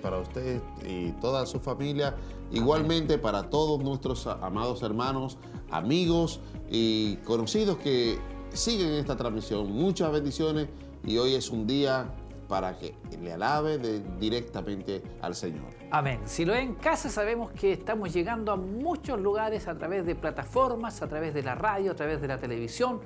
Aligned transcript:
para 0.00 0.18
usted 0.18 0.60
y 0.86 1.10
toda 1.20 1.44
su 1.44 1.58
familia, 1.58 2.14
igualmente 2.52 3.18
para 3.18 3.50
todos 3.50 3.82
nuestros 3.82 4.28
amados 4.28 4.84
hermanos, 4.84 5.38
amigos 5.72 6.40
y 6.70 7.16
conocidos 7.24 7.78
que 7.78 8.16
siguen 8.52 8.90
esta 8.92 9.16
transmisión. 9.16 9.72
Muchas 9.72 10.12
bendiciones 10.12 10.68
y 11.04 11.18
hoy 11.18 11.34
es 11.34 11.50
un 11.50 11.66
día 11.66 12.14
para 12.46 12.78
que 12.78 12.94
le 13.20 13.32
alabe 13.32 14.00
directamente 14.20 15.02
al 15.20 15.34
Señor. 15.34 15.66
Amén. 15.90 16.20
Si 16.26 16.44
lo 16.44 16.54
en 16.54 16.76
casa, 16.76 17.08
sabemos 17.08 17.50
que 17.50 17.72
estamos 17.72 18.12
llegando 18.12 18.52
a 18.52 18.56
muchos 18.56 19.18
lugares 19.18 19.66
a 19.66 19.76
través 19.76 20.06
de 20.06 20.14
plataformas, 20.14 21.02
a 21.02 21.08
través 21.08 21.34
de 21.34 21.42
la 21.42 21.56
radio, 21.56 21.90
a 21.90 21.96
través 21.96 22.20
de 22.20 22.28
la 22.28 22.38
televisión, 22.38 23.00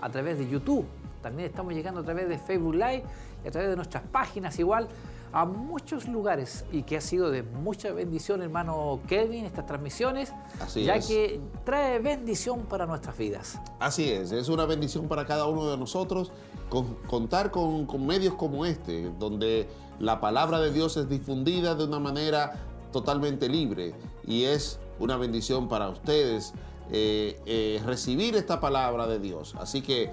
a 0.00 0.08
través 0.08 0.38
de 0.38 0.48
YouTube. 0.48 0.86
También 1.20 1.50
estamos 1.50 1.74
llegando 1.74 2.00
a 2.00 2.04
través 2.04 2.26
de 2.26 2.38
Facebook 2.38 2.72
Live 2.72 3.04
y 3.44 3.48
a 3.48 3.50
través 3.50 3.68
de 3.68 3.76
nuestras 3.76 4.04
páginas 4.04 4.58
igual 4.58 4.88
a 5.32 5.44
muchos 5.44 6.08
lugares 6.08 6.64
y 6.72 6.82
que 6.82 6.96
ha 6.96 7.00
sido 7.00 7.30
de 7.30 7.42
mucha 7.42 7.92
bendición, 7.92 8.42
hermano 8.42 9.00
Kevin, 9.08 9.44
estas 9.44 9.66
transmisiones, 9.66 10.32
ya 10.74 10.98
que 11.00 11.40
trae 11.64 11.98
bendición 11.98 12.66
para 12.66 12.86
nuestras 12.86 13.16
vidas. 13.16 13.58
Así 13.78 14.10
es, 14.10 14.32
es 14.32 14.48
una 14.48 14.64
bendición 14.64 15.08
para 15.08 15.26
cada 15.26 15.46
uno 15.46 15.70
de 15.70 15.76
nosotros 15.76 16.32
contar 16.68 17.50
con, 17.50 17.86
medios 18.06 18.34
como 18.34 18.66
este, 18.66 19.10
donde 19.18 19.68
la 19.98 20.20
palabra 20.20 20.60
de 20.60 20.72
Dios 20.72 20.96
es 20.96 21.08
difundida 21.08 21.74
de 21.74 21.84
una 21.84 21.98
manera 21.98 22.64
totalmente 22.92 23.48
libre 23.48 23.94
y 24.26 24.44
es 24.44 24.78
una 24.98 25.16
bendición 25.16 25.68
para 25.68 25.88
ustedes 25.88 26.52
eh, 26.90 27.40
eh, 27.46 27.82
recibir 27.84 28.34
esta 28.36 28.60
palabra 28.60 29.06
de 29.06 29.18
Dios. 29.18 29.54
Así 29.58 29.82
que 29.82 30.10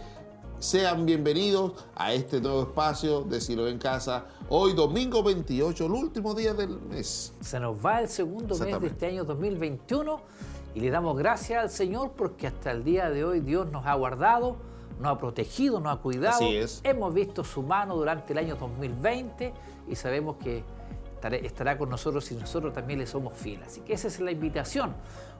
sean 0.59 1.05
bienvenidos 1.05 1.73
a 1.95 2.13
este 2.13 2.39
nuevo 2.39 2.63
espacio 2.63 3.21
de 3.21 3.41
Silo 3.41 3.67
en 3.67 3.77
Casa. 3.77 4.25
Hoy, 4.49 4.73
domingo 4.73 5.21
28, 5.21 5.85
el 5.85 5.91
último 5.91 6.33
día 6.33 6.53
del 6.53 6.79
mes. 6.81 7.33
Se 7.41 7.59
nos 7.59 7.83
va 7.83 8.01
el 8.01 8.07
segundo 8.07 8.57
mes 8.57 8.79
de 8.79 8.87
este 8.87 9.07
año 9.07 9.23
2021 9.23 10.21
y 10.73 10.79
le 10.79 10.89
damos 10.89 11.17
gracias 11.17 11.63
al 11.63 11.69
Señor 11.69 12.11
porque 12.15 12.47
hasta 12.47 12.71
el 12.71 12.83
día 12.83 13.09
de 13.09 13.23
hoy 13.23 13.41
Dios 13.41 13.71
nos 13.71 13.85
ha 13.85 13.93
guardado, 13.95 14.57
nos 14.99 15.11
ha 15.11 15.17
protegido, 15.17 15.79
nos 15.79 15.97
ha 15.97 16.01
cuidado. 16.01 16.37
Así 16.37 16.55
es. 16.55 16.81
Hemos 16.83 17.13
visto 17.13 17.43
su 17.43 17.61
mano 17.61 17.95
durante 17.95 18.33
el 18.33 18.39
año 18.39 18.55
2020 18.55 19.53
y 19.89 19.95
sabemos 19.95 20.37
que 20.37 20.63
estará 21.43 21.77
con 21.77 21.89
nosotros 21.89 22.31
y 22.31 22.35
nosotros 22.35 22.73
también 22.73 22.99
le 22.99 23.07
somos 23.07 23.33
fieles. 23.37 23.67
Así 23.67 23.81
que 23.81 23.93
esa 23.93 24.07
es 24.07 24.19
la 24.19 24.31
invitación. 24.31 24.93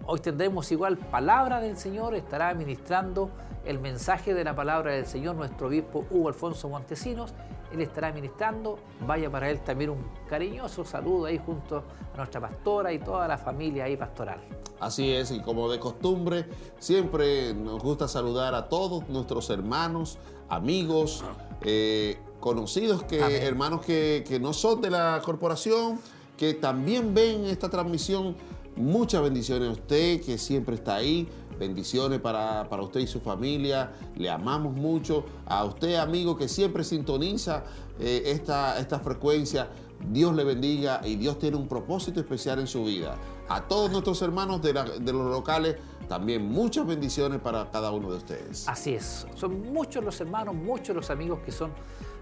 Hoy 0.06 0.20
tendremos 0.20 0.72
igual 0.72 0.98
palabra 0.98 1.60
del 1.60 1.78
Señor, 1.78 2.16
estará 2.16 2.54
ministrando 2.54 3.30
el 3.66 3.80
mensaje 3.80 4.34
de 4.34 4.44
la 4.44 4.56
palabra 4.56 4.94
del 4.94 5.06
Señor 5.06 5.36
nuestro 5.36 5.68
obispo 5.68 6.06
Hugo 6.10 6.28
Alfonso 6.28 6.70
Montesinos. 6.70 7.34
Él 7.74 7.82
estará 7.82 8.12
ministrando. 8.12 8.78
Vaya 9.06 9.30
para 9.30 9.50
él 9.50 9.60
también 9.62 9.90
un 9.90 10.06
cariñoso 10.30 10.86
saludo 10.86 11.26
ahí 11.26 11.42
junto 11.44 11.84
a 12.14 12.18
nuestra 12.18 12.40
pastora 12.40 12.94
y 12.94 13.00
toda 13.00 13.28
la 13.28 13.38
familia 13.38 13.86
ahí 13.86 13.98
pastoral. 13.98 14.40
Así 14.80 15.12
es, 15.12 15.32
y 15.32 15.40
como 15.40 15.70
de 15.72 15.80
costumbre, 15.80 16.46
siempre 16.80 17.54
nos 17.54 17.82
gusta 17.82 18.08
saludar 18.08 18.54
a 18.54 18.70
todos 18.70 19.08
nuestros 19.10 19.50
hermanos, 19.50 20.20
amigos, 20.50 21.24
eh, 21.62 22.18
conocidos, 22.40 23.04
que, 23.04 23.20
hermanos 23.20 23.86
que, 23.86 24.24
que 24.28 24.40
no 24.40 24.54
son 24.54 24.82
de 24.82 24.92
la 24.92 25.22
corporación, 25.24 26.00
que 26.38 26.54
también 26.54 27.14
ven 27.14 27.46
esta 27.46 27.70
transmisión. 27.70 28.36
Muchas 28.76 29.22
bendiciones 29.22 29.70
a 29.70 29.72
usted 29.72 30.22
que 30.22 30.38
siempre 30.38 30.76
está 30.76 30.96
ahí. 30.96 31.30
Bendiciones 31.58 32.20
para, 32.20 32.68
usted 32.82 33.00
y 33.00 33.08
su 33.08 33.22
familia. 33.22 33.94
Le 34.16 34.30
amamos 34.30 34.74
mucho. 34.74 35.26
A 35.46 35.64
usted, 35.64 35.96
amigo, 35.96 36.36
que 36.36 36.50
siempre 36.50 36.84
sintoniza 36.84 37.64
eh, 38.00 38.24
esta, 38.26 38.78
esta 38.80 39.00
frecuencia. 39.00 39.70
Dios 40.12 40.36
le 40.36 40.44
bendiga 40.44 41.00
y 41.06 41.16
Dios 41.16 41.40
tiene 41.40 41.56
un 41.56 41.70
propósito 41.70 42.20
especial 42.20 42.60
en 42.60 42.68
su 42.68 42.84
vida. 42.84 43.16
A 43.48 43.62
todos 43.62 43.92
nuestros 43.92 44.22
hermanos 44.22 44.62
de, 44.62 44.74
de 44.74 45.14
los 45.14 45.32
locales, 45.32 45.78
también 46.10 46.46
muchas 46.46 46.86
bendiciones 46.86 47.40
para 47.40 47.72
cada 47.72 47.92
uno 47.92 48.12
de 48.12 48.18
ustedes. 48.18 48.68
Así 48.68 48.94
es. 48.94 49.26
Son 49.36 49.72
muchos 49.72 50.04
los 50.04 50.20
hermanos, 50.20 50.54
muchos 50.54 50.94
los 50.94 51.10
amigos 51.10 51.40
que 51.46 51.54
son 51.54 51.72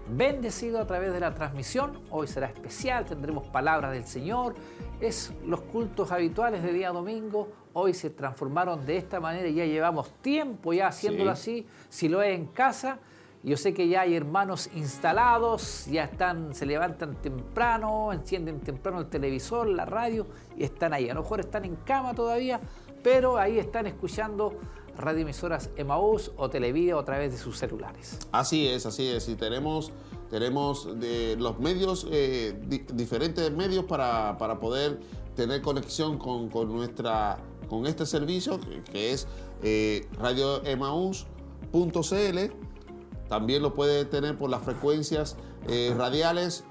bendecido 0.08 0.80
a 0.80 0.86
través 0.86 1.12
de 1.12 1.20
la 1.20 1.34
transmisión. 1.34 2.00
Hoy 2.10 2.26
será 2.26 2.46
especial, 2.46 3.04
tendremos 3.04 3.46
palabras 3.48 3.92
del 3.92 4.04
Señor. 4.04 4.54
Es 5.04 5.34
los 5.44 5.60
cultos 5.60 6.10
habituales 6.12 6.62
de 6.62 6.72
día 6.72 6.90
domingo. 6.90 7.48
Hoy 7.74 7.92
se 7.92 8.08
transformaron 8.08 8.86
de 8.86 8.96
esta 8.96 9.20
manera 9.20 9.46
y 9.46 9.54
ya 9.54 9.66
llevamos 9.66 10.10
tiempo 10.22 10.72
ya 10.72 10.86
haciéndolo 10.86 11.30
así. 11.30 11.66
Si 11.90 12.08
lo 12.08 12.22
es 12.22 12.34
en 12.34 12.46
casa, 12.46 13.00
yo 13.42 13.58
sé 13.58 13.74
que 13.74 13.86
ya 13.86 14.00
hay 14.00 14.14
hermanos 14.14 14.70
instalados, 14.74 15.84
ya 15.90 16.04
están, 16.04 16.54
se 16.54 16.64
levantan 16.64 17.20
temprano, 17.20 18.14
encienden 18.14 18.60
temprano 18.60 18.98
el 19.00 19.10
televisor, 19.10 19.68
la 19.68 19.84
radio 19.84 20.26
y 20.56 20.64
están 20.64 20.94
ahí. 20.94 21.10
A 21.10 21.12
lo 21.12 21.20
mejor 21.20 21.40
están 21.40 21.66
en 21.66 21.76
cama 21.76 22.14
todavía, 22.14 22.58
pero 23.02 23.36
ahí 23.36 23.58
están 23.58 23.86
escuchando 23.86 24.58
radioemisoras 24.96 25.68
Emaús 25.76 26.32
o 26.38 26.48
Televida 26.48 26.98
a 26.98 27.04
través 27.04 27.32
de 27.32 27.36
sus 27.36 27.58
celulares. 27.58 28.18
Así 28.32 28.66
es, 28.66 28.86
así 28.86 29.06
es. 29.08 29.28
Y 29.28 29.34
tenemos, 29.34 29.92
tenemos 30.34 30.98
de 30.98 31.36
los 31.38 31.60
medios, 31.60 32.08
eh, 32.10 32.58
diferentes 32.92 33.52
medios 33.52 33.84
para, 33.84 34.36
poder 34.58 34.98
tener 35.36 35.62
conexión 35.62 36.18
con, 36.18 36.50
nuestra, 36.74 37.38
con 37.68 37.86
este 37.86 38.04
servicio, 38.04 38.58
que, 38.90 39.12
es 39.12 39.28
eh, 39.62 40.08
radioemaús.cl. 40.18 42.38
También 43.28 43.62
lo 43.62 43.74
puede 43.74 44.04
tener 44.06 44.36
por 44.36 44.50
las 44.50 44.62
frecuencias 44.62 45.36
eh, 45.68 45.94
radiales. 45.96 46.64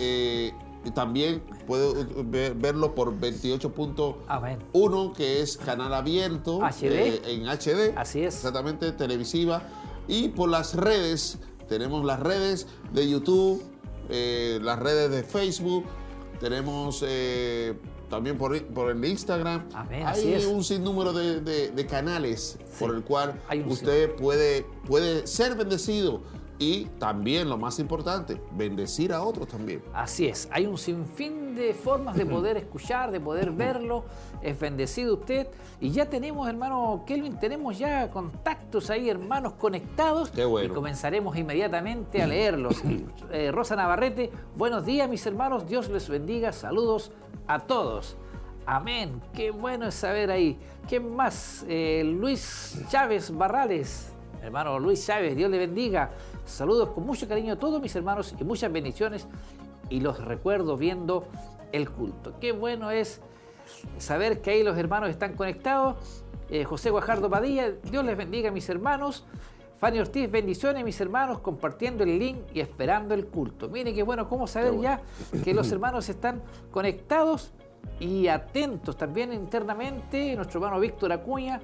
Eh, 0.00 0.52
también 0.92 1.44
puede 1.64 2.52
verlo 2.54 2.96
por 2.96 3.16
28.1, 3.16 5.12
que 5.12 5.42
es 5.42 5.58
canal 5.58 5.94
abierto 5.94 6.58
eh, 6.82 7.22
en 7.26 7.46
HD. 7.46 7.96
Así 7.96 8.24
es. 8.24 8.34
Exactamente, 8.34 8.90
televisiva. 8.90 9.62
Y 10.08 10.30
por 10.30 10.48
las 10.48 10.74
redes, 10.74 11.38
tenemos 11.68 12.04
las 12.04 12.20
redes 12.20 12.66
de 12.96 13.08
YouTube, 13.08 13.62
eh, 14.08 14.58
las 14.62 14.78
redes 14.78 15.10
de 15.10 15.22
Facebook, 15.22 15.84
tenemos 16.40 17.04
eh, 17.06 17.74
también 18.08 18.38
por, 18.38 18.56
el 18.56 19.04
Instagram. 19.04 19.68
Hay 20.04 20.46
un 20.46 20.64
sinnúmero 20.64 21.12
de, 21.12 21.86
canales 21.88 22.58
por 22.78 22.94
el 22.94 23.02
cual 23.04 23.40
usted 23.68 24.14
puede, 24.16 24.64
puede 24.86 25.26
ser 25.26 25.56
bendecido 25.56 26.22
y 26.58 26.86
también 26.98 27.48
lo 27.48 27.58
más 27.58 27.78
importante, 27.78 28.40
bendecir 28.52 29.12
a 29.12 29.22
otros 29.22 29.48
también. 29.48 29.82
Así 29.92 30.26
es, 30.26 30.48
hay 30.50 30.66
un 30.66 30.78
sinfín 30.78 31.54
de 31.54 31.74
formas 31.74 32.16
de 32.16 32.24
poder 32.24 32.56
escuchar, 32.56 33.10
de 33.10 33.20
poder 33.20 33.50
verlo, 33.50 34.04
es 34.42 34.58
bendecido 34.58 35.14
usted 35.14 35.48
y 35.80 35.90
ya 35.90 36.06
tenemos, 36.08 36.48
hermano 36.48 37.04
Kelvin, 37.06 37.38
tenemos 37.38 37.78
ya 37.78 38.10
contactos 38.10 38.90
ahí, 38.90 39.10
hermanos 39.10 39.54
conectados 39.54 40.30
Qué 40.30 40.44
bueno. 40.44 40.72
y 40.72 40.74
comenzaremos 40.74 41.36
inmediatamente 41.36 42.22
a 42.22 42.26
leerlos. 42.26 42.82
Eh, 43.32 43.50
Rosa 43.50 43.76
Navarrete, 43.76 44.30
buenos 44.54 44.84
días 44.84 45.08
mis 45.08 45.26
hermanos, 45.26 45.66
Dios 45.66 45.88
les 45.88 46.08
bendiga, 46.08 46.52
saludos 46.52 47.12
a 47.46 47.58
todos. 47.60 48.16
Amén, 48.66 49.20
qué 49.32 49.50
bueno 49.50 49.86
es 49.86 49.94
saber 49.94 50.30
ahí. 50.30 50.58
¿Quién 50.88 51.14
más? 51.14 51.64
Eh, 51.68 52.02
Luis 52.04 52.80
Chávez 52.88 53.36
Barrales, 53.36 54.12
hermano 54.46 54.78
Luis 54.78 55.04
Chávez, 55.04 55.36
Dios 55.36 55.50
le 55.50 55.58
bendiga. 55.58 56.10
Saludos 56.44 56.90
con 56.90 57.04
mucho 57.04 57.28
cariño 57.28 57.54
a 57.54 57.56
todos 57.56 57.80
mis 57.82 57.94
hermanos 57.96 58.34
y 58.38 58.44
muchas 58.44 58.72
bendiciones 58.72 59.26
y 59.90 60.00
los 60.00 60.24
recuerdo 60.24 60.76
viendo 60.76 61.26
el 61.72 61.90
culto. 61.90 62.34
Qué 62.40 62.52
bueno 62.52 62.90
es 62.90 63.20
saber 63.98 64.40
que 64.40 64.50
ahí 64.50 64.62
los 64.62 64.78
hermanos 64.78 65.10
están 65.10 65.34
conectados. 65.34 66.24
Eh, 66.48 66.64
José 66.64 66.90
Guajardo 66.90 67.28
Padilla, 67.28 67.72
Dios 67.72 68.04
les 68.04 68.16
bendiga 68.16 68.50
mis 68.50 68.68
hermanos. 68.68 69.26
Fanny 69.78 69.98
Ortiz, 69.98 70.30
bendiciones 70.30 70.84
mis 70.84 70.98
hermanos, 71.00 71.40
compartiendo 71.40 72.04
el 72.04 72.18
link 72.18 72.38
y 72.54 72.60
esperando 72.60 73.14
el 73.14 73.26
culto. 73.26 73.68
Mire 73.68 73.92
qué 73.92 74.02
bueno, 74.02 74.28
cómo 74.28 74.46
saber 74.46 74.80
ya 74.80 75.02
que 75.44 75.52
los 75.52 75.70
hermanos 75.70 76.08
están 76.08 76.40
conectados 76.70 77.52
y 78.00 78.28
atentos 78.28 78.96
también 78.96 79.32
internamente. 79.32 80.34
Nuestro 80.34 80.60
hermano 80.60 80.80
Víctor 80.80 81.12
Acuña 81.12 81.60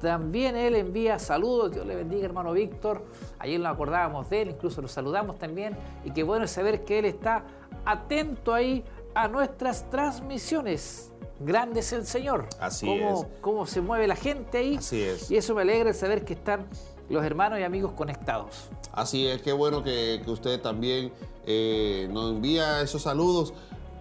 también 0.00 0.56
él 0.56 0.74
envía 0.74 1.18
saludos, 1.18 1.72
Dios 1.72 1.86
le 1.86 1.96
bendiga 1.96 2.24
hermano 2.24 2.52
Víctor, 2.52 3.02
ayer 3.38 3.58
nos 3.60 3.72
acordábamos 3.72 4.28
de 4.30 4.42
él, 4.42 4.50
incluso 4.50 4.82
lo 4.82 4.88
saludamos 4.88 5.38
también, 5.38 5.76
y 6.04 6.10
qué 6.10 6.22
bueno 6.22 6.46
saber 6.46 6.84
que 6.84 6.98
él 6.98 7.04
está 7.06 7.44
atento 7.84 8.52
ahí 8.52 8.84
a 9.14 9.28
nuestras 9.28 9.88
transmisiones. 9.90 11.10
Grande 11.40 11.80
es 11.80 11.92
el 11.92 12.06
Señor. 12.06 12.46
Así 12.60 12.86
cómo, 12.86 13.22
es. 13.22 13.26
Cómo 13.40 13.66
se 13.66 13.80
mueve 13.80 14.06
la 14.06 14.16
gente 14.16 14.58
ahí. 14.58 14.76
Así 14.76 15.02
es. 15.02 15.30
Y 15.30 15.36
eso 15.36 15.54
me 15.54 15.62
alegra 15.62 15.92
saber 15.92 16.24
que 16.24 16.34
están 16.34 16.66
los 17.08 17.24
hermanos 17.24 17.58
y 17.58 17.62
amigos 17.62 17.92
conectados. 17.92 18.68
Así 18.92 19.26
es, 19.26 19.42
qué 19.42 19.52
bueno 19.52 19.82
que, 19.82 20.22
usted 20.26 20.60
también 20.60 21.12
eh, 21.46 22.08
nos 22.12 22.30
envía 22.32 22.80
esos 22.80 23.02
saludos, 23.02 23.52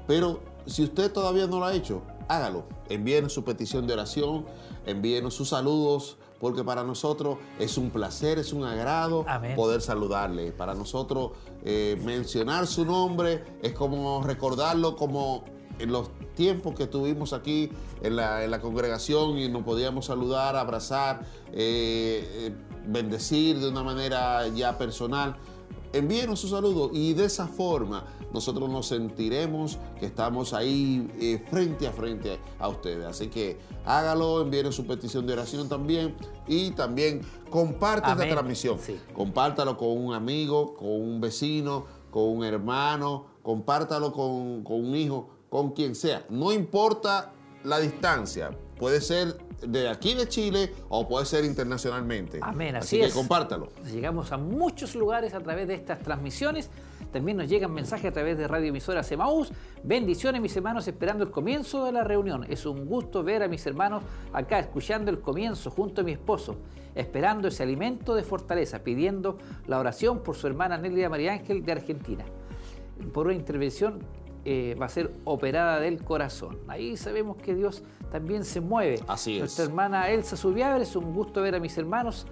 pero 0.07 0.39
si 0.65 0.83
usted 0.83 1.11
todavía 1.11 1.47
no 1.47 1.59
lo 1.59 1.65
ha 1.65 1.73
hecho, 1.73 2.03
hágalo. 2.27 2.65
Envíenos 2.89 3.33
su 3.33 3.43
petición 3.43 3.87
de 3.87 3.93
oración, 3.93 4.45
envíenos 4.85 5.33
sus 5.33 5.49
saludos 5.49 6.17
porque 6.39 6.63
para 6.63 6.83
nosotros 6.83 7.37
es 7.57 7.77
un 7.77 7.89
placer, 7.89 8.37
es 8.37 8.51
un 8.51 8.65
agrado 8.65 9.23
Amén. 9.27 9.55
poder 9.55 9.81
saludarle. 9.81 10.51
Para 10.51 10.75
nosotros 10.75 11.31
eh, 11.63 11.97
mencionar 12.03 12.67
su 12.67 12.83
nombre 12.85 13.45
es 13.61 13.71
como 13.71 14.21
recordarlo 14.21 14.97
como 14.97 15.45
en 15.79 15.91
los 15.91 16.09
tiempos 16.35 16.75
que 16.75 16.83
estuvimos 16.83 17.33
aquí 17.33 17.71
en 18.01 18.15
la, 18.15 18.43
en 18.43 18.51
la 18.51 18.59
congregación 18.59 19.37
y 19.37 19.47
nos 19.47 19.63
podíamos 19.63 20.07
saludar, 20.07 20.55
abrazar, 20.55 21.21
eh, 21.53 22.49
eh, 22.51 22.55
bendecir 22.87 23.59
de 23.59 23.69
una 23.69 23.83
manera 23.83 24.47
ya 24.49 24.77
personal. 24.77 25.35
Envíenos 25.93 26.39
su 26.39 26.47
saludo 26.47 26.89
y 26.91 27.13
de 27.13 27.25
esa 27.25 27.47
forma 27.47 28.03
nosotros 28.33 28.67
nos 28.67 28.87
sentiremos 28.87 29.77
que 29.99 30.07
estamos 30.07 30.51
ahí 30.55 31.07
eh, 31.19 31.45
frente 31.51 31.87
a 31.87 31.91
frente 31.91 32.39
a 32.57 32.67
ustedes. 32.67 33.05
Así 33.05 33.27
que 33.27 33.59
hágalo, 33.85 34.41
envíenos 34.41 34.73
su 34.73 34.87
petición 34.87 35.27
de 35.27 35.33
oración 35.33 35.69
también 35.69 36.15
y 36.47 36.71
también 36.71 37.21
comparte 37.51 38.09
esta 38.09 38.27
transmisión. 38.27 38.79
Sí. 38.79 38.99
Compártalo 39.13 39.77
con 39.77 39.89
un 39.89 40.15
amigo, 40.15 40.73
con 40.73 40.89
un 40.89 41.21
vecino, 41.21 41.85
con 42.09 42.23
un 42.23 42.43
hermano, 42.43 43.27
compártalo 43.43 44.11
con, 44.11 44.63
con 44.63 44.83
un 44.83 44.95
hijo, 44.95 45.29
con 45.49 45.73
quien 45.73 45.93
sea. 45.93 46.25
No 46.27 46.51
importa 46.51 47.33
la 47.63 47.79
distancia, 47.79 48.49
puede 48.79 48.99
ser 48.99 49.37
de 49.67 49.89
aquí 49.89 50.13
de 50.13 50.27
Chile 50.27 50.71
o 50.89 51.07
puede 51.07 51.25
ser 51.25 51.45
internacionalmente. 51.45 52.39
Amén, 52.41 52.75
Así, 52.75 52.95
así 52.95 52.99
que 52.99 53.05
es. 53.07 53.13
compártalo. 53.13 53.69
Llegamos 53.91 54.31
a 54.31 54.37
muchos 54.37 54.95
lugares 54.95 55.33
a 55.33 55.39
través 55.39 55.67
de 55.67 55.75
estas 55.75 55.99
transmisiones. 55.99 56.69
También 57.11 57.37
nos 57.37 57.47
llegan 57.47 57.71
mensajes 57.71 58.05
a 58.09 58.11
través 58.13 58.37
de 58.37 58.47
Radio 58.47 58.69
Emisora 58.69 59.03
Semaús. 59.03 59.51
Bendiciones, 59.83 60.41
mis 60.41 60.55
hermanos, 60.55 60.87
esperando 60.87 61.23
el 61.23 61.29
comienzo 61.31 61.85
de 61.85 61.91
la 61.91 62.03
reunión. 62.03 62.45
Es 62.49 62.65
un 62.65 62.85
gusto 62.85 63.23
ver 63.23 63.43
a 63.43 63.47
mis 63.47 63.65
hermanos 63.67 64.03
acá 64.33 64.59
escuchando 64.59 65.11
el 65.11 65.19
comienzo 65.19 65.69
junto 65.69 66.01
a 66.01 66.03
mi 66.03 66.13
esposo, 66.13 66.55
esperando 66.95 67.49
ese 67.49 67.61
alimento 67.63 68.15
de 68.15 68.23
fortaleza, 68.23 68.79
pidiendo 68.83 69.37
la 69.67 69.79
oración 69.79 70.23
por 70.23 70.35
su 70.35 70.47
hermana 70.47 70.77
Nelia 70.77 71.09
María 71.09 71.33
Ángel 71.33 71.63
de 71.63 71.71
Argentina. 71.73 72.25
Por 73.13 73.27
una 73.27 73.35
intervención 73.35 73.99
eh, 74.45 74.75
va 74.79 74.87
a 74.87 74.89
ser 74.89 75.11
operada 75.23 75.79
del 75.79 76.03
corazón. 76.03 76.59
Ahí 76.67 76.97
sabemos 76.97 77.37
que 77.37 77.55
Dios 77.55 77.83
también 78.11 78.43
se 78.43 78.61
mueve. 78.61 78.99
Así 79.07 79.35
es. 79.35 79.39
Nuestra 79.39 79.65
hermana 79.65 80.09
Elsa 80.09 80.35
Subiabre, 80.35 80.83
es 80.83 80.95
un 80.95 81.13
gusto 81.13 81.41
ver 81.41 81.55
a 81.55 81.59
mis 81.59 81.77
hermanos. 81.77 82.27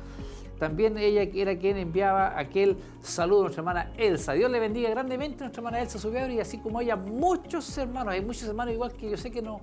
También 0.59 0.97
ella 0.97 1.23
era 1.33 1.57
quien 1.57 1.77
enviaba 1.77 2.37
aquel 2.37 2.77
saludo 3.01 3.39
a 3.39 3.41
nuestra 3.43 3.61
hermana 3.61 3.91
Elsa. 3.97 4.33
Dios 4.33 4.51
le 4.51 4.59
bendiga 4.59 4.91
grandemente 4.91 5.37
a 5.37 5.47
nuestra 5.47 5.61
hermana 5.61 5.81
Elsa 5.81 5.97
Subiabre 5.97 6.35
y 6.35 6.39
así 6.39 6.59
como 6.59 6.81
ella, 6.81 6.95
muchos 6.95 7.75
hermanos. 7.77 8.13
Hay 8.13 8.21
muchos 8.21 8.43
hermanos 8.43 8.73
igual 8.73 8.91
que 8.93 9.09
yo 9.09 9.17
sé 9.17 9.31
que 9.31 9.41
no, 9.41 9.61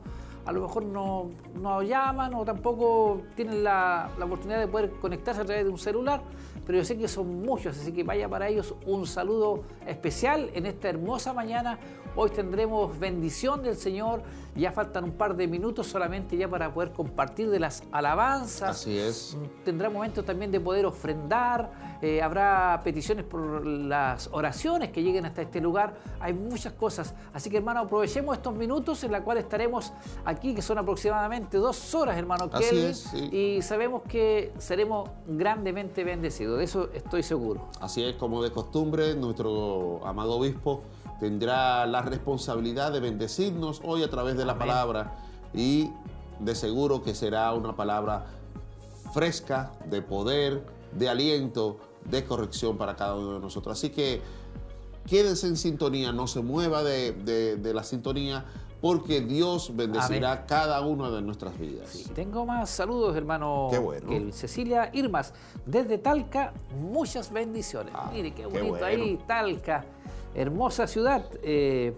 a 0.49 0.53
lo 0.53 0.63
mejor 0.63 0.83
no, 0.85 1.31
no 1.61 1.83
llaman 1.83 2.33
o 2.33 2.45
tampoco 2.45 3.21
tienen 3.37 3.63
la, 3.63 4.11
la 4.19 4.25
oportunidad 4.25 4.59
de 4.59 4.67
poder 4.67 4.91
conectarse 4.93 5.43
a 5.43 5.45
través 5.45 5.65
de 5.65 5.71
un 5.71 5.79
celular, 5.79 6.23
pero 6.67 6.79
yo 6.79 6.85
sé 6.85 6.97
que 6.97 7.07
son 7.07 7.43
muchos, 7.43 7.79
así 7.79 7.93
que 7.93 8.03
vaya 8.03 8.29
para 8.29 8.49
ellos 8.49 8.75
un 8.87 9.07
saludo 9.07 9.65
especial 9.87 10.51
en 10.55 10.65
esta 10.65 10.89
hermosa 10.89 11.35
mañana. 11.35 11.79
Hoy 12.21 12.31
tendremos 12.31 12.99
bendición 12.99 13.63
del 13.63 13.77
Señor. 13.77 14.23
Ya 14.57 14.73
faltan 14.73 15.05
un 15.05 15.13
par 15.13 15.37
de 15.37 15.47
minutos 15.47 15.87
solamente 15.87 16.37
ya 16.37 16.49
para 16.49 16.75
poder 16.75 16.91
compartir 16.91 17.49
de 17.49 17.61
las 17.61 17.85
alabanzas. 17.93 18.71
Así 18.71 18.99
es. 18.99 19.37
Tendrá 19.65 19.89
momentos 19.89 20.25
también 20.25 20.51
de 20.51 20.59
poder 20.59 20.85
ofrendar, 20.85 21.71
eh, 22.03 22.21
habrá 22.21 22.81
peticiones 22.83 23.25
por 23.25 23.65
las 23.65 24.29
oraciones 24.33 24.91
que 24.91 25.01
lleguen 25.01 25.27
hasta 25.27 25.43
este 25.43 25.61
lugar, 25.61 25.95
hay 26.19 26.33
muchas 26.33 26.73
cosas. 26.73 27.15
Así 27.33 27.51
que 27.51 27.59
hermano, 27.59 27.83
aprovechemos 27.83 28.37
estos 28.37 28.53
minutos 28.53 29.05
en 29.05 29.13
la 29.13 29.23
cual 29.23 29.39
estaremos 29.39 29.93
aquí, 30.25 30.57
que 30.57 30.63
son 30.63 30.79
aproximadamente 30.79 31.57
dos 31.57 31.95
horas, 31.95 32.19
hermano 32.19 32.51
Así 32.51 32.65
Kelvin, 32.65 32.85
es, 32.87 32.99
sí. 32.99 33.31
y 33.31 33.63
sabemos 33.63 34.03
que 34.09 34.53
seremos 34.59 35.09
grandemente 35.29 36.03
bendecidos, 36.03 36.59
de 36.59 36.65
eso 36.65 36.89
estoy 36.95 37.23
seguro. 37.23 37.69
Así 37.81 38.03
es, 38.03 38.17
como 38.17 38.43
de 38.43 38.51
costumbre, 38.51 39.15
nuestro 39.15 40.01
amado 40.05 40.35
obispo 40.35 40.83
tendrá 41.21 41.87
la 41.87 42.03
responsabilidad 42.03 42.93
de 42.93 43.01
bendecirnos 43.01 43.81
hoy 43.85 44.03
a 44.03 44.11
través 44.11 44.37
de 44.37 44.45
la 44.45 44.53
Amén. 44.53 44.67
palabra 44.69 45.17
y 45.55 45.91
de 46.41 46.55
seguro 46.55 47.03
que 47.03 47.15
será 47.15 47.53
una 47.55 47.75
palabra 47.75 48.27
fresca, 49.13 49.73
de 49.87 50.03
poder, 50.03 50.65
de 50.93 51.09
aliento, 51.09 51.79
de 52.05 52.25
corrección 52.25 52.77
para 52.77 52.95
cada 52.97 53.15
uno 53.17 53.35
de 53.35 53.41
nosotros. 53.41 53.77
Así 53.79 53.91
que 53.91 54.21
quédese 55.07 55.47
en 55.47 55.57
sintonía, 55.57 56.13
no 56.13 56.27
se 56.27 56.41
mueva 56.43 56.83
de, 56.83 57.13
de- 57.13 57.57
de 57.57 57.75
la 57.75 57.83
sintonía, 57.83 58.45
porque 58.81 59.21
Dios 59.21 59.75
bendecirá 59.75 60.47
cada 60.47 60.81
una 60.83 61.11
de 61.11 61.21
nuestras 61.21 61.59
vidas. 61.59 61.89
Sí, 61.89 62.05
tengo 62.15 62.47
más 62.47 62.71
saludos, 62.71 63.17
hermano 63.17 63.67
Qué 63.73 63.79
bueno. 63.79 64.09
Kelvin. 64.09 64.33
Cecilia 64.33 64.91
Irmas, 64.93 65.35
desde 65.67 65.99
Talca, 65.99 66.53
muchas 66.79 67.33
bendiciones. 67.33 67.93
Ah, 67.97 68.09
Mire 68.13 68.31
qué 68.31 68.43
qué 68.43 68.47
bonito 68.47 68.69
bueno. 68.79 68.87
ahí, 68.87 69.19
Talca, 69.27 69.85
hermosa 70.35 70.87
ciudad. 70.87 71.25
Eh, 71.43 71.95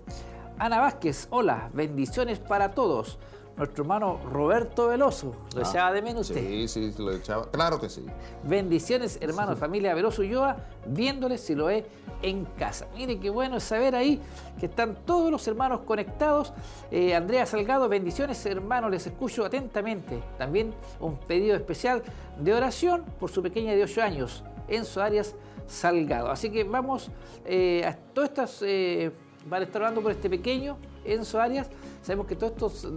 Ana 0.58 0.80
Vázquez, 0.80 1.26
hola, 1.30 1.70
bendiciones 1.72 2.38
para 2.38 2.72
todos. 2.72 3.18
Nuestro 3.56 3.82
hermano 3.82 4.18
Roberto 4.32 4.88
Veloso, 4.88 5.34
lo 5.54 5.60
Ah, 5.62 5.68
echaba 5.68 5.92
de 5.92 6.00
menos 6.00 6.30
usted. 6.30 6.40
Sí, 6.40 6.68
sí, 6.68 6.94
lo 6.96 7.12
echaba. 7.12 7.50
Claro 7.50 7.78
que 7.78 7.90
sí. 7.90 8.06
Bendiciones, 8.44 9.18
hermanos, 9.20 9.58
familia 9.58 9.92
Veloso 9.94 10.22
Ulloa, 10.22 10.56
viéndoles 10.86 11.42
si 11.42 11.54
lo 11.54 11.68
es 11.68 11.84
en 12.22 12.46
casa. 12.58 12.86
Mire 12.96 13.18
qué 13.18 13.28
bueno 13.28 13.56
es 13.58 13.64
saber 13.64 13.94
ahí 13.94 14.18
que 14.58 14.66
están 14.66 14.96
todos 15.04 15.30
los 15.30 15.46
hermanos 15.46 15.80
conectados. 15.80 16.54
Eh, 16.90 17.14
Andrea 17.14 17.44
Salgado, 17.44 17.86
bendiciones, 17.88 18.44
hermanos, 18.46 18.90
les 18.90 19.06
escucho 19.06 19.44
atentamente. 19.44 20.22
También 20.38 20.72
un 20.98 21.18
pedido 21.18 21.54
especial 21.54 22.02
de 22.38 22.54
oración 22.54 23.04
por 23.18 23.30
su 23.30 23.42
pequeña 23.42 23.74
de 23.74 23.82
8 23.82 24.00
años, 24.02 24.42
Enzo 24.68 25.02
Arias 25.02 25.34
Salgado. 25.70 26.30
Así 26.30 26.50
que 26.50 26.64
vamos 26.64 27.10
eh, 27.46 27.84
a 27.86 27.94
todas 27.94 28.30
estas. 28.30 28.62
eh, 28.62 29.12
van 29.46 29.62
a 29.62 29.64
estar 29.64 29.80
hablando 29.80 30.02
por 30.02 30.10
este 30.12 30.28
pequeño 30.28 30.76
Enzo 31.04 31.40
Arias. 31.40 31.70
Sabemos 32.02 32.26
que 32.26 32.34
toda 32.34 32.52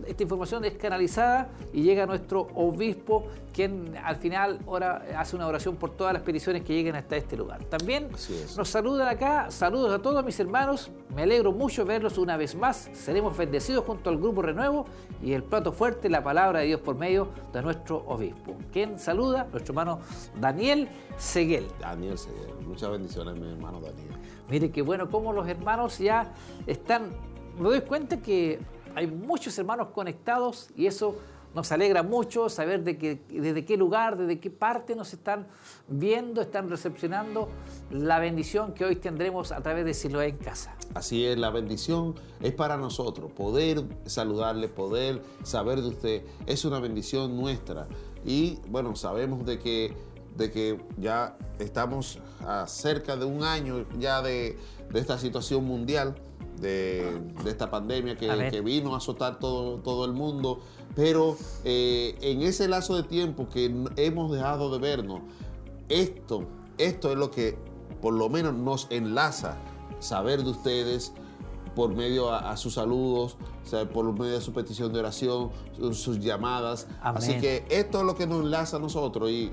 esta 0.08 0.24
información 0.24 0.64
es 0.64 0.74
canalizada 0.74 1.50
y 1.74 1.82
llega 1.84 2.04
a 2.04 2.06
nuestro 2.06 2.48
obispo, 2.56 3.26
quien 3.54 3.98
al 4.04 4.16
final 4.16 4.60
ora- 4.66 5.04
hace 5.18 5.36
una 5.36 5.46
oración 5.46 5.76
por 5.76 5.90
todas 5.92 6.14
las 6.14 6.22
peticiones 6.24 6.64
que 6.64 6.74
lleguen 6.74 6.96
hasta 6.96 7.18
este 7.18 7.36
lugar. 7.36 7.64
También 7.66 8.08
nos 8.56 8.70
saludan 8.70 9.10
acá, 9.10 9.52
saludos 9.52 9.94
a 9.94 10.00
todos 10.02 10.24
mis 10.24 10.40
hermanos, 10.40 10.90
me 11.14 11.24
alegro 11.24 11.52
mucho 11.52 11.84
verlos 11.86 12.18
una 12.18 12.38
vez 12.38 12.56
más, 12.56 12.90
seremos 12.94 13.36
bendecidos 13.38 13.84
junto 13.86 14.10
al 14.10 14.18
Grupo 14.18 14.42
Renuevo 14.42 14.86
y 15.22 15.34
el 15.34 15.44
plato 15.44 15.74
fuerte, 15.74 16.10
la 16.10 16.24
palabra 16.24 16.60
de 16.60 16.68
Dios 16.68 16.80
por 16.80 16.96
medio 16.96 17.28
de 17.52 17.62
nuestro 17.62 17.98
obispo. 18.08 18.56
Quien 18.72 18.98
saluda, 18.98 19.48
nuestro 19.52 19.74
hermano 19.74 20.00
Daniel 20.40 20.88
Seguel. 21.18 21.68
Daniel, 21.80 22.18
sí, 22.18 22.30
muchas 22.66 22.90
bendiciones, 22.90 23.36
mi 23.36 23.50
hermano 23.52 23.82
Daniel. 23.82 24.08
Mire 24.50 24.72
qué 24.72 24.82
bueno 24.82 25.10
cómo 25.10 25.34
los 25.34 25.48
hermanos 25.48 25.98
ya 26.00 26.32
están. 26.66 27.10
Me 27.60 27.64
doy 27.70 27.82
cuenta 27.82 28.18
que 28.18 28.60
hay 28.96 29.08
muchos 29.08 29.58
hermanos 29.58 29.90
conectados 29.94 30.70
y 30.76 30.86
eso 30.86 31.16
nos 31.54 31.72
alegra 31.72 32.02
mucho 32.02 32.50
saber 32.50 32.84
de 32.84 32.98
que, 32.98 33.22
desde 33.30 33.64
qué 33.64 33.78
lugar, 33.78 34.18
desde 34.18 34.40
qué 34.40 34.50
parte 34.50 34.96
nos 34.96 35.14
están 35.14 35.48
viendo, 35.88 36.42
están 36.42 36.70
recepcionando 36.70 37.48
la 37.92 38.20
bendición 38.20 38.74
que 38.74 38.86
hoy 38.86 38.96
tendremos 38.96 39.52
a 39.52 39.62
través 39.62 39.86
de 39.86 39.94
Siloé 39.94 40.30
en 40.30 40.38
casa. 40.38 40.76
Así 40.96 41.26
es, 41.26 41.38
la 41.38 41.52
bendición 41.52 42.16
es 42.42 42.54
para 42.54 42.78
nosotros. 42.78 43.32
Poder 43.32 43.84
saludarle, 44.06 44.68
poder 44.68 45.22
saber 45.44 45.82
de 45.82 45.90
usted, 45.90 46.26
es 46.48 46.66
una 46.66 46.80
bendición 46.80 47.38
nuestra. 47.38 47.88
Y 48.26 48.58
bueno, 48.70 48.96
sabemos 48.96 49.46
de 49.46 49.60
que, 49.60 49.94
de 50.36 50.50
que 50.50 50.80
ya 50.98 51.38
estamos 51.60 52.20
a 52.48 52.66
cerca 52.68 53.16
de 53.16 53.26
un 53.26 53.44
año 53.44 53.86
ya 54.00 54.24
de, 54.24 54.58
de 54.92 55.00
esta 55.00 55.20
situación 55.20 55.66
mundial, 55.66 56.16
de, 56.60 57.22
de 57.44 57.50
esta 57.50 57.70
pandemia 57.70 58.16
que, 58.16 58.62
vino 58.62 58.94
a 58.94 58.98
azotar 58.98 59.40
todo, 59.40 59.80
todo 59.80 60.06
el 60.06 60.14
mundo. 60.14 60.60
Pero 60.96 61.38
eh, 61.64 62.16
en 62.22 62.42
ese 62.42 62.68
lazo 62.68 62.96
de 62.96 63.04
tiempo 63.04 63.50
que 63.50 63.66
hemos 63.98 64.32
dejado 64.32 64.72
de 64.72 64.80
vernos, 64.80 65.22
esto, 65.90 66.46
esto 66.78 67.12
es 67.12 67.18
lo 67.18 67.32
que 67.32 67.58
por 68.02 68.14
lo 68.14 68.30
menos 68.30 68.54
nos 68.54 68.88
enlaza 68.90 69.58
saber 70.00 70.44
de 70.44 70.52
ustedes 70.52 71.14
por 71.76 71.96
medio 71.96 72.32
a, 72.32 72.52
a 72.52 72.58
sus 72.58 72.76
saludos, 72.76 73.38
o 73.66 73.68
sea, 73.68 73.90
por 73.90 74.06
medio 74.14 74.34
de 74.34 74.42
su 74.42 74.54
petición 74.54 74.94
de 74.94 75.00
oración, 75.00 75.50
sus, 75.76 76.00
sus 76.00 76.20
llamadas. 76.20 76.88
Amén. 77.02 77.18
Así 77.18 77.40
que 77.40 77.66
esto 77.70 78.00
es 78.00 78.06
lo 78.06 78.16
que 78.16 78.28
nos 78.28 78.44
enlaza 78.44 78.78
a 78.78 78.80
nosotros 78.80 79.30
y 79.32 79.52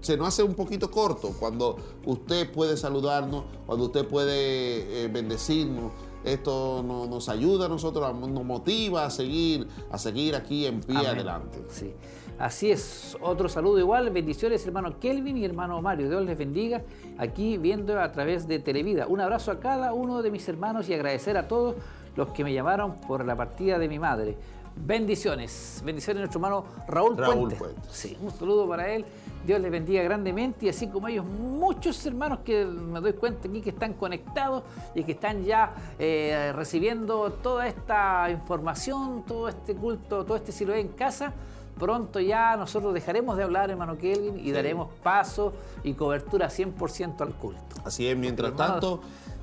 se 0.00 0.16
nos 0.16 0.28
hace 0.28 0.42
un 0.42 0.54
poquito 0.54 0.90
corto 0.90 1.34
cuando 1.38 1.76
usted 2.06 2.50
puede 2.50 2.76
saludarnos, 2.76 3.44
cuando 3.66 3.86
usted 3.86 4.06
puede 4.06 5.04
eh, 5.04 5.08
bendecirnos. 5.08 5.92
Esto 6.24 6.82
no- 6.86 7.06
nos 7.06 7.28
ayuda 7.28 7.66
a 7.66 7.68
nosotros, 7.68 8.14
nos 8.14 8.44
motiva 8.44 9.06
a 9.06 9.10
seguir, 9.10 9.66
a 9.90 9.98
seguir 9.98 10.34
aquí 10.36 10.66
en 10.66 10.80
pie 10.80 10.96
Amén. 10.96 11.10
adelante. 11.10 11.62
Sí. 11.68 11.94
Así 12.38 12.70
es, 12.70 13.18
otro 13.20 13.50
saludo 13.50 13.78
igual, 13.78 14.08
bendiciones 14.08 14.64
hermano 14.66 14.98
Kelvin 14.98 15.36
y 15.36 15.44
hermano 15.44 15.82
Mario, 15.82 16.08
Dios 16.08 16.24
les 16.24 16.38
bendiga 16.38 16.82
aquí 17.18 17.58
viendo 17.58 18.00
a 18.00 18.10
través 18.12 18.48
de 18.48 18.58
Televida. 18.58 19.06
Un 19.06 19.20
abrazo 19.20 19.50
a 19.50 19.60
cada 19.60 19.92
uno 19.92 20.22
de 20.22 20.30
mis 20.30 20.48
hermanos 20.48 20.88
y 20.88 20.94
agradecer 20.94 21.36
a 21.36 21.46
todos 21.48 21.74
los 22.16 22.28
que 22.28 22.42
me 22.42 22.54
llamaron 22.54 22.94
por 23.02 23.26
la 23.26 23.36
partida 23.36 23.78
de 23.78 23.88
mi 23.88 23.98
madre. 23.98 24.38
Bendiciones. 24.74 25.82
Bendiciones 25.84 26.18
a 26.18 26.20
nuestro 26.20 26.38
hermano 26.38 26.64
Raúl, 26.88 27.16
Raúl. 27.18 27.54
Puentes. 27.54 27.92
Sí, 27.92 28.16
un 28.22 28.30
saludo 28.30 28.66
para 28.66 28.90
él. 28.94 29.04
Dios 29.46 29.60
les 29.60 29.70
bendiga 29.70 30.02
grandemente 30.02 30.66
y 30.66 30.68
así 30.68 30.86
como 30.88 31.08
ellos, 31.08 31.24
muchos 31.24 32.04
hermanos 32.04 32.40
que 32.44 32.64
me 32.64 33.00
doy 33.00 33.14
cuenta 33.14 33.48
aquí 33.48 33.60
que 33.62 33.70
están 33.70 33.94
conectados 33.94 34.62
y 34.94 35.02
que 35.04 35.12
están 35.12 35.44
ya 35.44 35.72
eh, 35.98 36.52
recibiendo 36.54 37.30
toda 37.32 37.66
esta 37.66 38.30
información, 38.30 39.24
todo 39.26 39.48
este 39.48 39.74
culto, 39.74 40.24
todo 40.24 40.36
este 40.36 40.52
siloé 40.52 40.80
en 40.80 40.88
casa. 40.88 41.32
Pronto 41.78 42.20
ya 42.20 42.56
nosotros 42.58 42.92
dejaremos 42.92 43.38
de 43.38 43.42
hablar, 43.44 43.70
hermano 43.70 43.96
Kelvin, 43.96 44.38
y 44.38 44.44
Sí. 44.44 44.52
daremos 44.52 44.88
paso 45.02 45.54
y 45.82 45.94
cobertura 45.94 46.50
100% 46.50 47.22
al 47.22 47.32
culto. 47.32 47.76
Así 47.84 48.06
es, 48.06 48.18
mientras 48.18 48.54
tanto, 48.54 49.00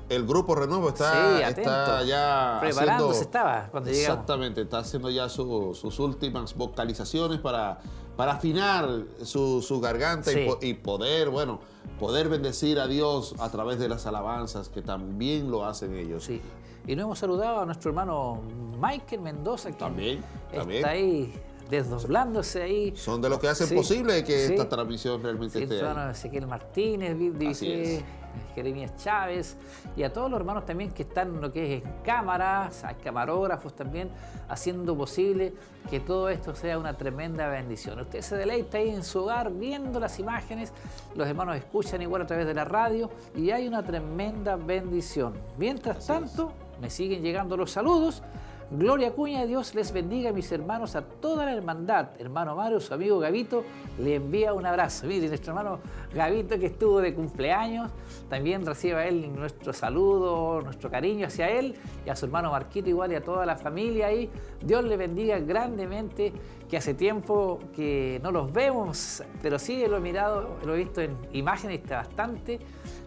el 0.08 0.26
grupo 0.26 0.54
Renuevo 0.54 0.88
está, 0.88 1.38
Sí, 1.38 1.42
está 1.60 2.02
ya 2.04 2.58
Preparándose 2.60 3.10
haciendo- 3.10 3.12
estaba 3.20 3.68
cuando 3.70 3.90
llegamos. 3.90 4.08
Exactamente, 4.14 4.60
está 4.62 4.78
haciendo 4.78 5.10
ya 5.10 5.28
su- 5.28 5.74
sus 5.74 5.98
últimas 5.98 6.54
vocalizaciones 6.54 7.38
para, 7.40 7.78
para 8.16 8.32
afinar 8.32 8.88
su, 9.22 9.60
su 9.62 9.80
garganta 9.80 10.30
Sí. 10.30 10.40
y, 10.40 10.46
po- 10.46 10.58
y 10.62 10.74
poder, 10.74 11.28
bueno, 11.30 11.60
poder 11.98 12.28
bendecir 12.28 12.78
a 12.80 12.86
Dios 12.86 13.34
a 13.38 13.50
través 13.50 13.78
de 13.78 13.88
las 13.88 14.06
alabanzas 14.06 14.68
que 14.68 14.82
también 14.82 15.50
lo 15.50 15.64
hacen 15.64 15.94
ellos. 15.94 16.24
Sí. 16.24 16.40
Y 16.86 16.96
no 16.96 17.02
hemos 17.02 17.18
saludado 17.18 17.60
a 17.60 17.66
nuestro 17.66 17.90
hermano 17.90 18.40
Michael 18.80 19.20
Mendoza, 19.20 19.70
que 19.70 19.76
También, 19.76 20.24
también. 20.54 20.78
está 20.78 20.90
ahí 20.90 21.34
desdoblándose 21.68 22.62
ahí. 22.62 22.96
Son 22.96 23.20
de 23.20 23.28
los 23.28 23.38
que 23.38 23.48
hacen 23.48 23.66
Sí, 23.66 23.74
posible 23.74 24.24
que 24.24 24.46
sí. 24.46 24.52
esta 24.54 24.68
transmisión 24.68 25.22
realmente 25.22 25.58
Sí, 25.58 25.64
esté 25.64 25.84
ahí. 25.86 26.10
Ezequiel 26.12 26.46
Martínez, 26.46 27.14
dice 27.38 27.96
es. 27.96 28.04
Jeremías 28.54 28.96
Chávez, 28.96 29.56
y 29.96 30.02
a 30.02 30.12
todos 30.12 30.30
los 30.30 30.38
hermanos 30.38 30.64
también 30.64 30.90
que 30.90 31.02
están 31.02 31.34
en 31.34 31.40
lo 31.40 31.52
que 31.52 31.76
es 31.76 31.84
cámaras, 32.04 32.84
hay 32.84 32.94
camarógrafos 32.96 33.74
también, 33.74 34.10
haciendo 34.48 34.96
posible 34.96 35.54
que 35.90 36.00
todo 36.00 36.28
esto 36.28 36.54
sea 36.54 36.78
una 36.78 36.96
tremenda 36.96 37.48
bendición. 37.48 38.00
Usted 38.00 38.20
se 38.20 38.36
deleita 38.36 38.78
ahí 38.78 38.90
en 38.90 39.04
su 39.04 39.20
hogar 39.20 39.52
viendo 39.52 40.00
las 40.00 40.18
imágenes, 40.18 40.72
los 41.14 41.26
hermanos 41.26 41.56
escuchan 41.56 42.02
igual 42.02 42.22
a 42.22 42.26
través 42.26 42.46
de 42.46 42.54
la 42.54 42.64
radio 42.64 43.10
y 43.34 43.50
hay 43.50 43.66
una 43.66 43.82
tremenda 43.82 44.56
bendición. 44.56 45.34
Mientras 45.56 46.06
tanto, 46.06 46.52
me 46.80 46.90
siguen 46.90 47.22
llegando 47.22 47.56
los 47.56 47.70
saludos. 47.70 48.22
Gloria 48.70 49.12
Cuña, 49.14 49.46
Dios 49.46 49.74
les 49.74 49.92
bendiga, 49.92 50.30
mis 50.30 50.52
hermanos, 50.52 50.94
a 50.94 51.00
toda 51.00 51.46
la 51.46 51.54
hermandad. 51.54 52.08
Hermano 52.18 52.54
Mario, 52.54 52.80
su 52.80 52.92
amigo 52.92 53.18
Gavito, 53.18 53.64
le 53.98 54.16
envía 54.16 54.52
un 54.52 54.66
abrazo. 54.66 55.06
Mire, 55.06 55.26
nuestro 55.28 55.52
hermano 55.54 55.78
Gavito 56.12 56.58
que 56.58 56.66
estuvo 56.66 57.00
de 57.00 57.14
cumpleaños, 57.14 57.90
también 58.28 58.66
reciba 58.66 59.06
él 59.06 59.34
nuestro 59.34 59.72
saludo, 59.72 60.60
nuestro 60.60 60.90
cariño 60.90 61.28
hacia 61.28 61.48
él 61.48 61.76
y 62.04 62.10
a 62.10 62.16
su 62.16 62.26
hermano 62.26 62.50
Marquito 62.50 62.90
igual 62.90 63.10
y 63.12 63.14
a 63.14 63.22
toda 63.22 63.46
la 63.46 63.56
familia 63.56 64.08
ahí. 64.08 64.28
Dios 64.62 64.84
le 64.84 64.98
bendiga 64.98 65.38
grandemente, 65.38 66.34
que 66.68 66.76
hace 66.76 66.94
tiempo 66.94 67.58
que 67.74 68.20
no 68.22 68.30
los 68.30 68.52
vemos, 68.52 69.22
pero 69.42 69.58
sí 69.58 69.86
lo 69.86 69.96
he 69.96 70.00
mirado, 70.00 70.58
lo 70.64 70.74
he 70.74 70.78
visto 70.78 71.00
en 71.00 71.16
imágenes 71.32 71.80
está 71.80 71.96
bastante, 71.96 72.58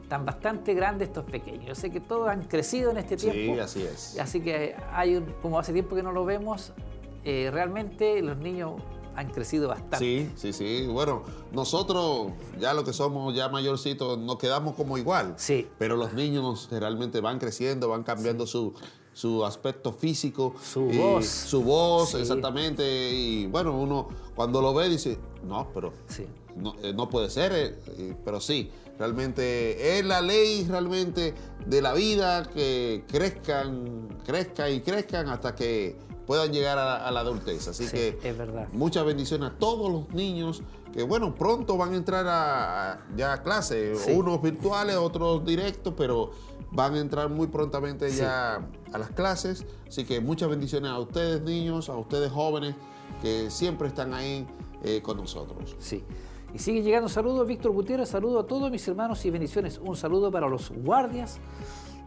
están 0.01 0.25
bastante 0.25 0.73
grandes 0.73 1.09
estos 1.09 1.25
pequeños. 1.25 1.65
Yo 1.67 1.75
sé 1.75 1.91
que 1.91 1.99
todos 1.99 2.27
han 2.27 2.43
crecido 2.43 2.91
en 2.91 2.97
este 2.97 3.17
Sí, 3.19 3.29
tiempo. 3.29 3.61
así 3.61 3.83
es. 3.83 4.17
Así 4.19 4.41
que 4.41 4.75
hay 4.91 5.15
un, 5.17 5.25
como 5.41 5.59
hace 5.59 5.73
tiempo 5.73 5.95
que 5.95 6.03
no 6.03 6.11
lo 6.11 6.25
vemos, 6.25 6.73
eh, 7.23 7.49
realmente 7.53 8.21
los 8.23 8.37
niños 8.37 8.81
han 9.15 9.29
crecido 9.29 9.67
bastante. 9.67 9.97
Sí, 9.99 10.31
sí, 10.35 10.53
sí. 10.53 10.87
Bueno, 10.87 11.21
nosotros 11.51 12.31
ya 12.59 12.73
lo 12.73 12.83
que 12.83 12.93
somos 12.93 13.35
ya 13.35 13.47
mayorcitos 13.49 14.17
nos 14.17 14.37
quedamos 14.37 14.73
como 14.75 14.97
igual. 14.97 15.33
Sí. 15.37 15.67
Pero 15.77 15.97
los 15.97 16.13
niños 16.13 16.67
realmente 16.71 17.21
van 17.21 17.37
creciendo, 17.37 17.89
van 17.89 18.03
cambiando 18.03 18.47
su, 18.47 18.73
su 19.13 19.43
aspecto 19.45 19.91
físico. 19.93 20.53
Su 20.63 20.85
voz. 20.85 21.25
Su 21.25 21.63
voz, 21.63 22.11
Sí. 22.11 22.17
exactamente. 22.17 23.11
Y 23.11 23.47
bueno, 23.47 23.77
uno 23.79 24.07
cuando 24.35 24.61
lo 24.61 24.73
ve 24.73 24.89
dice, 24.89 25.17
no, 25.43 25.67
pero 25.73 25.93
Sí. 26.07 26.25
no, 26.55 26.75
eh, 26.81 26.93
no 26.93 27.09
puede 27.09 27.29
ser, 27.29 27.51
eh, 27.53 27.75
eh, 27.97 28.15
pero 28.23 28.39
sí, 28.39 28.71
realmente 28.97 29.97
es 29.99 30.05
la 30.05 30.21
ley 30.21 30.65
realmente 30.69 31.33
de 31.65 31.81
la 31.81 31.93
vida 31.93 32.43
que 32.49 33.03
crezcan, 33.09 34.07
crezcan 34.25 34.71
y 34.73 34.81
crezcan 34.81 35.27
hasta 35.29 35.55
que 35.55 35.95
puedan 36.25 36.53
llegar 36.53 36.77
a, 36.77 37.05
a 37.07 37.11
la 37.11 37.19
adultez. 37.21 37.67
Así 37.67 37.85
Sí, 37.85 37.91
que 37.91 38.19
es 38.23 38.37
verdad. 38.37 38.67
muchas 38.71 39.05
bendiciones 39.05 39.49
a 39.51 39.53
todos 39.57 39.91
los 39.91 40.09
niños 40.13 40.61
que, 40.93 41.03
bueno, 41.03 41.33
pronto 41.35 41.77
van 41.77 41.93
a 41.93 41.97
entrar 41.97 42.27
a, 42.27 42.91
a- 42.93 42.99
ya 43.15 43.33
a 43.33 43.43
clase, 43.43 43.93
unos 44.13 44.41
virtuales, 44.41 44.95
otros 44.97 45.43
directos, 45.45 45.93
pero 45.97 46.31
van 46.71 46.93
a 46.95 46.99
entrar 46.99 47.29
muy 47.29 47.47
prontamente 47.47 48.09
Sí. 48.09 48.19
ya 48.19 48.67
a 48.93 48.97
las 48.97 49.09
clases. 49.11 49.65
Así 49.87 50.05
que 50.05 50.21
muchas 50.21 50.49
bendiciones 50.49 50.89
a 50.91 50.99
ustedes 50.99 51.41
niños, 51.41 51.89
a 51.89 51.95
ustedes 51.97 52.31
jóvenes 52.31 52.75
que 53.21 53.49
siempre 53.51 53.87
están 53.87 54.13
ahí 54.13 54.47
eh, 54.83 55.01
con 55.01 55.17
nosotros. 55.17 55.75
Sí. 55.79 56.03
Y 56.53 56.59
sigue 56.59 56.81
llegando 56.81 57.07
saludos, 57.07 57.47
Víctor 57.47 57.71
Gutiérrez, 57.71 58.09
saludo 58.09 58.39
a 58.39 58.47
todos 58.47 58.71
mis 58.71 58.85
hermanos 58.87 59.23
y 59.25 59.29
bendiciones. 59.29 59.79
Un 59.83 59.95
saludo 59.95 60.31
para 60.31 60.49
los 60.49 60.69
guardias 60.71 61.39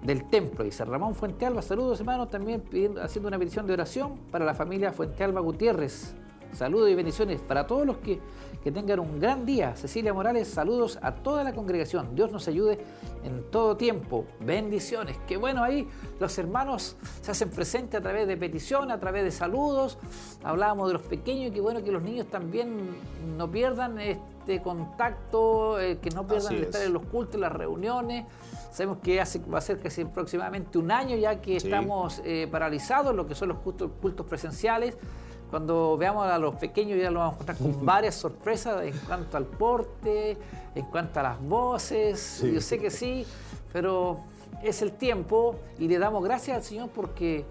del 0.02 0.28
templo. 0.28 0.66
Y 0.66 0.70
San 0.72 0.88
Ramón 0.88 1.14
Fuentealba, 1.14 1.62
saludos 1.62 2.00
hermanos, 2.00 2.28
también 2.30 2.60
pidiendo- 2.62 3.00
haciendo 3.02 3.28
una 3.28 3.38
petición 3.38 3.66
de 3.66 3.72
oración 3.74 4.16
para 4.30 4.44
la 4.44 4.52
familia 4.54 4.92
Fuentealba 4.92 5.40
Gutiérrez. 5.40 6.14
Saludos 6.54 6.88
y 6.90 6.94
bendiciones 6.94 7.40
para 7.40 7.66
todos 7.66 7.84
los 7.86 7.96
que, 7.98 8.20
que 8.62 8.70
tengan 8.70 9.00
un 9.00 9.18
gran 9.20 9.44
día. 9.44 9.74
Cecilia 9.76 10.14
Morales, 10.14 10.46
saludos 10.48 10.98
a 11.02 11.12
toda 11.14 11.42
la 11.42 11.52
congregación. 11.52 12.14
Dios 12.14 12.30
nos 12.30 12.46
ayude 12.46 12.78
en 13.24 13.42
todo 13.50 13.76
tiempo. 13.76 14.24
Bendiciones. 14.40 15.18
Qué 15.26 15.36
bueno 15.36 15.64
ahí 15.64 15.88
los 16.20 16.38
hermanos 16.38 16.96
se 17.22 17.30
hacen 17.32 17.50
presentes 17.50 17.98
a 17.98 18.02
través 18.02 18.28
de 18.28 18.36
petición, 18.36 18.90
a 18.92 19.00
través 19.00 19.24
de 19.24 19.32
saludos. 19.32 19.98
Hablábamos 20.44 20.86
de 20.88 20.94
los 20.94 21.02
pequeños 21.02 21.48
y 21.48 21.50
qué 21.54 21.60
bueno 21.60 21.82
que 21.82 21.90
los 21.90 22.02
niños 22.02 22.26
también 22.28 22.96
no 23.36 23.50
pierdan 23.50 23.98
este 23.98 24.62
contacto, 24.62 25.80
eh, 25.80 25.98
que 26.00 26.10
no 26.10 26.24
pierdan 26.26 26.46
Así 26.46 26.54
el 26.56 26.60
es. 26.62 26.66
estar 26.68 26.82
en 26.82 26.92
los 26.92 27.02
cultos, 27.06 27.34
en 27.34 27.40
las 27.40 27.52
reuniones. 27.52 28.26
Sabemos 28.70 28.98
que 29.02 29.20
hace, 29.20 29.40
va 29.40 29.58
a 29.58 29.60
ser 29.60 29.80
casi 29.80 30.02
aproximadamente 30.02 30.78
un 30.78 30.90
año 30.92 31.16
ya 31.16 31.40
que 31.40 31.58
Sí. 31.58 31.66
estamos 31.66 32.20
eh, 32.24 32.46
paralizados 32.50 33.14
lo 33.14 33.26
que 33.26 33.34
son 33.34 33.48
los 33.48 33.58
cultos, 33.58 33.90
cultos 34.00 34.24
presenciales. 34.26 34.96
Cuando 35.54 35.96
veamos 35.96 36.26
a 36.26 36.36
los 36.36 36.56
pequeños 36.56 36.98
ya 36.98 37.12
los 37.12 37.20
vamos 37.20 37.34
a 37.34 37.34
encontrar 37.34 37.58
con 37.58 37.86
varias 37.86 38.16
sorpresas 38.16 38.82
en 38.82 38.98
cuanto 39.06 39.36
al 39.36 39.44
porte, 39.44 40.36
en 40.74 40.84
cuanto 40.86 41.20
a 41.20 41.22
las 41.22 41.40
voces. 41.40 42.18
Sí. 42.18 42.52
Yo 42.52 42.60
sé 42.60 42.80
que 42.80 42.90
sí, 42.90 43.24
pero 43.72 44.18
es 44.64 44.82
el 44.82 44.90
tiempo 44.90 45.54
y 45.78 45.86
le 45.86 46.00
damos 46.00 46.24
gracias 46.24 46.56
al 46.56 46.62
Señor 46.64 46.88
porque 46.92 47.44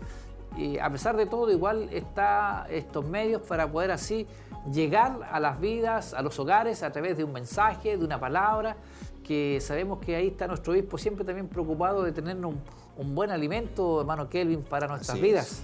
eh, 0.57 0.81
a 0.81 0.89
pesar 0.89 1.15
de 1.15 1.27
todo 1.27 1.50
igual 1.50 1.88
está 1.93 2.67
estos 2.69 3.05
medios 3.05 3.41
para 3.43 3.72
poder 3.72 3.91
así 3.91 4.27
llegar 4.69 5.22
a 5.31 5.39
las 5.39 5.62
vidas, 5.62 6.13
a 6.13 6.22
los 6.22 6.38
hogares 6.39 6.83
a 6.83 6.91
través 6.91 7.15
de 7.15 7.24
un 7.24 7.31
mensaje, 7.31 7.95
de 7.95 8.03
una 8.03 8.19
palabra, 8.19 8.75
que 9.24 9.60
sabemos 9.62 10.00
que 10.00 10.17
ahí 10.17 10.27
está 10.27 10.45
nuestro 10.45 10.74
obispo 10.74 10.98
siempre 10.98 11.24
también 11.24 11.48
preocupado 11.48 12.03
de 12.03 12.12
tener 12.12 12.36
un, 12.36 12.60
un 12.98 13.15
buen 13.15 13.31
alimento, 13.31 14.01
hermano 14.01 14.27
Kelvin, 14.27 14.62
para 14.62 14.89
nuestras 14.89 15.12
Así 15.12 15.22
vidas. 15.22 15.63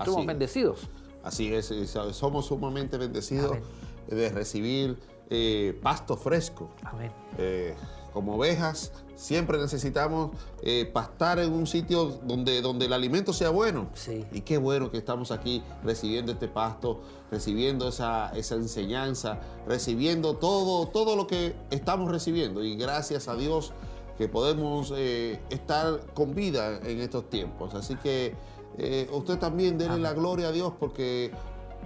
Es. 0.00 0.26
bendecidos. 0.26 0.88
Así 1.24 1.52
es, 1.52 1.72
so- 1.90 2.12
somos 2.12 2.46
sumamente 2.46 2.96
bendecidos 2.98 3.50
Amén. 3.52 3.62
de 4.08 4.28
recibir 4.28 4.98
eh, 5.30 5.78
pasto 5.82 6.16
fresco. 6.16 6.68
Amén. 6.84 7.10
Eh, 7.38 7.74
como 8.12 8.36
ovejas, 8.36 8.92
siempre 9.16 9.58
necesitamos 9.58 10.30
eh, 10.62 10.88
pastar 10.92 11.40
en 11.40 11.52
un 11.52 11.66
sitio 11.66 12.04
donde, 12.24 12.60
donde 12.60 12.86
el 12.86 12.92
alimento 12.92 13.32
sea 13.32 13.50
bueno. 13.50 13.88
Sí. 13.94 14.24
Y 14.30 14.42
qué 14.42 14.56
bueno 14.58 14.88
que 14.90 14.98
estamos 14.98 15.32
aquí 15.32 15.64
recibiendo 15.82 16.30
este 16.30 16.46
pasto, 16.46 17.00
recibiendo 17.32 17.88
esa, 17.88 18.30
esa 18.36 18.54
enseñanza, 18.54 19.40
recibiendo 19.66 20.36
todo, 20.36 20.86
todo 20.88 21.16
lo 21.16 21.26
que 21.26 21.56
estamos 21.70 22.08
recibiendo. 22.12 22.62
Y 22.62 22.76
gracias 22.76 23.26
a 23.26 23.34
Dios 23.34 23.72
que 24.16 24.28
podemos 24.28 24.92
eh, 24.96 25.40
estar 25.50 25.98
con 26.14 26.36
vida 26.36 26.78
en 26.84 27.00
estos 27.00 27.28
tiempos. 27.30 27.74
Así 27.74 27.96
que 27.96 28.34
eh, 28.78 29.08
usted 29.12 29.38
también 29.38 29.78
denle 29.78 29.98
la 29.98 30.12
gloria 30.12 30.48
a 30.48 30.52
Dios 30.52 30.72
porque 30.78 31.30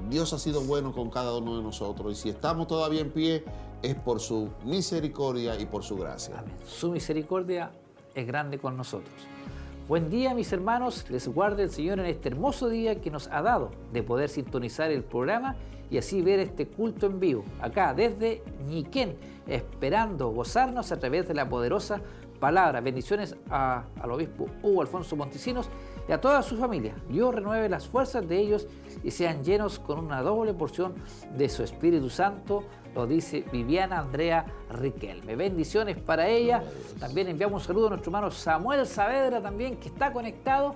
Dios 0.09 0.33
ha 0.33 0.39
sido 0.39 0.61
bueno 0.63 0.93
con 0.93 1.11
cada 1.11 1.37
uno 1.37 1.57
de 1.57 1.63
nosotros. 1.63 2.13
Y 2.13 2.15
si 2.17 2.29
estamos 2.31 2.67
todavía 2.67 3.01
en 3.01 3.11
pie, 3.11 3.45
es 3.83 3.95
por 3.95 4.21
su 4.21 4.49
misericordia 4.65 5.59
y 5.61 5.67
por 5.67 5.83
su 5.85 5.97
gracia. 5.97 6.39
Amén. 6.39 6.55
Su 6.67 6.91
misericordia 6.91 7.71
es 8.15 8.27
grande 8.27 8.59
con 8.59 8.77
nosotros. 8.77 9.15
Buen 9.89 10.11
día, 10.11 10.35
mis 10.35 10.53
hermanos. 10.53 11.07
Les 11.09 11.27
guarde 11.29 11.63
el 11.63 11.71
Señor 11.71 11.99
en 12.01 12.07
este 12.07 12.29
hermoso 12.29 12.69
día 12.69 13.01
que 13.01 13.11
nos 13.11 13.27
ha 13.29 13.41
dado 13.43 13.71
de 13.93 14.03
poder 14.03 14.29
sintonizar 14.29 14.91
el 14.91 15.03
programa 15.03 15.57
y 15.91 15.97
así 15.97 16.21
ver 16.21 16.39
este 16.41 16.67
culto 16.69 17.07
en 17.07 17.19
vivo, 17.19 17.45
acá 17.63 17.95
desde 17.95 18.43
Ñiquén, 18.69 19.17
esperando 19.47 20.29
gozarnos 20.31 20.93
a 20.93 20.99
través 20.99 21.27
de 21.27 21.33
la 21.35 21.49
poderosa 21.49 22.01
palabra. 22.39 22.81
Bendiciones 22.83 23.35
a- 23.51 23.85
al 24.01 24.11
obispo 24.13 24.47
Hugo 24.63 24.83
Alfonso 24.83 25.17
Montesinos 25.17 25.71
y 26.09 26.13
a 26.13 26.21
toda 26.21 26.43
su 26.43 26.57
familia. 26.57 26.95
Dios 27.09 27.35
renueve 27.35 27.69
las 27.69 27.87
fuerzas 27.87 28.27
de 28.27 28.39
ellos 28.39 28.67
y 29.05 29.11
sean 29.11 29.45
llenos 29.45 29.79
con 29.79 29.99
una 29.99 30.23
doble 30.23 30.55
porción 30.55 30.95
de 31.37 31.49
su 31.49 31.63
Espíritu 31.63 32.09
Santo, 32.09 32.65
lo 32.95 33.07
dice 33.07 33.45
Viviana 33.53 33.99
Andrea 34.01 34.47
Riquelme. 34.71 35.37
Bendiciones 35.37 35.99
para 35.99 36.27
ella. 36.27 36.65
También 36.99 37.29
enviamos 37.29 37.63
un 37.63 37.67
saludo 37.67 37.87
a 37.87 37.91
nuestro 37.91 38.11
hermano 38.11 38.31
Samuel 38.31 38.87
Saavedra 38.87 39.41
también, 39.41 39.77
que 39.77 39.89
está 39.89 40.13
conectado. 40.13 40.75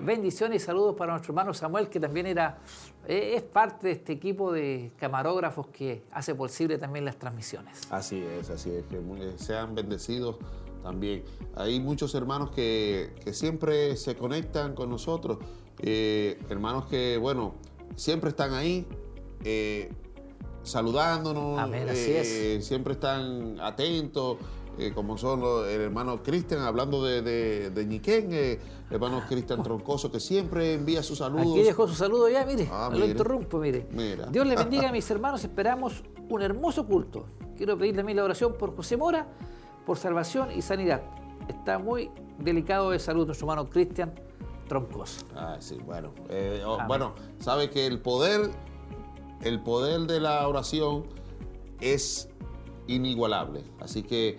Bendiciones 0.00 0.62
y 0.62 0.64
saludos 0.64 0.96
para 0.96 1.12
nuestro 1.12 1.32
hermano 1.32 1.52
Samuel, 1.52 1.90
que 1.90 2.00
también 2.00 2.26
era, 2.26 2.58
eh, 3.06 3.34
es 3.36 3.42
parte 3.42 3.88
de 3.88 3.92
este 3.92 4.14
equipo 4.14 4.50
de 4.50 4.92
camarógrafos 4.96 5.66
que 5.66 6.04
hace 6.12 6.34
posible 6.34 6.78
también 6.78 7.04
las 7.04 7.18
transmisiones. 7.18 7.82
Así 7.90 8.22
es, 8.22 8.48
así 8.48 8.70
es, 8.70 8.84
que 8.86 8.98
sean 9.36 9.74
bendecidos 9.74 10.36
también. 10.82 11.24
Hay 11.54 11.80
muchos 11.80 12.14
hermanos 12.14 12.50
que, 12.50 13.12
siempre 13.32 13.96
se 13.96 14.16
conectan 14.16 14.74
con 14.74 14.90
nosotros, 14.90 15.38
eh, 15.78 16.38
hermanos 16.48 16.86
que, 16.86 17.18
bueno, 17.18 17.54
siempre 17.96 18.30
están 18.30 18.54
ahí. 18.54 18.86
Eh, 19.44 19.90
saludándonos, 20.62 21.58
siempre 22.62 22.92
están 22.92 23.58
atentos, 23.60 24.36
eh, 24.78 24.92
como 24.94 25.18
son 25.18 25.42
el 25.68 25.80
hermano 25.80 26.22
Cristian, 26.22 26.62
hablando 26.62 27.04
de, 27.04 27.22
de, 27.22 27.70
de 27.70 27.84
Ñiquén, 27.84 28.32
eh, 28.32 28.58
hermano 28.90 29.22
Cristian 29.28 29.62
Troncoso, 29.62 30.10
que 30.10 30.20
siempre 30.20 30.74
envía 30.74 31.02
sus 31.02 31.18
saludos. 31.18 31.52
Aquí 31.52 31.62
dejó 31.62 31.86
su 31.88 31.94
saludo 31.94 32.28
ya, 32.28 32.46
mire, 32.46 32.68
ah, 32.72 32.90
lo 32.90 33.04
interrumpo, 33.04 33.58
mire. 33.58 33.86
Dios 34.30 34.46
le 34.46 34.56
bendiga 34.56 34.88
a 34.88 34.92
mis 34.92 35.10
hermanos, 35.10 35.42
esperamos 35.44 36.02
un 36.28 36.40
hermoso 36.40 36.86
culto. 36.86 37.26
Quiero 37.56 37.76
pedirle 37.76 38.00
a 38.00 38.04
mí 38.04 38.14
la 38.14 38.24
oración 38.24 38.54
por 38.56 38.74
José 38.74 38.96
Mora, 38.96 39.28
por 39.86 39.98
salvación 39.98 40.50
y 40.52 40.62
sanidad. 40.62 41.02
Está 41.48 41.78
muy 41.78 42.10
delicado 42.38 42.90
de 42.90 42.98
salud 42.98 43.26
nuestro 43.26 43.46
hermano 43.46 43.68
Cristian 43.68 44.12
Troncoso. 44.68 45.26
Ah, 45.34 45.56
sí, 45.58 45.78
bueno. 45.84 46.12
Eh, 46.28 46.62
oh, 46.64 46.78
bueno, 46.86 47.14
sabe 47.38 47.70
que 47.70 47.86
el 47.86 48.00
poder, 48.00 48.50
el 49.42 49.60
poder 49.62 50.02
de 50.02 50.20
la 50.20 50.46
oración 50.46 51.04
es 51.80 52.28
inigualable. 52.86 53.64
Así 53.80 54.02
que 54.02 54.38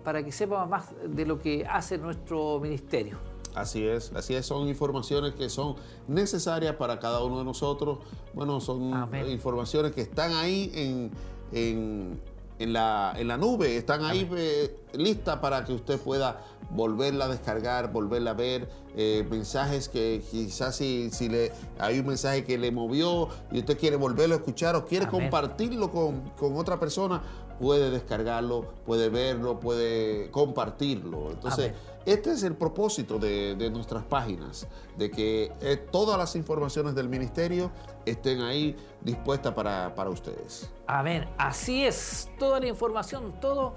para 0.05 0.25
que 0.25 0.33
sepa 0.33 0.67
más 0.67 0.89
de 1.07 1.27
lo 1.27 1.41
que 1.41 1.67
hace 1.67 1.99
nuestro 1.99 2.59
ministerio. 2.61 3.19
Así 3.55 3.87
es, 3.87 4.13
así 4.15 4.35
es, 4.35 4.47
son 4.47 4.67
informaciones 4.69 5.35
que 5.35 5.51
son 5.51 5.77
necesarias 6.09 6.75
para 6.77 6.99
cada 6.99 7.23
uno 7.23 7.39
de 7.39 7.45
nosotros. 7.45 7.99
Bueno, 8.33 8.61
son 8.61 9.11
informaciones 9.29 9.93
que 9.93 10.01
están 10.01 10.33
ahí 10.33 11.11
en, 11.53 12.19
la, 12.67 13.37
nube, 13.39 13.77
están 13.77 14.05
ahí 14.05 14.29
eh, 14.37 14.77
listas 14.95 15.39
para 15.39 15.65
que 15.65 15.73
usted 15.73 15.99
pueda 15.99 16.41
volverla 16.71 17.27
a 17.27 17.29
descargar, 17.29 17.93
volverla 17.93 18.31
a 18.31 18.35
ver, 18.35 18.69
eh, 18.97 19.27
mensajes 19.31 19.89
que 19.89 20.23
quizás 20.31 20.77
si, 20.77 21.11
si, 21.11 21.29
le, 21.29 21.53
hay 21.79 21.99
un 21.99 22.07
mensaje 22.07 22.45
que 22.45 22.59
le 22.59 22.71
movió 22.71 23.29
y 23.51 23.61
usted 23.61 23.79
quiere 23.79 23.97
volverlo 23.97 24.35
a 24.35 24.39
escuchar 24.39 24.77
o 24.77 24.85
quiere 24.85 25.07
compartirlo 25.09 25.91
con, 25.91 26.57
otra 26.57 26.79
persona, 26.79 27.23
puede 27.59 27.91
descargarlo, 27.91 28.73
puede 28.85 29.09
verlo, 29.09 29.61
puede 29.61 30.31
compartirlo. 30.31 31.31
Entonces, 31.31 31.73
este 32.05 32.33
es 32.33 32.43
el 32.43 32.57
propósito 32.57 33.19
de, 33.19 33.71
nuestras 33.71 34.05
páginas, 34.05 34.67
de 34.97 35.11
que 35.11 35.53
eh, 35.61 35.77
todas 35.77 36.19
las 36.19 36.35
informaciones 36.37 36.95
del 36.95 37.09
ministerio 37.09 37.71
estén 38.05 38.41
ahí 38.41 38.77
dispuestas 39.01 39.55
para, 39.55 39.95
para 39.95 40.11
ustedes. 40.11 40.71
Amén. 40.87 41.29
Así 41.39 41.85
es, 41.85 42.29
toda 42.39 42.61
la 42.61 42.67
información, 42.67 43.33
todo, 43.41 43.75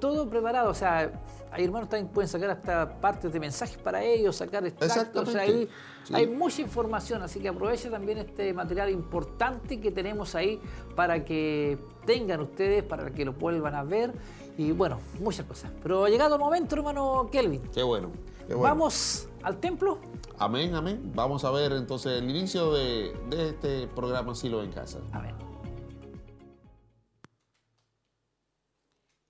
todo 0.00 0.28
preparado. 0.28 0.70
O 0.70 0.74
sea, 0.74 1.12
hay 1.54 1.64
hermanos 1.64 1.88
también 1.88 2.08
pueden 2.12 2.28
sacar 2.28 2.50
hasta 2.50 3.00
partes 3.00 3.32
de 3.32 3.38
mensajes 3.38 3.78
para 3.78 4.02
ellos, 4.02 4.34
sacar 4.34 4.66
extractos. 4.66 5.28
O 5.28 5.30
sea, 5.30 5.42
ahí 5.42 5.68
hay 6.12 6.26
mucha 6.26 6.62
información, 6.62 7.22
así 7.22 7.38
que 7.38 7.48
aproveche 7.48 7.88
también 7.88 8.18
este 8.18 8.52
material 8.52 8.90
importante 8.90 9.80
que 9.80 9.92
tenemos 9.92 10.34
ahí 10.34 10.60
para 10.96 11.24
que 11.24 11.78
tengan 12.04 12.40
ustedes, 12.40 12.82
para 12.82 13.10
que 13.10 13.24
lo 13.24 13.34
vuelvan 13.34 13.76
a 13.76 13.84
ver 13.84 14.12
y 14.58 14.72
bueno, 14.72 14.98
muchas 15.20 15.46
cosas. 15.46 15.70
Pero 15.80 16.04
ha 16.04 16.08
llegado 16.08 16.34
el 16.34 16.40
momento, 16.40 16.74
hermano 16.74 17.28
Kelvin. 17.30 17.62
Qué 17.72 17.84
bueno. 17.84 18.10
Vamos 18.48 19.28
al 19.42 19.58
templo. 19.58 19.98
Amén, 20.38 20.74
amén. 20.74 21.12
Vamos 21.14 21.44
a 21.44 21.52
ver 21.52 21.72
entonces 21.72 22.20
el 22.20 22.28
inicio 22.28 22.72
de, 22.72 23.12
este 23.30 23.86
programa 23.86 24.34
Silo 24.34 24.62
en 24.62 24.72
Casa. 24.72 24.98
Amén. 25.12 25.43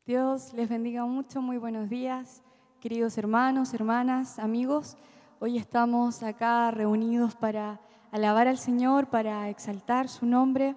Dios 0.06 0.52
les 0.52 0.68
bendiga 0.68 1.06
mucho, 1.06 1.40
muy 1.40 1.56
buenos 1.56 1.88
días, 1.88 2.42
queridos 2.78 3.16
hermanos, 3.16 3.72
hermanas, 3.72 4.38
amigos. 4.38 4.98
Hoy 5.40 5.56
estamos 5.56 6.22
acá 6.22 6.70
reunidos 6.70 7.34
para 7.34 7.80
alabar 8.12 8.46
al 8.46 8.58
Señor, 8.58 9.06
para 9.06 9.48
exaltar 9.48 10.10
su 10.10 10.26
nombre. 10.26 10.76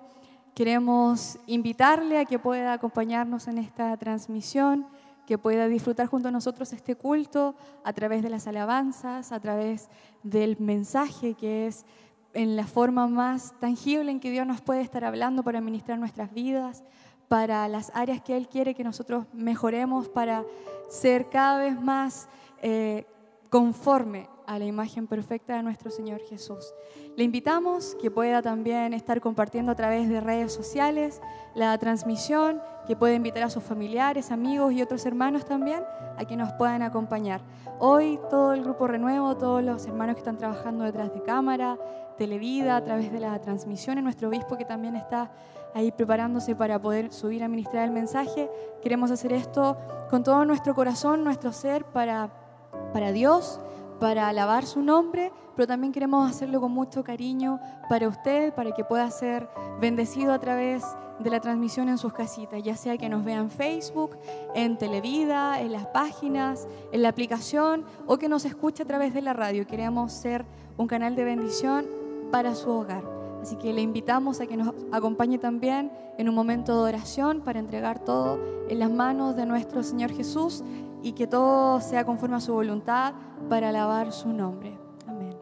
Queremos 0.56 1.40
invitarle 1.46 2.20
a 2.20 2.24
que 2.24 2.40
pueda 2.40 2.72
acompañarnos 2.72 3.50
en 3.50 3.58
esta 3.58 3.98
transmisión, 3.98 4.88
que 5.26 5.38
pueda 5.38 5.68
disfrutar 5.68 6.08
junto 6.08 6.30
a 6.30 6.32
nosotros 6.32 6.72
este 6.72 6.96
culto 6.96 7.54
a 7.84 7.92
través 7.92 8.24
de 8.24 8.30
las 8.30 8.48
alabanzas, 8.48 9.34
a 9.34 9.42
través 9.42 9.90
del 10.24 10.58
mensaje 10.58 11.34
que 11.34 11.68
es 11.68 11.86
en 12.34 12.56
la 12.56 12.66
forma 12.66 13.08
más 13.08 13.54
tangible 13.60 14.10
en 14.10 14.22
que 14.22 14.32
Dios 14.32 14.48
nos 14.48 14.62
puede 14.62 14.82
estar 14.82 15.04
hablando 15.04 15.44
para 15.44 15.60
ministrar 15.60 16.00
nuestras 16.00 16.34
vidas, 16.34 16.86
para 17.28 17.68
las 17.68 17.92
áreas 17.94 18.22
que 18.22 18.38
Él 18.38 18.48
quiere 18.48 18.74
que 18.74 18.84
nosotros 18.84 19.26
mejoremos, 19.34 20.08
para 20.10 20.46
ser 20.88 21.30
cada 21.30 21.60
vez 21.60 21.80
más 21.80 22.30
eh, 22.62 23.06
conforme 23.50 24.30
a 24.46 24.58
la 24.58 24.66
imagen 24.66 25.08
perfecta 25.08 25.58
de 25.58 25.64
nuestro 25.64 25.92
Señor 25.92 26.22
Jesús. 26.22 26.74
Le 27.18 27.26
invitamos 27.26 27.98
que 28.02 28.10
pueda 28.10 28.42
también 28.42 28.94
estar 28.94 29.20
compartiendo 29.20 29.74
a 29.74 29.76
través 29.76 30.08
de 30.08 30.22
redes 30.22 30.54
sociales 30.54 31.22
la 31.54 31.78
transmisión, 31.78 32.62
que 32.88 32.96
pueda 32.96 33.14
invitar 33.14 33.44
a 33.44 33.50
sus 33.50 33.64
familiares, 33.64 34.32
amigos 34.32 34.72
y 34.72 34.82
otros 34.82 35.06
hermanos 35.06 35.44
también 35.44 35.84
a 36.18 36.24
que 36.24 36.38
nos 36.38 36.54
puedan 36.54 36.82
acompañar. 36.82 37.42
Hoy 37.80 38.20
todo 38.30 38.54
el 38.54 38.64
grupo 38.64 38.88
Renuevo, 38.88 39.36
todos 39.36 39.62
los 39.62 39.86
hermanos 39.86 40.16
que 40.16 40.20
están 40.20 40.38
trabajando 40.38 40.86
detrás 40.86 41.14
de 41.14 41.22
cámara, 41.24 41.78
Televida, 42.18 42.78
a 42.78 42.84
través 42.84 43.12
de 43.12 43.20
la 43.20 43.40
transmisión, 43.40 44.00
y 44.00 44.02
nuestro 44.02 44.30
obispo 44.30 44.58
que 44.58 44.66
también 44.66 44.96
está 44.96 45.30
ahí 45.74 45.92
preparándose 45.92 46.56
para 46.56 46.80
poder 46.82 47.12
subir 47.12 47.44
a 47.44 47.48
ministrar 47.48 47.86
el 47.86 47.92
mensaje, 47.92 48.50
queremos 48.82 49.12
hacer 49.12 49.34
esto 49.34 49.78
con 50.10 50.24
todo 50.24 50.46
nuestro 50.46 50.74
corazón, 50.74 51.24
nuestro 51.24 51.52
ser 51.52 51.86
para, 51.86 52.30
para 52.94 53.12
Dios 53.12 53.60
para 54.00 54.28
alabar 54.28 54.66
su 54.66 54.82
nombre, 54.82 55.32
pero 55.56 55.68
también 55.68 55.92
queremos 55.92 56.30
hacerlo 56.30 56.62
con 56.62 56.72
mucho 56.72 57.04
cariño 57.04 57.60
para 57.90 58.08
usted, 58.08 58.54
para 58.54 58.72
que 58.72 58.84
pueda 58.84 59.10
ser 59.12 59.50
bendecido 59.80 60.34
a 60.34 60.40
través 60.40 60.84
de 61.20 61.30
la 61.32 61.40
transmisión 61.40 61.90
en 61.90 61.98
sus 61.98 62.14
casitas, 62.14 62.62
ya 62.62 62.76
sea 62.76 62.98
que 62.98 63.10
nos 63.10 63.26
vean 63.26 63.46
en 63.46 63.50
Facebook, 63.50 64.18
en 64.54 64.78
Televida, 64.78 65.60
en 65.60 65.72
las 65.72 65.88
páginas, 65.88 66.68
en 66.92 67.02
la 67.02 67.10
aplicación 67.10 67.86
o 68.06 68.18
que 68.18 68.30
nos 68.30 68.46
escuche 68.46 68.84
a 68.84 68.86
través 68.86 69.14
de 69.14 69.22
la 69.22 69.34
radio. 69.34 69.66
Queremos 69.66 70.14
ser 70.14 70.46
un 70.78 70.88
canal 70.88 71.16
de 71.16 71.24
bendición 71.24 71.88
para 72.32 72.54
su 72.54 72.70
hogar. 72.70 73.17
Así 73.48 73.56
que 73.56 73.72
le 73.72 73.82
invitamos 73.82 74.42
a 74.42 74.46
que 74.46 74.58
nos 74.58 74.74
acompañe 74.92 75.38
también 75.38 75.90
en 76.18 76.28
un 76.28 76.36
momento 76.36 76.84
de 76.84 76.90
oración 76.90 77.40
para 77.40 77.60
entregar 77.60 77.98
todo 77.98 78.38
en 78.68 78.78
las 78.78 78.92
manos 78.92 79.38
de 79.38 79.46
nuestro 79.46 79.84
Señor 79.84 80.12
Jesús 80.12 80.66
y 81.02 81.14
que 81.14 81.28
todo 81.28 81.80
sea 81.80 82.04
conforme 82.04 82.36
a 82.36 82.42
su 82.42 82.52
voluntad 82.52 83.14
para 83.48 83.70
alabar 83.70 84.12
su 84.12 84.34
nombre. 84.34 84.78
Amén. 85.08 85.34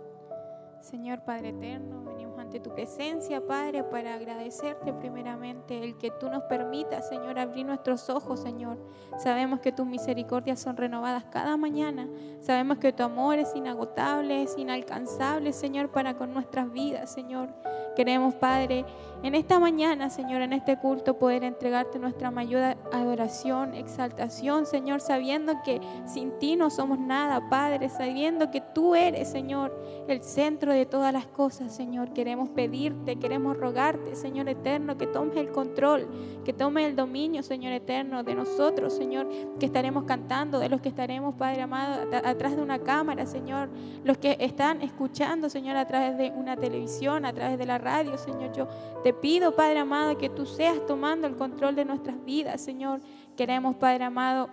Señor 0.82 1.24
Padre 1.26 1.50
Eterno, 1.50 2.04
venimos 2.04 2.38
ante 2.38 2.60
tu 2.60 2.76
presencia, 2.76 3.44
Padre, 3.44 3.84
para 3.84 4.14
agradecerte 4.14 4.94
primeramente 4.94 5.84
el 5.84 5.98
que 5.98 6.12
tú 6.12 6.30
nos 6.30 6.44
permitas, 6.44 7.10
Señor, 7.10 7.40
abrir 7.40 7.66
nuestros 7.66 8.12
ojos, 8.12 8.40
Señor. 8.40 8.78
Sabemos 9.18 9.62
que 9.62 9.72
tus 9.72 9.88
misericordias 9.88 10.60
son 10.60 10.78
renovadas 10.78 11.24
cada 11.32 11.58
mañana. 11.58 12.08
Sabemos 12.40 12.78
que 12.78 12.94
tu 12.94 13.02
amor 13.02 13.40
es 13.40 13.56
inagotable, 13.56 14.44
es 14.44 14.56
inalcanzable, 14.60 15.54
Señor, 15.54 15.90
para 15.90 16.16
con 16.16 16.36
nuestras 16.36 16.72
vidas, 16.72 17.12
Señor. 17.12 17.50
Queremos, 17.96 18.36
Padre, 18.36 18.86
en 19.24 19.34
esta 19.34 19.58
mañana, 19.60 20.12
Señor, 20.12 20.44
en 20.44 20.54
este 20.54 20.78
culto, 20.78 21.18
poder 21.18 21.44
entregarte 21.44 21.98
nuestra 21.98 22.30
mayor 22.30 22.76
adoración, 22.92 23.74
exaltación, 23.74 24.68
Señor, 24.68 25.02
sabiendo 25.02 25.54
que 25.64 25.82
sin 26.06 26.38
ti 26.38 26.56
no 26.56 26.70
somos 26.70 27.00
nada, 27.00 27.50
Padre, 27.50 27.90
sabiendo 27.90 28.52
que 28.52 28.62
tú 28.62 28.94
eres, 28.94 29.30
Señor, 29.30 29.76
el 30.08 30.22
centro 30.22 30.74
de 30.74 30.86
todas 30.86 31.12
las 31.12 31.26
cosas, 31.26 31.76
Señor. 31.76 32.14
Queremos 32.14 32.50
pedirte, 32.50 33.16
queremos 33.16 33.58
rogarte, 33.58 34.16
Señor 34.16 34.48
eterno, 34.48 34.96
que 34.96 35.08
tomes 35.08 35.38
el 35.38 35.52
control, 35.52 36.08
que 36.44 36.54
tomes 36.54 36.88
el 36.88 36.96
dominio, 36.96 37.42
Señor 37.42 37.74
eterno, 37.74 38.22
de 38.24 38.36
nosotros, 38.36 38.94
Señor, 38.94 39.28
que 39.60 39.66
estaremos 39.66 40.04
cantando, 40.04 40.60
de 40.60 40.70
los 40.70 40.82
que 40.82 40.90
estaremos, 40.90 41.34
Padre 41.34 41.64
amado, 41.64 42.08
atrás 42.24 42.56
de 42.56 42.62
una 42.62 42.78
cámara, 42.78 43.26
Señor, 43.26 43.70
los 44.04 44.20
que 44.20 44.38
están 44.40 44.84
escuchando, 44.84 45.50
Señor, 45.50 45.78
a 45.78 45.88
través 45.88 46.16
de 46.16 46.30
una 46.30 46.56
televisión, 46.56 47.26
a 47.26 47.34
través 47.34 47.58
de 47.58 47.66
la 47.66 47.80
radio, 47.86 48.18
Señor. 48.18 48.52
Yo 48.52 48.68
te 49.04 49.14
pido, 49.14 49.56
Padre 49.56 49.80
amado, 49.80 50.18
que 50.18 50.30
tú 50.30 50.46
seas 50.46 50.86
tomando 50.86 51.28
el 51.28 51.38
control 51.38 51.76
de 51.76 51.86
nuestras 51.86 52.22
vidas, 52.26 52.60
Señor. 52.60 53.00
Queremos, 53.38 53.76
Padre 53.76 54.04
amado, 54.04 54.50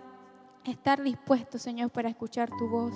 estar 0.71 1.01
dispuestos, 1.01 1.61
Señor, 1.61 1.89
para 1.89 2.09
escuchar 2.09 2.49
tu 2.57 2.69
voz. 2.69 2.93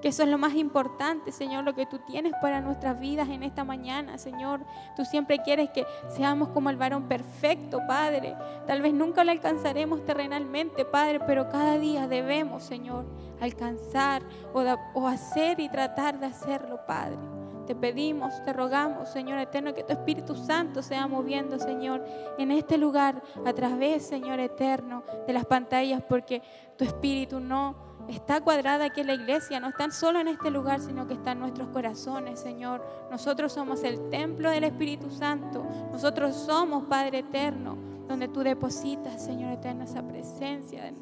Que 0.00 0.08
eso 0.08 0.22
es 0.22 0.28
lo 0.28 0.38
más 0.38 0.54
importante, 0.54 1.32
Señor, 1.32 1.64
lo 1.64 1.74
que 1.74 1.86
tú 1.86 1.98
tienes 2.06 2.32
para 2.40 2.60
nuestras 2.60 2.98
vidas 2.98 3.28
en 3.28 3.42
esta 3.42 3.64
mañana, 3.64 4.16
Señor. 4.16 4.60
Tú 4.96 5.04
siempre 5.04 5.38
quieres 5.42 5.70
que 5.70 5.84
seamos 6.08 6.48
como 6.50 6.70
el 6.70 6.76
varón 6.76 7.08
perfecto, 7.08 7.80
Padre. 7.86 8.34
Tal 8.66 8.80
vez 8.80 8.94
nunca 8.94 9.24
lo 9.24 9.32
alcanzaremos 9.32 10.04
terrenalmente, 10.04 10.84
Padre, 10.84 11.20
pero 11.20 11.48
cada 11.50 11.78
día 11.78 12.06
debemos, 12.06 12.62
Señor, 12.62 13.04
alcanzar 13.40 14.22
o, 14.54 14.62
o 14.94 15.06
hacer 15.06 15.60
y 15.60 15.68
tratar 15.68 16.18
de 16.18 16.26
hacerlo, 16.26 16.80
Padre. 16.86 17.39
Te 17.70 17.76
pedimos, 17.76 18.42
te 18.42 18.52
rogamos, 18.52 19.10
Señor 19.10 19.38
eterno, 19.38 19.72
que 19.72 19.84
tu 19.84 19.92
Espíritu 19.92 20.34
Santo 20.34 20.82
sea 20.82 21.06
moviendo, 21.06 21.56
Señor, 21.56 22.04
en 22.36 22.50
este 22.50 22.76
lugar, 22.76 23.22
a 23.46 23.52
través, 23.52 24.04
Señor 24.04 24.40
eterno, 24.40 25.04
de 25.24 25.32
las 25.32 25.46
pantallas, 25.46 26.02
porque 26.08 26.42
tu 26.76 26.82
Espíritu 26.82 27.38
no 27.38 27.76
está 28.08 28.40
cuadrada 28.40 28.86
aquí 28.86 29.02
en 29.02 29.06
la 29.06 29.14
iglesia, 29.14 29.60
no 29.60 29.68
está 29.68 29.88
solo 29.92 30.18
en 30.18 30.26
este 30.26 30.50
lugar, 30.50 30.80
sino 30.80 31.06
que 31.06 31.14
está 31.14 31.30
en 31.30 31.38
nuestros 31.38 31.68
corazones, 31.68 32.40
Señor. 32.40 32.84
Nosotros 33.08 33.52
somos 33.52 33.84
el 33.84 34.10
templo 34.10 34.50
del 34.50 34.64
Espíritu 34.64 35.08
Santo, 35.08 35.64
nosotros 35.92 36.34
somos, 36.34 36.86
Padre 36.86 37.20
eterno, 37.20 37.78
donde 38.08 38.26
tú 38.26 38.40
depositas, 38.40 39.24
Señor 39.24 39.52
eterno, 39.52 39.84
esa 39.84 40.02
presencia. 40.02 40.92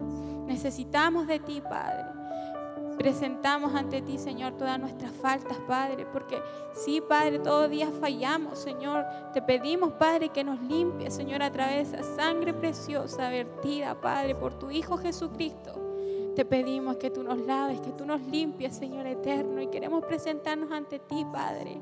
Necesitamos 0.45 1.27
de 1.29 1.39
ti, 1.39 1.63
Padre. 1.63 2.18
Presentamos 2.99 3.77
ante 3.77 4.03
ti, 4.03 4.19
Señor, 4.19 4.55
todas 4.55 4.79
nuestras 4.81 5.13
faltas, 5.13 5.57
Padre, 5.69 6.05
porque 6.13 6.43
sí, 6.75 7.01
Padre, 7.01 7.39
todos 7.39 7.71
días 7.71 7.91
fallamos, 8.01 8.59
Señor. 8.59 9.07
Te 9.33 9.41
pedimos, 9.41 9.93
Padre, 9.93 10.31
que 10.31 10.43
nos 10.43 10.61
limpie, 10.61 11.09
Señor, 11.13 11.45
a 11.45 11.53
través 11.53 11.93
de 11.93 12.01
esa 12.01 12.17
sangre 12.17 12.53
preciosa 12.53 13.29
vertida, 13.31 13.95
Padre, 14.01 14.35
por 14.35 14.59
tu 14.59 14.73
Hijo 14.73 14.99
Jesucristo. 14.99 15.79
Te 16.35 16.45
pedimos 16.45 16.97
que 16.97 17.11
tú 17.11 17.23
nos 17.23 17.39
laves, 17.39 17.81
que 17.81 17.93
tú 17.93 18.05
nos 18.05 18.21
limpies, 18.21 18.75
Señor 18.75 19.07
eterno, 19.07 19.61
y 19.63 19.69
queremos 19.69 20.05
presentarnos 20.05 20.73
ante 20.73 20.99
ti, 20.99 21.25
Padre. 21.33 21.81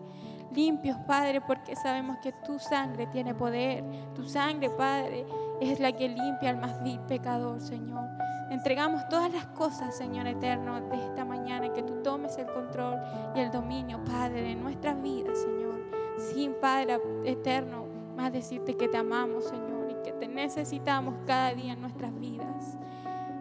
Limpios, 0.54 0.98
Padre, 1.06 1.40
porque 1.40 1.76
sabemos 1.76 2.18
que 2.22 2.32
tu 2.44 2.58
sangre 2.58 3.06
tiene 3.06 3.34
poder. 3.34 3.82
Tu 4.14 4.28
sangre, 4.28 4.68
Padre, 4.68 5.26
es 5.62 5.80
la 5.80 5.92
que 5.92 6.08
limpia 6.08 6.50
al 6.50 6.58
más 6.58 6.82
vil 6.82 7.00
pecador, 7.00 7.60
Señor. 7.60 8.06
Entregamos 8.50 9.08
todas 9.08 9.32
las 9.32 9.46
cosas, 9.46 9.96
Señor 9.96 10.26
eterno, 10.26 10.80
de 10.80 11.04
esta 11.04 11.24
mañana, 11.24 11.72
que 11.72 11.82
tú 11.82 12.02
tomes 12.02 12.38
el 12.38 12.46
control 12.46 12.96
y 13.34 13.40
el 13.40 13.50
dominio, 13.50 14.02
Padre, 14.04 14.42
de 14.42 14.54
nuestras 14.54 15.00
vidas, 15.02 15.38
Señor. 15.38 15.80
Sin 16.16 16.54
Padre 16.54 17.00
eterno, 17.24 17.86
más 18.16 18.32
decirte 18.32 18.76
que 18.76 18.88
te 18.88 18.96
amamos, 18.96 19.46
Señor, 19.46 19.90
y 19.90 20.02
que 20.04 20.12
te 20.12 20.28
necesitamos 20.28 21.14
cada 21.26 21.54
día 21.54 21.72
en 21.72 21.80
nuestras 21.80 22.14
vidas. 22.18 22.78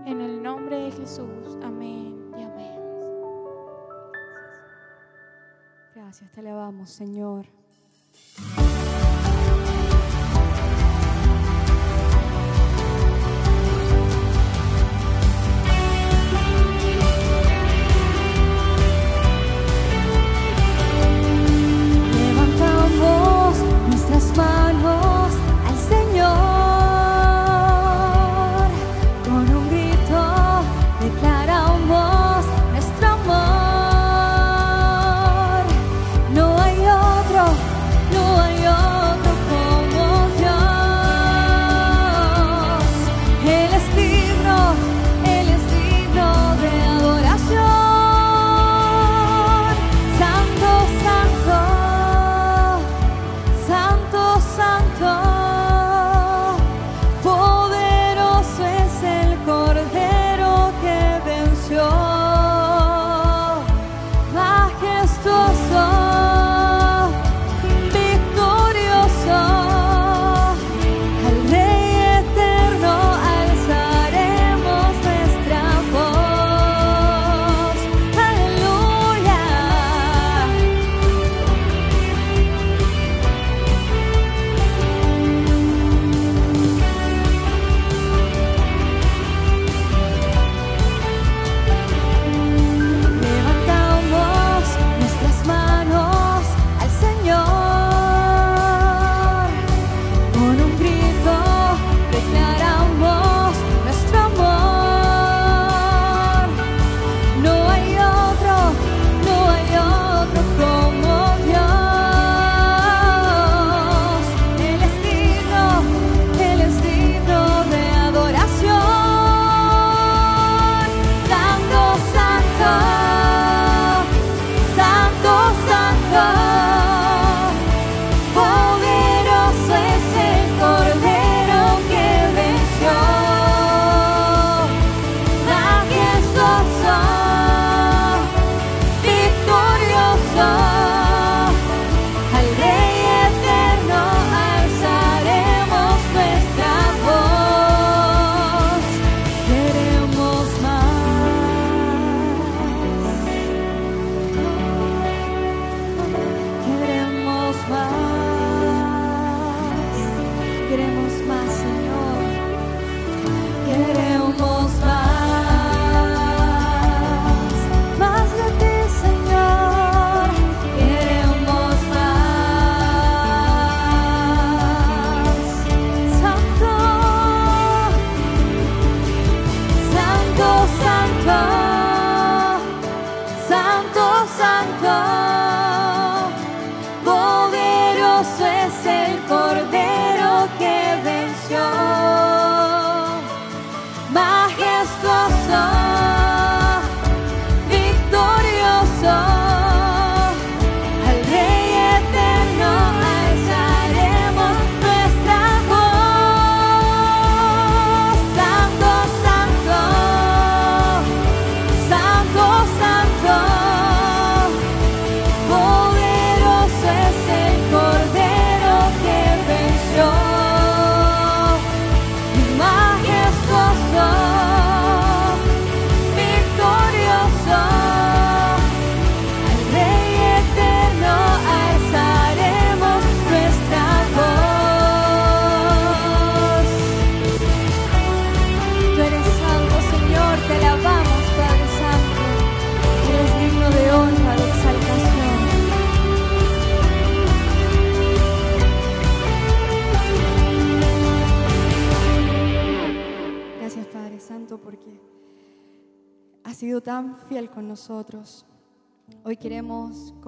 En 0.05 0.21
el 0.21 0.41
nombre 0.41 0.77
de 0.77 0.91
Jesús, 0.91 1.57
amén 1.63 2.31
y 2.37 2.43
amén. 2.43 2.79
Gracias, 5.95 6.31
te 6.31 6.39
alabamos, 6.39 6.89
Señor. 6.89 7.45
No 24.37 25.04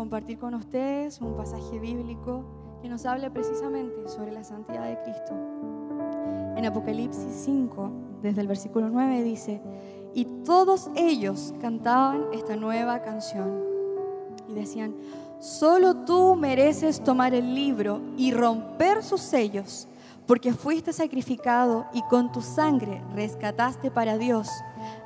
compartir 0.07 0.39
con 0.39 0.53
ustedes 0.53 1.19
un 1.19 1.35
pasaje 1.35 1.79
bíblico 1.79 2.79
que 2.81 2.87
nos 2.87 3.05
habla 3.05 3.29
precisamente 3.29 4.07
sobre 4.07 4.31
la 4.31 4.41
santidad 4.41 4.85
de 4.85 4.97
Cristo. 5.01 5.33
En 6.55 6.65
Apocalipsis 6.65 7.27
5, 7.43 7.91
desde 8.21 8.39
el 8.39 8.47
versículo 8.47 8.87
9 8.87 9.21
dice, 9.23 9.61
y 10.13 10.23
todos 10.45 10.89
ellos 10.95 11.53
cantaban 11.59 12.23
esta 12.31 12.55
nueva 12.55 13.01
canción 13.01 13.65
y 14.47 14.53
decían, 14.53 14.95
solo 15.41 15.93
tú 16.05 16.37
mereces 16.37 17.03
tomar 17.03 17.33
el 17.33 17.53
libro 17.53 17.99
y 18.15 18.31
romper 18.31 19.03
sus 19.03 19.19
sellos, 19.19 19.89
porque 20.25 20.53
fuiste 20.53 20.93
sacrificado 20.93 21.85
y 21.91 22.01
con 22.03 22.31
tu 22.31 22.41
sangre 22.41 23.03
rescataste 23.13 23.91
para 23.91 24.17
Dios 24.17 24.47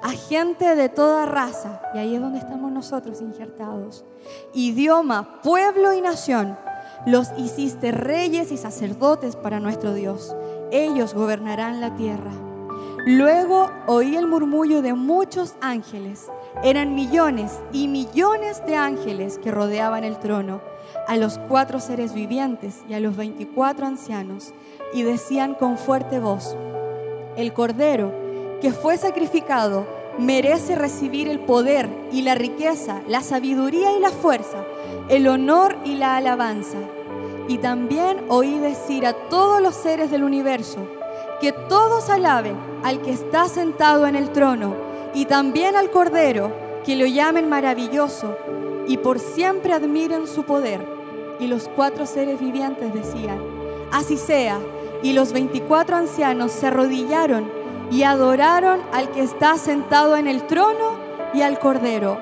a 0.02 0.10
gente 0.12 0.76
de 0.76 0.90
toda 0.90 1.26
raza, 1.26 1.82
y 1.94 2.00
ahí 2.00 2.16
es 2.16 2.22
donde 2.22 2.40
estamos 2.40 2.72
nosotros 2.72 3.22
injertados, 3.22 4.04
idioma, 4.54 5.42
pueblo 5.42 5.94
y 5.94 6.02
nación, 6.02 6.58
los 7.06 7.30
hiciste 7.38 7.92
reyes 7.92 8.52
y 8.52 8.58
sacerdotes 8.58 9.36
para 9.36 9.60
nuestro 9.60 9.94
Dios. 9.94 10.36
Ellos 10.72 11.14
gobernarán 11.14 11.82
la 11.82 11.96
tierra. 11.96 12.32
Luego 13.06 13.72
oí 13.88 14.16
el 14.16 14.28
murmullo 14.28 14.84
de 14.84 14.94
muchos 14.94 15.56
ángeles. 15.60 16.28
Eran 16.64 16.94
millones 16.94 17.60
y 17.72 17.88
millones 17.88 18.64
de 18.68 18.76
ángeles 18.76 19.40
que 19.40 19.50
rodeaban 19.50 20.04
el 20.04 20.20
trono, 20.20 20.62
a 21.08 21.18
los 21.18 21.40
cuatro 21.50 21.80
seres 21.80 22.14
vivientes 22.14 22.84
y 22.88 22.94
a 22.94 23.00
los 23.00 23.16
veinticuatro 23.16 23.88
ancianos, 23.88 24.54
y 24.94 25.02
decían 25.02 25.56
con 25.56 25.78
fuerte 25.78 26.20
voz, 26.20 26.56
el 27.36 27.54
Cordero 27.54 28.14
que 28.62 28.72
fue 28.72 28.98
sacrificado 28.98 29.86
merece 30.18 30.76
recibir 30.76 31.28
el 31.28 31.40
poder 31.40 31.90
y 32.12 32.22
la 32.22 32.36
riqueza, 32.36 33.02
la 33.08 33.22
sabiduría 33.22 33.92
y 33.98 34.00
la 34.00 34.12
fuerza, 34.12 34.64
el 35.10 35.28
honor 35.28 35.78
y 35.84 35.96
la 35.96 36.18
alabanza. 36.18 36.78
Y 37.48 37.58
también 37.58 38.24
oí 38.30 38.60
decir 38.60 39.06
a 39.06 39.14
todos 39.14 39.62
los 39.62 39.76
seres 39.76 40.12
del 40.12 40.24
universo 40.24 40.80
que 41.42 41.52
todos 41.52 42.10
alaben 42.10 42.56
al 42.84 43.02
que 43.02 43.12
está 43.12 43.50
sentado 43.50 44.06
en 44.06 44.16
el 44.16 44.30
trono 44.30 44.76
y 45.14 45.26
también 45.26 45.76
al 45.76 45.90
Cordero, 45.90 46.52
que 46.86 46.96
lo 46.96 47.06
llamen 47.06 47.50
maravilloso 47.50 48.38
y 48.88 48.98
por 48.98 49.20
siempre 49.20 49.74
admiren 49.74 50.28
su 50.28 50.44
poder. 50.44 50.86
Y 51.40 51.48
los 51.48 51.68
cuatro 51.76 52.06
seres 52.06 52.40
vivientes 52.40 52.94
decían, 52.94 53.40
así 53.92 54.18
sea. 54.18 54.60
Y 55.02 55.14
los 55.14 55.34
veinticuatro 55.34 55.96
ancianos 55.96 56.52
se 56.52 56.68
arrodillaron 56.68 57.61
y 57.92 58.04
adoraron 58.04 58.80
al 58.94 59.12
que 59.12 59.22
está 59.22 59.58
sentado 59.58 60.16
en 60.16 60.28
el 60.28 60.48
trono 60.48 60.98
y 61.34 61.42
al 61.42 61.60
Cordero. 61.60 62.18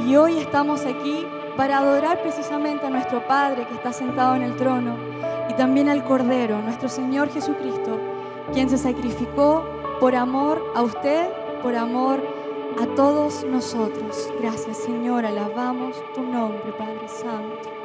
Y 0.00 0.16
hoy 0.16 0.38
estamos 0.38 0.86
aquí 0.86 1.26
para 1.56 1.78
adorar 1.78 2.22
precisamente 2.22 2.86
a 2.86 2.90
nuestro 2.90 3.26
Padre 3.28 3.66
que 3.66 3.74
está 3.74 3.92
sentado 3.92 4.34
en 4.34 4.42
el 4.42 4.56
trono 4.56 4.96
y 5.50 5.54
también 5.54 5.90
al 5.90 6.02
Cordero, 6.02 6.62
nuestro 6.62 6.88
Señor 6.88 7.28
Jesucristo, 7.30 8.00
quien 8.54 8.70
se 8.70 8.78
sacrificó 8.78 9.64
por 10.00 10.16
amor 10.16 10.64
a 10.74 10.82
usted, 10.82 11.28
por 11.62 11.76
amor 11.76 12.20
a 12.80 12.86
todos 12.96 13.44
nosotros. 13.44 14.30
Gracias 14.40 14.78
Señor, 14.78 15.26
alabamos 15.26 15.94
tu 16.14 16.22
nombre, 16.22 16.72
Padre 16.78 17.06
Santo. 17.06 17.81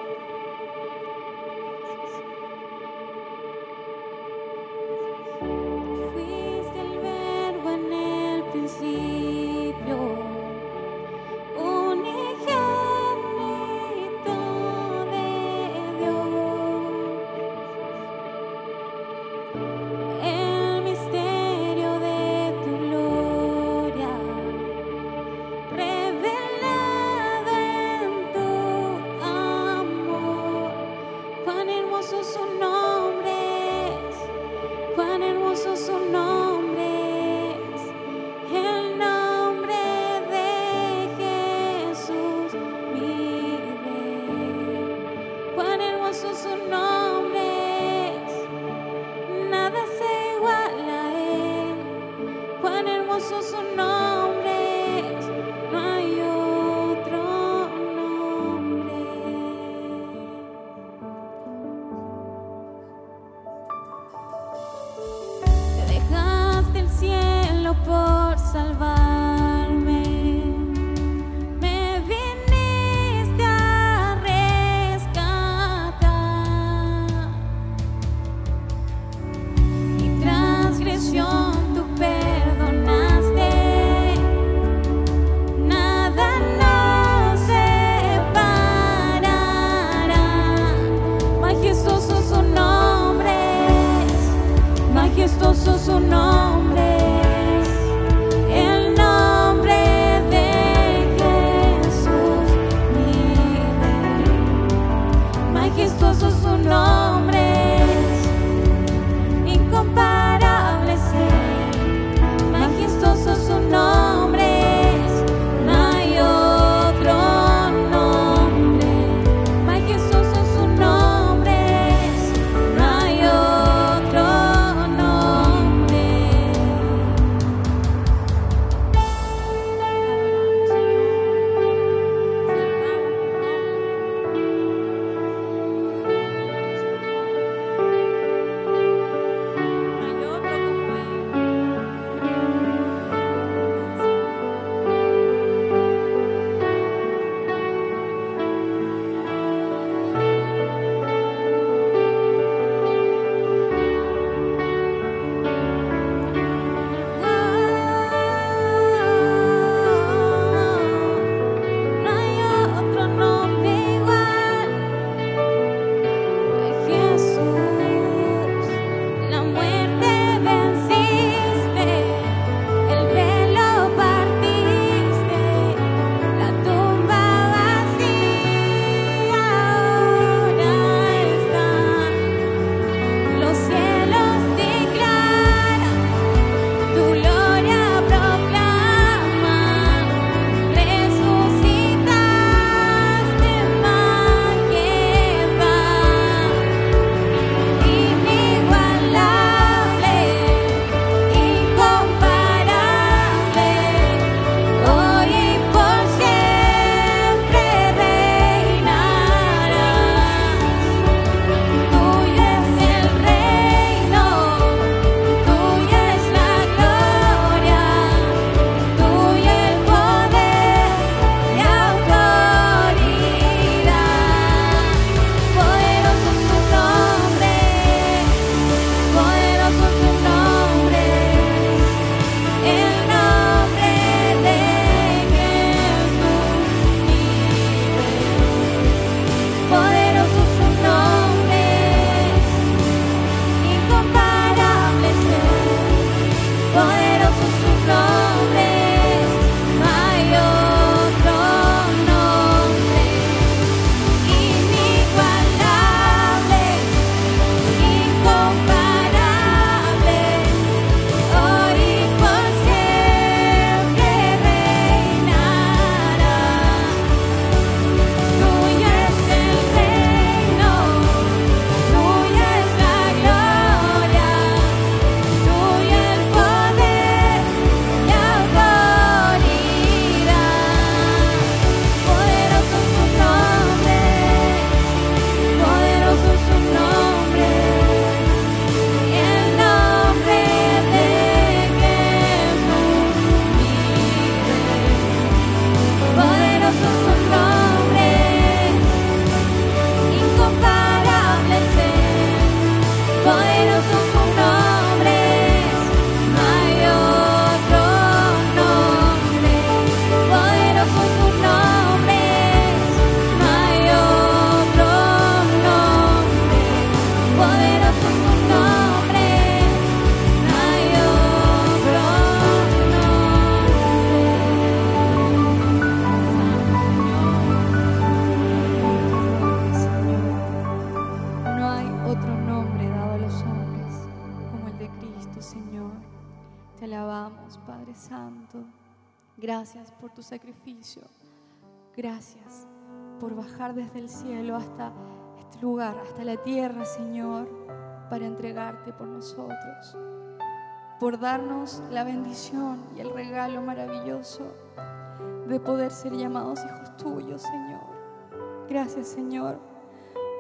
Señor, 359.04 359.60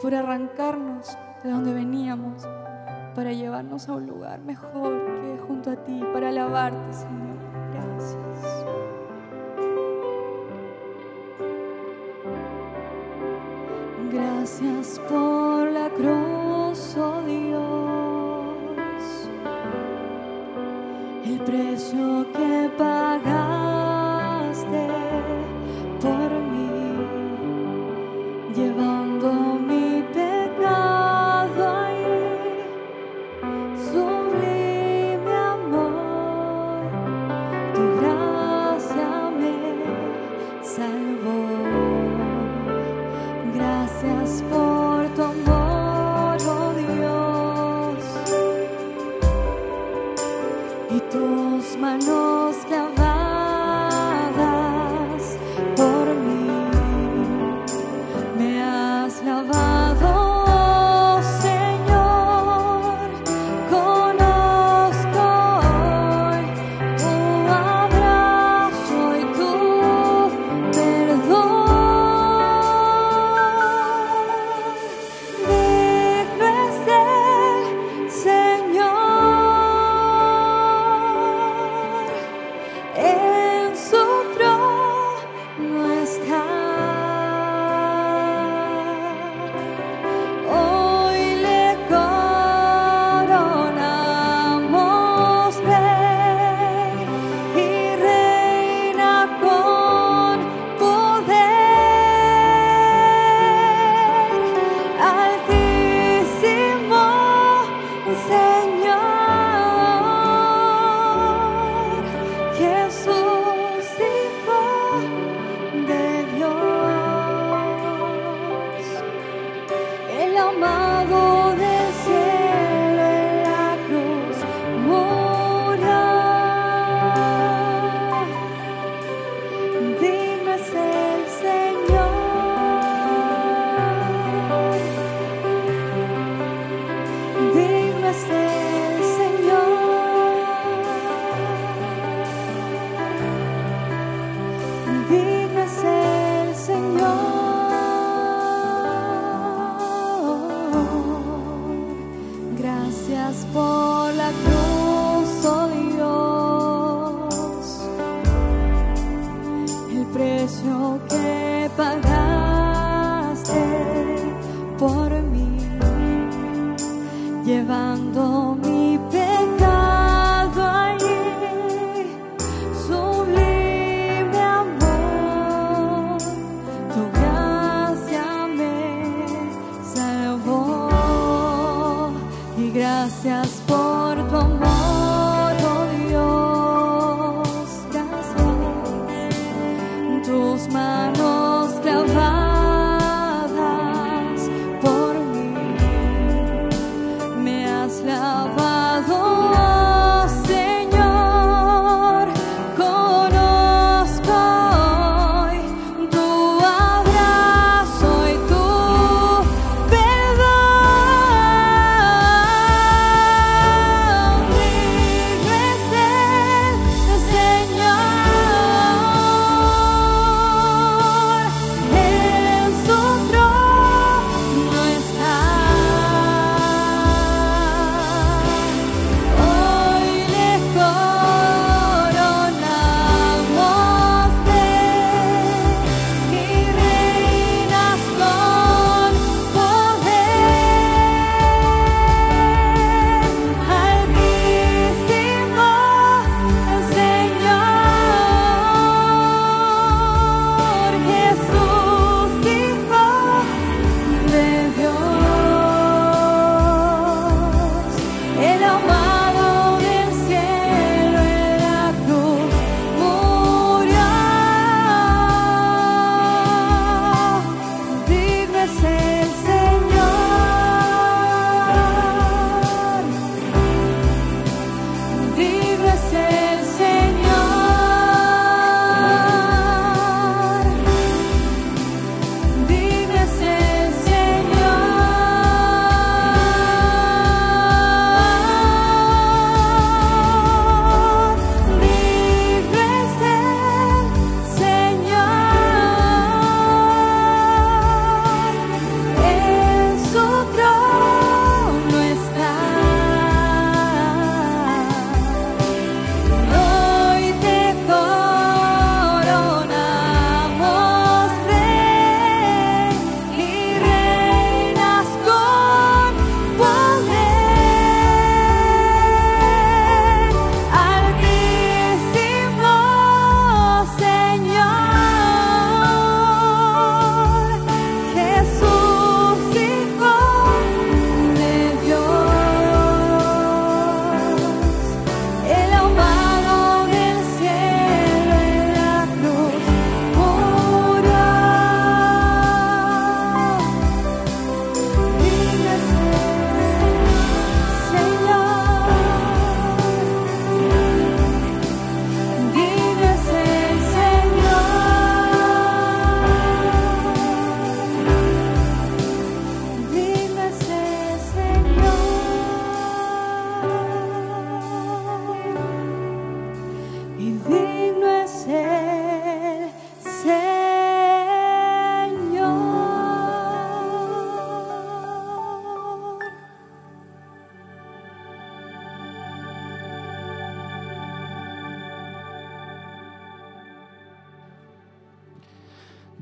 por 0.01 0.13
arrancarnos 0.13 1.17
de 1.43 1.49
donde 1.51 1.73
veníamos, 1.73 2.47
para 3.15 3.31
llevarnos 3.31 3.89
a 3.89 3.93
un 3.93 4.07
lugar 4.07 4.39
mejor 4.41 5.05
que 5.05 5.37
junto 5.47 5.71
a 5.71 5.75
ti, 5.75 6.03
para 6.13 6.29
alabarte, 6.29 6.93
Señor. 6.93 7.37
Gracias. 7.73 8.65
Gracias 14.11 15.01
por 15.09 15.71
la 15.71 15.89
cruz, 15.89 16.97
oh 16.97 17.21
Dios. 17.25 17.66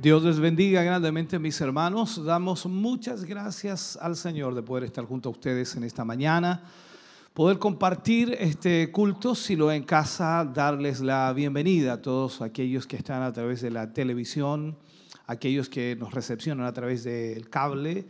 Dios 0.06 0.22
les 0.22 0.40
bendiga 0.40 0.84
grandemente, 0.84 1.40
mis 1.40 1.60
hermanos. 1.62 2.24
Damos 2.24 2.68
muchas 2.68 3.24
gracias 3.24 3.98
al 4.00 4.16
Señor 4.16 4.54
de 4.54 4.62
poder 4.62 4.84
estar 4.84 5.04
junto 5.04 5.30
a 5.30 5.32
ustedes 5.32 5.76
en 5.78 5.84
esta 5.84 6.06
mañana, 6.06 6.62
poder 7.34 7.58
compartir 7.58 8.38
este 8.40 8.92
culto, 8.92 9.34
si 9.34 9.56
lo 9.56 9.72
en 9.72 9.82
casa, 9.82 10.46
darles 10.46 11.00
la 11.00 11.34
bienvenida 11.34 11.94
a 11.94 12.02
todos 12.04 12.44
aquellos 12.44 12.86
que 12.86 12.98
están 12.98 13.24
a 13.24 13.34
través 13.34 13.62
de 13.62 13.72
la 13.72 13.94
televisión, 13.94 14.78
aquellos 15.26 15.70
que 15.70 15.96
nos 15.96 16.14
recepcionan 16.14 16.68
a 16.68 16.72
través 16.72 17.04
del 17.04 17.50
cable, 17.50 18.06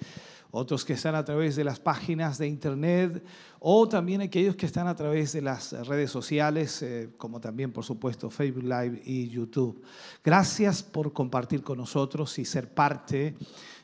otros 0.56 0.86
que 0.86 0.94
están 0.94 1.16
a 1.16 1.26
través 1.26 1.56
de 1.58 1.66
las 1.66 1.80
páginas 1.80 2.38
de 2.38 2.48
internet 2.48 3.24
o 3.60 3.90
también 3.90 4.22
aquellos 4.22 4.56
que 4.56 4.66
están 4.66 4.88
a 4.88 4.96
través 4.96 5.34
de 5.34 5.42
las 5.42 5.74
redes 5.86 6.10
sociales, 6.10 6.82
eh, 6.82 7.10
como 7.18 7.42
también 7.42 7.74
por 7.74 7.84
supuesto 7.84 8.30
Facebook 8.30 8.64
Live 8.64 9.02
y 9.04 9.28
YouTube. 9.28 9.84
Gracias 10.24 10.82
por 10.82 11.12
compartir 11.12 11.62
con 11.62 11.78
nosotros 11.78 12.40
y 12.40 12.46
ser 12.46 12.74
parte 12.74 13.36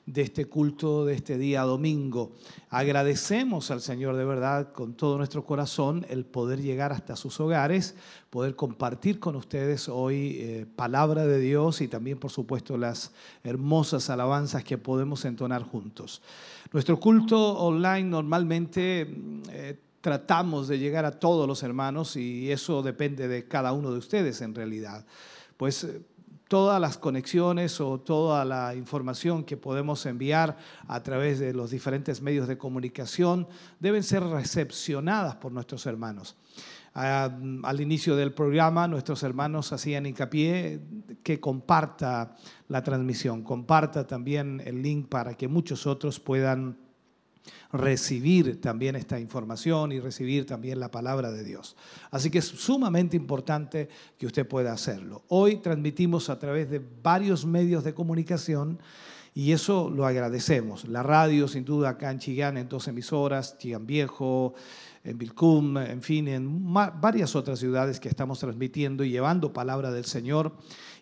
de 0.05 0.21
este 0.21 0.45
culto 0.45 1.05
de 1.05 1.13
este 1.13 1.37
día 1.37 1.61
domingo. 1.61 2.31
Agradecemos 2.69 3.69
al 3.69 3.81
Señor 3.81 4.15
de 4.15 4.25
verdad 4.25 4.71
con 4.71 4.93
todo 4.93 5.17
nuestro 5.17 5.43
corazón 5.45 6.05
el 6.09 6.25
poder 6.25 6.61
llegar 6.61 6.91
hasta 6.91 7.15
sus 7.15 7.39
hogares, 7.39 7.95
poder 8.29 8.55
compartir 8.55 9.19
con 9.19 9.35
ustedes 9.35 9.89
hoy 9.89 10.37
eh, 10.39 10.65
palabra 10.75 11.25
de 11.25 11.39
Dios 11.39 11.81
y 11.81 11.87
también 11.87 12.17
por 12.17 12.31
supuesto 12.31 12.77
las 12.77 13.11
hermosas 13.43 14.09
alabanzas 14.09 14.63
que 14.63 14.77
podemos 14.77 15.25
entonar 15.25 15.63
juntos. 15.63 16.21
Nuestro 16.73 16.97
culto 16.99 17.37
online 17.59 18.09
normalmente 18.09 19.05
eh, 19.49 19.77
tratamos 19.99 20.69
de 20.69 20.79
llegar 20.79 21.03
a 21.03 21.11
todos 21.11 21.45
los 21.45 21.63
hermanos 21.63 22.15
y 22.15 22.49
eso 22.49 22.81
depende 22.81 23.27
de 23.27 23.45
cada 23.45 23.73
uno 23.73 23.91
de 23.91 23.97
ustedes 23.97 24.39
en 24.39 24.55
realidad. 24.55 25.05
Pues 25.57 25.83
eh, 25.83 26.01
todas 26.47 26.79
las 26.79 26.97
conexiones 26.97 27.81
o 27.81 27.99
toda 27.99 28.45
la 28.45 28.73
información 28.73 29.43
que 29.43 29.57
podemos 29.57 30.05
enviar 30.05 30.57
a 30.87 31.03
través 31.03 31.39
de 31.39 31.53
los 31.53 31.71
diferentes 31.71 32.21
medios 32.21 32.47
de 32.47 32.57
comunicación 32.57 33.49
deben 33.79 34.03
ser 34.03 34.23
recepcionadas 34.23 35.35
por 35.35 35.51
nuestros 35.51 35.85
hermanos. 35.85 36.35
al 36.93 37.79
inicio 37.79 38.17
del 38.17 38.33
programa, 38.33 38.85
nuestros 38.87 39.23
hermanos 39.23 39.71
hacían 39.71 40.05
hincapié 40.05 40.81
que 41.23 41.39
comparta 41.39 42.35
la 42.71 42.81
transmisión, 42.83 43.43
comparta 43.43 44.07
también 44.07 44.61
el 44.65 44.81
link 44.81 45.09
para 45.09 45.33
que 45.33 45.49
muchos 45.49 45.85
otros 45.85 46.21
puedan 46.21 46.77
recibir 47.73 48.61
también 48.61 48.95
esta 48.95 49.19
información 49.19 49.91
y 49.91 49.99
recibir 49.99 50.45
también 50.45 50.79
la 50.79 50.89
palabra 50.89 51.33
de 51.33 51.43
Dios. 51.43 51.75
Así 52.11 52.31
que 52.31 52.37
es 52.37 52.45
sumamente 52.45 53.17
importante 53.17 53.89
que 54.17 54.25
usted 54.25 54.47
pueda 54.47 54.71
hacerlo. 54.71 55.23
Hoy 55.27 55.57
transmitimos 55.57 56.29
a 56.29 56.39
través 56.39 56.69
de 56.69 56.81
varios 57.03 57.45
medios 57.45 57.83
de 57.83 57.93
comunicación 57.93 58.79
y 59.33 59.51
eso 59.51 59.89
lo 59.89 60.05
agradecemos. 60.05 60.85
La 60.87 61.03
radio, 61.03 61.49
sin 61.49 61.65
duda, 61.65 61.89
acá 61.89 62.09
en 62.09 62.19
Chillán, 62.19 62.57
en 62.57 62.69
dos 62.69 62.87
emisoras, 62.87 63.57
Chillán 63.57 63.85
Viejo, 63.85 64.53
en 65.03 65.17
Vilcum, 65.17 65.77
en 65.77 66.01
fin, 66.01 66.27
en 66.27 66.73
varias 66.73 67.35
otras 67.35 67.59
ciudades 67.59 67.99
que 67.99 68.09
estamos 68.09 68.39
transmitiendo 68.39 69.03
y 69.03 69.09
llevando 69.09 69.51
palabra 69.51 69.91
del 69.91 70.05
Señor 70.05 70.55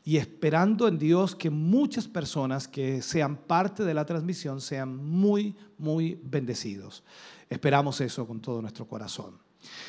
y 0.05 0.17
esperando 0.17 0.87
en 0.87 0.97
Dios 0.97 1.35
que 1.35 1.49
muchas 1.49 2.07
personas 2.07 2.67
que 2.67 3.01
sean 3.01 3.35
parte 3.35 3.83
de 3.83 3.93
la 3.93 4.05
transmisión 4.05 4.61
sean 4.61 4.95
muy, 4.95 5.55
muy 5.77 6.19
bendecidos. 6.23 7.03
Esperamos 7.49 7.99
eso 7.99 8.25
con 8.25 8.39
todo 8.39 8.61
nuestro 8.61 8.87
corazón. 8.87 9.37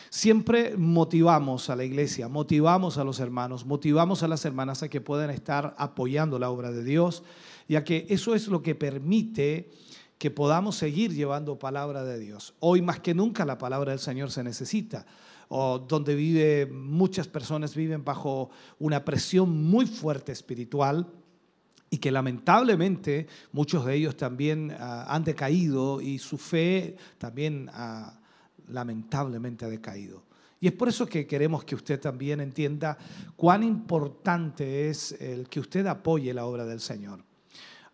Siempre 0.09 0.77
motivamos 0.77 1.71
a 1.71 1.77
la 1.77 1.85
iglesia, 1.85 2.27
motivamos 2.27 2.99
a 2.99 3.05
los 3.05 3.21
hermanos, 3.21 3.65
motivamos 3.65 4.25
a 4.25 4.29
las 4.29 4.45
hermanas 4.45 4.83
a 4.83 4.89
que 4.89 5.01
puedan 5.01 5.31
estar 5.31 5.77
apoyando 5.79 6.41
la 6.41 6.51
obra 6.51 6.73
de 6.73 6.83
Dios, 6.83 7.23
ya 7.69 7.85
que 7.85 8.07
eso 8.09 8.35
es 8.35 8.49
lo 8.49 8.63
que 8.63 8.75
permite 8.75 9.71
que 10.21 10.31
podamos 10.31 10.77
seguir 10.77 11.15
llevando 11.15 11.59
palabra 11.59 12.05
de 12.05 12.19
Dios. 12.19 12.53
Hoy 12.61 12.83
más 12.83 13.01
que 13.01 13.15
nunca 13.15 13.47
la 13.47 13.57
palabra 13.57 13.93
del 13.93 14.01
Señor 14.01 14.31
se 14.31 14.45
necesita 14.45 15.07
donde 15.49 16.15
vive, 16.15 16.67
muchas 16.67 17.27
personas 17.27 17.75
viven 17.75 18.05
bajo 18.05 18.51
una 18.79 19.03
presión 19.03 19.65
muy 19.65 19.87
fuerte 19.87 20.31
espiritual 20.31 21.09
y 21.89 21.97
que 21.97 22.13
lamentablemente 22.13 23.27
muchos 23.51 23.85
de 23.85 23.95
ellos 23.95 24.15
también 24.17 24.77
ah, 24.79 25.07
han 25.09 25.25
decaído 25.25 26.03
y 26.03 26.19
su 26.19 26.39
fe 26.39 26.97
también 27.19 27.71
ah, 27.73 28.21
lamentablemente 28.69 29.65
ha 29.65 29.69
decaído. 29.69 30.23
Y 30.61 30.69
es 30.69 30.75
por 30.75 30.89
eso 30.89 31.07
que 31.07 31.27
queremos 31.27 31.65
que 31.65 31.75
usted 31.75 31.99
también 31.99 32.41
entienda 32.41 32.99
cuán 33.35 33.63
importante 33.63 34.91
es 34.91 35.13
el 35.13 35.49
que 35.49 35.61
usted 35.61 35.87
apoye 35.87 36.35
la 36.35 36.45
obra 36.45 36.67
del 36.67 36.81
Señor. 36.81 37.25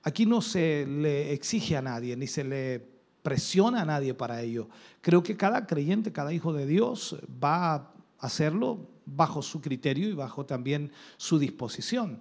Aquí 0.07 0.25
no 0.25 0.41
se 0.41 0.87
le 0.87 1.33
exige 1.33 1.77
a 1.77 1.83
nadie, 1.83 2.17
ni 2.17 2.29
se 2.29 2.45
le 2.45 2.81
presiona 3.23 3.83
a 3.83 3.85
nadie 3.85 4.15
para 4.15 4.41
ello. 4.41 4.69
Creo 5.01 5.21
que 5.21 5.37
cada 5.37 5.67
creyente, 5.67 6.13
cada 6.13 6.33
hijo 6.33 6.53
de 6.53 6.65
Dios 6.65 7.17
va 7.43 7.75
a 7.75 7.93
hacerlo 8.21 8.89
bajo 9.05 9.43
su 9.43 9.61
criterio 9.61 10.09
y 10.09 10.13
bajo 10.13 10.47
también 10.47 10.93
su 11.17 11.41
disposición. 11.41 12.21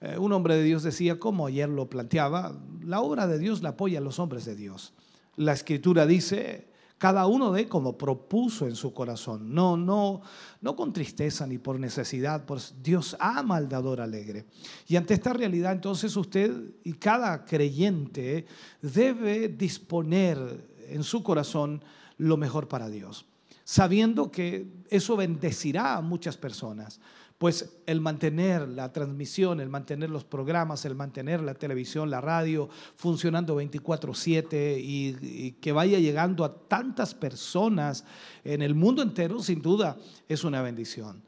Eh, 0.00 0.16
un 0.16 0.32
hombre 0.32 0.56
de 0.56 0.62
Dios 0.62 0.82
decía, 0.82 1.18
como 1.18 1.46
ayer 1.46 1.68
lo 1.68 1.90
planteaba, 1.90 2.58
la 2.82 3.02
obra 3.02 3.26
de 3.26 3.38
Dios 3.38 3.60
la 3.60 3.68
apoya 3.68 3.98
a 3.98 4.02
los 4.02 4.18
hombres 4.18 4.46
de 4.46 4.56
Dios. 4.56 4.94
La 5.36 5.52
escritura 5.52 6.06
dice, 6.06 6.69
cada 7.00 7.26
uno 7.26 7.50
de 7.50 7.66
como 7.66 7.96
propuso 7.96 8.66
en 8.66 8.76
su 8.76 8.92
corazón. 8.92 9.54
No, 9.54 9.74
no, 9.74 10.20
no 10.60 10.76
con 10.76 10.92
tristeza 10.92 11.46
ni 11.46 11.56
por 11.56 11.80
necesidad, 11.80 12.44
pues 12.44 12.74
Dios 12.82 13.16
ama 13.18 13.56
al 13.56 13.70
dador 13.70 14.02
alegre. 14.02 14.44
Y 14.86 14.96
ante 14.96 15.14
esta 15.14 15.32
realidad, 15.32 15.72
entonces 15.72 16.14
usted 16.14 16.52
y 16.84 16.92
cada 16.92 17.46
creyente 17.46 18.44
debe 18.82 19.48
disponer 19.48 20.68
en 20.90 21.02
su 21.02 21.22
corazón 21.22 21.82
lo 22.18 22.36
mejor 22.36 22.68
para 22.68 22.90
Dios, 22.90 23.24
sabiendo 23.64 24.30
que 24.30 24.70
eso 24.90 25.16
bendecirá 25.16 25.96
a 25.96 26.02
muchas 26.02 26.36
personas 26.36 27.00
pues 27.40 27.72
el 27.86 28.02
mantener 28.02 28.68
la 28.68 28.92
transmisión, 28.92 29.60
el 29.60 29.70
mantener 29.70 30.10
los 30.10 30.24
programas, 30.24 30.84
el 30.84 30.94
mantener 30.94 31.40
la 31.40 31.54
televisión, 31.54 32.10
la 32.10 32.20
radio 32.20 32.68
funcionando 32.96 33.56
24/7 33.56 34.78
y, 34.78 35.16
y, 35.22 35.52
que 35.52 35.72
vaya 35.72 35.98
llegando 35.98 36.44
a 36.44 36.68
tantas 36.68 37.14
personas 37.14 38.04
en 38.44 38.60
el 38.60 38.74
mundo 38.74 39.00
entero, 39.00 39.42
sin 39.42 39.62
duda, 39.62 39.96
es 40.28 40.44
una 40.44 40.60
bendición. 40.60 41.22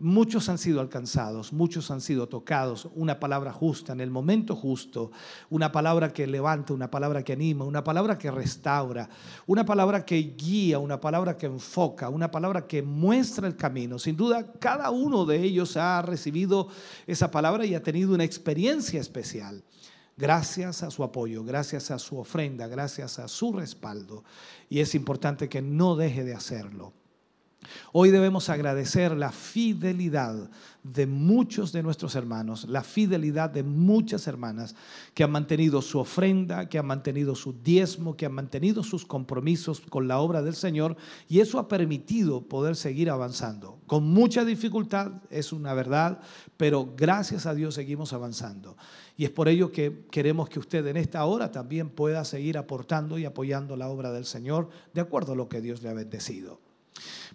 Muchos 0.00 0.48
han 0.48 0.58
sido 0.58 0.80
alcanzados, 0.80 1.52
muchos 1.52 1.90
han 1.90 2.00
sido 2.00 2.28
tocados. 2.28 2.88
Una 2.94 3.18
palabra 3.18 3.52
justa 3.52 3.92
en 3.92 4.00
el 4.00 4.10
momento 4.10 4.54
justo, 4.54 5.10
una 5.50 5.72
palabra 5.72 6.12
que 6.12 6.26
levanta, 6.26 6.74
una 6.74 6.90
palabra 6.90 7.22
que 7.22 7.32
anima, 7.32 7.64
una 7.64 7.82
palabra 7.82 8.18
que 8.18 8.30
restaura, 8.30 9.08
una 9.46 9.64
palabra 9.64 10.04
que 10.04 10.34
guía, 10.36 10.78
una 10.78 11.00
palabra 11.00 11.36
que 11.36 11.46
enfoca, 11.46 12.08
una 12.08 12.30
palabra 12.30 12.66
que 12.66 12.82
muestra 12.82 13.46
el 13.46 13.56
camino. 13.56 13.98
Sin 13.98 14.16
duda, 14.16 14.52
cada 14.58 14.90
uno 14.90 15.24
de 15.24 15.42
ellos 15.42 15.76
ha 15.76 16.02
recibido 16.02 16.68
esa 17.06 17.30
palabra 17.30 17.64
y 17.64 17.74
ha 17.74 17.82
tenido 17.82 18.14
una 18.14 18.24
experiencia 18.24 19.00
especial. 19.00 19.62
Gracias 20.16 20.82
a 20.82 20.90
su 20.90 21.04
apoyo, 21.04 21.44
gracias 21.44 21.90
a 21.90 21.98
su 21.98 22.18
ofrenda, 22.18 22.66
gracias 22.66 23.18
a 23.18 23.28
su 23.28 23.52
respaldo. 23.52 24.24
Y 24.70 24.80
es 24.80 24.94
importante 24.94 25.48
que 25.48 25.60
no 25.60 25.94
deje 25.94 26.24
de 26.24 26.34
hacerlo. 26.34 26.92
Hoy 27.92 28.10
debemos 28.10 28.48
agradecer 28.48 29.16
la 29.16 29.32
fidelidad 29.32 30.50
de 30.82 31.06
muchos 31.06 31.72
de 31.72 31.82
nuestros 31.82 32.14
hermanos, 32.14 32.64
la 32.68 32.82
fidelidad 32.82 33.50
de 33.50 33.62
muchas 33.62 34.26
hermanas 34.26 34.74
que 35.14 35.24
han 35.24 35.32
mantenido 35.32 35.82
su 35.82 35.98
ofrenda, 35.98 36.68
que 36.68 36.78
han 36.78 36.86
mantenido 36.86 37.34
su 37.34 37.52
diezmo, 37.52 38.16
que 38.16 38.26
han 38.26 38.32
mantenido 38.32 38.82
sus 38.82 39.04
compromisos 39.04 39.80
con 39.80 40.06
la 40.06 40.18
obra 40.18 40.42
del 40.42 40.54
Señor 40.54 40.96
y 41.28 41.40
eso 41.40 41.58
ha 41.58 41.68
permitido 41.68 42.42
poder 42.42 42.76
seguir 42.76 43.10
avanzando. 43.10 43.78
Con 43.86 44.04
mucha 44.04 44.44
dificultad, 44.44 45.12
es 45.30 45.52
una 45.52 45.74
verdad, 45.74 46.20
pero 46.56 46.92
gracias 46.96 47.46
a 47.46 47.54
Dios 47.54 47.74
seguimos 47.74 48.12
avanzando. 48.12 48.76
Y 49.16 49.24
es 49.24 49.30
por 49.30 49.48
ello 49.48 49.72
que 49.72 50.04
queremos 50.10 50.48
que 50.48 50.58
usted 50.58 50.86
en 50.86 50.98
esta 50.98 51.24
hora 51.24 51.50
también 51.50 51.88
pueda 51.88 52.24
seguir 52.24 52.58
aportando 52.58 53.18
y 53.18 53.24
apoyando 53.24 53.76
la 53.76 53.88
obra 53.88 54.12
del 54.12 54.26
Señor 54.26 54.68
de 54.92 55.00
acuerdo 55.00 55.32
a 55.32 55.36
lo 55.36 55.48
que 55.48 55.60
Dios 55.60 55.82
le 55.82 55.88
ha 55.88 55.94
bendecido. 55.94 56.65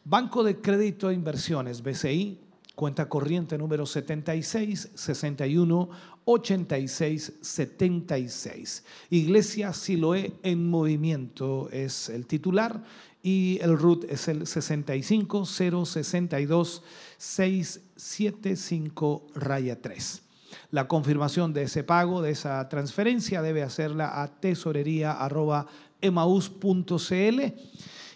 Banco 0.03 0.43
de 0.43 0.59
Crédito 0.59 1.11
e 1.11 1.13
Inversiones, 1.13 1.83
BCI, 1.83 2.39
cuenta 2.73 3.07
corriente 3.07 3.55
número 3.55 3.85
76 3.85 4.93
61 4.95 5.89
86 6.25 7.33
76. 7.39 8.83
Iglesia 9.11 9.73
Siloé 9.73 10.33
en 10.41 10.67
Movimiento 10.67 11.69
es 11.71 12.09
el 12.09 12.25
titular 12.25 12.83
y 13.21 13.59
el 13.61 13.77
RUT 13.77 14.05
es 14.05 14.27
el 14.27 14.47
65 14.47 15.45
062 15.45 16.81
675 17.19 19.27
raya 19.35 19.79
3. 19.79 20.23
La 20.71 20.87
confirmación 20.87 21.53
de 21.53 21.61
ese 21.63 21.83
pago, 21.83 22.23
de 22.23 22.31
esa 22.31 22.67
transferencia, 22.69 23.43
debe 23.43 23.61
hacerla 23.61 24.23
a 24.23 24.39
tesorería.emaus.cl 24.39 27.39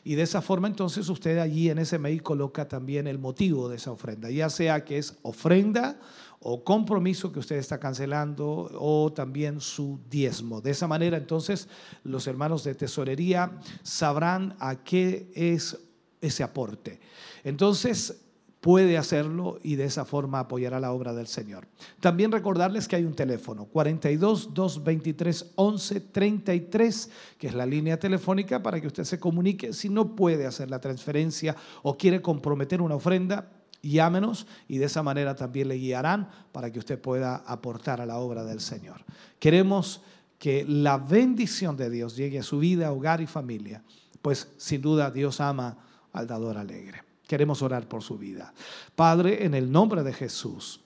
Y 0.07 0.13
de 0.13 0.21
esa 0.21 0.43
forma 0.43 0.67
entonces 0.67 1.09
usted 1.09 1.39
allí 1.39 1.71
en 1.71 1.79
ese 1.79 1.97
mail 1.97 2.21
coloca 2.21 2.67
también 2.67 3.07
el 3.07 3.17
motivo 3.17 3.67
de 3.67 3.77
esa 3.77 3.91
ofrenda, 3.91 4.29
ya 4.29 4.51
sea 4.51 4.85
que 4.85 4.99
es 4.99 5.17
ofrenda 5.23 5.99
o 6.39 6.63
compromiso 6.63 7.31
que 7.31 7.39
usted 7.39 7.55
está 7.55 7.79
cancelando 7.79 8.69
o 8.79 9.11
también 9.11 9.59
su 9.59 9.99
diezmo. 10.07 10.61
De 10.61 10.69
esa 10.69 10.87
manera 10.87 11.17
entonces 11.17 11.67
los 12.03 12.27
hermanos 12.27 12.63
de 12.63 12.75
tesorería 12.75 13.59
sabrán 13.81 14.55
a 14.59 14.75
qué 14.83 15.31
es 15.33 15.75
ese 16.21 16.43
aporte. 16.43 16.99
Entonces 17.43 18.24
puede 18.65 18.97
hacerlo 18.97 19.59
y 19.61 19.75
de 19.75 19.85
esa 19.85 20.05
forma 20.05 20.39
apoyará 20.39 20.79
la 20.79 20.91
obra 20.91 21.13
del 21.13 21.27
Señor. 21.27 21.67
También 21.99 22.31
recordarles 22.31 22.87
que 22.87 22.95
hay 22.95 23.05
un 23.05 23.13
teléfono 23.13 23.65
42 23.65 24.55
223 24.55 25.51
11 25.53 25.99
33, 25.99 27.09
que 27.37 27.45
es 27.45 27.53
la 27.53 27.67
línea 27.67 27.99
telefónica 27.99 28.63
para 28.63 28.81
que 28.81 28.87
usted 28.87 29.03
se 29.03 29.19
comunique 29.19 29.71
si 29.71 29.87
no 29.89 30.15
puede 30.15 30.47
hacer 30.47 30.71
la 30.71 30.81
transferencia 30.81 31.55
o 31.83 31.95
quiere 31.95 32.23
comprometer 32.23 32.81
una 32.81 32.95
ofrenda. 32.95 33.51
Llámenos 33.83 34.47
y 34.67 34.79
de 34.79 34.85
esa 34.85 35.03
manera 35.03 35.35
también 35.35 35.67
le 35.67 35.75
guiarán 35.75 36.27
para 36.51 36.71
que 36.71 36.79
usted 36.79 36.99
pueda 36.99 37.35
aportar 37.45 38.01
a 38.01 38.07
la 38.07 38.17
obra 38.17 38.43
del 38.43 38.61
Señor. 38.61 39.05
Queremos 39.37 40.01
que 40.39 40.65
la 40.67 40.97
bendición 40.97 41.77
de 41.77 41.91
Dios 41.91 42.15
llegue 42.15 42.39
a 42.39 42.43
su 42.43 42.57
vida, 42.57 42.91
hogar 42.91 43.21
y 43.21 43.27
familia, 43.27 43.83
pues 44.23 44.51
sin 44.57 44.81
duda 44.81 45.11
Dios 45.11 45.39
ama 45.39 45.77
al 46.11 46.25
dador 46.25 46.57
alegre. 46.57 47.04
Queremos 47.27 47.61
orar 47.61 47.87
por 47.87 48.03
su 48.03 48.17
vida. 48.17 48.53
Padre, 48.95 49.45
en 49.45 49.53
el 49.53 49.71
nombre 49.71 50.03
de 50.03 50.13
Jesús, 50.13 50.81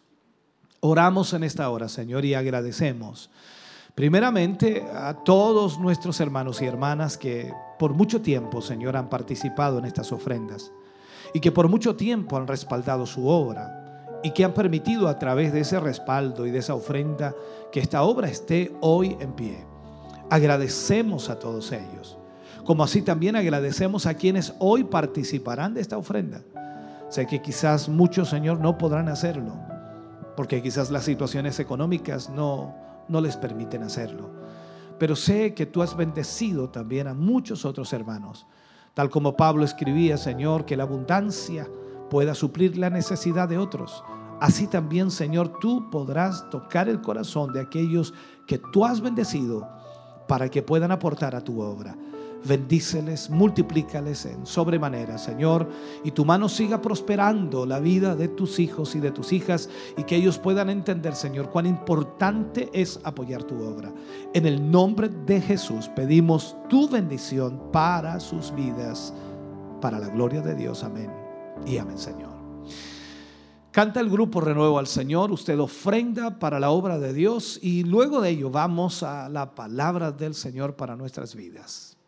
oramos 0.80 1.34
en 1.34 1.44
esta 1.44 1.70
hora, 1.70 1.90
Señor, 1.90 2.26
y 2.26 2.34
agradecemos 2.34 3.30
primeramente 3.96 4.86
a 4.94 5.14
todos 5.14 5.80
nuestros 5.80 6.20
hermanos 6.22 6.62
y 6.62 6.66
hermanas 6.66 7.18
que 7.18 7.52
por 7.78 7.94
mucho 7.94 8.22
tiempo, 8.22 8.62
Señor, 8.62 8.96
han 8.96 9.10
participado 9.10 9.80
en 9.80 9.86
estas 9.86 10.12
ofrendas 10.14 10.72
y 11.34 11.42
que 11.42 11.52
por 11.52 11.68
mucho 11.68 11.96
tiempo 11.96 12.38
han 12.38 12.48
respaldado 12.48 13.06
su 13.06 13.28
obra 13.28 14.20
y 14.24 14.32
que 14.32 14.46
han 14.46 14.54
permitido 14.54 15.08
a 15.08 15.20
través 15.20 15.52
de 15.52 15.62
ese 15.62 15.80
respaldo 15.80 16.46
y 16.46 16.52
de 16.52 16.60
esa 16.60 16.76
ofrenda 16.76 17.36
que 17.72 17.80
esta 17.80 18.04
obra 18.04 18.30
esté 18.30 18.74
hoy 18.82 19.18
en 19.20 19.34
pie. 19.34 19.66
Agradecemos 20.30 21.30
a 21.30 21.40
todos 21.40 21.72
ellos 21.72 22.19
como 22.70 22.84
así 22.84 23.02
también 23.02 23.36
agradecemos 23.36 24.06
a 24.06 24.14
quienes 24.14 24.54
hoy 24.60 24.84
participarán 24.84 25.74
de 25.74 25.82
esta 25.82 25.98
ofrenda. 25.98 26.44
Sé 27.10 27.26
que 27.26 27.42
quizás 27.42 27.90
muchos, 27.90 28.30
Señor, 28.30 28.60
no 28.60 28.78
podrán 28.78 29.10
hacerlo, 29.10 29.56
porque 30.38 30.62
quizás 30.62 30.92
las 30.92 31.04
situaciones 31.04 31.60
económicas 31.60 32.30
no, 32.30 32.76
no 33.08 33.22
les 33.22 33.38
permiten 33.38 33.82
hacerlo. 33.82 34.30
Pero 35.00 35.16
sé 35.16 35.56
que 35.56 35.66
tú 35.66 35.82
has 35.82 35.98
bendecido 35.98 36.70
también 36.70 37.08
a 37.08 37.16
muchos 37.16 37.66
otros 37.66 37.92
hermanos, 37.92 38.46
tal 38.94 39.10
como 39.10 39.36
Pablo 39.36 39.66
escribía, 39.66 40.18
Señor, 40.18 40.66
que 40.66 40.78
la 40.78 40.84
abundancia 40.84 41.68
pueda 42.12 42.36
suplir 42.36 42.78
la 42.78 42.92
necesidad 42.92 43.50
de 43.50 43.58
otros. 43.58 44.04
Así 44.40 44.68
también, 44.68 45.10
Señor, 45.10 45.58
tú 45.60 45.90
podrás 45.90 46.48
tocar 46.52 46.88
el 46.88 47.02
corazón 47.02 47.52
de 47.52 47.62
aquellos 47.62 48.14
que 48.46 48.60
tú 48.60 48.86
has 48.86 49.02
bendecido 49.02 49.68
para 50.28 50.50
que 50.50 50.62
puedan 50.62 50.92
aportar 50.92 51.34
a 51.36 51.42
tu 51.42 51.62
obra 51.62 51.98
bendíceles, 52.46 53.30
multiplícales 53.30 54.26
en 54.26 54.46
sobremanera, 54.46 55.18
Señor, 55.18 55.70
y 56.04 56.12
tu 56.12 56.26
mano 56.26 56.50
siga 56.50 56.82
prosperando 56.82 57.66
la 57.66 57.80
vida 57.80 58.16
de 58.16 58.28
tus 58.28 58.60
hijos 58.60 58.96
y 58.96 59.00
de 59.00 59.12
tus 59.12 59.34
hijas 59.34 59.70
y 59.98 60.04
que 60.04 60.16
ellos 60.16 60.38
puedan 60.38 60.70
entender, 60.70 61.16
Señor, 61.16 61.50
cuán 61.50 61.66
importante 61.66 62.70
es 62.74 63.00
apoyar 63.04 63.44
tu 63.44 63.62
obra. 63.64 63.94
En 64.34 64.46
el 64.46 64.70
nombre 64.72 65.10
de 65.10 65.42
Jesús 65.42 65.90
pedimos 65.90 66.56
tu 66.70 66.90
bendición 66.90 67.72
para 67.72 68.20
sus 68.20 68.54
vidas, 68.54 69.14
para 69.82 70.00
la 70.00 70.10
gloria 70.10 70.42
de 70.42 70.56
Dios. 70.56 70.84
Amén. 70.84 71.12
Y 71.66 71.78
amén, 71.78 71.98
Señor. 71.98 72.40
Canta 73.72 74.00
el 74.00 74.10
grupo 74.10 74.42
Renuevo 74.42 74.80
al 74.80 74.88
Señor, 74.88 75.32
usted 75.32 75.60
ofrenda 75.60 76.40
para 76.40 76.60
la 76.60 76.72
obra 76.72 76.98
de 76.98 77.14
Dios 77.14 77.60
y 77.62 77.84
luego 77.84 78.20
de 78.20 78.32
ello 78.32 78.50
vamos 78.50 79.04
a 79.04 79.30
la 79.30 79.54
palabra 79.54 80.12
del 80.12 80.34
Señor 80.34 80.76
para 80.76 80.96
nuestras 80.96 81.36
vidas. 81.36 81.99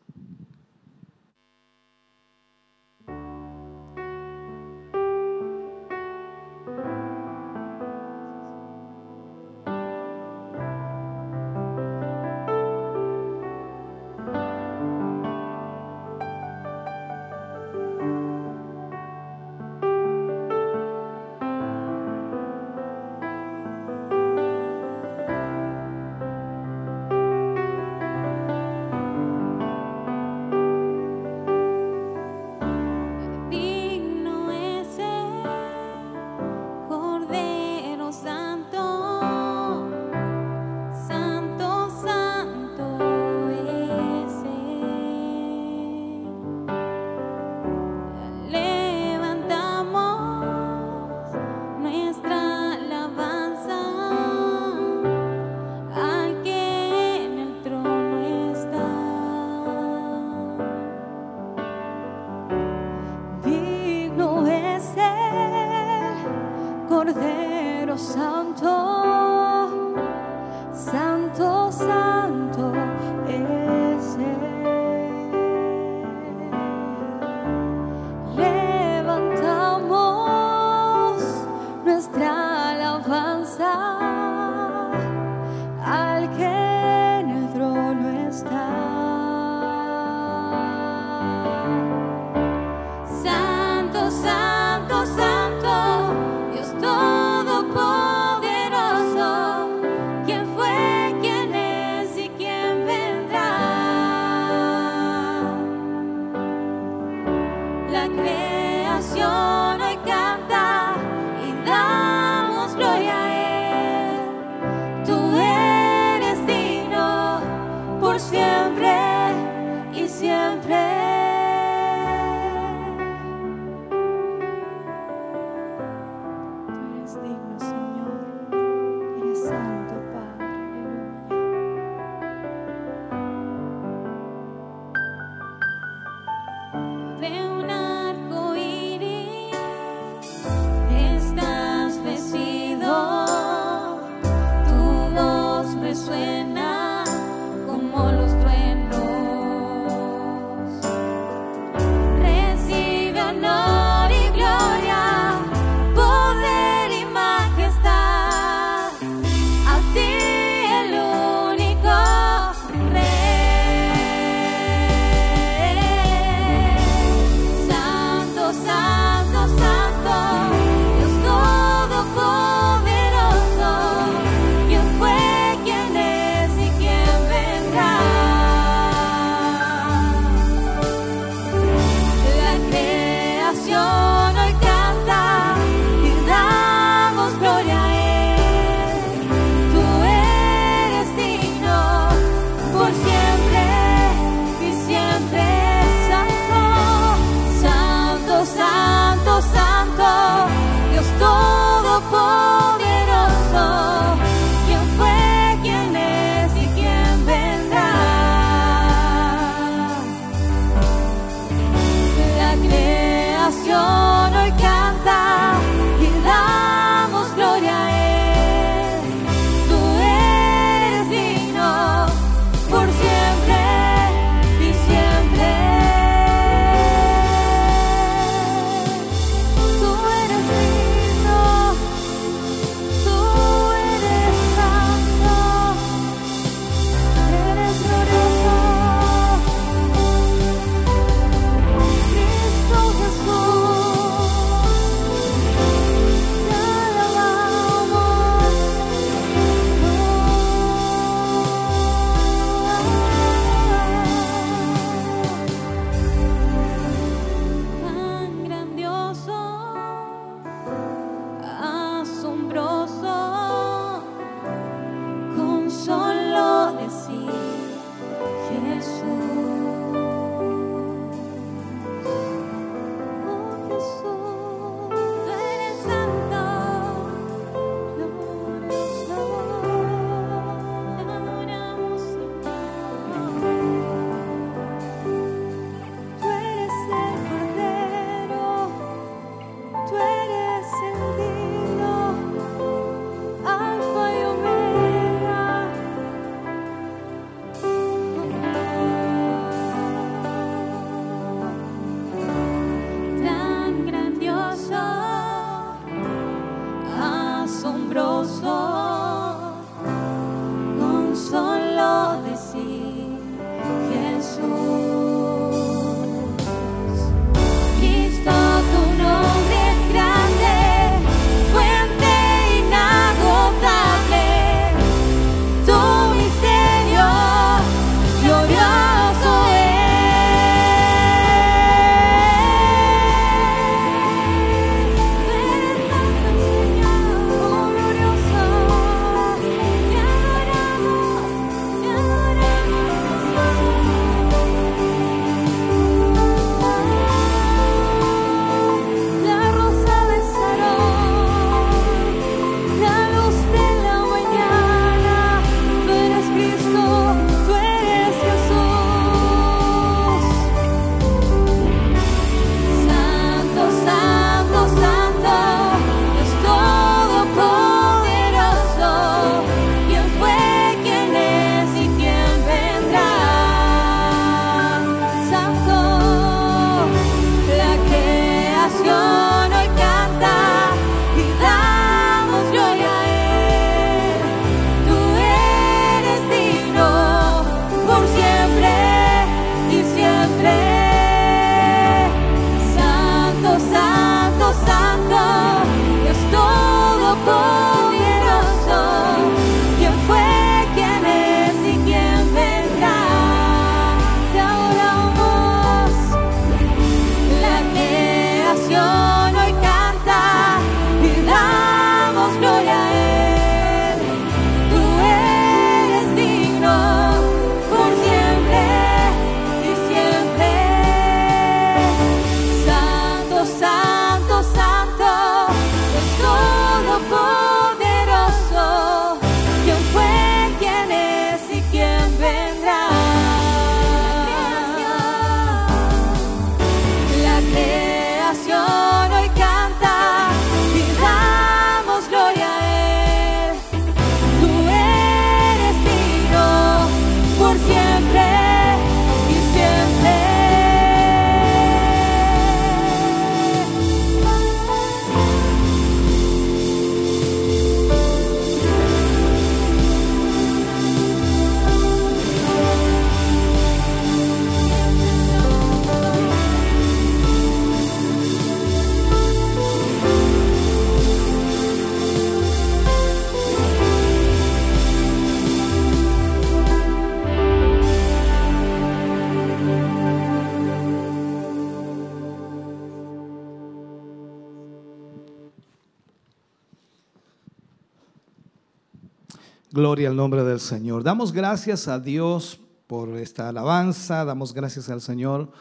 Señor. 490.61 491.03
Damos 491.03 491.33
gracias 491.33 491.87
a 491.87 491.99
Dios 491.99 492.59
por 492.87 493.09
esta 493.17 493.49
alabanza, 493.49 494.23
damos 494.23 494.53
gracias 494.53 494.89
al 494.89 495.01
Señor 495.01 495.51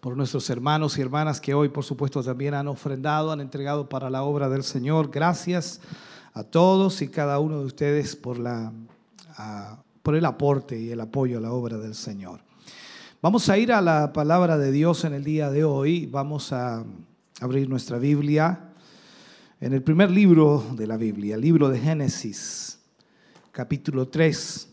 por 0.00 0.16
nuestros 0.16 0.48
hermanos 0.50 0.98
y 0.98 1.02
hermanas 1.02 1.40
que 1.40 1.54
hoy, 1.54 1.68
por 1.68 1.84
supuesto, 1.84 2.22
también 2.22 2.54
han 2.54 2.68
ofrendado, 2.68 3.32
han 3.32 3.40
entregado 3.40 3.88
para 3.88 4.10
la 4.10 4.22
obra 4.22 4.48
del 4.48 4.62
Señor. 4.62 5.10
Gracias 5.10 5.80
a 6.32 6.42
todos 6.42 7.02
y 7.02 7.08
cada 7.08 7.38
uno 7.38 7.60
de 7.60 7.66
ustedes 7.66 8.16
por, 8.16 8.38
la, 8.38 8.72
por 10.02 10.16
el 10.16 10.24
aporte 10.24 10.78
y 10.78 10.90
el 10.90 11.00
apoyo 11.00 11.38
a 11.38 11.40
la 11.40 11.52
obra 11.52 11.76
del 11.78 11.94
Señor. 11.94 12.40
Vamos 13.22 13.48
a 13.48 13.58
ir 13.58 13.72
a 13.72 13.80
la 13.80 14.12
palabra 14.12 14.58
de 14.58 14.72
Dios 14.72 15.04
en 15.04 15.12
el 15.12 15.24
día 15.24 15.50
de 15.50 15.64
hoy. 15.64 16.06
Vamos 16.06 16.52
a 16.52 16.84
abrir 17.40 17.68
nuestra 17.68 17.98
Biblia 17.98 18.72
en 19.60 19.72
el 19.72 19.82
primer 19.82 20.10
libro 20.10 20.64
de 20.72 20.86
la 20.86 20.96
Biblia, 20.96 21.34
el 21.34 21.40
libro 21.40 21.68
de 21.68 21.80
Génesis, 21.80 22.75
capítulo 23.56 24.06
3. 24.06 24.68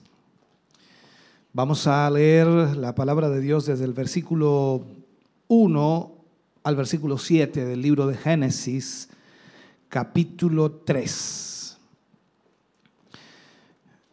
Vamos 1.54 1.88
a 1.88 2.10
leer 2.10 2.48
la 2.76 2.94
palabra 2.94 3.30
de 3.30 3.40
Dios 3.40 3.66
desde 3.66 3.86
el 3.86 3.94
versículo 3.94 4.84
1 5.48 6.12
al 6.64 6.76
versículo 6.76 7.18
7 7.18 7.64
del 7.64 7.82
libro 7.82 8.08
de 8.08 8.18
Génesis, 8.18 9.08
capítulo 9.88 10.70
3. 10.70 11.78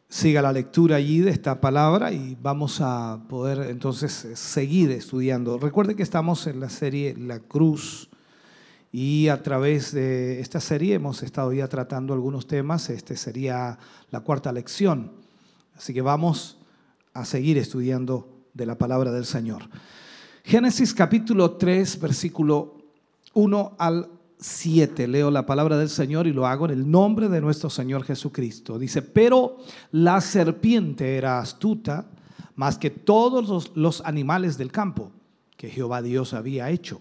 Siga 0.09 0.41
la 0.41 0.53
lectura 0.53 0.95
allí 0.95 1.19
de 1.19 1.33
esta 1.33 1.61
palabra 1.61 2.13
y 2.13 2.39
vamos 2.41 2.81
a 2.81 3.25
poder 3.29 3.71
entonces 3.71 4.13
seguir 4.13 4.93
estudiando. 4.93 5.59
Recuerde 5.59 5.97
que 5.97 6.05
estamos 6.05 6.47
en 6.47 6.61
la 6.61 6.71
serie 6.71 7.17
La 7.19 7.41
Cruz 7.41 8.09
y 8.93 9.29
a 9.29 9.43
través 9.43 9.93
de 9.93 10.41
esta 10.41 10.61
serie 10.61 10.95
hemos 10.95 11.23
estado 11.23 11.53
ya 11.53 11.69
tratando 11.69 12.13
algunos 12.13 12.47
temas. 12.47 12.91
Este 12.91 13.17
sería 13.17 13.79
la 14.11 14.21
cuarta 14.21 14.53
lección. 14.53 15.13
Así 15.77 15.95
que 15.95 16.03
vamos 16.03 16.59
a 17.15 17.25
seguir 17.25 17.57
estudiando 17.57 18.29
de 18.53 18.67
la 18.67 18.77
palabra 18.77 19.13
del 19.13 19.25
Señor. 19.25 19.63
Génesis 20.43 20.93
capítulo 20.93 21.53
3, 21.53 22.01
versículo 22.01 22.79
1 23.35 23.77
al 23.79 24.09
7. 24.39 25.07
Leo 25.07 25.31
la 25.31 25.47
palabra 25.47 25.79
del 25.79 25.89
Señor 25.89 26.27
y 26.27 26.33
lo 26.33 26.47
hago 26.47 26.65
en 26.65 26.73
el 26.73 26.91
nombre 26.91 27.29
de 27.29 27.41
nuestro 27.41 27.71
Señor 27.71 28.03
Jesucristo. 28.03 28.77
Dice, 28.77 29.03
pero 29.03 29.59
la 29.93 30.21
serpiente 30.21 31.17
era 31.17 31.39
astuta 31.39 32.07
más 32.57 32.77
que 32.77 32.91
todos 32.91 33.49
los, 33.49 33.77
los 33.77 34.01
animales 34.05 34.59
del 34.59 34.73
campo 34.73 35.13
que 35.57 35.71
Jehová 35.71 36.03
Dios 36.03 36.35
había 36.35 36.71
hecho. 36.71 37.01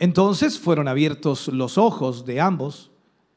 Entonces 0.00 0.58
fueron 0.58 0.88
abiertos 0.88 1.48
los 1.48 1.76
ojos 1.76 2.24
de 2.24 2.40
ambos 2.40 2.90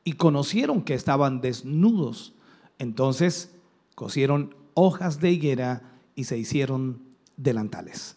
y 0.06 0.14
conocieron 0.14 0.82
que 0.82 0.94
estaban 0.94 1.42
desnudos. 1.42 2.34
Entonces 2.80 3.54
cosieron 3.96 4.56
hojas 4.74 5.20
de 5.20 5.32
higuera 5.32 6.00
y 6.16 6.24
se 6.24 6.38
hicieron 6.38 7.02
delantales. 7.36 8.16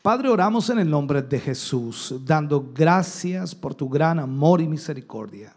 Padre, 0.00 0.30
oramos 0.30 0.70
en 0.70 0.78
el 0.78 0.88
nombre 0.88 1.20
de 1.20 1.38
Jesús, 1.38 2.14
dando 2.24 2.72
gracias 2.72 3.54
por 3.54 3.74
tu 3.74 3.90
gran 3.90 4.20
amor 4.20 4.62
y 4.62 4.68
misericordia. 4.68 5.54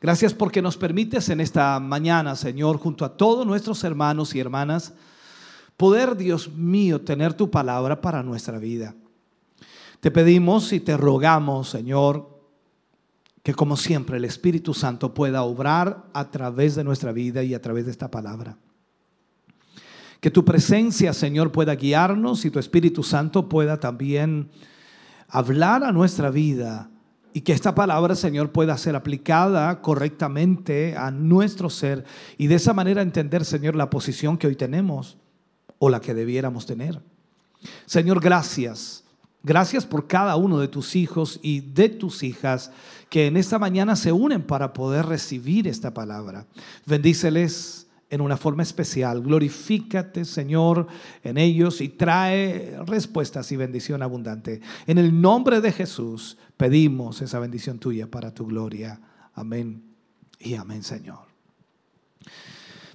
Gracias 0.00 0.34
porque 0.34 0.60
nos 0.60 0.76
permites 0.76 1.28
en 1.28 1.40
esta 1.40 1.78
mañana, 1.78 2.34
Señor, 2.34 2.78
junto 2.78 3.04
a 3.04 3.16
todos 3.16 3.46
nuestros 3.46 3.84
hermanos 3.84 4.34
y 4.34 4.40
hermanas, 4.40 4.92
poder, 5.76 6.16
Dios 6.16 6.50
mío, 6.52 7.02
tener 7.02 7.34
tu 7.34 7.48
palabra 7.48 8.00
para 8.00 8.24
nuestra 8.24 8.58
vida. 8.58 8.94
Te 10.00 10.10
pedimos 10.10 10.72
y 10.72 10.80
te 10.80 10.96
rogamos, 10.96 11.68
Señor, 11.68 12.40
que 13.42 13.54
como 13.54 13.76
siempre 13.76 14.16
el 14.16 14.24
Espíritu 14.24 14.74
Santo 14.74 15.14
pueda 15.14 15.42
obrar 15.42 16.04
a 16.14 16.30
través 16.30 16.74
de 16.74 16.84
nuestra 16.84 17.12
vida 17.12 17.42
y 17.42 17.54
a 17.54 17.60
través 17.60 17.84
de 17.84 17.90
esta 17.90 18.10
palabra. 18.10 18.56
Que 20.20 20.30
tu 20.30 20.44
presencia, 20.44 21.12
Señor, 21.12 21.52
pueda 21.52 21.74
guiarnos 21.74 22.44
y 22.44 22.50
tu 22.50 22.58
Espíritu 22.58 23.02
Santo 23.02 23.48
pueda 23.48 23.80
también 23.80 24.50
hablar 25.28 25.84
a 25.84 25.92
nuestra 25.92 26.30
vida 26.30 26.90
y 27.32 27.42
que 27.42 27.52
esta 27.52 27.74
palabra, 27.74 28.14
Señor, 28.14 28.52
pueda 28.52 28.76
ser 28.76 28.96
aplicada 28.96 29.80
correctamente 29.80 30.96
a 30.96 31.10
nuestro 31.10 31.70
ser 31.70 32.04
y 32.36 32.48
de 32.48 32.56
esa 32.56 32.72
manera 32.72 33.02
entender, 33.02 33.44
Señor, 33.44 33.76
la 33.76 33.88
posición 33.88 34.36
que 34.36 34.46
hoy 34.46 34.56
tenemos 34.56 35.16
o 35.78 35.88
la 35.88 36.00
que 36.00 36.12
debiéramos 36.12 36.66
tener. 36.66 37.00
Señor, 37.86 38.20
gracias. 38.20 39.04
Gracias 39.42 39.86
por 39.86 40.06
cada 40.06 40.36
uno 40.36 40.58
de 40.58 40.68
tus 40.68 40.96
hijos 40.96 41.40
y 41.42 41.60
de 41.60 41.88
tus 41.88 42.22
hijas 42.22 42.70
que 43.08 43.26
en 43.26 43.36
esta 43.36 43.58
mañana 43.58 43.96
se 43.96 44.12
unen 44.12 44.42
para 44.42 44.72
poder 44.72 45.06
recibir 45.06 45.66
esta 45.66 45.94
palabra. 45.94 46.46
Bendíceles 46.84 47.86
en 48.10 48.20
una 48.20 48.36
forma 48.36 48.62
especial. 48.62 49.22
Glorifícate, 49.22 50.24
Señor, 50.24 50.88
en 51.24 51.38
ellos 51.38 51.80
y 51.80 51.88
trae 51.88 52.78
respuestas 52.84 53.50
y 53.52 53.56
bendición 53.56 54.02
abundante. 54.02 54.60
En 54.86 54.98
el 54.98 55.18
nombre 55.20 55.60
de 55.60 55.72
Jesús 55.72 56.36
pedimos 56.56 57.22
esa 57.22 57.38
bendición 57.38 57.78
tuya 57.78 58.10
para 58.10 58.34
tu 58.34 58.46
gloria. 58.46 59.00
Amén 59.32 59.82
y 60.38 60.54
amén, 60.54 60.82
Señor. 60.82 61.30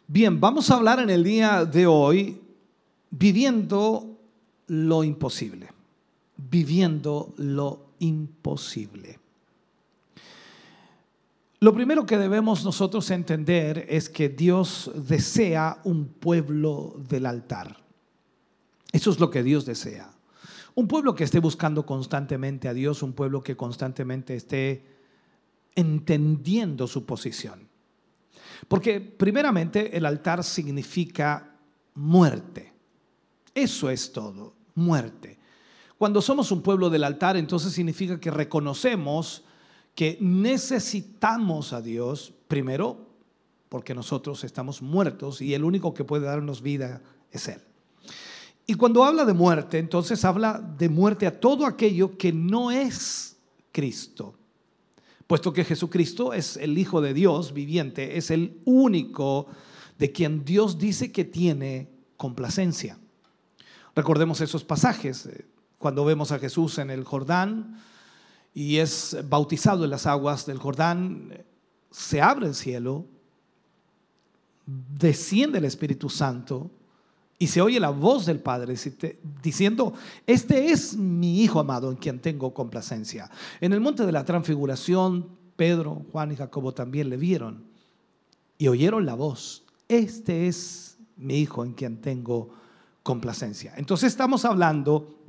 Bien, 0.07 0.39
vamos 0.39 0.69
a 0.69 0.75
hablar 0.75 0.99
en 0.99 1.09
el 1.09 1.23
día 1.23 1.65
de 1.65 1.87
hoy 1.87 2.39
viviendo 3.09 4.19
lo 4.67 5.03
imposible. 5.03 5.74
Viviendo 6.37 7.33
lo 7.37 7.91
imposible. 7.99 9.19
Lo 11.59 11.73
primero 11.73 12.05
que 12.05 12.17
debemos 12.17 12.63
nosotros 12.63 13.09
entender 13.11 13.85
es 13.89 14.09
que 14.09 14.29
Dios 14.29 14.91
desea 14.93 15.79
un 15.83 16.05
pueblo 16.07 16.95
del 17.09 17.25
altar. 17.25 17.77
Eso 18.91 19.09
es 19.09 19.19
lo 19.19 19.31
que 19.31 19.41
Dios 19.41 19.65
desea. 19.65 20.11
Un 20.75 20.87
pueblo 20.87 21.15
que 21.15 21.23
esté 21.23 21.39
buscando 21.39 21.85
constantemente 21.85 22.67
a 22.67 22.73
Dios, 22.73 23.01
un 23.01 23.13
pueblo 23.13 23.41
que 23.41 23.55
constantemente 23.55 24.35
esté 24.35 24.85
entendiendo 25.75 26.85
su 26.87 27.05
posición. 27.05 27.67
Porque 28.67 28.99
primeramente 29.01 29.97
el 29.97 30.05
altar 30.05 30.43
significa 30.43 31.55
muerte. 31.95 32.73
Eso 33.53 33.89
es 33.89 34.11
todo, 34.11 34.53
muerte. 34.75 35.34
Cuando 35.97 36.21
somos 36.21 36.51
un 36.51 36.61
pueblo 36.61 36.89
del 36.89 37.03
altar, 37.03 37.37
entonces 37.37 37.73
significa 37.73 38.19
que 38.19 38.31
reconocemos 38.31 39.43
que 39.95 40.17
necesitamos 40.19 41.71
a 41.71 41.81
Dios, 41.81 42.33
primero, 42.49 43.07
porque 43.69 43.95
nosotros 43.95 44.43
estamos 44.43 44.81
muertos 44.81 45.41
y 45.41 45.53
el 45.53 45.63
único 45.63 45.93
que 45.93 46.03
puede 46.03 46.25
darnos 46.25 46.61
vida 46.61 47.01
es 47.31 47.47
Él. 47.47 47.61
Y 48.67 48.73
cuando 48.73 49.03
habla 49.03 49.25
de 49.25 49.33
muerte, 49.33 49.77
entonces 49.77 50.25
habla 50.25 50.59
de 50.59 50.89
muerte 50.89 51.27
a 51.27 51.39
todo 51.39 51.65
aquello 51.65 52.17
que 52.17 52.33
no 52.33 52.71
es 52.71 53.37
Cristo. 53.71 54.35
Puesto 55.27 55.53
que 55.53 55.63
Jesucristo 55.63 56.33
es 56.33 56.57
el 56.57 56.77
Hijo 56.77 56.99
de 56.99 57.13
Dios 57.13 57.53
viviente, 57.53 58.17
es 58.17 58.31
el 58.31 58.59
único 58.65 59.47
de 59.97 60.11
quien 60.11 60.43
Dios 60.43 60.77
dice 60.77 61.11
que 61.11 61.25
tiene 61.25 61.89
complacencia. 62.17 62.97
Recordemos 63.95 64.41
esos 64.41 64.63
pasajes, 64.63 65.25
eh, 65.27 65.45
cuando 65.77 66.05
vemos 66.05 66.31
a 66.31 66.39
Jesús 66.39 66.77
en 66.77 66.89
el 66.89 67.03
Jordán, 67.03 67.81
y 68.53 68.77
es 68.77 69.17
bautizado 69.27 69.83
en 69.83 69.89
las 69.89 70.05
aguas 70.05 70.45
del 70.45 70.57
Jordán, 70.57 71.43
se 71.91 72.21
abre 72.21 72.47
el 72.47 72.55
cielo, 72.55 73.05
desciende 74.65 75.57
el 75.59 75.65
Espíritu 75.65 76.09
Santo 76.09 76.71
y 77.37 77.47
se 77.47 77.61
oye 77.61 77.79
la 77.79 77.89
voz 77.89 78.25
del 78.25 78.39
Padre 78.39 78.75
diciendo, 79.43 79.93
este 80.25 80.71
es 80.71 80.95
mi 80.95 81.41
Hijo 81.43 81.59
amado 81.59 81.91
en 81.91 81.97
quien 81.97 82.19
tengo 82.19 82.53
complacencia. 82.53 83.29
En 83.59 83.73
el 83.73 83.81
monte 83.81 84.05
de 84.05 84.11
la 84.13 84.23
transfiguración, 84.23 85.27
Pedro, 85.57 86.05
Juan 86.11 86.31
y 86.31 86.37
Jacobo 86.37 86.73
también 86.73 87.09
le 87.09 87.17
vieron 87.17 87.65
y 88.57 88.69
oyeron 88.69 89.05
la 89.05 89.15
voz, 89.15 89.65
este 89.89 90.47
es 90.47 90.97
mi 91.17 91.39
Hijo 91.39 91.65
en 91.65 91.73
quien 91.73 91.99
tengo 92.01 92.49
complacencia. 93.03 93.73
Entonces 93.75 94.13
estamos 94.13 94.45
hablando 94.45 95.24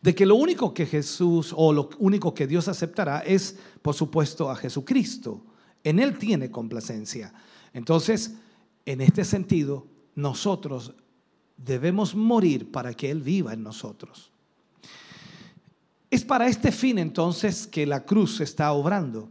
de 0.00 0.14
que 0.14 0.26
lo 0.26 0.34
único 0.36 0.72
que 0.72 0.86
Jesús 0.86 1.52
o 1.56 1.72
lo 1.72 1.90
único 1.98 2.32
que 2.32 2.46
Dios 2.46 2.68
aceptará 2.68 3.20
es, 3.20 3.58
por 3.82 3.94
supuesto, 3.94 4.50
a 4.50 4.56
Jesucristo. 4.56 5.44
En 5.84 5.98
Él 5.98 6.18
tiene 6.18 6.50
complacencia. 6.50 7.32
Entonces, 7.72 8.34
en 8.86 9.00
este 9.00 9.24
sentido, 9.24 9.86
nosotros 10.14 10.94
debemos 11.56 12.14
morir 12.14 12.70
para 12.70 12.94
que 12.94 13.10
Él 13.10 13.20
viva 13.20 13.52
en 13.52 13.62
nosotros. 13.62 14.30
Es 16.10 16.24
para 16.24 16.48
este 16.48 16.72
fin 16.72 16.98
entonces 16.98 17.66
que 17.66 17.86
la 17.86 18.04
cruz 18.04 18.40
está 18.40 18.72
obrando. 18.72 19.28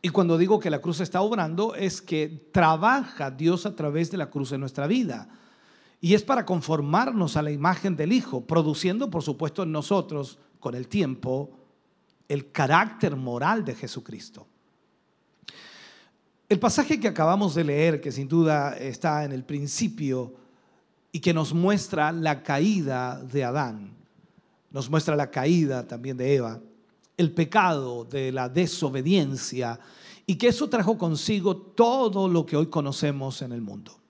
Y 0.00 0.10
cuando 0.10 0.36
digo 0.36 0.60
que 0.60 0.70
la 0.70 0.80
cruz 0.80 1.00
está 1.00 1.22
obrando 1.22 1.74
es 1.74 2.02
que 2.02 2.48
trabaja 2.52 3.30
Dios 3.30 3.64
a 3.64 3.74
través 3.74 4.10
de 4.10 4.18
la 4.18 4.30
cruz 4.30 4.52
en 4.52 4.60
nuestra 4.60 4.86
vida. 4.86 5.28
Y 6.04 6.12
es 6.12 6.22
para 6.22 6.44
conformarnos 6.44 7.34
a 7.38 7.40
la 7.40 7.50
imagen 7.50 7.96
del 7.96 8.12
Hijo, 8.12 8.42
produciendo 8.42 9.08
por 9.08 9.22
supuesto 9.22 9.62
en 9.62 9.72
nosotros 9.72 10.38
con 10.60 10.74
el 10.74 10.86
tiempo 10.86 11.50
el 12.28 12.52
carácter 12.52 13.16
moral 13.16 13.64
de 13.64 13.74
Jesucristo. 13.74 14.46
El 16.46 16.58
pasaje 16.58 17.00
que 17.00 17.08
acabamos 17.08 17.54
de 17.54 17.64
leer, 17.64 18.02
que 18.02 18.12
sin 18.12 18.28
duda 18.28 18.76
está 18.76 19.24
en 19.24 19.32
el 19.32 19.44
principio 19.44 20.34
y 21.10 21.20
que 21.20 21.32
nos 21.32 21.54
muestra 21.54 22.12
la 22.12 22.42
caída 22.42 23.18
de 23.24 23.42
Adán, 23.42 23.94
nos 24.72 24.90
muestra 24.90 25.16
la 25.16 25.30
caída 25.30 25.88
también 25.88 26.18
de 26.18 26.34
Eva, 26.34 26.60
el 27.16 27.32
pecado 27.32 28.04
de 28.04 28.30
la 28.30 28.50
desobediencia 28.50 29.80
y 30.26 30.34
que 30.34 30.48
eso 30.48 30.68
trajo 30.68 30.98
consigo 30.98 31.56
todo 31.56 32.28
lo 32.28 32.44
que 32.44 32.58
hoy 32.58 32.66
conocemos 32.66 33.40
en 33.40 33.52
el 33.52 33.62
mundo. 33.62 34.03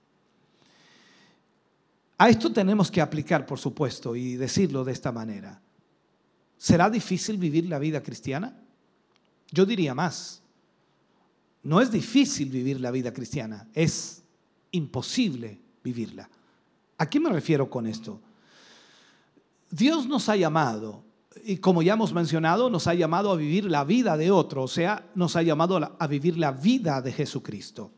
A 2.17 2.29
esto 2.29 2.51
tenemos 2.51 2.89
que 2.89 3.01
aplicar, 3.01 3.45
por 3.45 3.59
supuesto, 3.59 4.15
y 4.15 4.35
decirlo 4.35 4.83
de 4.83 4.93
esta 4.93 5.11
manera. 5.11 5.61
¿Será 6.57 6.89
difícil 6.89 7.37
vivir 7.37 7.67
la 7.67 7.79
vida 7.79 8.01
cristiana? 8.01 8.57
Yo 9.51 9.65
diría 9.65 9.93
más. 9.93 10.41
No 11.63 11.81
es 11.81 11.91
difícil 11.91 12.49
vivir 12.49 12.79
la 12.79 12.91
vida 12.91 13.11
cristiana, 13.11 13.67
es 13.73 14.21
imposible 14.71 15.59
vivirla. 15.83 16.29
¿A 16.97 17.09
qué 17.09 17.19
me 17.19 17.29
refiero 17.31 17.69
con 17.69 17.87
esto? 17.87 18.21
Dios 19.71 20.07
nos 20.07 20.29
ha 20.29 20.35
llamado, 20.35 21.03
y 21.43 21.57
como 21.57 21.81
ya 21.81 21.93
hemos 21.93 22.13
mencionado, 22.13 22.69
nos 22.69 22.85
ha 22.85 22.93
llamado 22.93 23.31
a 23.31 23.35
vivir 23.35 23.65
la 23.65 23.83
vida 23.83 24.15
de 24.15 24.29
otro, 24.29 24.61
o 24.61 24.67
sea, 24.67 25.09
nos 25.15 25.35
ha 25.35 25.41
llamado 25.41 25.95
a 25.97 26.07
vivir 26.07 26.37
la 26.37 26.51
vida 26.51 27.01
de 27.01 27.11
Jesucristo. 27.11 27.91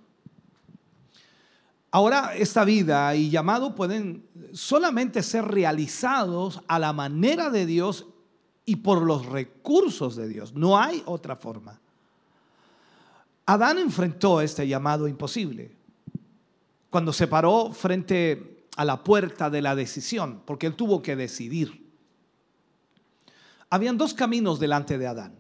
Ahora, 1.91 2.35
esta 2.35 2.65
vida 2.65 3.15
y 3.15 3.29
llamado 3.29 3.73
pueden 3.73 4.25
solamente 4.51 5.23
ser 5.23 5.45
realizados 5.45 6.61
a 6.67 6.79
la 6.79 6.93
manera 6.93 7.49
de 7.49 7.65
Dios 7.65 8.05
y 8.65 8.77
por 8.77 9.01
los 9.01 9.25
recursos 9.25 10.15
de 10.15 10.27
Dios. 10.27 10.53
No 10.53 10.77
hay 10.77 11.01
otra 11.05 11.35
forma. 11.35 11.79
Adán 13.45 13.77
enfrentó 13.77 14.41
este 14.41 14.67
llamado 14.67 15.07
imposible 15.07 15.71
cuando 16.89 17.13
se 17.13 17.27
paró 17.27 17.71
frente 17.71 18.65
a 18.75 18.83
la 18.83 19.03
puerta 19.03 19.49
de 19.49 19.61
la 19.61 19.75
decisión, 19.75 20.41
porque 20.45 20.67
él 20.67 20.75
tuvo 20.75 21.01
que 21.01 21.15
decidir. 21.15 21.85
Habían 23.69 23.97
dos 23.97 24.13
caminos 24.13 24.59
delante 24.59 24.97
de 24.97 25.07
Adán, 25.07 25.33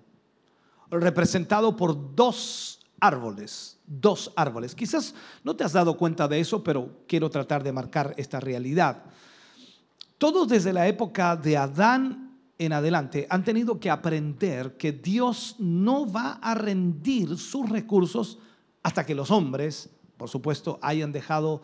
representado 0.89 1.75
por 1.75 2.15
dos 2.15 2.79
árboles, 2.99 3.76
dos 3.87 4.31
árboles. 4.35 4.75
Quizás 4.75 5.15
no 5.43 5.55
te 5.55 5.63
has 5.63 5.73
dado 5.73 5.97
cuenta 5.97 6.27
de 6.27 6.39
eso, 6.39 6.63
pero 6.63 7.03
quiero 7.07 7.29
tratar 7.29 7.63
de 7.63 7.71
marcar 7.71 8.13
esta 8.17 8.39
realidad. 8.39 9.05
Todos 10.17 10.47
desde 10.47 10.73
la 10.73 10.87
época 10.87 11.35
de 11.35 11.57
Adán 11.57 12.37
en 12.59 12.73
adelante 12.73 13.25
han 13.29 13.43
tenido 13.43 13.79
que 13.79 13.89
aprender 13.89 14.77
que 14.77 14.91
Dios 14.91 15.55
no 15.59 16.11
va 16.11 16.33
a 16.41 16.53
rendir 16.53 17.37
sus 17.37 17.69
recursos 17.69 18.37
hasta 18.83 19.05
que 19.05 19.15
los 19.15 19.31
hombres, 19.31 19.89
por 20.17 20.29
supuesto, 20.29 20.79
hayan 20.81 21.11
dejado 21.11 21.61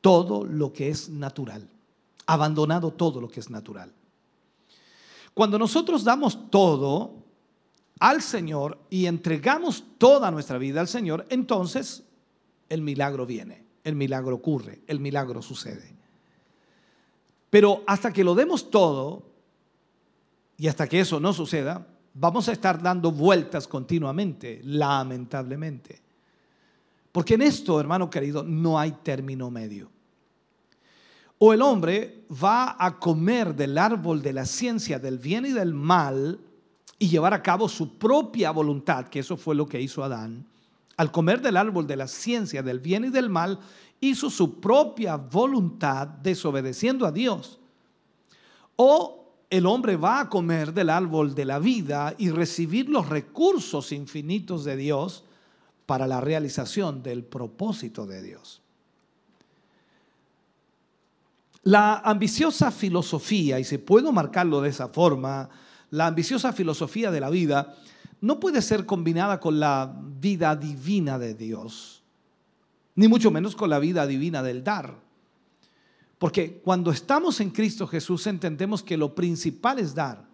todo 0.00 0.44
lo 0.44 0.72
que 0.72 0.88
es 0.90 1.08
natural, 1.08 1.68
abandonado 2.26 2.92
todo 2.92 3.20
lo 3.20 3.28
que 3.28 3.40
es 3.40 3.50
natural. 3.50 3.92
Cuando 5.32 5.58
nosotros 5.58 6.04
damos 6.04 6.50
todo 6.50 7.23
al 8.00 8.22
Señor 8.22 8.78
y 8.90 9.06
entregamos 9.06 9.84
toda 9.98 10.30
nuestra 10.30 10.58
vida 10.58 10.80
al 10.80 10.88
Señor, 10.88 11.26
entonces 11.30 12.04
el 12.68 12.82
milagro 12.82 13.26
viene, 13.26 13.64
el 13.84 13.94
milagro 13.94 14.36
ocurre, 14.36 14.82
el 14.86 15.00
milagro 15.00 15.42
sucede. 15.42 15.94
Pero 17.50 17.84
hasta 17.86 18.12
que 18.12 18.24
lo 18.24 18.34
demos 18.34 18.70
todo, 18.70 19.22
y 20.56 20.68
hasta 20.68 20.88
que 20.88 21.00
eso 21.00 21.20
no 21.20 21.32
suceda, 21.32 21.86
vamos 22.14 22.48
a 22.48 22.52
estar 22.52 22.80
dando 22.80 23.12
vueltas 23.12 23.66
continuamente, 23.66 24.60
lamentablemente. 24.64 26.00
Porque 27.12 27.34
en 27.34 27.42
esto, 27.42 27.78
hermano 27.78 28.10
querido, 28.10 28.42
no 28.42 28.78
hay 28.78 28.92
término 29.02 29.50
medio. 29.50 29.90
O 31.38 31.52
el 31.52 31.62
hombre 31.62 32.24
va 32.42 32.76
a 32.78 32.98
comer 32.98 33.54
del 33.54 33.78
árbol 33.78 34.22
de 34.22 34.32
la 34.32 34.46
ciencia 34.46 34.98
del 34.98 35.18
bien 35.18 35.46
y 35.46 35.52
del 35.52 35.74
mal 35.74 36.40
y 36.98 37.08
llevar 37.08 37.34
a 37.34 37.42
cabo 37.42 37.68
su 37.68 37.98
propia 37.98 38.50
voluntad, 38.50 39.08
que 39.08 39.20
eso 39.20 39.36
fue 39.36 39.54
lo 39.54 39.66
que 39.66 39.80
hizo 39.80 40.04
Adán. 40.04 40.46
Al 40.96 41.10
comer 41.10 41.40
del 41.40 41.56
árbol 41.56 41.86
de 41.86 41.96
la 41.96 42.06
ciencia 42.06 42.62
del 42.62 42.80
bien 42.80 43.04
y 43.04 43.10
del 43.10 43.28
mal, 43.28 43.58
hizo 44.00 44.30
su 44.30 44.60
propia 44.60 45.16
voluntad 45.16 46.06
desobedeciendo 46.06 47.06
a 47.06 47.12
Dios. 47.12 47.58
O 48.76 49.24
el 49.50 49.66
hombre 49.66 49.96
va 49.96 50.20
a 50.20 50.28
comer 50.28 50.72
del 50.72 50.90
árbol 50.90 51.34
de 51.34 51.44
la 51.44 51.58
vida 51.58 52.14
y 52.18 52.30
recibir 52.30 52.88
los 52.88 53.08
recursos 53.08 53.92
infinitos 53.92 54.64
de 54.64 54.76
Dios 54.76 55.24
para 55.86 56.06
la 56.06 56.20
realización 56.20 57.02
del 57.02 57.24
propósito 57.24 58.06
de 58.06 58.22
Dios. 58.22 58.62
La 61.64 61.98
ambiciosa 61.98 62.70
filosofía, 62.70 63.58
y 63.58 63.64
si 63.64 63.78
puedo 63.78 64.12
marcarlo 64.12 64.60
de 64.60 64.68
esa 64.68 64.88
forma, 64.88 65.48
la 65.94 66.08
ambiciosa 66.08 66.52
filosofía 66.52 67.12
de 67.12 67.20
la 67.20 67.30
vida 67.30 67.76
no 68.20 68.40
puede 68.40 68.62
ser 68.62 68.84
combinada 68.84 69.38
con 69.38 69.60
la 69.60 69.94
vida 70.20 70.56
divina 70.56 71.20
de 71.20 71.34
Dios, 71.34 72.02
ni 72.96 73.06
mucho 73.06 73.30
menos 73.30 73.54
con 73.54 73.70
la 73.70 73.78
vida 73.78 74.04
divina 74.04 74.42
del 74.42 74.64
dar. 74.64 74.96
Porque 76.18 76.60
cuando 76.64 76.90
estamos 76.90 77.40
en 77.40 77.50
Cristo 77.50 77.86
Jesús 77.86 78.26
entendemos 78.26 78.82
que 78.82 78.96
lo 78.96 79.14
principal 79.14 79.78
es 79.78 79.94
dar. 79.94 80.24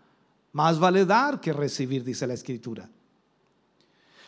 Más 0.53 0.79
vale 0.79 1.05
dar 1.05 1.41
que 1.41 1.53
recibir, 1.53 2.05
dice 2.05 2.27
la 2.27 2.35
Escritura. 2.35 2.89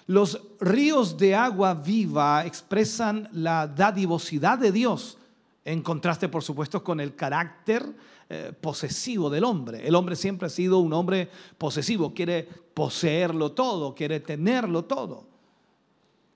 Los 0.07 0.39
ríos 0.61 1.16
de 1.16 1.35
agua 1.35 1.72
viva 1.72 2.45
expresan 2.45 3.28
la 3.33 3.66
dadivosidad 3.66 4.59
de 4.59 4.70
Dios, 4.70 5.16
en 5.65 5.83
contraste, 5.83 6.29
por 6.29 6.43
supuesto, 6.43 6.83
con 6.83 7.01
el 7.01 7.15
carácter 7.15 7.85
eh, 8.29 8.53
posesivo 8.61 9.31
del 9.31 9.45
hombre. 9.45 9.87
El 9.87 9.95
hombre 9.95 10.17
siempre 10.17 10.47
ha 10.47 10.51
sido 10.51 10.79
un 10.79 10.93
hombre 10.93 11.29
posesivo, 11.59 12.13
quiere 12.13 12.49
poseerlo 12.75 13.53
todo, 13.53 13.95
quiere 13.95 14.21
tenerlo 14.21 14.85
todo. 14.85 15.27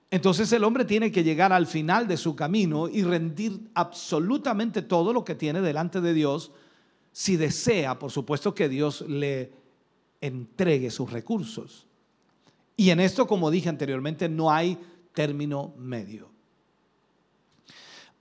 Entonces 0.09 0.51
el 0.53 0.63
hombre 0.63 0.85
tiene 0.85 1.11
que 1.11 1.23
llegar 1.23 1.51
al 1.51 1.67
final 1.67 2.07
de 2.07 2.15
su 2.15 2.35
camino 2.35 2.87
y 2.87 3.03
rendir 3.03 3.69
absolutamente 3.73 4.81
todo 4.81 5.11
lo 5.11 5.25
que 5.25 5.35
tiene 5.35 5.59
delante 5.59 5.99
de 5.99 6.13
Dios 6.13 6.51
si 7.11 7.35
desea, 7.35 7.99
por 7.99 8.11
supuesto, 8.11 8.53
que 8.53 8.69
Dios 8.69 9.01
le 9.01 9.51
entregue 10.21 10.91
sus 10.91 11.11
recursos. 11.11 11.87
Y 12.77 12.91
en 12.91 12.99
esto, 12.99 13.27
como 13.27 13.49
dije 13.49 13.69
anteriormente, 13.69 14.29
no 14.29 14.51
hay 14.51 14.77
término 15.13 15.73
medio. 15.77 16.36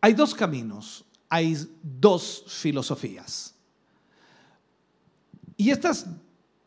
Hay 0.01 0.12
dos 0.12 0.34
caminos, 0.34 1.05
hay 1.28 1.57
dos 1.82 2.44
filosofías. 2.47 3.55
Y 5.57 5.70
estas, 5.70 6.07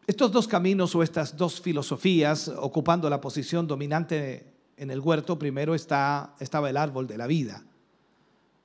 estos 0.07 0.31
dos 0.31 0.47
caminos 0.47 0.95
o 0.95 1.03
estas 1.03 1.37
dos 1.37 1.61
filosofías, 1.61 2.47
ocupando 2.47 3.09
la 3.09 3.21
posición 3.21 3.67
dominante 3.67 4.53
en 4.77 4.91
el 4.91 4.99
huerto 4.99 5.37
primero 5.37 5.75
está, 5.75 6.35
estaba 6.39 6.69
el 6.69 6.77
árbol 6.77 7.05
de 7.05 7.17
la 7.17 7.27
vida. 7.27 7.63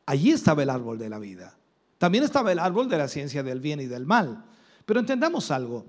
Allí 0.06 0.30
estaba 0.30 0.62
el 0.62 0.70
árbol 0.70 0.98
de 0.98 1.08
la 1.08 1.18
vida. 1.18 1.56
También 1.98 2.24
estaba 2.24 2.52
el 2.52 2.58
árbol 2.58 2.88
de 2.88 2.98
la 2.98 3.08
ciencia 3.08 3.42
del 3.42 3.60
bien 3.60 3.80
y 3.80 3.86
del 3.86 4.06
mal. 4.06 4.44
Pero 4.86 5.00
entendamos 5.00 5.50
algo. 5.50 5.86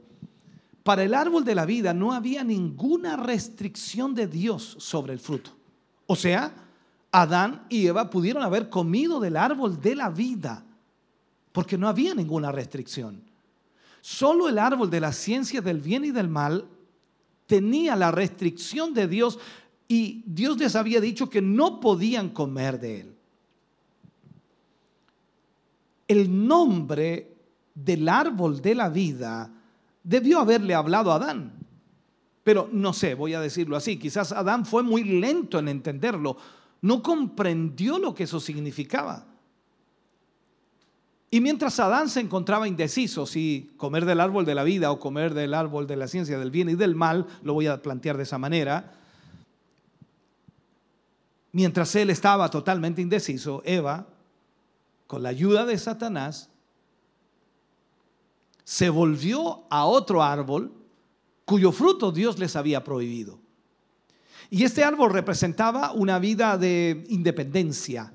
Para 0.84 1.04
el 1.04 1.14
árbol 1.14 1.44
de 1.44 1.56
la 1.56 1.66
vida 1.66 1.94
no 1.94 2.14
había 2.14 2.44
ninguna 2.44 3.18
restricción 3.18 4.14
de 4.16 4.28
Dios 4.28 4.78
sobre 4.80 5.14
el 5.14 5.20
fruto. 5.20 5.52
O 6.08 6.16
sea, 6.16 6.54
Adán 7.22 7.66
y 7.70 7.88
Eva 7.88 8.10
pudieron 8.10 8.44
haber 8.44 8.70
comido 8.70 9.22
del 9.22 9.38
árbol 9.38 9.80
de 9.80 9.96
la 9.96 10.10
vida, 10.10 10.66
porque 11.54 11.78
no 11.78 11.88
había 11.88 12.14
ninguna 12.14 12.52
restricción. 12.52 13.22
Solo 14.02 14.50
el 14.50 14.60
árbol 14.60 14.90
de 14.90 15.00
la 15.00 15.14
ciencia 15.14 15.62
del 15.62 15.80
bien 15.80 16.04
y 16.04 16.12
del 16.12 16.28
mal 16.28 16.68
tenía 17.48 17.96
la 17.96 18.12
restricción 18.12 18.94
de 18.94 19.08
Dios 19.08 19.40
y 19.88 20.24
Dios 20.26 20.58
les 20.58 20.76
había 20.76 21.00
dicho 21.00 21.30
que 21.30 21.42
no 21.42 21.80
podían 21.80 22.32
comer 22.32 22.82
de 22.82 23.00
él. 23.00 23.16
El 26.10 26.48
nombre 26.48 27.34
del 27.74 28.10
árbol 28.10 28.62
de 28.62 28.76
la 28.76 28.90
vida 28.90 29.50
debió 30.04 30.40
haberle 30.40 30.76
hablado 30.76 31.14
a 31.14 31.16
Adán. 31.16 31.54
Pero 32.44 32.68
no 32.74 32.92
sé, 32.92 33.16
voy 33.16 33.34
a 33.34 33.40
decirlo 33.40 33.78
así, 33.78 33.98
quizás 33.98 34.34
Adán 34.34 34.66
fue 34.66 34.84
muy 34.84 35.06
lento 35.06 35.58
en 35.58 35.70
entenderlo, 35.70 36.38
no 36.86 37.02
comprendió 37.02 37.98
lo 37.98 38.14
que 38.14 38.26
eso 38.26 38.40
significaba. 38.40 39.26
Y 41.32 41.42
mientras 41.42 41.80
Adán 41.80 42.10
se 42.10 42.20
encontraba 42.20 42.68
indeciso 42.68 43.26
si 43.26 43.72
comer 43.76 44.06
del 44.06 44.22
árbol 44.22 44.46
de 44.46 44.54
la 44.54 44.64
vida 44.64 44.92
o 44.92 45.00
comer 45.00 45.34
del 45.34 45.56
árbol 45.56 45.88
de 45.88 45.96
la 45.96 46.08
ciencia 46.08 46.38
del 46.38 46.52
bien 46.52 46.70
y 46.70 46.76
del 46.76 46.94
mal, 46.94 47.26
lo 47.42 47.56
voy 47.56 47.66
a 47.66 47.82
plantear 47.82 48.18
de 48.18 48.24
esa 48.24 48.38
manera, 48.38 48.94
mientras 51.54 51.96
él 51.96 52.12
estaba 52.12 52.52
totalmente 52.52 53.02
indeciso, 53.02 53.64
Eva, 53.66 54.06
con 55.08 55.24
la 55.24 55.30
ayuda 55.30 55.66
de 55.66 55.80
Satanás, 55.80 56.52
se 58.64 58.92
volvió 58.92 59.64
a 59.72 59.86
otro 59.86 60.22
árbol 60.22 60.72
cuyo 61.46 61.72
fruto 61.72 62.12
Dios 62.12 62.38
les 62.38 62.56
había 62.56 62.84
prohibido. 62.84 63.40
Y 64.50 64.64
este 64.64 64.84
árbol 64.84 65.12
representaba 65.12 65.92
una 65.92 66.20
vida 66.20 66.58
de 66.58 67.04
independencia, 67.10 68.14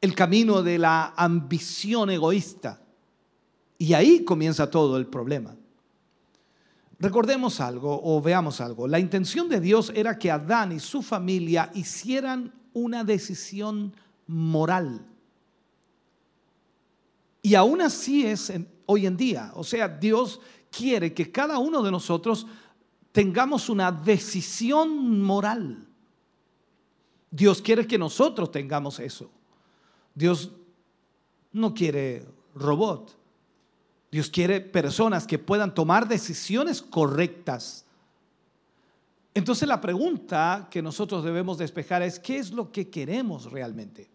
el 0.00 0.14
camino 0.14 0.62
de 0.62 0.78
la 0.78 1.14
ambición 1.16 2.10
egoísta. 2.10 2.82
Y 3.78 3.94
ahí 3.94 4.24
comienza 4.24 4.70
todo 4.70 4.96
el 4.96 5.06
problema. 5.06 5.56
Recordemos 6.98 7.60
algo 7.60 8.00
o 8.02 8.20
veamos 8.20 8.60
algo. 8.60 8.86
La 8.86 8.98
intención 8.98 9.48
de 9.48 9.60
Dios 9.60 9.92
era 9.94 10.18
que 10.18 10.30
Adán 10.30 10.72
y 10.72 10.80
su 10.80 11.02
familia 11.02 11.70
hicieran 11.74 12.52
una 12.72 13.04
decisión 13.04 13.94
moral. 14.26 15.04
Y 17.42 17.54
aún 17.54 17.82
así 17.82 18.26
es 18.26 18.52
hoy 18.86 19.06
en 19.06 19.16
día. 19.16 19.52
O 19.54 19.64
sea, 19.64 19.88
Dios 19.88 20.40
quiere 20.70 21.12
que 21.12 21.30
cada 21.30 21.58
uno 21.58 21.82
de 21.82 21.90
nosotros 21.90 22.46
tengamos 23.14 23.68
una 23.68 23.92
decisión 23.92 25.22
moral. 25.22 25.86
Dios 27.30 27.62
quiere 27.62 27.86
que 27.86 27.96
nosotros 27.96 28.50
tengamos 28.50 28.98
eso. 28.98 29.30
Dios 30.16 30.50
no 31.52 31.72
quiere 31.72 32.26
robot. 32.56 33.16
Dios 34.10 34.28
quiere 34.28 34.60
personas 34.60 35.28
que 35.28 35.38
puedan 35.38 35.72
tomar 35.72 36.08
decisiones 36.08 36.82
correctas. 36.82 37.84
Entonces 39.32 39.68
la 39.68 39.80
pregunta 39.80 40.66
que 40.68 40.82
nosotros 40.82 41.22
debemos 41.22 41.56
despejar 41.58 42.02
es, 42.02 42.18
¿qué 42.18 42.38
es 42.38 42.50
lo 42.50 42.72
que 42.72 42.90
queremos 42.90 43.52
realmente? 43.52 44.10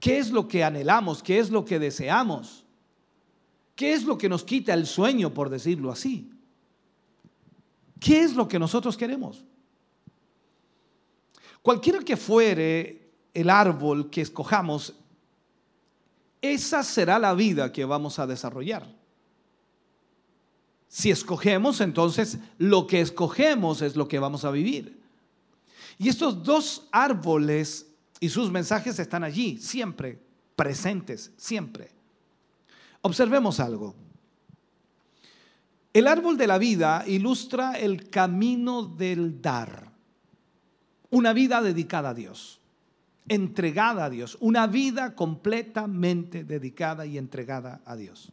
¿Qué 0.00 0.16
es 0.16 0.30
lo 0.30 0.48
que 0.48 0.64
anhelamos? 0.64 1.22
¿Qué 1.22 1.40
es 1.40 1.50
lo 1.50 1.62
que 1.62 1.78
deseamos? 1.78 2.64
¿Qué 3.74 3.92
es 3.92 4.04
lo 4.04 4.16
que 4.16 4.30
nos 4.30 4.44
quita 4.44 4.72
el 4.72 4.86
sueño, 4.86 5.34
por 5.34 5.50
decirlo 5.50 5.92
así? 5.92 6.30
¿Qué 7.98 8.20
es 8.20 8.34
lo 8.34 8.46
que 8.46 8.58
nosotros 8.58 8.96
queremos? 8.96 9.44
Cualquiera 11.62 12.00
que 12.00 12.16
fuere 12.16 13.10
el 13.34 13.50
árbol 13.50 14.08
que 14.10 14.20
escojamos, 14.20 14.94
esa 16.40 16.82
será 16.82 17.18
la 17.18 17.34
vida 17.34 17.72
que 17.72 17.84
vamos 17.84 18.18
a 18.18 18.26
desarrollar. 18.26 18.86
Si 20.88 21.10
escogemos, 21.10 21.80
entonces 21.80 22.38
lo 22.58 22.86
que 22.86 23.00
escogemos 23.00 23.82
es 23.82 23.96
lo 23.96 24.06
que 24.06 24.18
vamos 24.18 24.44
a 24.44 24.50
vivir. 24.50 25.00
Y 25.98 26.08
estos 26.08 26.42
dos 26.42 26.86
árboles 26.92 27.86
y 28.20 28.28
sus 28.28 28.50
mensajes 28.50 28.98
están 28.98 29.24
allí, 29.24 29.58
siempre, 29.58 30.22
presentes, 30.54 31.32
siempre. 31.36 31.90
Observemos 33.02 33.60
algo. 33.60 33.94
El 35.96 36.06
árbol 36.08 36.36
de 36.36 36.46
la 36.46 36.58
vida 36.58 37.04
ilustra 37.06 37.72
el 37.72 38.10
camino 38.10 38.82
del 38.82 39.40
dar, 39.40 39.92
una 41.08 41.32
vida 41.32 41.62
dedicada 41.62 42.10
a 42.10 42.14
Dios 42.14 42.60
entregada 43.28 44.04
a 44.04 44.10
Dios, 44.10 44.36
una 44.40 44.66
vida 44.66 45.14
completamente 45.14 46.44
dedicada 46.44 47.06
y 47.06 47.18
entregada 47.18 47.80
a 47.84 47.96
Dios. 47.96 48.30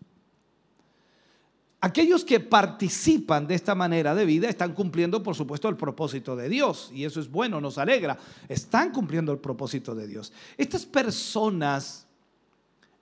Aquellos 1.80 2.24
que 2.24 2.42
participan 2.42 3.48
de 3.48 3.56
esta 3.56 3.76
manera 3.76 4.14
de 4.14 4.26
vida 4.26 4.50
están 4.50 4.74
cumpliendo, 4.74 5.24
por 5.24 5.34
supuesto, 5.34 5.68
el 5.70 5.78
propósito 5.78 6.36
de 6.36 6.48
Dios. 6.48 6.92
Y 6.94 7.06
eso 7.06 7.22
es 7.22 7.32
bueno, 7.32 7.60
nos 7.60 7.78
alegra. 7.78 8.18
Están 8.48 8.92
cumpliendo 8.92 9.32
el 9.32 9.40
propósito 9.40 9.96
de 9.96 10.08
Dios. 10.08 10.32
Estas 10.58 10.86
personas 10.86 12.08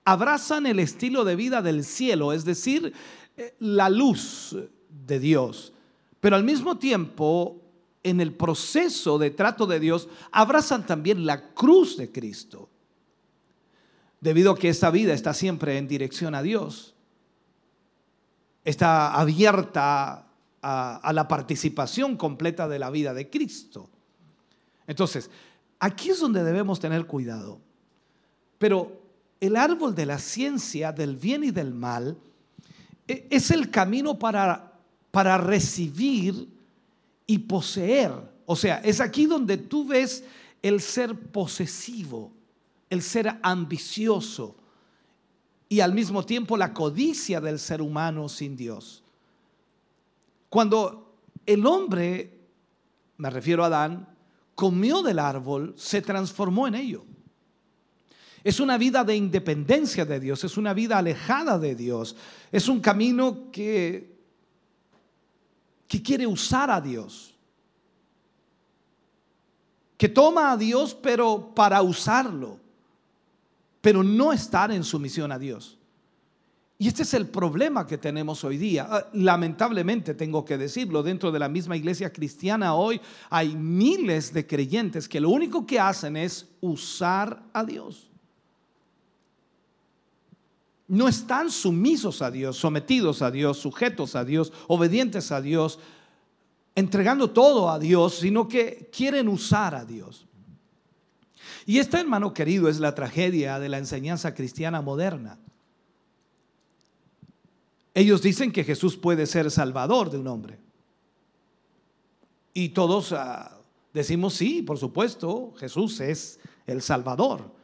abrazan 0.04 0.66
el 0.66 0.80
estilo 0.80 1.24
de 1.24 1.36
vida 1.36 1.62
del 1.62 1.84
cielo, 1.84 2.32
es 2.32 2.44
decir, 2.44 2.92
la 3.58 3.88
luz 3.88 4.56
de 4.88 5.18
Dios. 5.18 5.72
Pero 6.20 6.36
al 6.36 6.44
mismo 6.44 6.78
tiempo 6.78 7.62
en 8.02 8.20
el 8.20 8.34
proceso 8.34 9.18
de 9.18 9.30
trato 9.30 9.66
de 9.66 9.80
Dios, 9.80 10.08
abrazan 10.32 10.86
también 10.86 11.24
la 11.24 11.54
cruz 11.54 11.96
de 11.96 12.10
Cristo. 12.10 12.68
Debido 14.20 14.52
a 14.52 14.58
que 14.58 14.68
esta 14.68 14.90
vida 14.90 15.14
está 15.14 15.34
siempre 15.34 15.78
en 15.78 15.88
dirección 15.88 16.34
a 16.34 16.42
Dios, 16.42 16.94
está 18.64 19.14
abierta 19.14 20.26
a, 20.62 20.96
a 20.96 21.12
la 21.12 21.28
participación 21.28 22.16
completa 22.16 22.68
de 22.68 22.78
la 22.78 22.90
vida 22.90 23.14
de 23.14 23.30
Cristo. 23.30 23.88
Entonces, 24.86 25.30
aquí 25.78 26.10
es 26.10 26.20
donde 26.20 26.44
debemos 26.44 26.78
tener 26.80 27.06
cuidado. 27.06 27.60
Pero 28.58 29.00
el 29.40 29.56
árbol 29.56 29.94
de 29.94 30.06
la 30.06 30.18
ciencia 30.18 30.92
del 30.92 31.16
bien 31.16 31.42
y 31.42 31.50
del 31.50 31.74
mal 31.74 32.16
es 33.30 33.50
el 33.50 33.70
camino 33.70 34.18
para, 34.18 34.72
para 35.10 35.38
recibir 35.38 36.48
y 37.26 37.38
poseer. 37.38 38.12
O 38.46 38.56
sea, 38.56 38.78
es 38.78 39.00
aquí 39.00 39.26
donde 39.26 39.56
tú 39.56 39.86
ves 39.86 40.24
el 40.62 40.80
ser 40.80 41.18
posesivo, 41.30 42.32
el 42.90 43.02
ser 43.02 43.38
ambicioso 43.42 44.56
y 45.68 45.80
al 45.80 45.94
mismo 45.94 46.24
tiempo 46.24 46.56
la 46.56 46.74
codicia 46.74 47.40
del 47.40 47.58
ser 47.58 47.80
humano 47.80 48.28
sin 48.28 48.56
Dios. 48.56 49.02
Cuando 50.50 51.14
el 51.46 51.64
hombre, 51.64 52.38
me 53.16 53.30
refiero 53.30 53.64
a 53.64 53.68
Adán, 53.68 54.06
comió 54.54 55.02
del 55.02 55.18
árbol, 55.18 55.72
se 55.78 56.02
transformó 56.02 56.68
en 56.68 56.74
ello. 56.74 57.04
Es 58.44 58.60
una 58.60 58.78
vida 58.78 59.04
de 59.04 59.16
independencia 59.16 60.04
de 60.04 60.20
Dios, 60.20 60.44
es 60.44 60.56
una 60.56 60.74
vida 60.74 60.98
alejada 60.98 61.58
de 61.58 61.74
Dios, 61.74 62.16
es 62.50 62.68
un 62.68 62.80
camino 62.80 63.50
que 63.52 64.12
que 65.92 66.02
quiere 66.02 66.26
usar 66.26 66.70
a 66.70 66.80
Dios. 66.80 67.34
Que 69.98 70.08
toma 70.08 70.50
a 70.50 70.56
Dios 70.56 70.94
pero 70.94 71.52
para 71.54 71.82
usarlo, 71.82 72.58
pero 73.82 74.02
no 74.02 74.32
estar 74.32 74.72
en 74.72 74.84
sumisión 74.84 75.30
a 75.32 75.38
Dios. 75.38 75.76
Y 76.78 76.88
este 76.88 77.02
es 77.02 77.12
el 77.12 77.28
problema 77.28 77.86
que 77.86 77.98
tenemos 77.98 78.42
hoy 78.42 78.56
día. 78.56 78.88
Ah, 78.90 79.06
lamentablemente 79.12 80.14
tengo 80.14 80.46
que 80.46 80.56
decirlo, 80.56 81.02
dentro 81.02 81.30
de 81.30 81.38
la 81.38 81.50
misma 81.50 81.76
iglesia 81.76 82.10
cristiana 82.10 82.74
hoy 82.74 82.98
hay 83.28 83.54
miles 83.54 84.32
de 84.32 84.46
creyentes 84.46 85.06
que 85.06 85.20
lo 85.20 85.28
único 85.28 85.66
que 85.66 85.78
hacen 85.78 86.16
es 86.16 86.48
usar 86.62 87.42
a 87.52 87.64
Dios 87.64 88.11
no 90.88 91.08
están 91.08 91.50
sumisos 91.50 92.22
a 92.22 92.30
Dios, 92.30 92.56
sometidos 92.56 93.22
a 93.22 93.30
Dios, 93.30 93.58
sujetos 93.58 94.14
a 94.14 94.24
Dios, 94.24 94.52
obedientes 94.68 95.32
a 95.32 95.40
Dios, 95.40 95.78
entregando 96.74 97.30
todo 97.30 97.70
a 97.70 97.78
Dios, 97.78 98.16
sino 98.16 98.48
que 98.48 98.90
quieren 98.92 99.28
usar 99.28 99.74
a 99.74 99.84
Dios. 99.84 100.26
Y 101.66 101.78
esta, 101.78 102.00
hermano 102.00 102.34
querido, 102.34 102.68
es 102.68 102.80
la 102.80 102.94
tragedia 102.94 103.58
de 103.58 103.68
la 103.68 103.78
enseñanza 103.78 104.34
cristiana 104.34 104.82
moderna. 104.82 105.38
Ellos 107.94 108.22
dicen 108.22 108.52
que 108.52 108.64
Jesús 108.64 108.96
puede 108.96 109.26
ser 109.26 109.50
salvador 109.50 110.10
de 110.10 110.18
un 110.18 110.26
hombre. 110.26 110.58
Y 112.54 112.70
todos 112.70 113.12
ah, 113.12 113.58
decimos, 113.92 114.34
sí, 114.34 114.62
por 114.62 114.78
supuesto, 114.78 115.54
Jesús 115.58 116.00
es 116.00 116.40
el 116.66 116.82
salvador. 116.82 117.61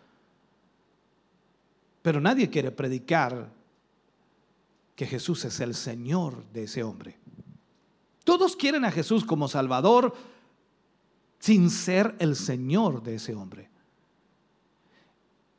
Pero 2.03 2.21
nadie 2.21 2.49
quiere 2.49 2.71
predicar 2.71 3.51
que 4.95 5.07
Jesús 5.07 5.45
es 5.45 5.61
el 5.61 5.75
Señor 5.75 6.45
de 6.53 6.65
ese 6.65 6.83
hombre. 6.83 7.17
Todos 8.25 8.57
quieren 8.57 8.85
a 8.85 8.91
Jesús 8.91 9.25
como 9.25 9.49
Salvador, 9.49 10.15
sin 11.39 11.71
ser 11.71 12.15
el 12.19 12.37
Señor 12.37 13.03
de 13.03 13.15
ese 13.15 13.35
hombre. 13.35 13.71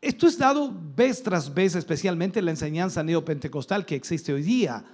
Esto 0.02 0.28
es 0.28 0.38
dado 0.38 0.74
vez 0.96 1.24
tras 1.24 1.54
vez, 1.54 1.76
especialmente 1.76 2.40
en 2.40 2.46
la 2.46 2.52
enseñanza 2.52 3.04
neopentecostal 3.04 3.86
que 3.86 3.96
existe 3.96 4.34
hoy 4.34 4.44
día, 4.44 4.86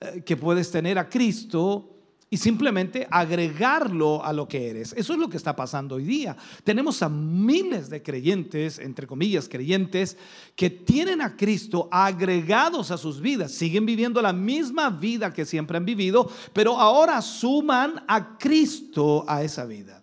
eh, 0.00 0.22
que 0.24 0.36
puedes 0.36 0.70
tener 0.70 0.98
a 0.98 1.08
Cristo 1.08 1.91
y 2.32 2.38
simplemente 2.38 3.06
agregarlo 3.10 4.24
a 4.24 4.32
lo 4.32 4.48
que 4.48 4.70
eres. 4.70 4.94
Eso 4.96 5.12
es 5.12 5.18
lo 5.18 5.28
que 5.28 5.36
está 5.36 5.54
pasando 5.54 5.96
hoy 5.96 6.04
día. 6.04 6.34
Tenemos 6.64 7.02
a 7.02 7.10
miles 7.10 7.90
de 7.90 8.02
creyentes, 8.02 8.78
entre 8.78 9.06
comillas 9.06 9.50
creyentes, 9.50 10.16
que 10.56 10.70
tienen 10.70 11.20
a 11.20 11.36
Cristo 11.36 11.90
agregados 11.90 12.90
a 12.90 12.96
sus 12.96 13.20
vidas. 13.20 13.52
Siguen 13.52 13.84
viviendo 13.84 14.22
la 14.22 14.32
misma 14.32 14.88
vida 14.88 15.34
que 15.34 15.44
siempre 15.44 15.76
han 15.76 15.84
vivido, 15.84 16.26
pero 16.54 16.78
ahora 16.78 17.20
suman 17.20 18.02
a 18.08 18.38
Cristo 18.38 19.26
a 19.28 19.42
esa 19.42 19.66
vida. 19.66 20.02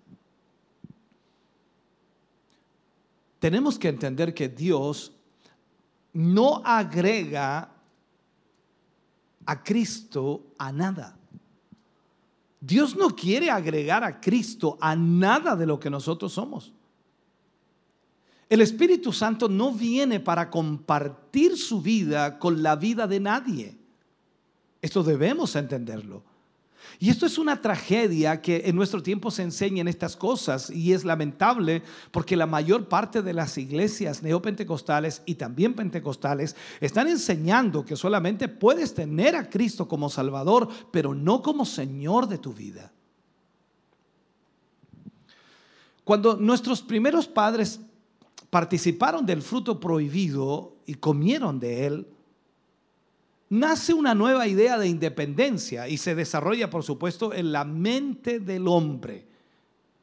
Tenemos 3.39 3.79
que 3.79 3.87
entender 3.87 4.35
que 4.35 4.49
Dios 4.49 5.13
no 6.13 6.61
agrega 6.63 7.71
a 9.47 9.63
Cristo 9.63 10.53
a 10.59 10.71
nada. 10.71 11.18
Dios 12.61 12.95
no 12.95 13.15
quiere 13.15 13.49
agregar 13.49 14.03
a 14.03 14.19
Cristo 14.19 14.77
a 14.81 14.95
nada 14.95 15.55
de 15.55 15.65
lo 15.65 15.79
que 15.79 15.89
nosotros 15.89 16.33
somos. 16.33 16.73
El 18.49 18.61
Espíritu 18.61 19.13
Santo 19.13 19.47
no 19.47 19.71
viene 19.71 20.19
para 20.19 20.49
compartir 20.49 21.55
su 21.55 21.81
vida 21.81 22.39
con 22.39 22.63
la 22.63 22.75
vida 22.75 23.07
de 23.07 23.19
nadie. 23.19 23.77
Esto 24.81 25.03
debemos 25.03 25.55
entenderlo. 25.55 26.23
Y 26.97 27.09
esto 27.09 27.25
es 27.25 27.37
una 27.37 27.61
tragedia 27.61 28.41
que 28.41 28.63
en 28.65 28.75
nuestro 28.75 29.03
tiempo 29.03 29.29
se 29.29 29.43
enseñan 29.43 29.87
estas 29.87 30.15
cosas 30.15 30.69
y 30.69 30.93
es 30.93 31.05
lamentable 31.05 31.83
porque 32.11 32.35
la 32.35 32.47
mayor 32.47 32.87
parte 32.87 33.21
de 33.21 33.33
las 33.33 33.57
iglesias 33.57 34.23
neopentecostales 34.23 35.21
y 35.25 35.35
también 35.35 35.73
pentecostales 35.73 36.55
están 36.81 37.07
enseñando 37.07 37.85
que 37.85 37.95
solamente 37.95 38.47
puedes 38.47 38.93
tener 38.93 39.35
a 39.35 39.49
Cristo 39.49 39.87
como 39.87 40.09
Salvador, 40.09 40.67
pero 40.91 41.13
no 41.13 41.41
como 41.41 41.65
Señor 41.65 42.27
de 42.27 42.37
tu 42.37 42.53
vida. 42.53 42.91
Cuando 46.03 46.35
nuestros 46.35 46.81
primeros 46.81 47.27
padres 47.27 47.79
participaron 48.49 49.25
del 49.25 49.41
fruto 49.41 49.79
prohibido 49.79 50.75
y 50.85 50.95
comieron 50.95 51.59
de 51.59 51.85
él, 51.85 52.07
nace 53.49 53.93
una 53.93 54.13
nueva 54.13 54.47
idea 54.47 54.77
de 54.77 54.87
independencia 54.87 55.87
y 55.87 55.97
se 55.97 56.15
desarrolla, 56.15 56.69
por 56.69 56.83
supuesto, 56.83 57.33
en 57.33 57.51
la 57.51 57.65
mente 57.65 58.39
del 58.39 58.67
hombre. 58.67 59.27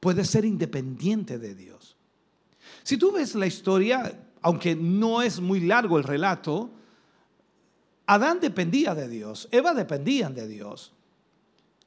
Puede 0.00 0.24
ser 0.24 0.44
independiente 0.44 1.38
de 1.38 1.54
Dios. 1.54 1.96
Si 2.82 2.96
tú 2.96 3.12
ves 3.12 3.34
la 3.34 3.46
historia, 3.46 4.20
aunque 4.42 4.74
no 4.74 5.22
es 5.22 5.40
muy 5.40 5.60
largo 5.60 5.98
el 5.98 6.04
relato, 6.04 6.70
Adán 8.06 8.38
dependía 8.40 8.94
de 8.94 9.08
Dios, 9.08 9.48
Eva 9.50 9.74
dependían 9.74 10.34
de 10.34 10.46
Dios. 10.46 10.92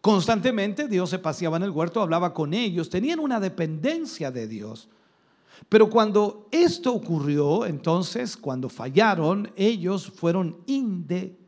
Constantemente 0.02 0.88
Dios 0.88 1.10
se 1.10 1.20
paseaba 1.20 1.58
en 1.58 1.64
el 1.64 1.72
huerto, 1.72 2.02
hablaba 2.02 2.34
con 2.34 2.54
ellos, 2.54 2.90
tenían 2.90 3.20
una 3.20 3.40
dependencia 3.40 4.32
de 4.32 4.48
Dios. 4.48 4.90
Pero 5.68 5.90
cuando 5.90 6.48
esto 6.52 6.94
ocurrió, 6.94 7.66
entonces, 7.66 8.38
cuando 8.38 8.70
fallaron, 8.70 9.52
ellos 9.58 10.10
fueron 10.10 10.58
independientes 10.66 11.39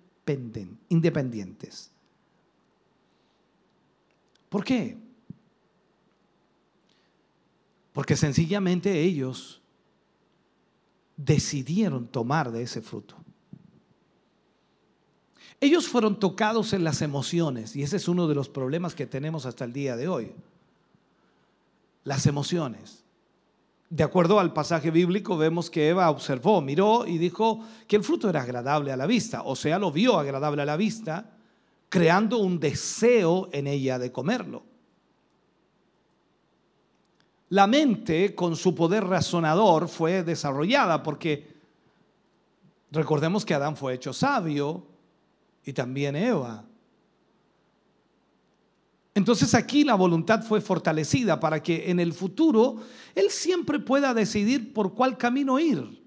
independientes. 0.89 1.91
¿Por 4.49 4.63
qué? 4.63 4.97
Porque 7.93 8.15
sencillamente 8.15 9.01
ellos 9.01 9.61
decidieron 11.17 12.07
tomar 12.07 12.51
de 12.51 12.63
ese 12.63 12.81
fruto. 12.81 13.15
Ellos 15.59 15.87
fueron 15.87 16.19
tocados 16.19 16.73
en 16.73 16.83
las 16.83 17.01
emociones 17.01 17.75
y 17.75 17.83
ese 17.83 17.97
es 17.97 18.07
uno 18.07 18.27
de 18.27 18.33
los 18.33 18.49
problemas 18.49 18.95
que 18.95 19.05
tenemos 19.05 19.45
hasta 19.45 19.63
el 19.63 19.73
día 19.73 19.95
de 19.95 20.07
hoy. 20.07 20.31
Las 22.03 22.25
emociones. 22.25 23.00
De 23.91 24.05
acuerdo 24.05 24.39
al 24.39 24.53
pasaje 24.53 24.89
bíblico, 24.89 25.35
vemos 25.35 25.69
que 25.69 25.89
Eva 25.89 26.09
observó, 26.09 26.61
miró 26.61 27.05
y 27.05 27.17
dijo 27.17 27.59
que 27.89 27.97
el 27.97 28.05
fruto 28.05 28.29
era 28.29 28.41
agradable 28.41 28.93
a 28.93 28.95
la 28.95 29.05
vista, 29.05 29.41
o 29.43 29.53
sea, 29.53 29.77
lo 29.77 29.91
vio 29.91 30.17
agradable 30.17 30.61
a 30.61 30.65
la 30.65 30.77
vista, 30.77 31.31
creando 31.89 32.37
un 32.37 32.57
deseo 32.57 33.49
en 33.51 33.67
ella 33.67 33.99
de 33.99 34.09
comerlo. 34.09 34.63
La 37.49 37.67
mente, 37.67 38.33
con 38.33 38.55
su 38.55 38.73
poder 38.73 39.03
razonador, 39.03 39.89
fue 39.89 40.23
desarrollada 40.23 41.03
porque 41.03 41.53
recordemos 42.91 43.43
que 43.43 43.55
Adán 43.55 43.75
fue 43.75 43.95
hecho 43.95 44.13
sabio 44.13 44.87
y 45.65 45.73
también 45.73 46.15
Eva. 46.15 46.63
Entonces 49.13 49.53
aquí 49.53 49.83
la 49.83 49.95
voluntad 49.95 50.41
fue 50.43 50.61
fortalecida 50.61 51.39
para 51.39 51.61
que 51.61 51.91
en 51.91 51.99
el 51.99 52.13
futuro 52.13 52.77
Él 53.13 53.29
siempre 53.29 53.79
pueda 53.79 54.13
decidir 54.13 54.73
por 54.73 54.93
cuál 54.93 55.17
camino 55.17 55.59
ir. 55.59 56.01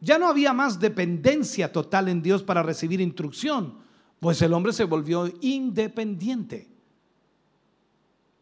Ya 0.00 0.18
no 0.18 0.28
había 0.28 0.52
más 0.52 0.78
dependencia 0.80 1.72
total 1.72 2.08
en 2.08 2.22
Dios 2.22 2.42
para 2.42 2.62
recibir 2.62 3.00
instrucción, 3.00 3.78
pues 4.20 4.42
el 4.42 4.52
hombre 4.52 4.72
se 4.72 4.84
volvió 4.84 5.32
independiente. 5.40 6.68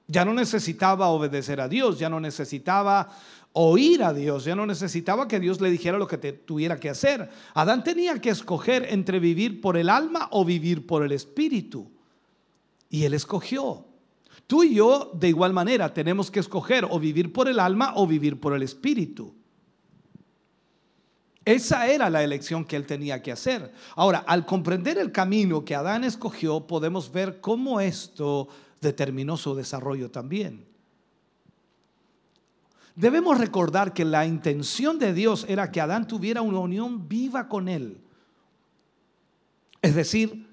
Ya 0.07 0.25
no 0.25 0.35
necesitaba 0.35 1.09
obedecer 1.09 1.61
a 1.61 1.69
Dios, 1.69 1.99
ya 1.99 2.09
no 2.09 2.19
necesitaba 2.19 3.11
oír 3.53 4.03
a 4.03 4.13
Dios, 4.13 4.45
ya 4.45 4.55
no 4.55 4.67
necesitaba 4.67 5.29
que 5.29 5.39
Dios 5.39 5.61
le 5.61 5.71
dijera 5.71 5.99
lo 5.99 6.07
que 6.07 6.19
tuviera 6.19 6.81
que 6.81 6.91
hacer. 6.91 7.31
Adán 7.55 7.85
tenía 7.85 8.21
que 8.21 8.31
escoger 8.31 8.87
entre 8.91 9.19
vivir 9.19 9.61
por 9.61 9.77
el 9.77 9.89
alma 9.89 10.29
o 10.33 10.45
vivir 10.45 10.87
por 10.87 11.05
el 11.05 11.13
espíritu. 11.13 11.91
Y 12.91 13.05
Él 13.05 13.15
escogió. 13.15 13.87
Tú 14.47 14.65
y 14.65 14.75
yo, 14.75 15.13
de 15.15 15.29
igual 15.29 15.53
manera, 15.53 15.95
tenemos 15.95 16.31
que 16.31 16.41
escoger 16.41 16.85
o 16.91 16.99
vivir 16.99 17.33
por 17.33 17.49
el 17.49 17.61
alma 17.61 17.93
o 17.95 18.07
vivir 18.07 18.41
por 18.41 18.53
el 18.53 18.63
espíritu. 18.63 19.33
Esa 21.45 21.87
era 21.87 22.11
la 22.11 22.23
elección 22.23 22.65
que 22.65 22.77
él 22.77 22.85
tenía 22.85 23.23
que 23.23 23.33
hacer. 23.33 23.73
Ahora, 23.95 24.19
al 24.27 24.45
comprender 24.45 24.99
el 24.99 25.11
camino 25.11 25.65
que 25.65 25.75
Adán 25.75 26.05
escogió, 26.05 26.67
podemos 26.67 27.11
ver 27.13 27.41
cómo 27.41 27.81
esto 27.81 28.49
determinó 28.81 29.37
su 29.37 29.55
desarrollo 29.55 30.11
también. 30.11 30.67
Debemos 32.97 33.39
recordar 33.39 33.95
que 33.95 34.05
la 34.05 34.27
intención 34.27 34.99
de 34.99 35.15
Dios 35.15 35.47
era 35.49 35.71
que 35.71 35.81
Adán 35.81 36.07
tuviera 36.07 36.43
una 36.43 36.59
unión 36.59 37.09
viva 37.09 37.49
con 37.49 37.69
él. 37.69 38.01
Es 39.81 39.95
decir, 39.95 40.50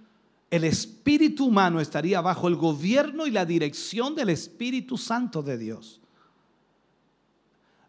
el 0.49 0.63
espíritu 0.63 1.45
humano 1.45 1.81
estaría 1.81 2.21
bajo 2.21 2.47
el 2.47 2.55
gobierno 2.55 3.27
y 3.27 3.31
la 3.31 3.45
dirección 3.45 4.15
del 4.15 4.29
Espíritu 4.29 4.97
Santo 4.97 5.43
de 5.43 5.57
Dios. 5.57 6.01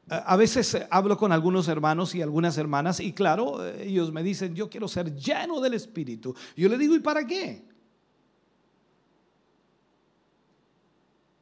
A 0.09 0.37
veces 0.37 0.77
hablo 0.91 1.19
con 1.19 1.33
algunos 1.33 1.69
hermanos 1.69 2.15
y 2.15 2.23
algunas 2.23 2.57
hermanas 2.57 2.99
y 2.99 3.13
claro, 3.13 3.65
ellos 3.77 4.11
me 4.11 4.23
dicen, 4.23 4.55
yo 4.55 4.71
quiero 4.71 4.89
ser 4.89 5.15
lleno 5.15 5.61
del 5.61 5.75
Espíritu. 5.75 6.35
Yo 6.57 6.69
le 6.69 6.79
digo, 6.79 6.97
¿y 6.97 7.01
para 7.01 7.27
qué? 7.27 7.63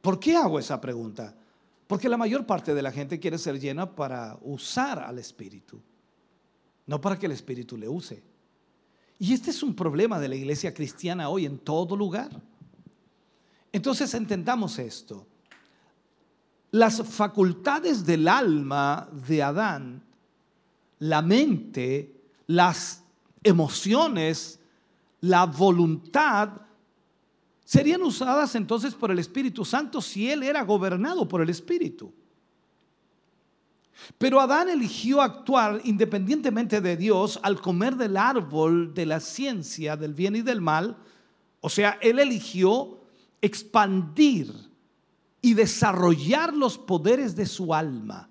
¿Por 0.01 0.19
qué 0.19 0.35
hago 0.35 0.59
esa 0.59 0.79
pregunta? 0.79 1.35
Porque 1.87 2.09
la 2.09 2.17
mayor 2.17 2.45
parte 2.45 2.75
de 2.75 2.81
la 2.81 2.91
gente 2.91 3.19
quiere 3.19 3.37
ser 3.37 3.59
llena 3.59 3.95
para 3.95 4.37
usar 4.41 4.99
al 4.99 5.17
Espíritu, 5.17 5.81
no 6.85 6.99
para 7.01 7.17
que 7.17 7.25
el 7.25 7.31
Espíritu 7.31 7.77
le 7.77 7.87
use. 7.87 8.21
Y 9.19 9.33
este 9.33 9.49
es 9.49 9.63
un 9.63 9.73
problema 9.73 10.19
de 10.19 10.29
la 10.29 10.35
iglesia 10.35 10.73
cristiana 10.73 11.29
hoy 11.29 11.45
en 11.45 11.57
todo 11.57 11.95
lugar. 11.95 12.29
Entonces 13.71 14.13
entendamos 14.13 14.77
esto. 14.79 15.25
Las 16.71 17.01
facultades 17.03 18.05
del 18.05 18.27
alma 18.27 19.09
de 19.27 19.41
Adán, 19.41 20.03
la 20.99 21.21
mente, 21.21 22.13
las 22.47 23.03
emociones, 23.43 24.59
la 25.21 25.45
voluntad, 25.45 26.49
serían 27.65 28.03
usadas 28.03 28.55
entonces 28.55 28.93
por 28.93 29.11
el 29.11 29.19
Espíritu 29.19 29.65
Santo 29.65 30.01
si 30.01 30.29
él 30.29 30.43
era 30.43 30.63
gobernado 30.63 31.27
por 31.27 31.41
el 31.41 31.49
Espíritu. 31.49 32.13
Pero 34.17 34.39
Adán 34.39 34.69
eligió 34.69 35.21
actuar 35.21 35.81
independientemente 35.83 36.81
de 36.81 36.97
Dios 36.97 37.39
al 37.43 37.61
comer 37.61 37.95
del 37.95 38.17
árbol 38.17 38.93
de 38.93 39.05
la 39.05 39.19
ciencia 39.19 39.97
del 39.97 40.13
bien 40.13 40.35
y 40.35 40.41
del 40.41 40.61
mal. 40.61 40.97
O 41.61 41.69
sea, 41.69 41.97
él 42.01 42.19
eligió 42.19 42.99
expandir 43.41 44.53
y 45.41 45.53
desarrollar 45.53 46.53
los 46.53 46.77
poderes 46.77 47.35
de 47.35 47.45
su 47.45 47.73
alma. 47.73 48.29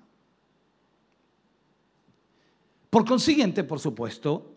Por 2.91 3.05
consiguiente, 3.05 3.63
por 3.65 3.79
supuesto, 3.79 4.55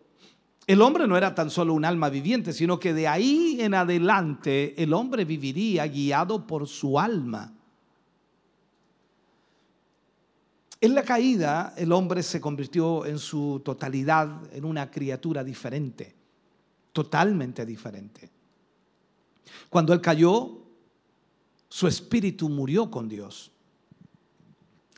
el 0.65 0.81
hombre 0.81 1.07
no 1.07 1.17
era 1.17 1.33
tan 1.33 1.49
solo 1.49 1.73
un 1.73 1.83
alma 1.83 2.09
viviente, 2.09 2.53
sino 2.53 2.79
que 2.79 2.93
de 2.93 3.07
ahí 3.07 3.57
en 3.59 3.73
adelante 3.73 4.81
el 4.81 4.93
hombre 4.93 5.25
viviría 5.25 5.87
guiado 5.87 6.45
por 6.45 6.67
su 6.67 6.99
alma. 6.99 7.53
En 10.81 10.95
la 10.95 11.03
caída, 11.03 11.73
el 11.75 11.91
hombre 11.91 12.23
se 12.23 12.39
convirtió 12.39 13.05
en 13.05 13.19
su 13.19 13.61
totalidad 13.65 14.53
en 14.53 14.63
una 14.63 14.89
criatura 14.89 15.43
diferente, 15.43 16.15
totalmente 16.93 17.65
diferente. 17.65 18.29
Cuando 19.69 19.91
él 19.91 19.99
cayó, 19.99 20.59
su 21.67 21.87
espíritu 21.87 22.47
murió 22.47 22.89
con 22.89 23.09
Dios. 23.09 23.51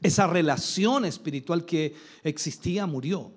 Esa 0.03 0.27
relación 0.27 1.05
espiritual 1.05 1.65
que 1.65 1.95
existía 2.23 2.85
murió. 2.85 3.31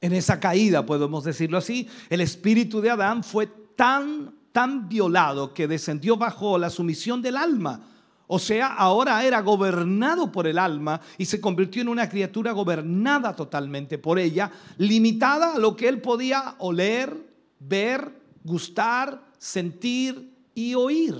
En 0.00 0.14
esa 0.14 0.40
caída, 0.40 0.84
podemos 0.84 1.24
decirlo 1.24 1.58
así, 1.58 1.88
el 2.08 2.22
espíritu 2.22 2.80
de 2.80 2.90
Adán 2.90 3.22
fue 3.22 3.46
tan, 3.76 4.34
tan 4.50 4.88
violado 4.88 5.52
que 5.52 5.68
descendió 5.68 6.16
bajo 6.16 6.56
la 6.58 6.70
sumisión 6.70 7.20
del 7.20 7.36
alma 7.36 7.91
o 8.34 8.38
sea, 8.38 8.68
ahora 8.68 9.22
era 9.26 9.42
gobernado 9.42 10.32
por 10.32 10.46
el 10.46 10.56
alma 10.56 11.02
y 11.18 11.26
se 11.26 11.38
convirtió 11.38 11.82
en 11.82 11.88
una 11.88 12.08
criatura 12.08 12.52
gobernada 12.52 13.36
totalmente 13.36 13.98
por 13.98 14.18
ella, 14.18 14.50
limitada 14.78 15.52
a 15.52 15.58
lo 15.58 15.76
que 15.76 15.86
él 15.86 16.00
podía 16.00 16.54
oler, 16.60 17.14
ver, 17.60 18.10
gustar, 18.42 19.22
sentir 19.36 20.32
y 20.54 20.72
oír. 20.74 21.14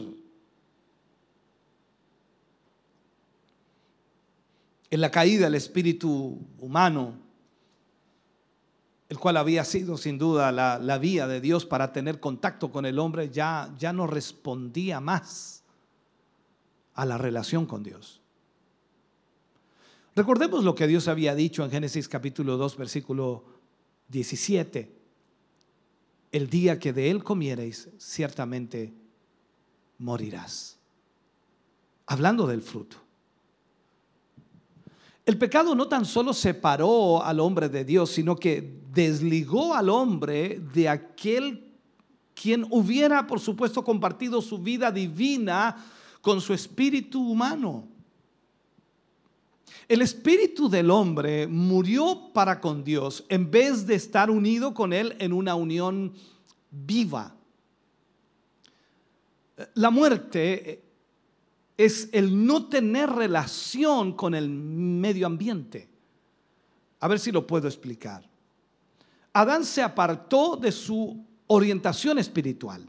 En 4.90 5.00
la 5.02 5.10
caída 5.10 5.48
el 5.48 5.54
espíritu 5.54 6.38
humano, 6.58 7.12
el 9.10 9.18
cual 9.18 9.36
había 9.36 9.66
sido 9.66 9.98
sin 9.98 10.16
duda 10.16 10.50
la, 10.50 10.96
vía 10.98 11.26
de 11.26 11.42
Dios 11.42 11.66
para 11.66 11.92
tener 11.92 12.20
contacto 12.20 12.72
con 12.72 12.86
el 12.86 12.98
hombre, 12.98 13.28
ya, 13.28 13.70
ya 13.78 13.92
no 13.92 14.06
respondía 14.06 14.98
más 14.98 15.61
a 16.94 17.04
la 17.06 17.18
relación 17.18 17.66
con 17.66 17.82
Dios. 17.82 18.20
Recordemos 20.14 20.62
lo 20.62 20.74
que 20.74 20.86
Dios 20.86 21.08
había 21.08 21.34
dicho 21.34 21.64
en 21.64 21.70
Génesis 21.70 22.06
capítulo 22.08 22.56
2, 22.56 22.76
versículo 22.76 23.44
17. 24.08 24.94
El 26.32 26.50
día 26.50 26.78
que 26.78 26.92
de 26.92 27.10
él 27.10 27.24
comiereis, 27.24 27.88
ciertamente 27.98 28.92
morirás. 29.98 30.78
Hablando 32.06 32.46
del 32.46 32.60
fruto. 32.60 32.98
El 35.24 35.38
pecado 35.38 35.74
no 35.74 35.88
tan 35.88 36.04
solo 36.04 36.34
separó 36.34 37.22
al 37.24 37.38
hombre 37.40 37.68
de 37.68 37.84
Dios, 37.84 38.10
sino 38.10 38.36
que 38.36 38.80
desligó 38.92 39.74
al 39.74 39.88
hombre 39.88 40.60
de 40.74 40.88
aquel 40.88 41.72
quien 42.34 42.66
hubiera, 42.70 43.26
por 43.26 43.40
supuesto, 43.40 43.84
compartido 43.84 44.42
su 44.42 44.58
vida 44.58 44.90
divina 44.90 45.76
con 46.22 46.40
su 46.40 46.54
espíritu 46.54 47.20
humano. 47.20 47.86
El 49.88 50.00
espíritu 50.00 50.70
del 50.70 50.90
hombre 50.90 51.46
murió 51.46 52.30
para 52.32 52.60
con 52.60 52.82
Dios 52.82 53.26
en 53.28 53.50
vez 53.50 53.86
de 53.86 53.96
estar 53.96 54.30
unido 54.30 54.72
con 54.72 54.94
Él 54.94 55.14
en 55.18 55.34
una 55.34 55.54
unión 55.54 56.14
viva. 56.70 57.34
La 59.74 59.90
muerte 59.90 60.82
es 61.76 62.08
el 62.12 62.46
no 62.46 62.66
tener 62.66 63.10
relación 63.10 64.12
con 64.12 64.34
el 64.34 64.48
medio 64.48 65.26
ambiente. 65.26 65.88
A 67.00 67.08
ver 67.08 67.18
si 67.18 67.32
lo 67.32 67.46
puedo 67.46 67.66
explicar. 67.66 68.28
Adán 69.32 69.64
se 69.64 69.82
apartó 69.82 70.56
de 70.56 70.70
su 70.70 71.24
orientación 71.48 72.18
espiritual. 72.18 72.88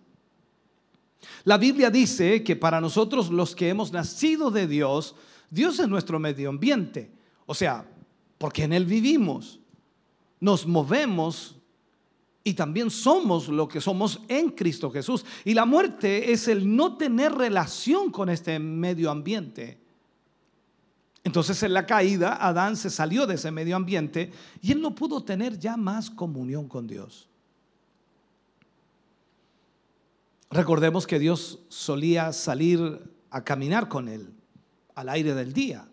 La 1.44 1.58
Biblia 1.58 1.90
dice 1.90 2.44
que 2.44 2.56
para 2.56 2.82
nosotros 2.82 3.30
los 3.30 3.56
que 3.56 3.70
hemos 3.70 3.92
nacido 3.92 4.52
de 4.52 4.68
Dios, 4.68 5.16
Dios 5.50 5.80
es 5.80 5.88
nuestro 5.88 6.20
medio 6.20 6.50
ambiente. 6.50 7.12
O 7.46 7.54
sea, 7.54 7.86
porque 8.38 8.64
en 8.64 8.74
Él 8.74 8.86
vivimos, 8.86 9.60
nos 10.40 10.66
movemos 10.66 11.56
y 12.44 12.54
también 12.54 12.90
somos 12.90 13.48
lo 13.48 13.68
que 13.68 13.80
somos 13.80 14.20
en 14.28 14.50
Cristo 14.50 14.92
Jesús. 14.92 15.26
Y 15.46 15.54
la 15.54 15.66
muerte 15.66 16.32
es 16.32 16.48
el 16.48 16.76
no 16.76 16.98
tener 16.98 17.34
relación 17.34 18.12
con 18.12 18.30
este 18.30 18.60
medio 18.60 19.10
ambiente. 19.10 19.80
Entonces 21.24 21.64
en 21.64 21.74
la 21.74 21.86
caída 21.86 22.36
Adán 22.46 22.76
se 22.76 22.90
salió 22.90 23.26
de 23.26 23.36
ese 23.36 23.50
medio 23.50 23.78
ambiente 23.78 24.32
y 24.62 24.74
él 24.74 24.82
no 24.82 24.94
pudo 24.94 25.24
tener 25.24 25.58
ya 25.58 25.78
más 25.78 26.10
comunión 26.10 26.68
con 26.68 26.86
Dios. 26.86 27.30
Recordemos 30.54 31.08
que 31.08 31.18
Dios 31.18 31.62
solía 31.68 32.32
salir 32.32 33.02
a 33.32 33.44
caminar 33.44 33.90
con 33.90 34.08
él 34.08 34.36
al 34.94 35.10
aire 35.10 35.34
del 35.34 35.52
día. 35.52 35.88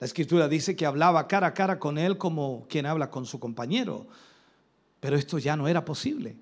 La 0.00 0.06
escritura 0.06 0.48
dice 0.48 0.74
que 0.74 0.86
hablaba 0.86 1.28
cara 1.28 1.46
a 1.46 1.54
cara 1.54 1.78
con 1.78 1.96
él 1.96 2.18
como 2.18 2.66
quien 2.68 2.84
habla 2.84 3.12
con 3.12 3.26
su 3.26 3.38
compañero, 3.38 4.08
pero 4.98 5.14
esto 5.14 5.38
ya 5.38 5.56
no 5.56 5.68
era 5.68 5.84
posible. 5.84 6.36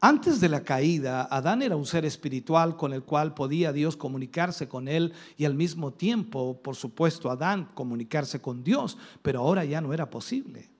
Antes 0.00 0.40
de 0.40 0.48
la 0.48 0.64
caída, 0.64 1.28
Adán 1.30 1.62
era 1.62 1.76
un 1.76 1.86
ser 1.86 2.04
espiritual 2.04 2.76
con 2.76 2.92
el 2.92 3.04
cual 3.04 3.32
podía 3.32 3.72
Dios 3.72 3.96
comunicarse 3.96 4.66
con 4.66 4.88
él 4.88 5.12
y 5.36 5.44
al 5.44 5.54
mismo 5.54 5.92
tiempo, 5.92 6.60
por 6.60 6.74
supuesto, 6.74 7.30
Adán 7.30 7.70
comunicarse 7.74 8.40
con 8.40 8.64
Dios, 8.64 8.98
pero 9.22 9.38
ahora 9.38 9.64
ya 9.64 9.80
no 9.80 9.94
era 9.94 10.10
posible. 10.10 10.75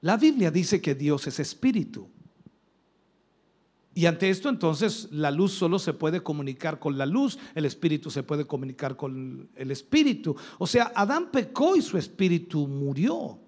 La 0.00 0.16
Biblia 0.16 0.50
dice 0.50 0.80
que 0.80 0.94
Dios 0.94 1.26
es 1.26 1.40
espíritu. 1.40 2.08
Y 3.94 4.06
ante 4.06 4.30
esto 4.30 4.48
entonces 4.48 5.08
la 5.10 5.32
luz 5.32 5.52
solo 5.52 5.80
se 5.80 5.92
puede 5.92 6.22
comunicar 6.22 6.78
con 6.78 6.96
la 6.96 7.04
luz, 7.04 7.36
el 7.56 7.64
espíritu 7.64 8.12
se 8.12 8.22
puede 8.22 8.44
comunicar 8.44 8.96
con 8.96 9.48
el 9.56 9.70
espíritu. 9.72 10.36
O 10.58 10.68
sea, 10.68 10.92
Adán 10.94 11.30
pecó 11.32 11.74
y 11.74 11.82
su 11.82 11.98
espíritu 11.98 12.68
murió. 12.68 13.40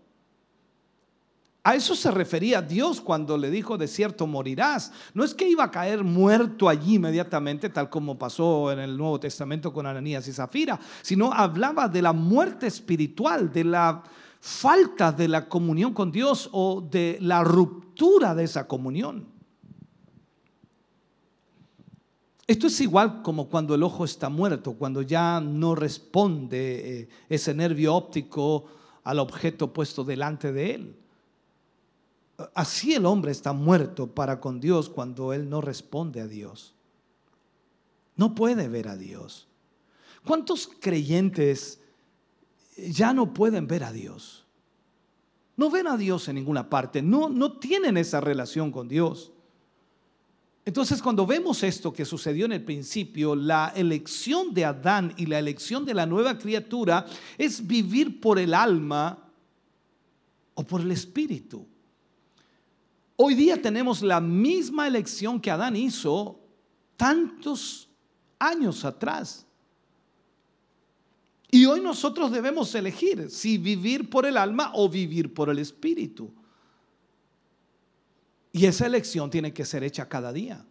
A 1.63 1.77
eso 1.77 1.95
se 1.95 2.11
refería 2.11 2.63
Dios 2.63 3.01
cuando 3.01 3.37
le 3.37 3.51
dijo, 3.51 3.77
de 3.79 3.87
cierto 3.87 4.27
morirás. 4.27 4.93
No 5.15 5.23
es 5.23 5.35
que 5.35 5.49
iba 5.49 5.63
a 5.63 5.71
caer 5.71 6.03
muerto 6.03 6.69
allí 6.69 6.95
inmediatamente, 6.95 7.69
tal 7.69 7.91
como 7.91 8.19
pasó 8.19 8.73
en 8.73 8.79
el 8.79 8.97
Nuevo 8.97 9.21
Testamento 9.21 9.73
con 9.73 9.87
Ananías 9.87 10.27
y 10.27 10.33
Zafira, 10.33 10.81
sino 11.03 11.33
hablaba 11.33 11.87
de 11.87 12.03
la 12.03 12.15
muerte 12.15 12.67
espiritual, 12.67 13.53
de 13.53 13.65
la 13.65 14.03
falta 14.41 15.13
de 15.13 15.29
la 15.29 15.49
comunión 15.49 15.93
con 15.93 16.11
Dios 16.11 16.49
o 16.53 16.81
de 16.81 17.19
la 17.21 17.45
ruptura 17.45 18.35
de 18.35 18.45
esa 18.45 18.67
comunión. 18.67 19.27
Esto 22.47 22.67
es 22.67 22.81
igual 22.81 23.23
como 23.23 23.49
cuando 23.49 23.77
el 23.77 23.83
ojo 23.83 24.05
está 24.05 24.29
muerto, 24.29 24.73
cuando 24.73 25.03
ya 25.03 25.41
no 25.41 25.77
responde 25.77 27.01
eh, 27.03 27.09
ese 27.29 27.55
nervio 27.55 27.95
óptico 27.95 28.65
al 29.05 29.21
objeto 29.21 29.73
puesto 29.73 30.03
delante 30.03 30.53
de 30.53 30.75
él. 30.75 30.97
Así 32.55 32.95
el 32.95 33.07
hombre 33.07 33.31
está 33.31 33.53
muerto 33.53 34.09
para 34.09 34.41
con 34.41 34.59
Dios 34.61 34.89
cuando 34.89 35.33
él 35.33 35.49
no 35.49 35.61
responde 35.61 36.21
a 36.23 36.27
Dios. 36.27 36.75
No 38.17 38.35
puede 38.35 38.69
ver 38.69 38.89
a 38.89 38.97
Dios. 38.97 39.47
¿Cuántos 40.25 40.69
creyentes 40.81 41.80
ya 42.89 43.13
no 43.13 43.35
pueden 43.35 43.67
ver 43.67 43.85
a 43.85 43.93
Dios. 43.93 44.47
No 45.57 45.71
ven 45.71 45.87
a 45.87 45.97
Dios 45.97 46.27
en 46.29 46.37
ninguna 46.37 46.71
parte, 46.71 47.03
no, 47.03 47.29
no 47.29 47.59
tienen 47.59 47.97
esa 47.97 48.21
relación 48.21 48.73
con 48.73 48.89
Dios. 48.89 49.33
Entonces, 50.65 51.03
cuando 51.03 51.27
vemos 51.27 51.63
esto 51.63 51.93
que 51.93 52.05
sucedió 52.05 52.47
en 52.47 52.53
el 52.53 52.65
principio, 52.65 53.35
la 53.35 53.73
elección 53.75 54.55
de 54.55 54.65
Adán 54.65 55.15
y 55.17 55.27
la 55.27 55.39
elección 55.39 55.85
de 55.85 55.95
la 55.95 56.07
nueva 56.07 56.39
criatura 56.39 57.07
es 57.37 57.67
vivir 57.67 58.21
por 58.21 58.39
el 58.39 58.55
alma 58.55 59.19
o 60.55 60.65
por 60.65 60.83
el 60.83 60.93
espíritu. 60.93 61.67
Hoy 63.17 63.35
día 63.35 63.61
tenemos 63.61 64.01
la 64.01 64.21
misma 64.21 64.87
elección 64.87 65.41
que 65.41 65.51
Adán 65.51 65.77
hizo 65.77 66.41
tantos 66.97 67.89
años 68.39 68.85
atrás. 68.85 69.47
Y 71.51 71.65
hoy 71.67 71.81
nosotros 71.81 72.31
debemos 72.31 72.75
elegir 72.75 73.31
si 73.31 73.59
vivir 73.59 74.09
por 74.09 74.25
el 74.25 74.37
alma 74.37 74.71
o 74.75 74.89
vivir 74.89 75.35
por 75.35 75.51
el 75.51 75.59
espíritu. 75.59 76.33
Y 78.53 78.67
esa 78.67 78.87
elección 78.87 79.31
tiene 79.31 79.53
que 79.53 79.65
ser 79.65 79.83
hecha 79.83 80.09
cada 80.09 80.33
día. 80.33 80.65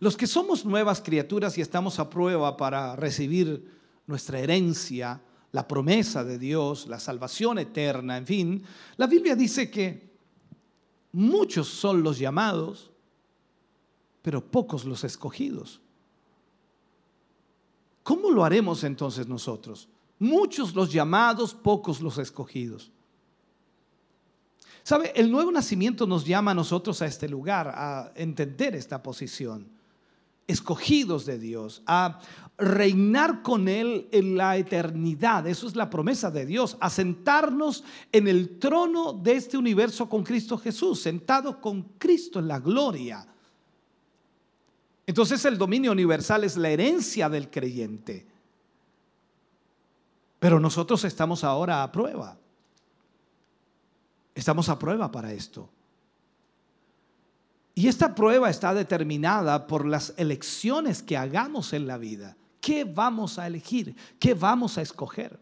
Los 0.00 0.16
que 0.16 0.26
somos 0.26 0.64
nuevas 0.64 1.00
criaturas 1.00 1.56
y 1.58 1.60
estamos 1.60 2.00
a 2.00 2.10
prueba 2.10 2.56
para 2.56 2.96
recibir 2.96 3.64
nuestra 4.06 4.40
herencia, 4.40 5.20
la 5.52 5.68
promesa 5.68 6.24
de 6.24 6.38
Dios, 6.38 6.88
la 6.88 6.98
salvación 6.98 7.58
eterna, 7.58 8.16
en 8.16 8.26
fin, 8.26 8.64
la 8.96 9.06
Biblia 9.06 9.36
dice 9.36 9.70
que 9.70 10.10
muchos 11.12 11.68
son 11.68 12.02
los 12.02 12.18
llamados, 12.18 12.90
pero 14.22 14.44
pocos 14.44 14.84
los 14.84 15.04
escogidos. 15.04 15.80
¿Cómo 18.02 18.30
lo 18.30 18.44
haremos 18.44 18.84
entonces 18.84 19.28
nosotros? 19.28 19.88
Muchos 20.18 20.74
los 20.74 20.92
llamados, 20.92 21.54
pocos 21.54 22.00
los 22.00 22.18
escogidos. 22.18 22.90
¿Sabe? 24.82 25.12
El 25.14 25.30
nuevo 25.30 25.52
nacimiento 25.52 26.06
nos 26.06 26.24
llama 26.24 26.50
a 26.50 26.54
nosotros 26.54 27.02
a 27.02 27.06
este 27.06 27.28
lugar, 27.28 27.68
a 27.68 28.12
entender 28.16 28.74
esta 28.74 29.02
posición, 29.02 29.68
escogidos 30.48 31.24
de 31.24 31.38
Dios, 31.38 31.82
a 31.86 32.18
reinar 32.58 33.42
con 33.42 33.68
Él 33.68 34.08
en 34.10 34.36
la 34.36 34.56
eternidad. 34.56 35.46
Eso 35.46 35.68
es 35.68 35.76
la 35.76 35.88
promesa 35.88 36.32
de 36.32 36.46
Dios, 36.46 36.76
a 36.80 36.90
sentarnos 36.90 37.84
en 38.10 38.26
el 38.26 38.58
trono 38.58 39.12
de 39.12 39.34
este 39.34 39.56
universo 39.56 40.08
con 40.08 40.24
Cristo 40.24 40.58
Jesús, 40.58 41.00
sentado 41.00 41.60
con 41.60 41.82
Cristo 41.98 42.40
en 42.40 42.48
la 42.48 42.58
gloria. 42.58 43.31
Entonces 45.06 45.44
el 45.44 45.58
dominio 45.58 45.92
universal 45.92 46.44
es 46.44 46.56
la 46.56 46.70
herencia 46.70 47.28
del 47.28 47.50
creyente. 47.50 48.26
Pero 50.38 50.60
nosotros 50.60 51.04
estamos 51.04 51.44
ahora 51.44 51.82
a 51.82 51.92
prueba. 51.92 52.36
Estamos 54.34 54.68
a 54.68 54.78
prueba 54.78 55.10
para 55.10 55.32
esto. 55.32 55.68
Y 57.74 57.88
esta 57.88 58.14
prueba 58.14 58.50
está 58.50 58.74
determinada 58.74 59.66
por 59.66 59.86
las 59.86 60.14
elecciones 60.16 61.02
que 61.02 61.16
hagamos 61.16 61.72
en 61.72 61.86
la 61.86 61.96
vida. 61.96 62.36
¿Qué 62.60 62.84
vamos 62.84 63.38
a 63.38 63.46
elegir? 63.46 63.96
¿Qué 64.18 64.34
vamos 64.34 64.78
a 64.78 64.82
escoger? 64.82 65.38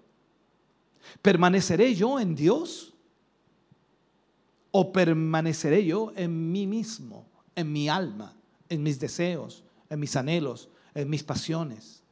¿Permaneceré 1.21 1.95
yo 1.95 2.21
en 2.21 2.35
Dios? 2.35 2.95
¿O 4.71 4.93
permaneceré 4.93 5.85
yo 5.85 6.13
en 6.15 6.53
mí 6.53 6.67
mismo, 6.67 7.27
en 7.57 7.73
mi 7.73 7.89
alma, 7.89 8.35
en 8.71 8.83
mis 8.83 8.99
deseos, 8.99 9.63
en 9.91 10.01
mis 10.01 10.17
anhelos, 10.17 10.71
en 10.95 11.11
mis 11.11 11.23
pasiones? 11.23 12.03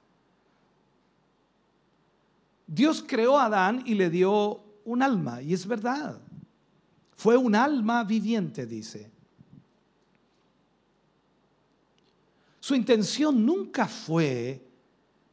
Dios 2.67 3.03
creó 3.07 3.39
a 3.39 3.47
Adán 3.47 3.83
y 3.87 3.95
le 3.95 4.11
dio 4.11 4.63
un 4.85 5.03
alma, 5.03 5.41
y 5.41 5.55
es 5.55 5.67
verdad. 5.67 6.21
Fue 7.17 7.37
un 7.37 7.55
alma 7.55 8.05
viviente, 8.05 8.67
dice. 8.67 9.11
Su 12.61 12.75
intención 12.75 13.47
nunca 13.47 13.89
fue 13.89 14.63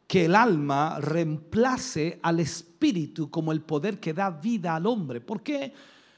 que 0.07 0.25
el 0.25 0.35
alma 0.35 0.99
reemplace 1.01 2.19
al 2.21 2.39
espíritu 2.39 3.29
como 3.29 3.51
el 3.51 3.61
poder 3.61 3.99
que 3.99 4.13
da 4.13 4.29
vida 4.29 4.75
al 4.75 4.85
hombre. 4.85 5.19
¿Por 5.19 5.41
qué? 5.41 5.73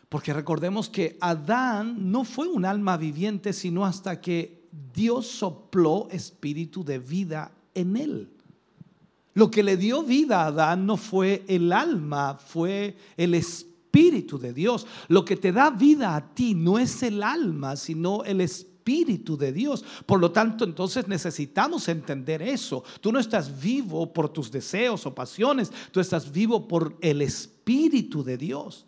Porque 0.09 0.33
recordemos 0.33 0.89
que 0.89 1.17
Adán 1.19 2.11
no 2.11 2.23
fue 2.23 2.47
un 2.47 2.65
alma 2.65 2.97
viviente 2.97 3.53
sino 3.53 3.85
hasta 3.85 4.21
que 4.21 4.56
Dios 4.93 5.27
sopló 5.27 6.07
espíritu 6.11 6.83
de 6.83 6.99
vida 6.99 7.51
en 7.73 7.97
él. 7.97 8.29
Lo 9.33 9.51
que 9.51 9.61
le 9.61 9.77
dio 9.77 10.03
vida 10.03 10.41
a 10.41 10.47
Adán 10.47 10.85
no 10.85 10.97
fue 10.97 11.43
el 11.47 11.71
alma, 11.71 12.35
fue 12.35 12.97
el 13.15 13.35
espíritu 13.35 14.39
de 14.39 14.53
Dios. 14.53 14.87
Lo 15.07 15.23
que 15.25 15.35
te 15.35 15.51
da 15.51 15.69
vida 15.69 16.15
a 16.15 16.33
ti 16.33 16.55
no 16.55 16.79
es 16.79 17.03
el 17.03 17.21
alma, 17.23 17.75
sino 17.75 18.23
el 18.23 18.41
Espíritu 18.41 19.37
de 19.37 19.51
Dios. 19.51 19.83
Por 20.05 20.19
lo 20.19 20.31
tanto, 20.31 20.63
entonces 20.63 21.07
necesitamos 21.07 21.87
entender 21.87 22.41
eso. 22.41 22.83
Tú 23.01 23.11
no 23.11 23.19
estás 23.19 23.61
vivo 23.61 24.11
por 24.11 24.29
tus 24.29 24.51
deseos 24.51 25.05
o 25.05 25.13
pasiones, 25.13 25.71
tú 25.91 25.99
estás 25.99 26.31
vivo 26.31 26.67
por 26.67 26.97
el 27.01 27.21
Espíritu 27.21 28.23
de 28.23 28.37
Dios. 28.37 28.85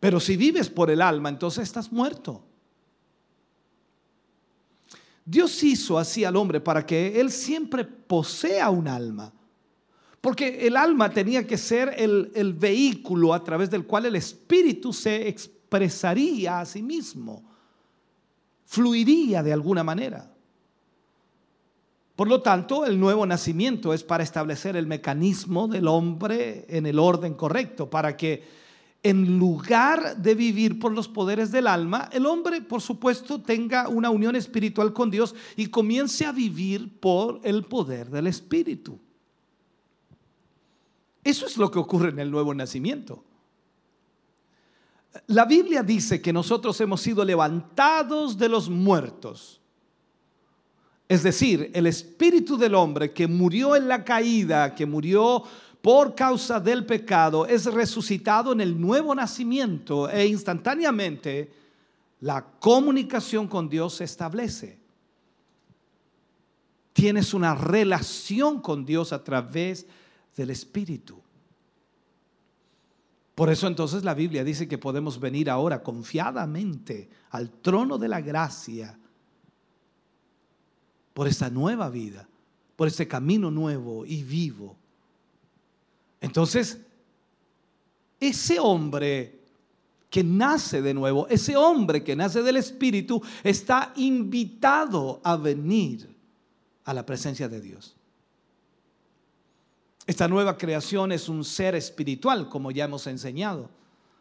Pero 0.00 0.20
si 0.20 0.36
vives 0.36 0.68
por 0.68 0.90
el 0.90 1.00
alma, 1.00 1.30
entonces 1.30 1.62
estás 1.62 1.90
muerto. 1.90 2.42
Dios 5.24 5.62
hizo 5.62 5.98
así 5.98 6.24
al 6.24 6.36
hombre 6.36 6.60
para 6.60 6.84
que 6.84 7.20
él 7.20 7.30
siempre 7.30 7.84
posea 7.84 8.68
un 8.70 8.88
alma. 8.88 9.32
Porque 10.20 10.66
el 10.66 10.76
alma 10.76 11.10
tenía 11.10 11.46
que 11.46 11.58
ser 11.58 11.94
el, 11.98 12.54
vehículo 12.54 13.34
a 13.34 13.44
través 13.44 13.70
del 13.70 13.86
cual 13.86 14.06
el 14.06 14.16
espíritu 14.16 14.92
se 14.92 15.28
expresaría 15.28 16.60
a 16.60 16.64
sí 16.64 16.82
mismo, 16.82 17.44
fluiría 18.64 19.42
de 19.42 19.52
alguna 19.52 19.84
manera. 19.84 20.30
Por 22.16 22.28
lo 22.28 22.40
tanto, 22.40 22.86
el 22.86 22.98
nuevo 22.98 23.26
nacimiento 23.26 23.92
es 23.92 24.02
para 24.02 24.24
establecer 24.24 24.76
el 24.76 24.86
mecanismo 24.86 25.68
del 25.68 25.88
hombre 25.88 26.64
en 26.68 26.86
el 26.86 26.98
orden 26.98 27.34
correcto, 27.34 27.90
para 27.90 28.16
que 28.16 28.44
en 29.04 29.38
lugar 29.38 30.16
de 30.16 30.34
vivir 30.34 30.78
por 30.78 30.90
los 30.90 31.08
poderes 31.08 31.52
del 31.52 31.66
alma, 31.66 32.08
el 32.10 32.24
hombre, 32.24 32.62
por 32.62 32.80
supuesto, 32.80 33.38
tenga 33.42 33.86
una 33.86 34.08
unión 34.08 34.34
espiritual 34.34 34.94
con 34.94 35.10
Dios 35.10 35.34
y 35.56 35.66
comience 35.66 36.24
a 36.24 36.32
vivir 36.32 36.98
por 37.00 37.38
el 37.44 37.64
poder 37.64 38.08
del 38.08 38.26
espíritu. 38.26 38.98
Eso 41.22 41.46
es 41.46 41.58
lo 41.58 41.70
que 41.70 41.78
ocurre 41.78 42.08
en 42.08 42.18
el 42.18 42.30
nuevo 42.30 42.54
nacimiento. 42.54 43.22
La 45.26 45.44
Biblia 45.44 45.82
dice 45.82 46.22
que 46.22 46.32
nosotros 46.32 46.80
hemos 46.80 47.02
sido 47.02 47.26
levantados 47.26 48.38
de 48.38 48.48
los 48.48 48.70
muertos. 48.70 49.60
Es 51.06 51.22
decir, 51.22 51.70
el 51.74 51.86
espíritu 51.86 52.56
del 52.56 52.74
hombre 52.74 53.12
que 53.12 53.26
murió 53.26 53.76
en 53.76 53.86
la 53.86 54.02
caída, 54.02 54.74
que 54.74 54.86
murió 54.86 55.44
por 55.84 56.14
causa 56.14 56.58
del 56.58 56.86
pecado, 56.86 57.44
es 57.44 57.66
resucitado 57.66 58.54
en 58.54 58.62
el 58.62 58.80
nuevo 58.80 59.14
nacimiento 59.14 60.08
e 60.08 60.26
instantáneamente 60.26 61.52
la 62.20 62.42
comunicación 62.58 63.46
con 63.46 63.68
Dios 63.68 63.96
se 63.96 64.04
establece. 64.04 64.78
Tienes 66.94 67.34
una 67.34 67.54
relación 67.54 68.62
con 68.62 68.86
Dios 68.86 69.12
a 69.12 69.22
través 69.22 69.86
de 69.86 70.04
del 70.36 70.50
Espíritu. 70.50 71.20
Por 73.34 73.50
eso 73.50 73.66
entonces 73.66 74.04
la 74.04 74.14
Biblia 74.14 74.44
dice 74.44 74.68
que 74.68 74.78
podemos 74.78 75.18
venir 75.18 75.50
ahora 75.50 75.82
confiadamente 75.82 77.08
al 77.30 77.50
trono 77.50 77.98
de 77.98 78.08
la 78.08 78.20
gracia 78.20 78.96
por 81.12 81.26
esta 81.26 81.50
nueva 81.50 81.88
vida, 81.90 82.28
por 82.76 82.86
este 82.86 83.08
camino 83.08 83.50
nuevo 83.50 84.06
y 84.06 84.22
vivo. 84.22 84.76
Entonces, 86.24 86.78
ese 88.18 88.58
hombre 88.58 89.40
que 90.08 90.24
nace 90.24 90.80
de 90.80 90.94
nuevo, 90.94 91.28
ese 91.28 91.54
hombre 91.54 92.02
que 92.02 92.16
nace 92.16 92.42
del 92.42 92.56
Espíritu, 92.56 93.22
está 93.42 93.92
invitado 93.96 95.20
a 95.22 95.36
venir 95.36 96.16
a 96.86 96.94
la 96.94 97.04
presencia 97.04 97.46
de 97.46 97.60
Dios. 97.60 97.94
Esta 100.06 100.26
nueva 100.26 100.56
creación 100.56 101.12
es 101.12 101.28
un 101.28 101.44
ser 101.44 101.74
espiritual, 101.74 102.48
como 102.48 102.70
ya 102.70 102.86
hemos 102.86 103.06
enseñado. 103.06 103.68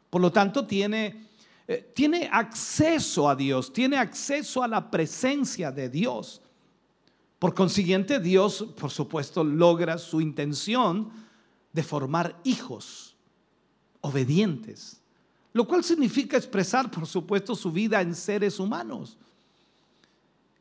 Por 0.10 0.20
lo 0.22 0.30
tanto, 0.30 0.68
tiene, 0.68 1.28
eh, 1.70 1.90
tiene 1.96 2.30
acceso 2.30 3.30
a 3.30 3.36
Dios, 3.38 3.72
tiene 3.72 3.96
acceso 3.96 4.62
a 4.62 4.68
la 4.68 4.92
presencia 4.92 5.72
de 5.72 5.88
Dios. 5.88 6.42
Por 7.40 7.54
consiguiente, 7.54 8.20
Dios, 8.20 8.68
por 8.78 8.92
supuesto, 8.92 9.46
logra 9.46 9.98
su 9.98 10.20
intención 10.20 11.23
de 11.74 11.84
formar 11.84 12.40
hijos 12.44 13.16
obedientes, 14.00 15.02
lo 15.52 15.68
cual 15.68 15.84
significa 15.84 16.38
expresar, 16.38 16.90
por 16.90 17.06
supuesto, 17.06 17.56
su 17.56 17.72
vida 17.72 18.02
en 18.02 18.16
seres 18.16 18.60
humanos. 18.60 19.18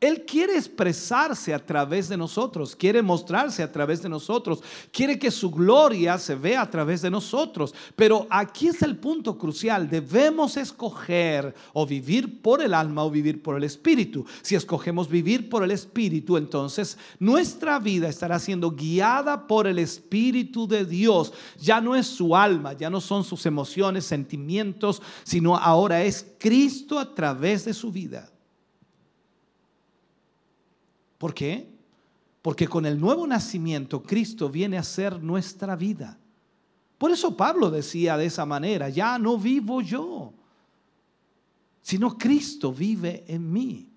Él 0.03 0.25
quiere 0.25 0.57
expresarse 0.57 1.55
a 1.55 1.65
través 1.65 2.09
de 2.09 2.17
nosotros, 2.17 2.75
quiere 2.75 3.03
mostrarse 3.03 3.63
a 3.63 3.71
través 3.71 4.03
de 4.03 4.09
nosotros, 4.09 4.61
quiere 4.91 5.17
que 5.17 5.31
su 5.31 5.49
gloria 5.49 6.19
se 6.19 6.35
vea 6.35 6.63
a 6.63 6.69
través 6.69 7.03
de 7.03 7.11
nosotros. 7.11 7.73
Pero 7.95 8.27
aquí 8.29 8.67
es 8.67 8.83
el 8.83 8.97
punto 8.97 9.39
crucial, 9.39 9.89
debemos 9.89 10.57
escoger 10.57 11.55
o 11.73 11.87
vivir 11.87 12.43
por 12.43 12.61
el 12.63 12.75
alma 12.75 13.05
o 13.05 13.13
vivir 13.13 13.41
por 13.45 13.57
el 13.57 13.63
espíritu. 13.63 14.27
Si 14.43 14.57
escogemos 14.57 15.09
vivir 15.09 15.49
por 15.49 15.63
el 15.63 15.71
espíritu, 15.71 16.37
entonces 16.37 16.99
nuestra 17.21 17.79
vida 17.79 18.09
estará 18.09 18.41
siendo 18.41 18.73
guiada 18.73 19.47
por 19.47 19.69
el 19.69 19.79
espíritu 19.79 20.67
de 20.67 20.85
Dios. 20.85 21.33
Ya 21.61 21.81
no 21.81 21.95
es 21.95 22.09
su 22.09 22.35
alma, 22.35 22.73
ya 22.73 22.91
no 22.91 23.01
son 23.01 23.23
sus 23.23 23.47
emociones, 23.47 24.05
sentimientos, 24.05 25.01
sino 25.23 25.57
ahora 25.57 26.03
es 26.03 26.27
Cristo 26.41 26.99
a 26.99 27.15
través 27.15 27.65
de 27.65 27.73
su 27.73 27.93
vida. 27.93 28.32
¿Por 31.23 31.35
qué? 31.35 31.69
Porque 32.43 32.67
con 32.67 32.85
el 32.85 32.99
nuevo 32.99 33.25
nacimiento 33.29 34.03
Cristo 34.03 34.49
viene 34.49 34.77
a 34.77 34.83
ser 34.83 35.23
nuestra 35.23 35.77
vida. 35.77 36.19
Por 36.99 37.13
eso 37.13 37.37
Pablo 37.37 37.71
decía 37.71 38.17
de 38.17 38.27
esa 38.27 38.45
manera, 38.45 38.89
ya 38.89 39.21
no 39.21 39.39
vivo 39.39 39.81
yo, 39.83 40.33
sino 41.81 42.19
Cristo 42.19 42.73
vive 42.73 43.23
en 43.29 43.53
mí. 43.53 43.89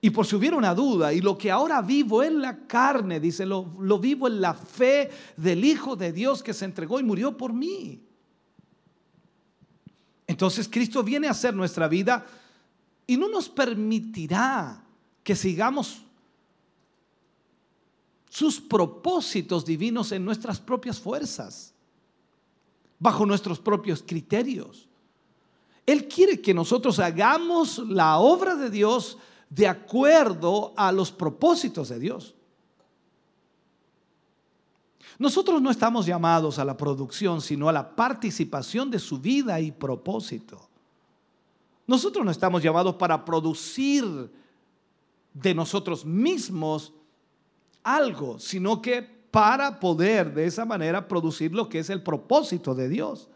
Y 0.00 0.10
por 0.10 0.24
si 0.24 0.36
hubiera 0.36 0.56
una 0.56 0.76
duda, 0.76 1.12
y 1.12 1.20
lo 1.20 1.36
que 1.36 1.50
ahora 1.50 1.82
vivo 1.82 2.22
en 2.22 2.40
la 2.40 2.56
carne, 2.68 3.18
dice, 3.18 3.44
lo, 3.44 3.74
lo, 3.80 3.98
vivo 3.98 4.28
en 4.28 4.40
la 4.40 4.54
fe 4.54 5.10
del 5.36 5.64
Hijo 5.64 5.96
de 5.96 6.12
Dios 6.12 6.40
que 6.40 6.54
se 6.54 6.66
entregó 6.66 7.00
y 7.00 7.02
murió 7.02 7.36
por 7.36 7.52
mí. 7.52 8.00
Entonces 10.28 10.68
Cristo 10.68 11.02
viene 11.02 11.26
a 11.26 11.34
ser 11.34 11.52
nuestra 11.52 11.88
vida 11.88 12.24
y 13.08 13.16
no 13.16 13.28
nos 13.28 13.48
permitirá 13.48 14.85
que 15.26 15.34
sigamos 15.34 16.04
sus 18.30 18.60
propósitos 18.60 19.64
divinos 19.64 20.12
en 20.12 20.24
nuestras 20.24 20.60
propias 20.60 21.00
fuerzas. 21.00 21.74
bajo 22.98 23.26
nuestros 23.26 23.58
propios 23.58 24.02
criterios. 24.02 24.88
Él 25.84 26.08
quiere 26.08 26.40
que 26.40 26.54
nosotros 26.54 26.98
hagamos 26.98 27.78
la 27.78 28.16
obra 28.18 28.54
de 28.54 28.70
Dios 28.70 29.18
de 29.50 29.68
acuerdo 29.68 30.72
a 30.78 30.90
los 30.92 31.12
propósitos 31.12 31.90
de 31.90 31.98
Dios. 31.98 32.34
Nosotros 35.18 35.60
no 35.60 35.70
estamos 35.70 36.06
llamados 36.06 36.58
a 36.58 36.64
la 36.64 36.74
producción, 36.76 37.42
sino 37.42 37.68
a 37.68 37.72
la 37.72 37.94
participación 37.94 38.90
de 38.90 38.98
su 38.98 39.18
vida 39.18 39.60
y 39.60 39.72
propósito. 39.72 40.70
Nosotros 41.86 42.24
no 42.24 42.30
estamos 42.30 42.62
llamados 42.62 42.94
para 42.94 43.22
producir 43.22 44.45
de 45.40 45.54
nosotros 45.54 46.04
mismos 46.04 46.92
algo, 47.82 48.38
sino 48.38 48.80
que 48.80 49.02
para 49.30 49.78
poder 49.78 50.32
de 50.32 50.46
esa 50.46 50.64
manera 50.64 51.06
producir 51.06 51.54
lo 51.54 51.68
que 51.68 51.80
es 51.80 51.90
el 51.90 52.02
propósito 52.02 52.74
de 52.74 52.88
Dios. 52.88 53.28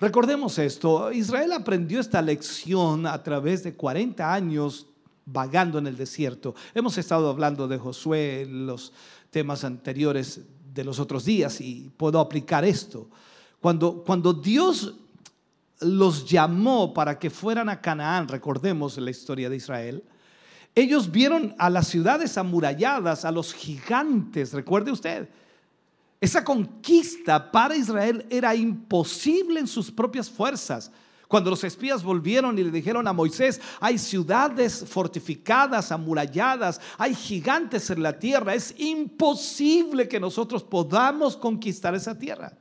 Recordemos 0.00 0.58
esto, 0.58 1.12
Israel 1.12 1.52
aprendió 1.52 2.00
esta 2.00 2.22
lección 2.22 3.06
a 3.06 3.22
través 3.22 3.62
de 3.64 3.74
40 3.74 4.32
años 4.32 4.86
vagando 5.26 5.78
en 5.78 5.86
el 5.86 5.96
desierto. 5.96 6.54
Hemos 6.74 6.96
estado 6.96 7.28
hablando 7.28 7.68
de 7.68 7.78
Josué 7.78 8.42
en 8.42 8.66
los 8.66 8.92
temas 9.30 9.64
anteriores 9.64 10.40
de 10.72 10.84
los 10.84 10.98
otros 10.98 11.24
días 11.24 11.60
y 11.60 11.90
puedo 11.96 12.18
aplicar 12.18 12.64
esto. 12.64 13.08
Cuando, 13.60 14.02
cuando 14.04 14.32
Dios 14.32 14.94
los 15.80 16.26
llamó 16.28 16.94
para 16.94 17.18
que 17.18 17.28
fueran 17.28 17.68
a 17.68 17.80
Canaán, 17.80 18.28
recordemos 18.28 18.96
la 18.96 19.10
historia 19.10 19.50
de 19.50 19.56
Israel, 19.56 20.04
ellos 20.76 21.10
vieron 21.10 21.54
a 21.58 21.70
las 21.70 21.88
ciudades 21.88 22.36
amuralladas, 22.36 23.24
a 23.24 23.32
los 23.32 23.54
gigantes, 23.54 24.52
recuerde 24.52 24.92
usted. 24.92 25.26
Esa 26.20 26.44
conquista 26.44 27.50
para 27.50 27.74
Israel 27.74 28.26
era 28.28 28.54
imposible 28.54 29.58
en 29.58 29.66
sus 29.66 29.90
propias 29.90 30.28
fuerzas. 30.28 30.92
Cuando 31.28 31.48
los 31.48 31.64
espías 31.64 32.04
volvieron 32.04 32.58
y 32.58 32.62
le 32.62 32.70
dijeron 32.70 33.08
a 33.08 33.14
Moisés, 33.14 33.58
hay 33.80 33.96
ciudades 33.96 34.84
fortificadas, 34.86 35.90
amuralladas, 35.90 36.78
hay 36.98 37.14
gigantes 37.14 37.88
en 37.88 38.02
la 38.02 38.18
tierra, 38.18 38.54
es 38.54 38.74
imposible 38.78 40.06
que 40.06 40.20
nosotros 40.20 40.62
podamos 40.62 41.38
conquistar 41.38 41.94
esa 41.94 42.18
tierra. 42.18 42.52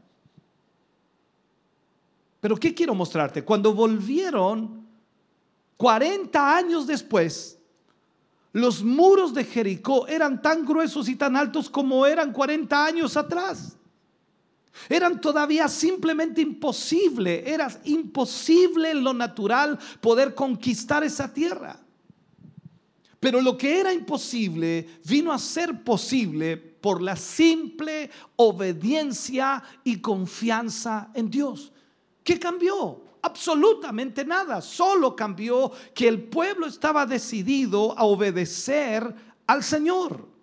Pero 2.39 2.55
¿qué 2.55 2.73
quiero 2.73 2.95
mostrarte? 2.95 3.43
Cuando 3.43 3.73
volvieron, 3.73 4.85
40 5.75 6.55
años 6.55 6.87
después, 6.87 7.54
los 8.55 8.85
muros 8.85 9.33
de 9.33 9.43
Jericó 9.43 10.07
eran 10.07 10.41
tan 10.41 10.65
gruesos 10.65 11.09
y 11.09 11.17
tan 11.17 11.35
altos 11.35 11.69
como 11.69 12.05
eran 12.05 12.31
40 12.31 12.85
años 12.85 13.17
atrás. 13.17 13.75
Eran 14.87 15.19
todavía 15.19 15.67
simplemente 15.67 16.39
imposible, 16.39 17.43
era 17.45 17.67
imposible 17.83 18.91
en 18.91 19.03
lo 19.03 19.13
natural 19.13 19.77
poder 19.99 20.33
conquistar 20.33 21.03
esa 21.03 21.33
tierra. 21.33 21.81
Pero 23.19 23.41
lo 23.41 23.57
que 23.57 23.77
era 23.77 23.91
imposible 23.91 24.87
vino 25.03 25.33
a 25.33 25.37
ser 25.37 25.83
posible 25.83 26.55
por 26.55 27.01
la 27.01 27.17
simple 27.17 28.09
obediencia 28.37 29.61
y 29.83 29.97
confianza 29.97 31.09
en 31.13 31.29
Dios. 31.29 31.73
¿Qué 32.23 32.39
cambió? 32.39 33.04
Absolutamente 33.25 34.23
nada. 34.23 34.61
Solo 34.61 35.15
cambió 35.15 35.71
que 35.93 36.07
el 36.07 36.23
pueblo 36.23 36.67
estaba 36.67 37.05
decidido 37.05 37.97
a 37.97 38.03
obedecer 38.05 39.13
al 39.47 39.63
Señor. 39.63 40.35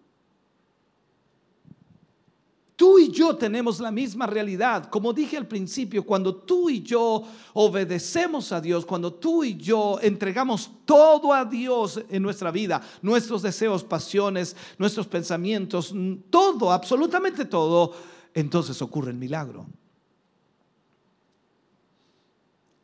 Tú 2.75 2.99
y 2.99 3.13
yo 3.13 3.37
tenemos 3.37 3.79
la 3.79 3.93
misma 3.93 4.27
realidad. 4.27 4.89
Como 4.91 5.13
dije 5.13 5.37
al 5.37 5.47
principio, 5.47 6.05
cuando 6.05 6.35
tú 6.35 6.69
y 6.69 6.83
yo 6.83 7.23
obedecemos 7.53 8.51
a 8.51 8.61
Dios, 8.61 8.85
cuando 8.85 9.15
tú 9.15 9.45
y 9.45 9.57
yo 9.57 10.01
entregamos 10.03 10.69
todo 10.85 11.33
a 11.33 11.45
Dios 11.45 12.03
en 12.09 12.23
nuestra 12.23 12.51
vida, 12.51 12.83
nuestros 13.01 13.43
deseos, 13.43 13.85
pasiones, 13.85 14.57
nuestros 14.79 15.07
pensamientos, 15.07 15.95
todo, 16.29 16.73
absolutamente 16.73 17.45
todo, 17.45 17.93
entonces 18.35 18.83
ocurre 18.83 19.13
el 19.13 19.17
milagro. 19.17 19.67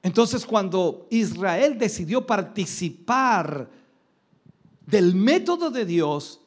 Entonces 0.02 0.46
cuando 0.46 1.06
Israel 1.10 1.78
decidió 1.78 2.26
participar 2.26 3.68
del 4.86 5.14
método 5.14 5.70
de 5.70 5.84
Dios, 5.84 6.40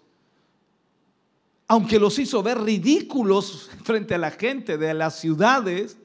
aunque 1.67 1.99
los 1.99 2.17
hizo 2.19 2.41
ver 2.43 2.59
ridículos 2.59 3.69
frente 3.83 4.15
a 4.15 4.17
la 4.17 4.31
gente 4.31 4.77
de 4.77 4.93
las 4.93 5.19
ciudades, 5.19 5.97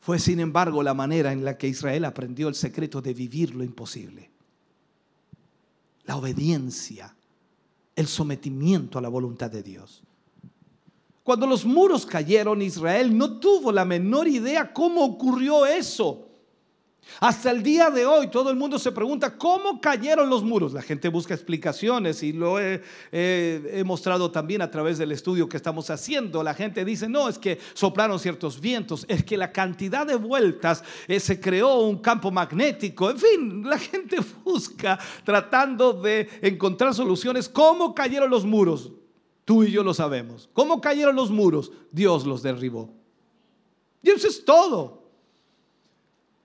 fue 0.00 0.18
sin 0.18 0.40
embargo 0.40 0.82
la 0.82 0.94
manera 0.94 1.32
en 1.32 1.44
la 1.44 1.56
que 1.58 1.68
Israel 1.68 2.04
aprendió 2.04 2.48
el 2.48 2.54
secreto 2.54 3.02
de 3.02 3.14
vivir 3.14 3.54
lo 3.54 3.62
imposible. 3.62 4.30
La 6.04 6.16
obediencia, 6.16 7.14
el 7.94 8.06
sometimiento 8.06 8.98
a 8.98 9.02
la 9.02 9.08
voluntad 9.08 9.50
de 9.50 9.62
Dios. 9.62 10.02
Cuando 11.30 11.46
los 11.46 11.64
muros 11.64 12.06
cayeron, 12.06 12.60
Israel 12.60 13.16
no 13.16 13.38
tuvo 13.38 13.70
la 13.70 13.84
menor 13.84 14.26
idea 14.26 14.72
cómo 14.72 15.04
ocurrió 15.04 15.64
eso. 15.64 16.26
Hasta 17.20 17.52
el 17.52 17.62
día 17.62 17.88
de 17.88 18.04
hoy 18.04 18.26
todo 18.32 18.50
el 18.50 18.56
mundo 18.56 18.80
se 18.80 18.90
pregunta 18.90 19.38
cómo 19.38 19.80
cayeron 19.80 20.28
los 20.28 20.42
muros. 20.42 20.72
La 20.72 20.82
gente 20.82 21.08
busca 21.08 21.32
explicaciones 21.32 22.24
y 22.24 22.32
lo 22.32 22.58
he, 22.58 22.82
mostrado 23.84 24.32
también 24.32 24.60
a 24.60 24.72
través 24.72 24.98
del 24.98 25.12
estudio 25.12 25.48
que 25.48 25.56
estamos 25.56 25.88
haciendo. 25.88 26.42
La 26.42 26.54
gente 26.54 26.84
dice, 26.84 27.08
no, 27.08 27.28
es 27.28 27.38
que 27.38 27.60
soplaron 27.74 28.18
ciertos 28.18 28.60
vientos, 28.60 29.06
es 29.06 29.22
que 29.22 29.36
la 29.36 29.52
cantidad 29.52 30.04
de 30.04 30.16
vueltas 30.16 30.82
eh, 31.06 31.20
se 31.20 31.38
creó 31.38 31.78
un 31.82 31.98
campo 31.98 32.32
magnético. 32.32 33.08
En 33.08 33.18
fin, 33.18 33.62
la 33.70 33.78
gente 33.78 34.16
busca 34.44 34.98
tratando 35.22 35.92
de 35.92 36.28
encontrar 36.42 36.92
soluciones. 36.92 37.48
¿Cómo 37.48 37.94
cayeron 37.94 38.28
los 38.28 38.44
muros? 38.44 38.90
Tú 39.50 39.64
y 39.64 39.72
yo 39.72 39.82
lo 39.82 39.92
sabemos. 39.92 40.48
¿Cómo 40.52 40.80
cayeron 40.80 41.16
los 41.16 41.32
muros? 41.32 41.72
Dios 41.90 42.24
los 42.24 42.40
derribó. 42.40 42.88
Y 44.00 44.10
eso 44.10 44.28
es 44.28 44.44
todo. 44.44 45.02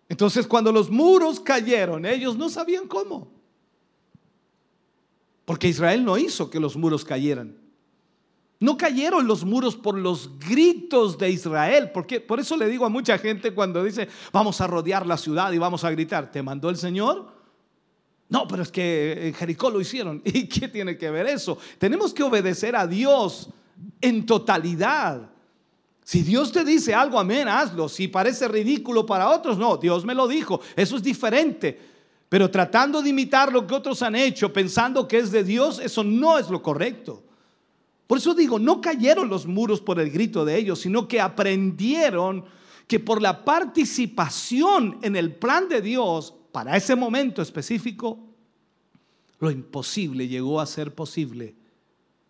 Entonces 0.09 0.47
cuando 0.47 0.71
los 0.71 0.89
muros 0.89 1.39
cayeron, 1.39 2.03
ellos 2.07 2.35
no 2.35 2.49
sabían 2.49 2.87
cómo. 2.87 3.27
Porque 5.45 5.67
Israel 5.67 6.03
no 6.03 6.17
hizo 6.17 6.49
que 6.49 6.59
los 6.59 6.75
muros 6.75 7.05
cayeran. 7.05 7.55
No 8.59 8.75
cayeron 8.75 9.27
los 9.27 9.45
muros 9.45 9.75
por 9.75 9.95
los 9.95 10.39
gritos 10.39 11.19
de 11.19 11.29
Israel. 11.29 11.91
Porque, 11.93 12.19
por 12.19 12.39
eso 12.39 12.57
le 12.57 12.67
digo 12.67 12.87
a 12.87 12.89
mucha 12.89 13.19
gente 13.19 13.53
cuando 13.53 13.83
dice, 13.83 14.07
vamos 14.33 14.59
a 14.61 14.65
rodear 14.65 15.05
la 15.05 15.17
ciudad 15.17 15.51
y 15.51 15.59
vamos 15.59 15.83
a 15.83 15.91
gritar, 15.91 16.31
¿te 16.31 16.41
mandó 16.41 16.71
el 16.71 16.77
Señor? 16.77 17.34
No, 18.29 18.47
pero 18.47 18.63
es 18.63 18.71
que 18.71 19.27
en 19.27 19.33
Jericó 19.33 19.69
lo 19.69 19.79
hicieron. 19.79 20.21
¿Y 20.25 20.47
qué 20.47 20.67
tiene 20.67 20.97
que 20.97 21.09
ver 21.09 21.27
eso? 21.27 21.57
Tenemos 21.77 22.13
que 22.13 22.23
obedecer 22.23 22.75
a 22.75 22.87
Dios 22.87 23.49
en 24.01 24.25
totalidad. 24.25 25.29
Si 26.03 26.21
Dios 26.21 26.51
te 26.51 26.63
dice 26.63 26.93
algo, 26.93 27.19
amén, 27.19 27.47
hazlo. 27.47 27.89
Si 27.89 28.07
parece 28.07 28.47
ridículo 28.47 29.05
para 29.05 29.29
otros, 29.29 29.57
no, 29.57 29.77
Dios 29.77 30.05
me 30.05 30.13
lo 30.13 30.27
dijo. 30.27 30.61
Eso 30.75 30.97
es 30.97 31.03
diferente. 31.03 31.79
Pero 32.29 32.49
tratando 32.49 33.01
de 33.01 33.09
imitar 33.09 33.51
lo 33.51 33.65
que 33.65 33.73
otros 33.73 34.01
han 34.01 34.15
hecho, 34.15 34.51
pensando 34.51 35.07
que 35.07 35.17
es 35.17 35.31
de 35.31 35.43
Dios, 35.43 35.79
eso 35.79 36.03
no 36.03 36.37
es 36.37 36.49
lo 36.49 36.61
correcto. 36.61 37.23
Por 38.07 38.19
eso 38.19 38.33
digo, 38.33 38.59
no 38.59 38.81
cayeron 38.81 39.29
los 39.29 39.47
muros 39.47 39.81
por 39.81 39.99
el 39.99 40.11
grito 40.11 40.45
de 40.45 40.57
ellos, 40.57 40.79
sino 40.79 41.07
que 41.07 41.19
aprendieron 41.19 42.45
que 42.87 42.99
por 42.99 43.21
la 43.21 43.43
participación 43.43 44.99
en 45.01 45.15
el 45.15 45.33
plan 45.33 45.67
de 45.69 45.81
Dios, 45.81 46.35
para 46.55 46.77
ese 46.77 46.95
momento 46.95 47.41
específico, 47.41 48.17
lo 49.39 49.51
imposible 49.51 50.25
llegó 50.25 50.61
a 50.61 50.65
ser 50.65 50.95
posible 50.95 51.53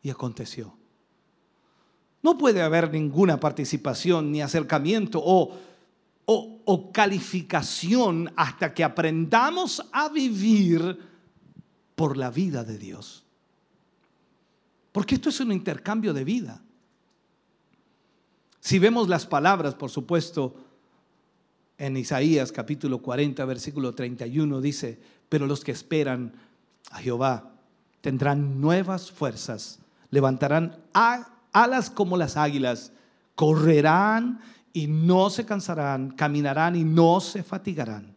y 0.02 0.10
aconteció. 0.10 0.76
No 2.23 2.35
puede 2.35 2.64
haber 2.64 2.91
ninguna 2.91 3.39
participación 3.39 4.31
ni 4.31 4.41
acercamiento 4.41 5.22
o, 5.23 5.56
o, 6.26 6.91
calificación 6.91 8.34
hasta 8.35 8.73
que 8.73 8.84
aprendamos 8.84 9.85
a 9.91 10.10
vivir 10.10 10.99
por 11.93 12.18
la 12.18 12.31
vida 12.31 12.64
de 12.64 12.80
Dios. 12.80 13.23
Porque 14.91 15.14
esto 15.14 15.30
es 15.30 15.39
un 15.39 15.52
intercambio 15.52 16.15
de 16.15 16.23
vida. 16.23 16.64
Si 18.60 18.80
vemos 18.80 19.07
las 19.07 19.27
palabras, 19.27 19.76
por 19.76 19.91
supuesto, 19.91 20.56
en 21.77 21.97
Isaías 21.97 22.52
capítulo 22.52 23.02
40, 23.02 23.43
versículo 23.45 23.93
31 23.93 24.61
dice, 24.61 24.99
pero 25.30 25.47
los 25.47 25.64
que 25.64 25.72
esperan 25.72 26.34
a 26.91 26.99
Jehová 26.99 27.52
tendrán 28.02 28.61
nuevas 28.61 29.11
fuerzas, 29.11 29.80
levantarán 30.10 30.77
alas 31.52 31.89
como 31.89 32.18
las 32.18 32.38
águilas, 32.38 32.91
correrán 33.34 34.39
y 34.72 34.88
no 34.88 35.30
se 35.30 35.45
cansarán, 35.45 36.11
caminarán 36.11 36.76
y 36.76 36.84
no 36.84 37.19
se 37.19 37.43
fatigarán, 37.43 38.15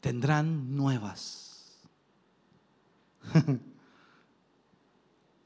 tendrán 0.00 0.76
nuevas. 0.76 1.78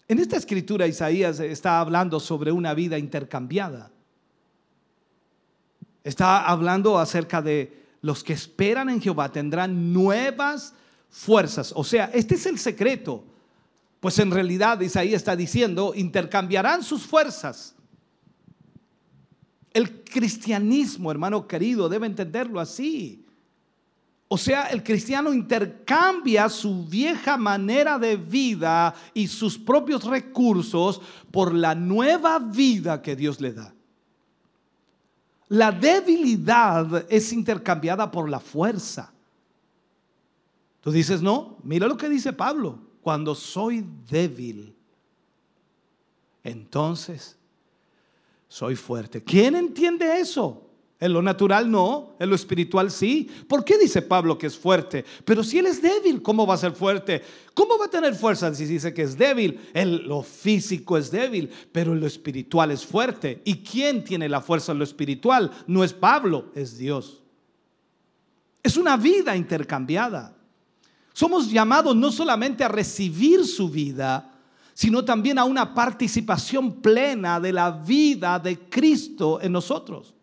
en 0.09 0.19
esta 0.19 0.37
escritura 0.37 0.87
Isaías 0.87 1.41
está 1.41 1.81
hablando 1.81 2.21
sobre 2.21 2.53
una 2.53 2.75
vida 2.75 2.99
intercambiada. 2.99 3.91
Está 6.05 6.47
hablando 6.47 6.99
acerca 6.99 7.41
de 7.41 7.83
los 8.01 8.25
que 8.25 8.33
esperan 8.33 8.89
en 8.89 9.01
Jehová 9.01 9.31
tendrán 9.31 9.93
nuevas 9.93 10.75
fuerzas. 11.09 11.73
O 11.77 11.85
sea, 11.85 12.11
este 12.13 12.35
es 12.35 12.47
el 12.47 12.59
secreto. 12.59 13.25
Pues 14.01 14.19
en 14.19 14.33
realidad 14.33 14.81
Isaías 14.81 15.15
está 15.15 15.37
diciendo, 15.37 15.93
intercambiarán 15.95 16.83
sus 16.83 17.07
fuerzas. 17.07 17.77
El 19.73 20.03
cristianismo, 20.03 21.11
hermano 21.11 21.47
querido, 21.47 21.89
debe 21.89 22.07
entenderlo 22.07 22.59
así. 22.59 23.25
O 24.27 24.37
sea, 24.37 24.65
el 24.67 24.83
cristiano 24.83 25.33
intercambia 25.33 26.49
su 26.49 26.85
vieja 26.87 27.37
manera 27.37 27.99
de 27.99 28.17
vida 28.17 28.95
y 29.15 29.29
sus 29.29 29.59
propios 29.59 30.05
recursos 30.05 31.01
por 31.31 31.55
la 31.55 31.75
nueva 31.75 32.39
vida 32.39 33.03
que 33.03 33.15
Dios 33.15 33.41
le 33.41 33.53
da. 33.53 33.75
La 35.53 35.71
debilidad 35.71 37.05
es 37.13 37.31
intercambiada 37.31 38.11
por 38.11 38.27
la 38.27 38.41
fuerza. 38.41 39.13
Tú 40.81 40.91
dices, 40.91 41.21
no, 41.21 41.59
mira 41.63 41.87
lo 41.87 41.99
que 41.99 42.09
dice 42.09 42.33
Pablo, 42.33 42.79
cuando 43.03 43.35
soy 43.35 43.85
débil, 44.09 44.75
entonces 46.43 47.37
soy 48.49 48.77
fuerte. 48.77 49.23
¿Quién 49.23 49.55
entiende 49.55 50.21
eso? 50.21 50.62
En 51.03 51.13
lo 51.13 51.21
natural 51.21 51.69
no, 51.69 52.15
en 52.21 52.31
lo 52.31 52.37
espiritual 52.37 52.89
sí. 52.89 53.29
¿Por 53.49 53.65
qué 53.65 53.77
dice 53.77 54.03
Pablo 54.03 54.39
que 54.39 54.47
es 54.47 54.57
fuerte? 54.57 55.05
Pero 55.25 55.43
si 55.43 55.59
él 55.59 55.67
es 55.67 55.83
débil, 55.83 56.23
¿cómo 56.23 56.47
va 56.47 56.55
a 56.55 56.59
ser 56.59 56.75
fuerte? 56.75 57.25
¿Cómo 57.55 57.77
va 57.77 57.87
a 57.87 57.91
tener 57.91 58.15
fuerza 58.15 58.55
si 58.55 58.67
dice 58.67 58.95
que 58.95 59.03
es 59.03 59.19
débil? 59.19 59.59
En 59.75 60.07
lo 60.07 60.23
físico 60.23 60.97
es 60.97 61.11
débil, 61.11 61.51
pero 61.73 61.93
en 61.93 61.99
lo 61.99 62.07
espiritual 62.07 62.71
es 62.71 62.87
fuerte. 62.87 63.43
¿Y 63.45 63.65
quién 63.65 64.05
tiene 64.05 64.29
la 64.29 64.41
fuerza 64.41 64.71
en 64.71 64.79
lo 64.79 64.85
espiritual? 64.85 65.51
No 65.67 65.83
es 65.83 65.93
Pablo, 65.93 66.53
es 66.55 66.79
Dios. 66.79 67.21
Es 68.63 68.77
una 68.77 68.97
vida 68.97 69.35
intercambiada. 69.35 70.37
Somos 71.13 71.51
llamados 71.51 71.97
no 71.97 72.13
solamente 72.13 72.63
a 72.63 72.69
recibir 72.69 73.45
su 73.45 73.69
vida, 73.69 74.39
sino 74.73 75.05
también 75.05 75.37
a 75.41 75.45
una 75.47 75.75
participación 75.75 76.81
plena 76.81 77.41
de 77.41 77.53
la 77.53 77.73
vida 77.73 78.39
de 78.39 78.57
Cristo 78.57 79.41
en 79.43 79.51
nosotros. 79.51 80.15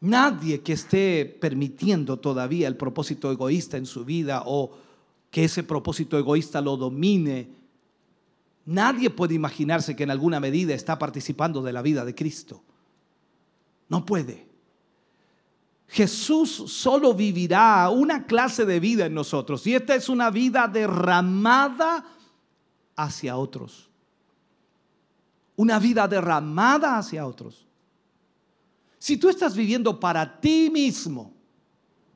Nadie 0.00 0.60
que 0.60 0.74
esté 0.74 1.24
permitiendo 1.24 2.18
todavía 2.18 2.68
el 2.68 2.76
propósito 2.76 3.32
egoísta 3.32 3.76
en 3.76 3.86
su 3.86 4.04
vida 4.04 4.42
o 4.46 4.70
que 5.30 5.44
ese 5.44 5.64
propósito 5.64 6.16
egoísta 6.16 6.60
lo 6.60 6.76
domine, 6.76 7.48
nadie 8.66 9.10
puede 9.10 9.34
imaginarse 9.34 9.96
que 9.96 10.04
en 10.04 10.10
alguna 10.10 10.38
medida 10.38 10.74
está 10.74 10.98
participando 10.98 11.62
de 11.62 11.72
la 11.72 11.82
vida 11.82 12.04
de 12.04 12.14
Cristo. 12.14 12.62
No 13.88 14.06
puede. 14.06 14.46
Jesús 15.88 16.50
solo 16.66 17.14
vivirá 17.14 17.88
una 17.88 18.26
clase 18.26 18.66
de 18.66 18.78
vida 18.78 19.06
en 19.06 19.14
nosotros 19.14 19.66
y 19.66 19.74
esta 19.74 19.94
es 19.94 20.08
una 20.08 20.30
vida 20.30 20.68
derramada 20.68 22.04
hacia 22.94 23.36
otros. 23.36 23.88
Una 25.56 25.78
vida 25.78 26.06
derramada 26.06 26.98
hacia 26.98 27.26
otros. 27.26 27.67
Si 28.98 29.16
tú 29.16 29.28
estás 29.28 29.56
viviendo 29.56 29.98
para 29.98 30.40
ti 30.40 30.70
mismo, 30.72 31.32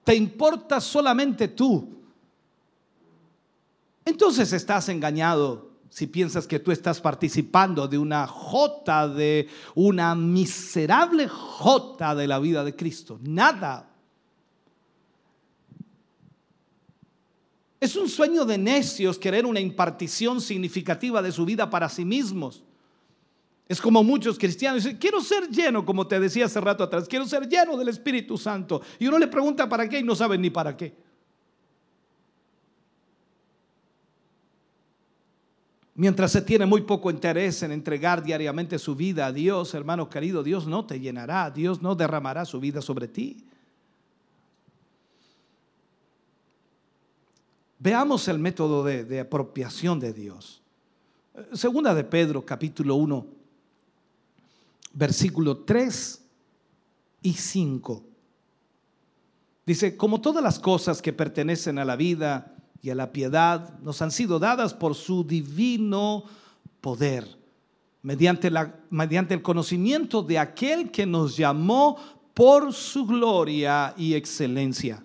te 0.04 0.14
importa 0.14 0.80
solamente 0.80 1.48
tú, 1.48 1.88
entonces 4.04 4.52
estás 4.52 4.88
engañado 4.88 5.70
si 5.88 6.06
piensas 6.06 6.46
que 6.46 6.59
tú 6.59 6.72
estás 6.72 7.00
participando 7.00 7.86
de 7.86 7.98
una 7.98 8.26
jota, 8.26 9.06
de 9.06 9.48
una 9.74 10.14
miserable 10.14 11.28
jota 11.28 12.14
de 12.14 12.26
la 12.26 12.38
vida 12.38 12.64
de 12.64 12.74
Cristo. 12.74 13.20
Nada. 13.22 13.90
Es 17.78 17.94
un 17.94 18.09
sueño 18.09 18.44
de 18.44 18.56
necios 18.59 19.18
querer 19.18 19.44
una 19.44 19.60
impartición 19.60 20.40
significativa 20.40 21.20
de 21.20 21.30
su 21.30 21.44
vida 21.44 21.68
para 21.68 21.88
sí 21.88 22.04
mismos. 22.04 22.62
Es 23.73 23.81
como 23.81 24.05
muchos 24.05 24.39
cristianos 24.39 24.85
dicen, 24.85 24.99
quiero 24.99 25.19
ser 25.23 25.49
lleno, 25.49 25.82
como 25.82 26.07
te 26.07 26.20
decía 26.20 26.44
hace 26.44 26.61
rato 26.61 26.85
atrás, 26.85 27.09
quiero 27.09 27.24
ser 27.27 27.49
lleno 27.49 27.74
del 27.78 27.89
Espíritu 27.89 28.36
Santo. 28.36 28.82
Y 28.99 29.07
uno 29.07 29.19
le 29.19 29.28
pregunta 29.28 29.66
para 29.66 29.89
qué 29.89 30.01
y 30.01 30.03
no 30.03 30.15
saben 30.15 30.43
ni 30.43 30.51
para 30.51 30.77
qué. 30.77 30.94
Mientras 35.94 36.32
se 36.32 36.43
tiene 36.43 36.66
muy 36.66 36.82
poco 36.82 37.11
interés 37.11 37.62
en 37.62 37.73
entregar 37.73 38.23
diariamente 38.23 38.78
su 38.78 38.94
vida 38.94 39.24
a 39.24 39.32
Dios, 39.32 39.73
hermano 39.73 40.11
querido, 40.11 40.43
Dios 40.43 40.66
no 40.66 40.85
te 40.85 41.01
llenará, 41.01 41.51
Dios 41.51 41.81
no 41.81 41.94
derramará 41.94 42.44
su 42.44 42.61
vida 42.61 42.82
sobre 42.82 43.09
ti. 43.09 43.43
Veamos 47.78 48.28
el 48.28 48.39
método 48.39 48.85
de, 48.85 49.07
de 49.07 49.20
apropiación 49.20 49.99
de 49.99 50.12
Dios. 50.12 50.61
Segunda 51.55 51.94
de 51.94 52.05
Pedro, 52.05 52.44
capítulo 52.44 52.97
1 52.97 53.41
versículo 54.93 55.59
3 55.59 56.23
y 57.23 57.32
5. 57.32 58.05
Dice, 59.64 59.97
como 59.97 60.20
todas 60.20 60.43
las 60.43 60.59
cosas 60.59 61.01
que 61.01 61.12
pertenecen 61.12 61.78
a 61.78 61.85
la 61.85 61.97
vida 61.97 62.56
y 62.82 62.90
a 62.90 62.94
la 62.94 63.12
piedad 63.12 63.78
nos 63.81 64.02
han 64.02 64.10
sido 64.10 64.39
dadas 64.39 64.74
por 64.74 64.94
su 64.94 65.24
divino 65.24 66.24
poder, 66.81 67.39
mediante, 68.02 68.51
la, 68.51 68.74
mediante 68.90 69.35
el 69.35 69.43
conocimiento 69.43 70.23
de 70.23 70.39
aquel 70.39 70.90
que 70.90 71.06
nos 71.06 71.36
llamó 71.36 71.97
por 72.35 72.73
su 72.73 73.06
gloria 73.06 73.94
y 73.97 74.14
excelencia. 74.14 75.05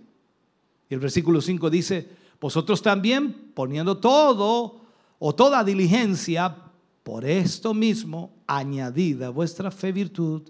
Y 0.89 0.93
el 0.93 0.99
versículo 0.99 1.39
5 1.39 1.69
dice, 1.69 2.09
vosotros 2.39 2.81
también 2.81 3.51
poniendo 3.53 3.97
todo 3.97 4.81
o 5.19 5.35
toda 5.35 5.64
diligencia, 5.64 6.64
por 7.03 7.26
esto 7.26 7.73
mismo, 7.73 8.36
añadida 8.47 9.29
vuestra 9.29 9.69
fe 9.69 9.91
virtud, 9.91 10.41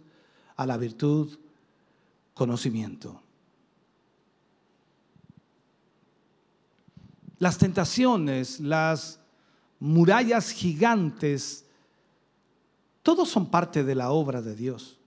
a 0.55 0.65
la 0.65 0.77
virtud 0.77 1.37
conocimiento. 2.33 3.21
Las 7.39 7.57
tentaciones, 7.57 8.59
las 8.59 9.19
murallas 9.79 10.51
gigantes, 10.51 11.65
todos 13.03 13.29
son 13.29 13.49
parte 13.49 13.83
de 13.83 13.95
la 13.95 14.11
obra 14.11 14.41
de 14.41 14.55
Dios. 14.55 14.97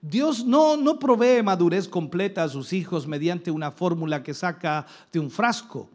Dios 0.00 0.44
no, 0.44 0.76
no 0.76 0.98
provee 0.98 1.42
madurez 1.42 1.88
completa 1.88 2.44
a 2.44 2.48
sus 2.48 2.72
hijos 2.72 3.06
mediante 3.06 3.50
una 3.50 3.70
fórmula 3.70 4.22
que 4.22 4.34
saca 4.34 4.86
de 5.12 5.18
un 5.18 5.30
frasco. 5.30 5.88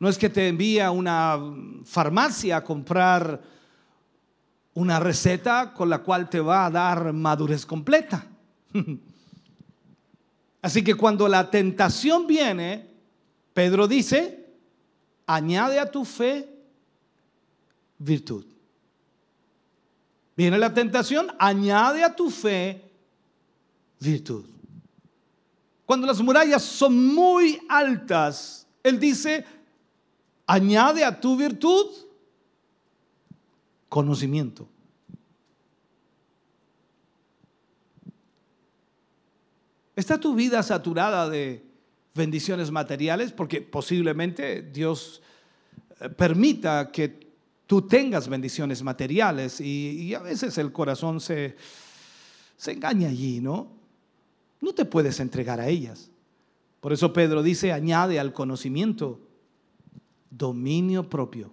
No 0.00 0.08
es 0.08 0.18
que 0.18 0.30
te 0.30 0.48
envía 0.48 0.88
a 0.88 0.90
una 0.90 1.38
farmacia 1.84 2.56
a 2.56 2.64
comprar 2.64 3.40
una 4.74 4.98
receta 4.98 5.72
con 5.74 5.90
la 5.90 5.98
cual 5.98 6.28
te 6.30 6.40
va 6.40 6.66
a 6.66 6.70
dar 6.70 7.12
madurez 7.12 7.66
completa. 7.66 8.26
Así 10.62 10.82
que 10.82 10.94
cuando 10.94 11.28
la 11.28 11.50
tentación 11.50 12.26
viene, 12.26 12.88
Pedro 13.52 13.86
dice, 13.86 14.46
añade 15.26 15.78
a 15.78 15.90
tu 15.90 16.06
fe 16.06 16.48
virtud. 17.98 18.46
Viene 20.34 20.58
la 20.58 20.72
tentación, 20.72 21.28
añade 21.38 22.02
a 22.02 22.16
tu 22.16 22.30
fe 22.30 22.90
virtud. 23.98 24.46
Cuando 25.84 26.06
las 26.06 26.22
murallas 26.22 26.62
son 26.62 27.14
muy 27.14 27.60
altas, 27.68 28.66
Él 28.82 28.98
dice, 28.98 29.44
añade 30.50 31.04
a 31.04 31.20
tu 31.20 31.36
virtud 31.36 31.86
conocimiento. 33.88 34.68
¿Está 39.94 40.18
tu 40.18 40.34
vida 40.34 40.62
saturada 40.64 41.28
de 41.28 41.64
bendiciones 42.14 42.72
materiales? 42.72 43.30
Porque 43.30 43.60
posiblemente 43.60 44.62
Dios 44.62 45.22
eh, 46.00 46.08
permita 46.08 46.90
que 46.90 47.28
tú 47.66 47.82
tengas 47.82 48.28
bendiciones 48.28 48.82
materiales 48.82 49.60
y, 49.60 50.12
a 50.14 50.20
veces 50.20 50.58
el 50.58 50.72
corazón 50.72 51.20
se, 51.20 51.54
se 52.56 52.72
engaña 52.72 53.08
allí, 53.08 53.40
¿no? 53.40 53.70
No 54.60 54.74
te 54.74 54.84
puedes 54.84 55.20
entregar 55.20 55.60
a 55.60 55.68
ellas. 55.68 56.10
Por 56.80 56.92
eso 56.92 57.12
Pedro 57.12 57.44
dice, 57.44 57.72
añade 57.72 58.18
al 58.18 58.32
conocimiento 58.32 59.29
dominio 60.30 61.08
propio. 61.08 61.50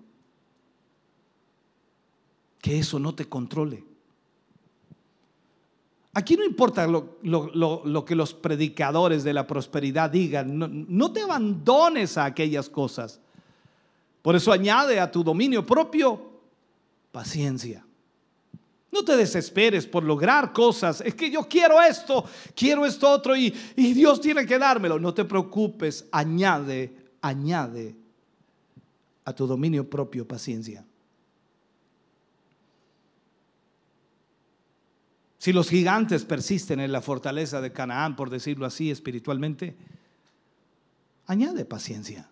Que 2.61 2.79
eso 2.79 2.99
no 2.99 3.13
te 3.15 3.25
controle. 3.25 3.83
Aquí 6.13 6.35
no 6.35 6.43
importa 6.43 6.87
lo, 6.87 8.05
que 8.05 8.15
los 8.15 8.33
predicadores 8.33 9.23
de 9.23 9.33
la 9.33 9.45
prosperidad 9.45 10.09
digan, 10.09 10.57
no, 10.57 10.67
no 10.67 11.11
te 11.11 11.21
abandones 11.21 12.17
a 12.17 12.25
aquellas 12.25 12.69
cosas. 12.69 13.19
Por 14.21 14.35
eso 14.35 14.51
añade 14.51 14.99
a 14.99 15.11
tu 15.11 15.23
dominio 15.23 15.65
propio 15.65 16.39
paciencia. 17.11 17.85
No 18.91 19.03
te 19.03 19.15
desesperes 19.15 19.85
por 19.85 20.03
lograr 20.03 20.53
cosas. 20.53 21.01
Es 21.01 21.13
que 21.13 21.29
yo 21.29 21.43
quiero 21.43 21.79
esto, 21.81 22.25
quiero 22.55 22.85
esto 22.85 23.09
otro 23.09 23.35
y, 23.35 23.53
y 23.75 23.93
Dios 23.93 24.19
tiene 24.19 24.45
que 24.45 24.57
dármelo. 24.57 24.97
No 24.97 25.13
te 25.13 25.23
preocupes, 25.23 26.07
añade, 26.11 26.95
añade 27.21 27.95
a 29.27 29.33
tu 29.33 29.45
dominio 29.45 29.89
propio 29.89 30.25
paciencia. 30.25 30.85
Si 35.37 35.51
los 35.51 35.69
gigantes 35.69 36.23
persisten 36.23 36.79
en 36.79 36.93
la 36.93 37.01
fortaleza 37.01 37.59
de 37.59 37.73
Canaán, 37.73 38.15
por 38.15 38.29
decirlo 38.29 38.65
así 38.65 38.89
espiritualmente, 38.89 39.75
añade 41.25 41.65
paciencia. 41.65 42.29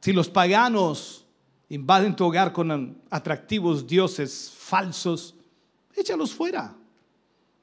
Si 0.00 0.12
los 0.12 0.28
paganos 0.28 1.26
invaden 1.68 2.14
tu 2.14 2.24
hogar 2.24 2.52
con 2.52 3.02
atractivos 3.10 3.84
dioses 3.84 4.52
falsos, 4.56 5.34
échalos 5.96 6.32
fuera, 6.32 6.72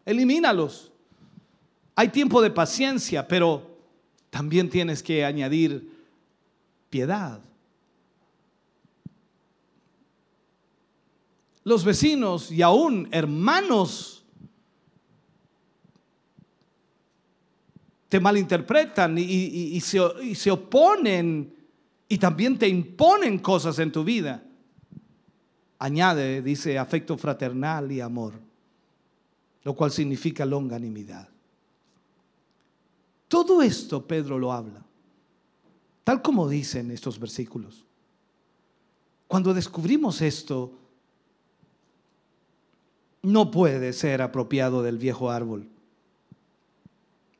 elimínalos. 0.03 0.91
Hay 1.95 2.09
tiempo 2.09 2.41
de 2.41 2.51
paciencia, 2.51 3.25
pero 3.25 3.77
también 4.29 4.69
tienes 4.69 5.01
que 5.01 5.23
añadir 5.23 5.92
piedad. 6.93 7.41
Los 11.63 11.83
vecinos 11.83 12.51
y 12.51 12.61
aún 12.61 13.09
hermanos 13.11 14.23
te 18.09 18.19
malinterpretan 18.19 19.17
y, 19.17 19.81
se, 19.81 19.99
y 20.21 20.35
se 20.35 20.51
oponen 20.51 21.51
y 22.07 22.19
también 22.19 22.59
te 22.59 22.67
imponen 22.67 23.39
cosas 23.39 23.79
en 23.79 23.91
tu 23.91 24.03
vida. 24.03 24.43
Añade, 25.79 26.43
dice, 26.43 26.77
afecto 26.77 27.17
fraternal 27.17 27.91
y 27.91 28.01
amor, 28.01 28.35
lo 29.63 29.73
cual 29.73 29.89
significa 29.89 30.45
longanimidad. 30.45 31.27
Todo 33.27 33.63
esto 33.63 34.05
Pedro 34.05 34.37
lo 34.37 34.53
habla, 34.53 34.85
tal 36.03 36.21
como 36.21 36.49
dicen 36.49 36.91
estos 36.91 37.19
versículos. 37.19 37.85
Cuando 39.27 39.53
descubrimos 39.53 40.21
esto, 40.21 40.77
no 43.21 43.51
puede 43.51 43.93
ser 43.93 44.21
apropiado 44.21 44.83
del 44.83 44.97
viejo 44.97 45.31
árbol. 45.31 45.67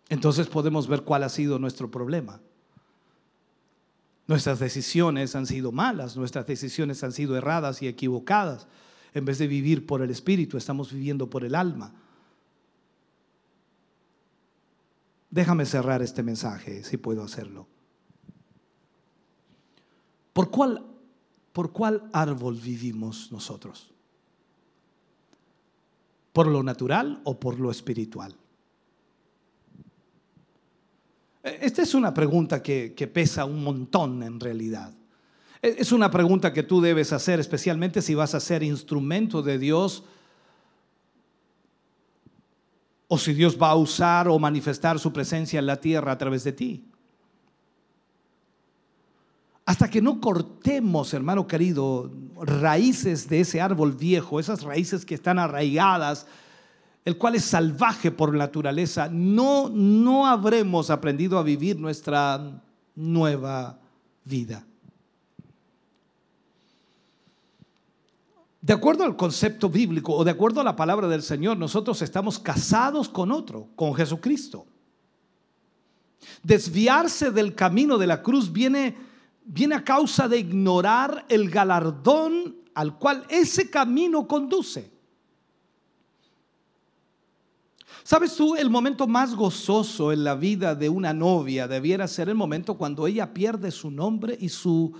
Entonces 0.09 0.47
podemos 0.47 0.87
ver 0.87 1.03
cuál 1.03 1.23
ha 1.23 1.29
sido 1.29 1.59
nuestro 1.59 1.91
problema. 1.91 2.39
Nuestras 4.27 4.59
decisiones 4.59 5.35
han 5.35 5.45
sido 5.45 5.71
malas, 5.71 6.15
nuestras 6.15 6.47
decisiones 6.47 7.03
han 7.03 7.11
sido 7.11 7.35
erradas 7.35 7.81
y 7.81 7.87
equivocadas. 7.87 8.67
En 9.13 9.25
vez 9.25 9.37
de 9.37 9.47
vivir 9.47 9.85
por 9.85 10.01
el 10.01 10.09
espíritu, 10.09 10.57
estamos 10.57 10.91
viviendo 10.91 11.29
por 11.29 11.43
el 11.43 11.55
alma. 11.55 11.93
Déjame 15.29 15.65
cerrar 15.65 16.01
este 16.01 16.23
mensaje, 16.23 16.83
si 16.83 16.97
puedo 16.97 17.23
hacerlo. 17.23 17.67
¿Por 20.33 20.49
cuál, 20.49 20.83
por 21.53 21.71
cuál 21.71 22.09
árbol 22.11 22.55
vivimos 22.55 23.31
nosotros? 23.31 23.91
¿Por 26.33 26.47
lo 26.47 26.63
natural 26.63 27.21
o 27.23 27.39
por 27.39 27.59
lo 27.59 27.69
espiritual? 27.69 28.35
Esta 31.43 31.81
es 31.81 31.93
una 31.93 32.13
pregunta 32.13 32.63
que, 32.63 33.11
pesa 33.13 33.45
un 33.45 33.63
montón 33.63 34.23
en 34.23 34.39
realidad. 34.39 34.91
E, 35.61 35.75
es 35.77 35.91
una 35.91 36.09
pregunta 36.09 36.51
que 36.51 36.63
tú 36.63 36.81
debes 36.81 37.13
hacer, 37.13 37.39
especialmente 37.39 38.01
si 38.01 38.15
vas 38.15 38.33
a 38.33 38.39
ser 38.39 38.63
instrumento 38.63 39.43
de 39.43 39.59
Dios 39.59 40.03
o 43.07 43.17
si 43.17 43.33
Dios 43.33 43.61
va 43.61 43.69
a 43.69 43.75
usar 43.75 44.27
o 44.29 44.39
manifestar 44.39 44.97
su 44.97 45.13
presencia 45.13 45.59
en 45.59 45.67
la 45.67 45.79
tierra 45.79 46.13
a 46.13 46.17
través 46.17 46.43
de 46.43 46.53
ti. 46.53 46.92
Hasta 49.65 49.89
que 49.89 50.01
no 50.01 50.19
cortemos, 50.19 51.13
hermano 51.13 51.47
querido, 51.47 52.11
raíces 52.41 53.29
de 53.29 53.41
ese 53.41 53.61
árbol 53.61 53.93
viejo, 53.93 54.39
esas 54.39 54.63
raíces 54.63 55.05
que 55.05 55.15
están 55.15 55.39
arraigadas 55.39 56.27
el 57.05 57.17
cual 57.17 57.35
es 57.35 57.43
salvaje 57.43 58.11
por 58.11 58.33
naturaleza, 58.33 59.09
no, 59.09 59.69
no 59.69 60.25
habremos 60.25 60.89
aprendido 60.89 61.37
a 61.37 61.43
vivir 61.43 61.77
nuestra 61.77 62.61
nueva 62.95 63.79
vida. 64.23 64.65
De 68.61 68.71
acuerdo 68.71 69.03
al 69.03 69.17
concepto 69.17 69.69
bíblico 69.69 70.13
o 70.13 70.23
de 70.23 70.31
acuerdo 70.31 70.61
a 70.61 70.63
la 70.63 70.77
palabra 70.77 71.09
del 71.09 71.21
Señor, 71.21 71.57
nosotros 71.57 72.01
estamos 72.01 72.39
casados 72.39 73.09
con 73.09 73.33
otro, 73.33 73.67
con 73.75 73.93
Jesucristo. 73.93 74.65
Desviarse 76.41 77.31
del 77.31 77.53
camino 77.53 77.97
de 77.97 78.07
la 78.07 78.23
cruz 78.23 78.53
viene, 78.53 78.95
viene 79.45 79.75
a 79.75 79.83
causa 79.83 80.27
de 80.27 80.39
ignorar 80.39 81.25
el 81.29 81.49
galardón 81.49 82.55
al 82.73 82.97
cual 82.97 83.25
ese 83.29 83.69
camino 83.69 84.27
conduce. 84.27 84.91
¿Sabes 88.03 88.35
tú? 88.35 88.55
El 88.55 88.69
momento 88.69 89.07
más 89.07 89.33
gozoso 89.33 90.11
en 90.11 90.25
la 90.25 90.35
vida 90.35 90.75
de 90.75 90.89
una 90.89 91.13
novia 91.13 91.67
debiera 91.67 92.07
ser 92.07 92.27
el 92.27 92.35
momento 92.35 92.77
cuando 92.77 93.07
ella 93.07 93.33
pierde 93.33 93.71
su 93.71 93.89
nombre 93.89 94.37
y 94.39 94.49
su 94.49 94.93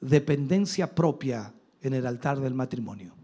dependencia 0.00 0.92
propia 0.92 1.54
en 1.80 1.94
el 1.94 2.06
altar 2.06 2.40
del 2.40 2.54
matrimonio. 2.54 3.14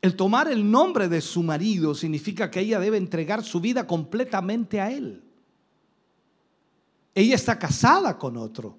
El 0.00 0.16
tomar 0.16 0.50
el 0.50 0.68
nombre 0.68 1.08
de 1.08 1.20
su 1.20 1.42
marido 1.42 1.94
significa 1.94 2.50
que 2.50 2.60
ella 2.60 2.80
debe 2.80 2.96
entregar 2.96 3.44
su 3.44 3.60
vida 3.60 3.86
completamente 3.86 4.80
a 4.80 4.90
él. 4.90 5.27
Ella 7.18 7.34
está 7.34 7.58
casada 7.58 8.16
con 8.16 8.36
otro 8.36 8.76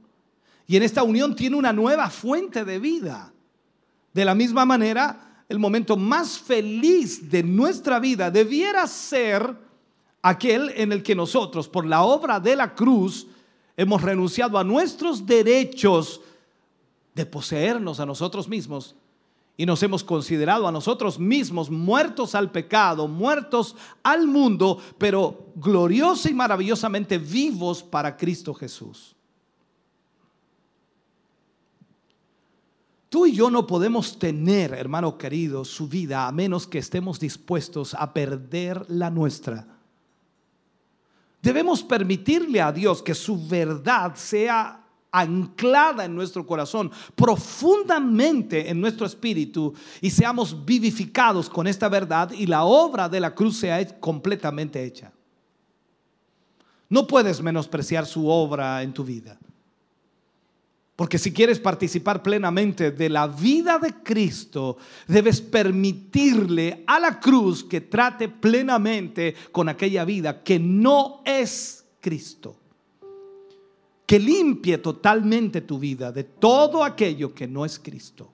y 0.66 0.78
en 0.78 0.84
esta 0.84 1.04
unión 1.04 1.36
tiene 1.36 1.58
una 1.58 1.74
nueva 1.74 2.10
fuente 2.10 2.64
de 2.64 2.80
vida. 2.80 3.34
De 4.14 4.24
la 4.24 4.34
misma 4.34 4.64
manera, 4.64 5.44
el 5.50 5.60
momento 5.60 5.98
más 5.98 6.40
feliz 6.40 7.30
de 7.30 7.44
nuestra 7.44 8.00
vida 8.00 8.32
debiera 8.32 8.88
ser 8.88 9.58
aquel 10.22 10.72
en 10.78 10.94
el 10.94 11.04
que 11.04 11.16
nosotros, 11.16 11.68
por 11.68 11.86
la 11.86 12.04
obra 12.04 12.40
de 12.40 12.56
la 12.56 12.74
cruz, 12.74 13.28
hemos 13.76 14.02
renunciado 14.02 14.58
a 14.58 14.64
nuestros 14.64 15.26
derechos 15.26 16.22
de 17.14 17.26
poseernos 17.26 18.00
a 18.00 18.06
nosotros 18.06 18.48
mismos 18.48 18.96
y 19.60 19.66
nos 19.66 19.84
hemos 19.84 20.06
considerado 20.06 20.70
a 20.70 20.72
nosotros 20.72 21.20
mismos 21.20 21.70
muertos 21.70 22.34
al 22.34 22.50
pecado, 22.50 23.10
muertos 23.10 23.76
al 24.04 24.26
mundo, 24.26 24.82
pero 24.98 25.52
gloriosa 25.58 26.30
y 26.30 26.34
maravillosamente 26.34 27.18
vivos 27.18 27.84
para 27.84 28.16
Cristo 28.16 28.54
Jesús. 28.54 29.18
Tú 33.10 33.26
y 33.26 33.34
yo 33.34 33.50
no 33.50 33.68
podemos 33.68 34.18
tener, 34.18 34.74
hermano 34.74 35.18
querido, 35.18 35.66
su 35.66 35.90
vida 35.90 36.26
a 36.26 36.32
menos 36.32 36.66
que 36.66 36.78
estemos 36.78 37.20
dispuestos 37.20 37.94
a 37.96 38.14
perder 38.14 38.86
la 38.88 39.10
nuestra. 39.10 39.68
Debemos 41.42 41.84
permitirle 41.84 42.62
a 42.62 42.72
Dios 42.72 43.04
que 43.04 43.14
su 43.14 43.46
verdad 43.46 44.16
sea 44.16 44.79
anclada 45.12 46.06
en 46.06 46.16
nuestro 46.16 46.46
corazón, 46.46 46.92
profundamente 47.16 48.70
en 48.70 48.80
nuestro 48.80 49.06
espíritu, 49.06 49.74
y 50.02 50.10
seamos 50.10 50.66
vivificados 50.66 51.50
con 51.50 51.68
esta 51.68 51.90
verdad 51.90 52.32
y 52.32 52.46
la 52.46 52.64
obra 52.64 53.10
de 53.10 53.20
la 53.20 53.34
cruz 53.34 53.58
sea 53.58 54.00
completamente 54.00 54.84
hecha. 54.84 55.12
No 56.90 57.06
puedes 57.06 57.42
menospreciar 57.42 58.06
su 58.06 58.28
obra 58.28 58.82
en 58.82 58.94
tu 58.94 59.04
vida. 59.04 59.38
Porque 61.00 61.18
si 61.18 61.32
quieres 61.32 61.60
participar 61.60 62.22
plenamente 62.22 62.92
de 62.92 63.08
la 63.08 63.26
vida 63.26 63.80
de 63.80 64.04
Cristo, 64.04 64.78
debes 65.08 65.40
permitirle 65.40 66.84
a 66.86 67.00
la 67.00 67.22
cruz 67.22 67.64
que 67.64 67.80
trate 67.80 68.28
plenamente 68.28 69.34
con 69.54 69.70
aquella 69.70 70.04
vida 70.04 70.44
que 70.44 70.60
no 70.60 71.22
es 71.24 71.86
Cristo. 72.02 72.59
Que 74.10 74.18
limpie 74.18 74.80
totalmente 74.80 75.62
tu 75.62 75.78
vida 75.78 76.12
de 76.12 76.24
todo 76.24 76.84
aquello 76.84 77.36
que 77.36 77.48
no 77.48 77.64
es 77.64 77.78
Cristo. 77.78 78.28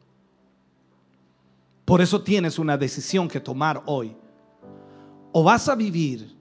Por 1.83 1.99
eso 1.99 2.23
tienes 2.23 2.57
una 2.57 2.77
decisión 2.77 3.27
que 3.27 3.41
tomar 3.41 3.83
hoy. 3.85 4.15
O 5.33 5.43
vas 5.43 5.67
a 5.67 5.75
vivir 5.75 6.33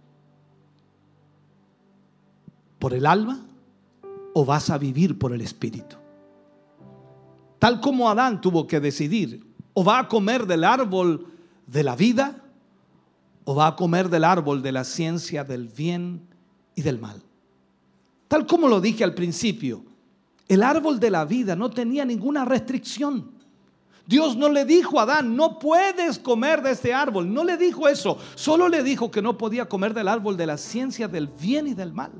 por 2.78 2.94
el 2.94 3.06
alma 3.06 3.44
o 4.34 4.44
vas 4.44 4.70
a 4.70 4.78
vivir 4.78 5.18
por 5.18 5.32
el 5.32 5.40
espíritu. 5.40 5.96
Tal 7.58 7.80
como 7.80 8.08
Adán 8.08 8.40
tuvo 8.40 8.68
que 8.68 8.78
decidir, 8.78 9.44
o 9.72 9.82
va 9.82 9.98
a 9.98 10.06
comer 10.08 10.46
del 10.46 10.62
árbol 10.62 11.26
de 11.66 11.82
la 11.82 11.96
vida, 11.96 12.40
o 13.44 13.56
va 13.56 13.66
a 13.66 13.74
comer 13.74 14.08
del 14.10 14.22
árbol 14.22 14.62
de 14.62 14.70
la 14.70 14.84
ciencia 14.84 15.42
del 15.42 15.66
bien 15.66 16.28
y 16.76 16.82
del 16.82 17.00
mal. 17.00 17.20
Tal 18.28 18.46
como 18.46 18.68
lo 18.68 18.80
dije 18.80 19.04
al 19.04 19.14
principio, 19.14 19.84
el 20.48 20.62
árbol 20.62 20.98
de 21.00 21.10
la 21.10 21.24
vida 21.24 21.56
no 21.56 21.70
tenía 21.70 22.04
ninguna 22.04 22.44
restricción. 22.44 23.32
Dios 24.06 24.36
no 24.36 24.50
le 24.50 24.64
dijo 24.64 25.00
a 25.00 25.04
Adán, 25.04 25.34
no 25.34 25.58
puedes 25.58 26.18
comer 26.18 26.62
de 26.62 26.72
este 26.72 26.92
árbol. 26.92 27.32
No 27.32 27.42
le 27.42 27.56
dijo 27.56 27.88
eso. 27.88 28.18
Solo 28.34 28.68
le 28.68 28.82
dijo 28.82 29.10
que 29.10 29.22
no 29.22 29.38
podía 29.38 29.66
comer 29.66 29.94
del 29.94 30.08
árbol 30.08 30.36
de 30.36 30.46
la 30.46 30.58
ciencia 30.58 31.08
del 31.08 31.28
bien 31.28 31.68
y 31.68 31.74
del 31.74 31.92
mal. 31.92 32.12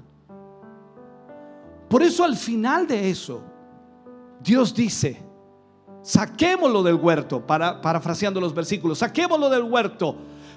Por 1.89 2.03
eso 2.03 2.25
al 2.25 2.37
final 2.37 2.87
de 2.87 3.11
eso, 3.11 3.43
Dios 4.43 4.75
dice, 4.75 5.23
saquémoslo 6.03 6.83
del 6.83 6.95
huerto, 6.95 7.47
para, 7.47 7.81
parafraseando 7.83 8.41
los 8.41 8.55
versículos, 8.55 8.99
saquémoslo 8.99 9.51
del 9.51 9.65
huerto 9.65 10.17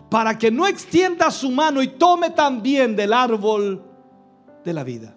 para 0.10 0.38
que 0.38 0.52
no 0.52 0.68
extienda 0.68 1.30
su 1.32 1.52
mano 1.52 1.82
y 1.82 1.88
tome 1.88 2.30
también 2.30 2.96
del 2.96 3.14
árbol 3.14 3.84
de 4.64 4.74
la 4.74 4.84
vida. 4.84 5.17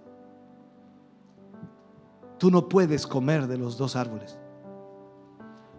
Tú 2.41 2.51
no 2.51 2.71
puedes 2.71 3.07
comer 3.07 3.47
de 3.49 3.59
los 3.59 3.77
dos 3.77 3.97
árboles. 3.97 4.39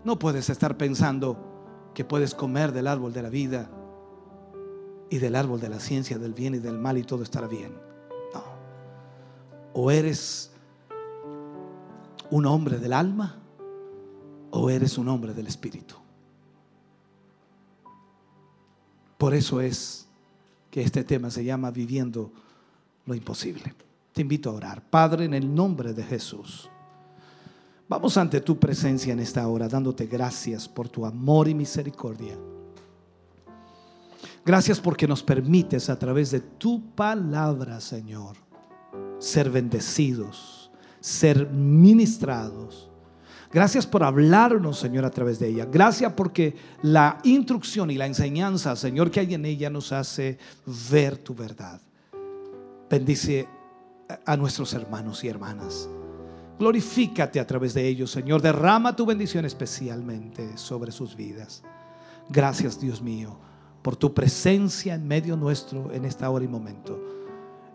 No 0.03 0.19
puedes 0.19 0.47
estar 0.51 0.77
pensando 0.77 1.35
que 1.95 2.05
puedes 2.05 2.35
comer 2.35 2.71
del 2.71 2.85
árbol 2.85 3.13
de 3.13 3.23
la 3.23 3.29
vida 3.29 3.67
y 5.09 5.17
del 5.17 5.35
árbol 5.35 5.59
de 5.59 5.69
la 5.69 5.79
ciencia 5.79 6.19
del 6.19 6.35
bien 6.35 6.53
y 6.53 6.59
del 6.59 6.77
mal 6.77 6.99
y 6.99 7.03
todo 7.03 7.23
estará 7.23 7.47
bien. 7.47 7.73
No. 8.31 8.43
O 9.73 9.89
eres 9.89 10.51
un 12.29 12.45
hombre 12.45 12.77
del 12.77 12.93
alma 12.93 13.41
o 14.51 14.69
eres 14.69 14.99
un 14.99 15.07
hombre 15.07 15.33
del 15.33 15.47
espíritu. 15.47 15.95
Por 19.17 19.33
eso 19.33 19.61
es 19.61 20.07
que 20.69 20.83
este 20.83 21.03
tema 21.03 21.31
se 21.31 21.43
llama 21.43 21.71
viviendo 21.71 22.31
lo 23.07 23.15
imposible. 23.15 23.73
Te 24.13 24.21
invito 24.21 24.49
a 24.49 24.53
orar. 24.53 24.83
Padre, 24.89 25.25
en 25.25 25.33
el 25.33 25.53
nombre 25.53 25.93
de 25.93 26.03
Jesús. 26.03 26.69
Vamos 27.87 28.15
ante 28.17 28.39
tu 28.39 28.57
presencia 28.57 29.11
en 29.11 29.19
esta 29.19 29.45
hora, 29.47 29.67
dándote 29.67 30.05
gracias 30.05 30.67
por 30.67 30.87
tu 30.87 31.05
amor 31.05 31.49
y 31.49 31.53
misericordia. 31.53 32.37
Gracias 34.45 34.79
porque 34.79 35.07
nos 35.07 35.21
permites 35.21 35.89
a 35.89 35.99
través 35.99 36.31
de 36.31 36.39
tu 36.39 36.95
palabra, 36.95 37.79
Señor, 37.81 38.37
ser 39.19 39.49
bendecidos, 39.49 40.71
ser 40.99 41.49
ministrados. 41.49 42.89
Gracias 43.51 43.85
por 43.85 44.03
hablarnos, 44.03 44.79
Señor, 44.79 45.03
a 45.03 45.11
través 45.11 45.37
de 45.39 45.49
ella. 45.49 45.65
Gracias 45.65 46.13
porque 46.13 46.55
la 46.83 47.19
instrucción 47.23 47.91
y 47.91 47.95
la 47.95 48.05
enseñanza, 48.05 48.75
Señor, 48.77 49.11
que 49.11 49.19
hay 49.19 49.33
en 49.33 49.45
ella 49.45 49.69
nos 49.69 49.91
hace 49.91 50.37
ver 50.89 51.17
tu 51.17 51.35
verdad. 51.35 51.81
Bendice 52.89 53.47
a 54.25 54.37
nuestros 54.37 54.73
hermanos 54.73 55.23
y 55.23 55.27
hermanas. 55.27 55.89
Glorifícate 56.59 57.39
a 57.39 57.47
través 57.47 57.73
de 57.73 57.87
ellos, 57.87 58.11
Señor. 58.11 58.41
Derrama 58.41 58.95
tu 58.95 59.05
bendición 59.05 59.45
especialmente 59.45 60.57
sobre 60.57 60.91
sus 60.91 61.15
vidas. 61.15 61.63
Gracias, 62.29 62.79
Dios 62.79 63.01
mío, 63.01 63.37
por 63.81 63.95
tu 63.95 64.13
presencia 64.13 64.93
en 64.93 65.07
medio 65.07 65.35
nuestro 65.35 65.91
en 65.91 66.05
esta 66.05 66.29
hora 66.29 66.45
y 66.45 66.47
momento. 66.47 66.99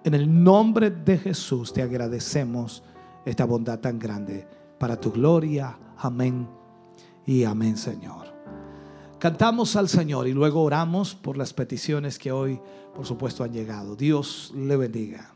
En 0.05 0.15
el 0.15 0.43
nombre 0.45 0.91
de 0.91 1.19
Jesús 1.19 1.73
te 1.73 1.83
agradecemos 1.83 2.85
esta 3.25 3.45
bondad 3.45 3.81
tan 3.81 3.99
grande 3.99 4.47
para 4.79 5.01
tu 5.01 5.11
gloria. 5.11 5.77
Amén 5.99 6.49
y 7.27 7.43
amén, 7.43 7.77
Señor. 7.77 8.27
Cantamos 9.19 9.75
al 9.75 9.89
Señor 9.89 10.29
y 10.29 10.33
luego 10.33 10.63
oramos 10.63 11.15
por 11.15 11.37
las 11.37 11.53
peticiones 11.53 12.19
que 12.19 12.31
hoy, 12.31 12.61
por 12.95 13.05
supuesto, 13.05 13.43
han 13.43 13.53
llegado. 13.53 13.97
Dios 13.97 14.53
le 14.55 14.77
bendiga. 14.77 15.36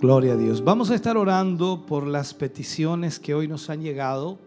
Gloria 0.00 0.32
a 0.32 0.36
Dios. 0.36 0.64
Vamos 0.64 0.90
a 0.90 0.94
estar 0.94 1.18
orando 1.18 1.84
por 1.84 2.06
las 2.06 2.32
peticiones 2.32 3.20
que 3.20 3.34
hoy 3.34 3.46
nos 3.46 3.68
han 3.68 3.82
llegado. 3.82 4.38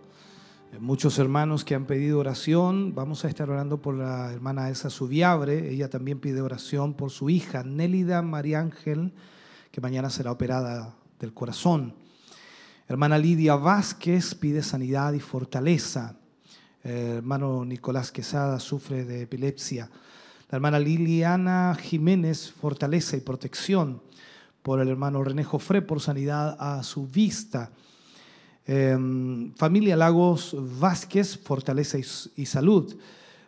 Eh, 0.73 0.79
Muchos 0.79 1.19
hermanos 1.19 1.63
que 1.63 1.75
han 1.75 1.85
pedido 1.85 2.17
oración. 2.17 2.95
Vamos 2.95 3.23
a 3.23 3.27
estar 3.27 3.51
orando 3.51 3.79
por 3.79 3.93
la 3.93 4.33
hermana 4.33 4.67
Elsa 4.69 4.89
Subiabre. 4.89 5.69
Ella 5.69 5.91
también 5.91 6.19
pide 6.19 6.41
oración 6.41 6.95
por 6.95 7.11
su 7.11 7.29
hija, 7.29 7.63
Nélida 7.63 8.23
María 8.23 8.61
Ángel, 8.61 9.13
que 9.69 9.79
mañana 9.79 10.09
será 10.09 10.31
operada 10.31 10.95
del 11.19 11.35
corazón. 11.35 11.93
Hermana 12.87 13.19
Lidia 13.19 13.55
Vázquez 13.55 14.33
pide 14.33 14.63
sanidad 14.63 15.13
y 15.13 15.19
fortaleza. 15.19 16.15
Eh, 16.83 17.17
hermano 17.17 17.63
Nicolás 17.63 18.11
Quesada 18.11 18.59
sufre 18.59 19.05
de 19.05 19.21
epilepsia. 19.21 19.87
La 20.49 20.55
hermana 20.55 20.79
Liliana 20.79 21.77
Jiménez, 21.79 22.51
fortaleza 22.51 23.15
y 23.17 23.19
protección. 23.19 24.01
Por 24.63 24.79
el 24.79 24.87
hermano 24.87 25.21
René 25.21 25.43
Jofré, 25.43 25.81
por 25.81 25.99
sanidad 25.99 26.55
a 26.57 26.81
su 26.83 27.05
vista. 27.05 27.69
Eh, 28.65 28.97
familia 29.57 29.97
Lagos 29.97 30.55
Vázquez, 30.79 31.37
fortaleza 31.37 31.99
y, 31.99 32.05
y 32.37 32.45
salud. 32.45 32.95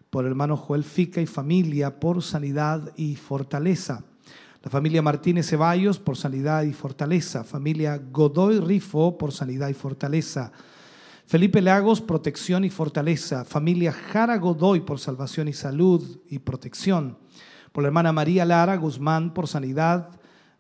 Por 0.09 0.25
el 0.25 0.31
hermano 0.31 0.57
Joel 0.57 0.83
Fica 0.83 1.21
y 1.21 1.25
familia, 1.25 2.01
por 2.01 2.21
sanidad 2.21 2.91
y 2.97 3.15
fortaleza. 3.15 4.03
La 4.61 4.69
familia 4.69 5.01
Martínez 5.01 5.47
Ceballos, 5.47 5.99
por 5.99 6.17
sanidad 6.17 6.63
y 6.63 6.73
fortaleza. 6.73 7.45
Familia 7.45 7.97
Godoy 7.97 8.59
Rifo, 8.59 9.17
por 9.17 9.31
sanidad 9.31 9.69
y 9.69 9.73
fortaleza. 9.73 10.51
Felipe 11.25 11.61
Lagos, 11.61 12.01
protección 12.01 12.65
y 12.65 12.69
fortaleza. 12.69 13.45
Familia 13.45 13.93
Jara 13.93 14.37
Godoy, 14.37 14.81
por 14.81 14.99
salvación 14.99 15.47
y 15.47 15.53
salud 15.53 16.19
y 16.29 16.39
protección. 16.39 17.17
Por 17.71 17.83
la 17.83 17.87
hermana 17.87 18.11
María 18.11 18.43
Lara 18.43 18.75
Guzmán, 18.75 19.33
por 19.33 19.47
sanidad 19.47 20.09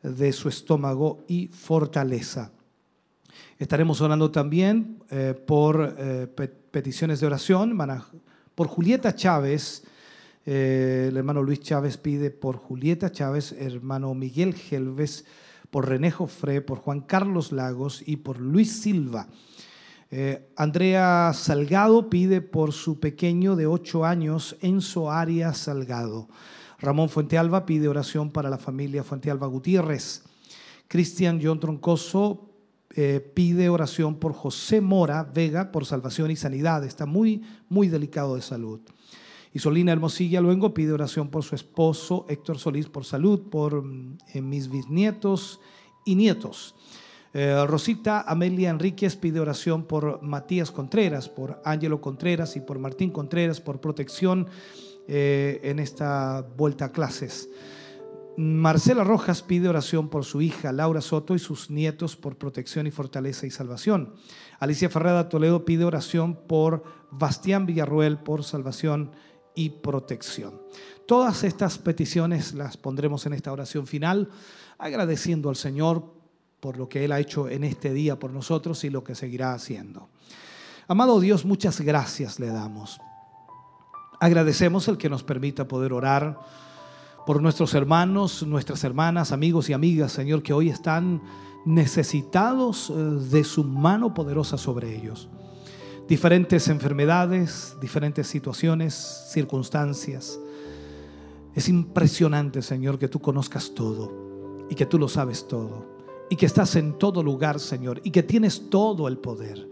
de 0.05 0.31
su 0.33 0.49
estómago 0.49 1.23
y 1.27 1.47
fortaleza. 1.47 2.51
Estaremos 3.57 4.01
orando 4.01 4.31
también 4.31 4.99
eh, 5.09 5.33
por 5.45 5.95
eh, 5.97 6.27
pe- 6.27 6.47
peticiones 6.47 7.19
de 7.19 7.27
oración, 7.27 7.77
por 8.55 8.67
Julieta 8.67 9.13
Chávez, 9.15 9.83
Eh, 10.47 11.07
el 11.09 11.17
hermano 11.17 11.41
Luis 11.41 11.59
Chávez 11.59 11.97
pide 11.97 12.29
por 12.29 12.57
Julieta 12.57 13.09
Chávez, 13.11 13.51
hermano 13.57 14.13
Miguel 14.13 14.53
Gelves, 14.53 15.25
por 15.71 15.89
René 15.89 16.11
Jofré, 16.11 16.61
por 16.61 16.77
Juan 16.77 17.01
Carlos 17.01 17.51
Lagos 17.51 18.03
y 18.05 18.17
por 18.17 18.39
Luis 18.39 18.71
Silva. 18.79 19.25
Andrea 20.55 21.31
Salgado 21.33 22.11
pide 22.11 22.41
por 22.41 22.73
su 22.73 22.99
pequeño 22.99 23.55
de 23.55 23.65
8 23.65 24.05
años, 24.05 24.55
Enzo 24.61 25.09
Arias 25.09 25.57
Salgado. 25.57 26.27
Ramón 26.79 27.09
Fuentealba 27.09 27.65
pide 27.65 27.87
oración 27.87 28.31
para 28.31 28.49
la 28.49 28.57
familia 28.57 29.03
Fuentealba 29.03 29.47
Gutiérrez. 29.47 30.23
Cristian 30.87 31.39
John 31.41 31.59
Troncoso 31.59 32.49
eh, 32.97 33.19
pide 33.33 33.69
oración 33.69 34.15
por 34.15 34.33
José 34.33 34.81
Mora 34.81 35.23
Vega 35.23 35.71
por 35.71 35.85
salvación 35.85 36.31
y 36.31 36.35
sanidad. 36.35 36.83
Está 36.83 37.05
muy, 37.05 37.43
muy 37.69 37.87
delicado 37.87 38.35
de 38.35 38.41
salud. 38.41 38.79
Y 39.53 39.59
Solina 39.59 39.93
Hermosilla 39.93 40.41
Luengo 40.41 40.73
pide 40.73 40.91
oración 40.91 41.29
por 41.29 41.43
su 41.43 41.55
esposo 41.55 42.25
Héctor 42.27 42.57
Solís 42.57 42.87
por 42.87 43.05
salud, 43.05 43.43
por 43.49 43.83
mm, 43.83 44.17
eh, 44.33 44.41
mis 44.41 44.69
bisnietos 44.69 45.59
y 46.05 46.15
nietos. 46.15 46.75
Eh, 47.33 47.65
Rosita 47.67 48.21
Amelia 48.21 48.69
Enríquez 48.69 49.17
pide 49.17 49.41
oración 49.41 49.83
por 49.83 50.21
Matías 50.21 50.71
Contreras, 50.71 51.27
por 51.27 51.61
Ángelo 51.65 51.99
Contreras 51.99 52.55
y 52.55 52.61
por 52.61 52.79
Martín 52.79 53.11
Contreras 53.11 53.59
por 53.59 53.81
protección 53.81 54.47
en 55.07 55.79
esta 55.79 56.41
vuelta 56.55 56.85
a 56.85 56.91
clases. 56.91 57.49
Marcela 58.37 59.05
Rojas 59.05 59.41
pide 59.41 59.69
oración 59.69 60.09
por 60.09 60.25
su 60.25 60.41
hija 60.41 60.73
Laura 60.73 60.99
Soto 60.99 61.35
y 61.35 61.39
sus 61.39 61.69
nietos 61.69 62.17
por 62.17 62.37
protección 62.37 62.85
y 62.85 62.91
fortaleza 62.91 63.45
y 63.45 63.51
salvación. 63.51 64.15
Alicia 64.59 64.89
Ferrada 64.89 65.29
Toledo 65.29 65.63
pide 65.63 65.85
oración 65.85 66.35
por 66.47 66.83
Bastián 67.11 67.65
Villarruel 67.65 68.17
por 68.17 68.43
salvación 68.43 69.11
y 69.55 69.69
protección. 69.69 70.61
Todas 71.07 71.45
estas 71.45 71.77
peticiones 71.77 72.53
las 72.53 72.75
pondremos 72.75 73.25
en 73.25 73.33
esta 73.33 73.53
oración 73.53 73.87
final, 73.87 74.29
agradeciendo 74.77 75.49
al 75.49 75.55
Señor 75.55 76.13
por 76.59 76.77
lo 76.77 76.89
que 76.89 77.05
Él 77.05 77.13
ha 77.13 77.19
hecho 77.21 77.47
en 77.47 77.63
este 77.63 77.93
día 77.93 78.19
por 78.19 78.31
nosotros 78.31 78.83
y 78.83 78.89
lo 78.89 79.03
que 79.03 79.15
seguirá 79.15 79.53
haciendo. 79.53 80.09
Amado 80.87 81.21
Dios, 81.21 81.45
muchas 81.45 81.79
gracias 81.79 82.39
le 82.39 82.47
damos. 82.47 82.99
Agradecemos 84.19 84.87
el 84.87 84.97
que 84.97 85.09
nos 85.09 85.23
permita 85.23 85.67
poder 85.67 85.93
orar 85.93 86.39
por 87.25 87.41
nuestros 87.41 87.73
hermanos, 87.73 88.43
nuestras 88.43 88.83
hermanas, 88.83 89.31
amigos 89.31 89.69
y 89.69 89.73
amigas, 89.73 90.11
Señor, 90.11 90.43
que 90.43 90.53
hoy 90.53 90.69
están 90.69 91.21
necesitados 91.65 92.89
eh, 92.89 92.93
de 92.93 93.43
su 93.43 93.63
mano 93.63 94.13
poderosa 94.13 94.57
sobre 94.57 94.95
ellos. 94.95 95.27
Diferentes 96.07 96.67
enfermedades, 96.67 97.75
diferentes 97.81 98.27
situaciones, 98.27 98.93
circunstancias. 99.31 100.39
Es 101.55 101.67
impresionante, 101.67 102.61
Señor, 102.61 102.99
que 102.99 103.07
tú 103.07 103.19
conozcas 103.19 103.73
todo 103.73 104.67
y 104.69 104.75
que 104.75 104.85
tú 104.85 104.99
lo 104.99 105.07
sabes 105.07 105.47
todo 105.47 105.95
y 106.29 106.35
que 106.35 106.45
estás 106.45 106.75
en 106.75 106.97
todo 106.97 107.23
lugar, 107.23 107.59
Señor, 107.59 108.01
y 108.03 108.11
que 108.11 108.23
tienes 108.23 108.69
todo 108.69 109.07
el 109.07 109.17
poder. 109.17 109.69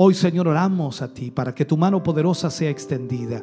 Hoy, 0.00 0.14
Señor, 0.14 0.46
oramos 0.46 1.02
a 1.02 1.12
ti 1.12 1.30
para 1.30 1.54
que 1.54 1.64
tu 1.64 1.76
mano 1.76 2.02
poderosa 2.02 2.50
sea 2.50 2.70
extendida 2.70 3.42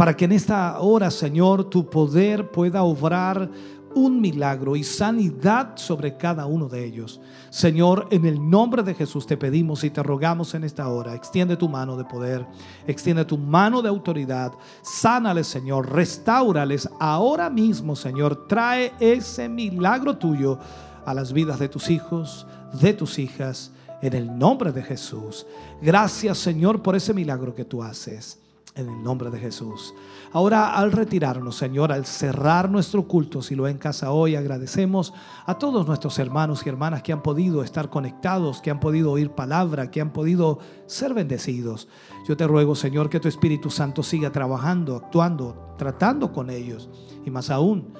para 0.00 0.16
que 0.16 0.24
en 0.24 0.32
esta 0.32 0.80
hora, 0.80 1.10
Señor, 1.10 1.68
tu 1.68 1.90
poder 1.90 2.50
pueda 2.50 2.82
obrar 2.84 3.50
un 3.94 4.20
milagro 4.20 4.76
y 4.76 4.82
sanidad 4.82 5.72
sobre 5.74 6.16
cada 6.16 6.46
uno 6.46 6.68
de 6.68 6.84
ellos. 6.84 7.20
Señor, 7.50 8.06
en 8.10 8.24
el 8.24 8.48
nombre 8.48 8.82
de 8.82 8.94
Jesús 8.94 9.26
te 9.26 9.36
pedimos 9.36 9.84
y 9.84 9.90
te 9.90 10.02
rogamos 10.02 10.54
en 10.54 10.64
esta 10.64 10.88
hora, 10.88 11.14
extiende 11.14 11.56
tu 11.56 11.68
mano 11.68 11.98
de 11.98 12.04
poder, 12.04 12.46
extiende 12.86 13.26
tu 13.26 13.36
mano 13.36 13.82
de 13.82 13.90
autoridad, 13.90 14.52
sánales, 14.80 15.48
Señor, 15.48 15.92
restaurales 15.92 16.88
ahora 16.98 17.50
mismo, 17.50 17.94
Señor, 17.94 18.46
trae 18.46 18.92
ese 19.00 19.50
milagro 19.50 20.16
tuyo 20.16 20.58
a 21.04 21.12
las 21.12 21.32
vidas 21.32 21.58
de 21.58 21.68
tus 21.68 21.90
hijos, 21.90 22.46
de 22.80 22.94
tus 22.94 23.18
hijas, 23.18 23.72
en 24.02 24.14
el 24.14 24.38
nombre 24.38 24.72
de 24.72 24.82
Jesús. 24.82 25.46
Gracias, 25.80 26.38
Señor, 26.38 26.82
por 26.82 26.96
ese 26.96 27.14
milagro 27.14 27.54
que 27.54 27.64
tú 27.64 27.82
haces 27.82 28.40
en 28.74 28.88
el 28.88 29.02
nombre 29.02 29.30
de 29.30 29.38
Jesús. 29.38 29.94
Ahora 30.32 30.74
al 30.76 30.92
retirarnos, 30.92 31.56
Señor, 31.56 31.90
al 31.90 32.06
cerrar 32.06 32.70
nuestro 32.70 33.06
culto, 33.06 33.42
si 33.42 33.54
lo 33.56 33.66
en 33.66 33.78
casa 33.78 34.12
hoy, 34.12 34.36
agradecemos 34.36 35.12
a 35.44 35.58
todos 35.58 35.86
nuestros 35.86 36.18
hermanos 36.18 36.62
y 36.64 36.68
hermanas 36.68 37.02
que 37.02 37.12
han 37.12 37.22
podido 37.22 37.64
estar 37.64 37.90
conectados, 37.90 38.60
que 38.60 38.70
han 38.70 38.80
podido 38.80 39.10
oír 39.10 39.30
palabra, 39.32 39.90
que 39.90 40.00
han 40.00 40.12
podido 40.12 40.60
ser 40.86 41.14
bendecidos. 41.14 41.88
Yo 42.28 42.36
te 42.36 42.46
ruego, 42.46 42.76
Señor, 42.76 43.10
que 43.10 43.20
tu 43.20 43.28
Espíritu 43.28 43.70
Santo 43.70 44.02
siga 44.02 44.30
trabajando, 44.30 44.96
actuando, 44.96 45.74
tratando 45.76 46.32
con 46.32 46.48
ellos 46.48 46.88
y 47.24 47.30
más 47.30 47.50
aún, 47.50 47.92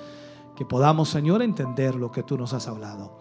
que 0.56 0.64
podamos, 0.64 1.08
Señor, 1.08 1.42
entender 1.42 1.96
lo 1.96 2.12
que 2.12 2.22
tú 2.22 2.38
nos 2.38 2.52
has 2.52 2.68
hablado. 2.68 3.19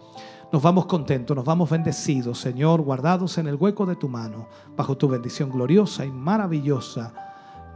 Nos 0.52 0.62
vamos 0.62 0.86
contentos, 0.86 1.36
nos 1.36 1.44
vamos 1.44 1.70
bendecidos, 1.70 2.40
Señor, 2.40 2.80
guardados 2.80 3.38
en 3.38 3.46
el 3.46 3.54
hueco 3.54 3.86
de 3.86 3.94
tu 3.94 4.08
mano, 4.08 4.48
bajo 4.76 4.96
tu 4.96 5.08
bendición 5.08 5.48
gloriosa 5.48 6.04
y 6.04 6.10
maravillosa 6.10 7.14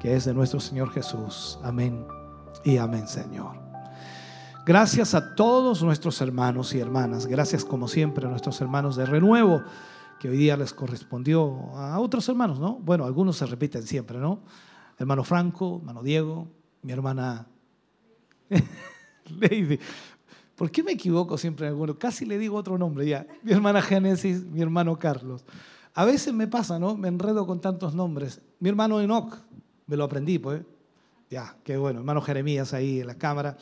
que 0.00 0.16
es 0.16 0.24
de 0.24 0.34
nuestro 0.34 0.58
Señor 0.58 0.90
Jesús. 0.90 1.56
Amén 1.62 2.04
y 2.64 2.78
amén, 2.78 3.06
Señor. 3.06 3.64
Gracias 4.66 5.14
a 5.14 5.36
todos 5.36 5.84
nuestros 5.84 6.20
hermanos 6.20 6.74
y 6.74 6.80
hermanas. 6.80 7.26
Gracias 7.26 7.64
como 7.64 7.86
siempre 7.86 8.26
a 8.26 8.28
nuestros 8.28 8.60
hermanos 8.60 8.96
de 8.96 9.06
renuevo, 9.06 9.62
que 10.18 10.28
hoy 10.28 10.36
día 10.36 10.56
les 10.56 10.72
correspondió 10.72 11.76
a 11.76 12.00
otros 12.00 12.28
hermanos, 12.28 12.58
¿no? 12.58 12.80
Bueno, 12.80 13.04
algunos 13.04 13.36
se 13.36 13.46
repiten 13.46 13.84
siempre, 13.84 14.18
¿no? 14.18 14.40
Hermano 14.98 15.22
Franco, 15.22 15.76
hermano 15.78 16.02
Diego, 16.02 16.48
mi 16.82 16.92
hermana 16.92 17.46
Lady. 19.40 19.78
¿Por 20.56 20.70
qué 20.70 20.82
me 20.82 20.92
equivoco 20.92 21.36
siempre 21.36 21.66
en 21.66 21.72
alguno? 21.72 21.98
Casi 21.98 22.24
le 22.24 22.38
digo 22.38 22.56
otro 22.56 22.78
nombre 22.78 23.06
ya. 23.06 23.26
Mi 23.42 23.52
hermana 23.52 23.82
Génesis, 23.82 24.44
mi 24.44 24.60
hermano 24.60 24.98
Carlos. 24.98 25.44
A 25.94 26.04
veces 26.04 26.32
me 26.32 26.46
pasa, 26.46 26.78
¿no? 26.78 26.96
Me 26.96 27.08
enredo 27.08 27.46
con 27.46 27.60
tantos 27.60 27.94
nombres. 27.94 28.40
Mi 28.60 28.68
hermano 28.68 29.00
Enoch, 29.00 29.36
me 29.86 29.96
lo 29.96 30.04
aprendí, 30.04 30.38
pues. 30.38 30.62
Ya, 31.30 31.56
qué 31.64 31.76
bueno. 31.76 32.00
Hermano 32.00 32.20
Jeremías 32.20 32.72
ahí 32.72 33.00
en 33.00 33.06
la 33.08 33.16
cámara. 33.16 33.56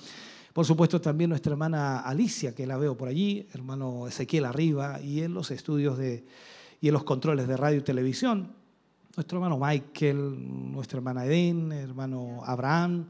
Por 0.52 0.66
supuesto, 0.66 1.00
también 1.00 1.30
nuestra 1.30 1.52
hermana 1.52 2.00
Alicia, 2.00 2.54
que 2.54 2.66
la 2.66 2.76
veo 2.76 2.96
por 2.96 3.08
allí, 3.08 3.46
hermano 3.54 4.06
Ezequiel 4.06 4.44
arriba, 4.44 5.00
y 5.00 5.22
en 5.22 5.32
los 5.32 5.50
estudios 5.50 5.96
de, 5.96 6.26
y 6.80 6.88
en 6.88 6.94
los 6.94 7.04
controles 7.04 7.48
de 7.48 7.56
radio 7.56 7.78
y 7.78 7.82
televisión. 7.82 8.52
Nuestro 9.16 9.38
hermano 9.38 9.58
Michael, 9.58 10.72
nuestra 10.72 10.98
hermana 10.98 11.24
Eden, 11.24 11.72
hermano 11.72 12.42
Abraham, 12.44 13.06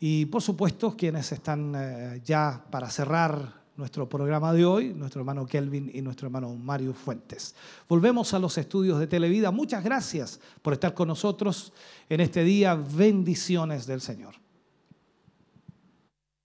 y 0.00 0.26
por 0.26 0.42
supuesto 0.42 0.96
quienes 0.96 1.32
están 1.32 1.74
eh, 1.76 2.20
ya 2.24 2.64
para 2.70 2.88
cerrar 2.90 3.58
nuestro 3.76 4.08
programa 4.08 4.52
de 4.52 4.64
hoy, 4.64 4.92
nuestro 4.92 5.20
hermano 5.20 5.46
Kelvin 5.46 5.90
y 5.94 6.02
nuestro 6.02 6.26
hermano 6.26 6.54
Mario 6.54 6.92
Fuentes. 6.92 7.54
Volvemos 7.88 8.34
a 8.34 8.38
los 8.40 8.58
estudios 8.58 8.98
de 8.98 9.06
Televida. 9.06 9.52
Muchas 9.52 9.84
gracias 9.84 10.40
por 10.62 10.72
estar 10.72 10.94
con 10.94 11.08
nosotros 11.08 11.72
en 12.08 12.20
este 12.20 12.42
día. 12.42 12.74
Bendiciones 12.74 13.86
del 13.86 14.00
Señor. 14.00 14.34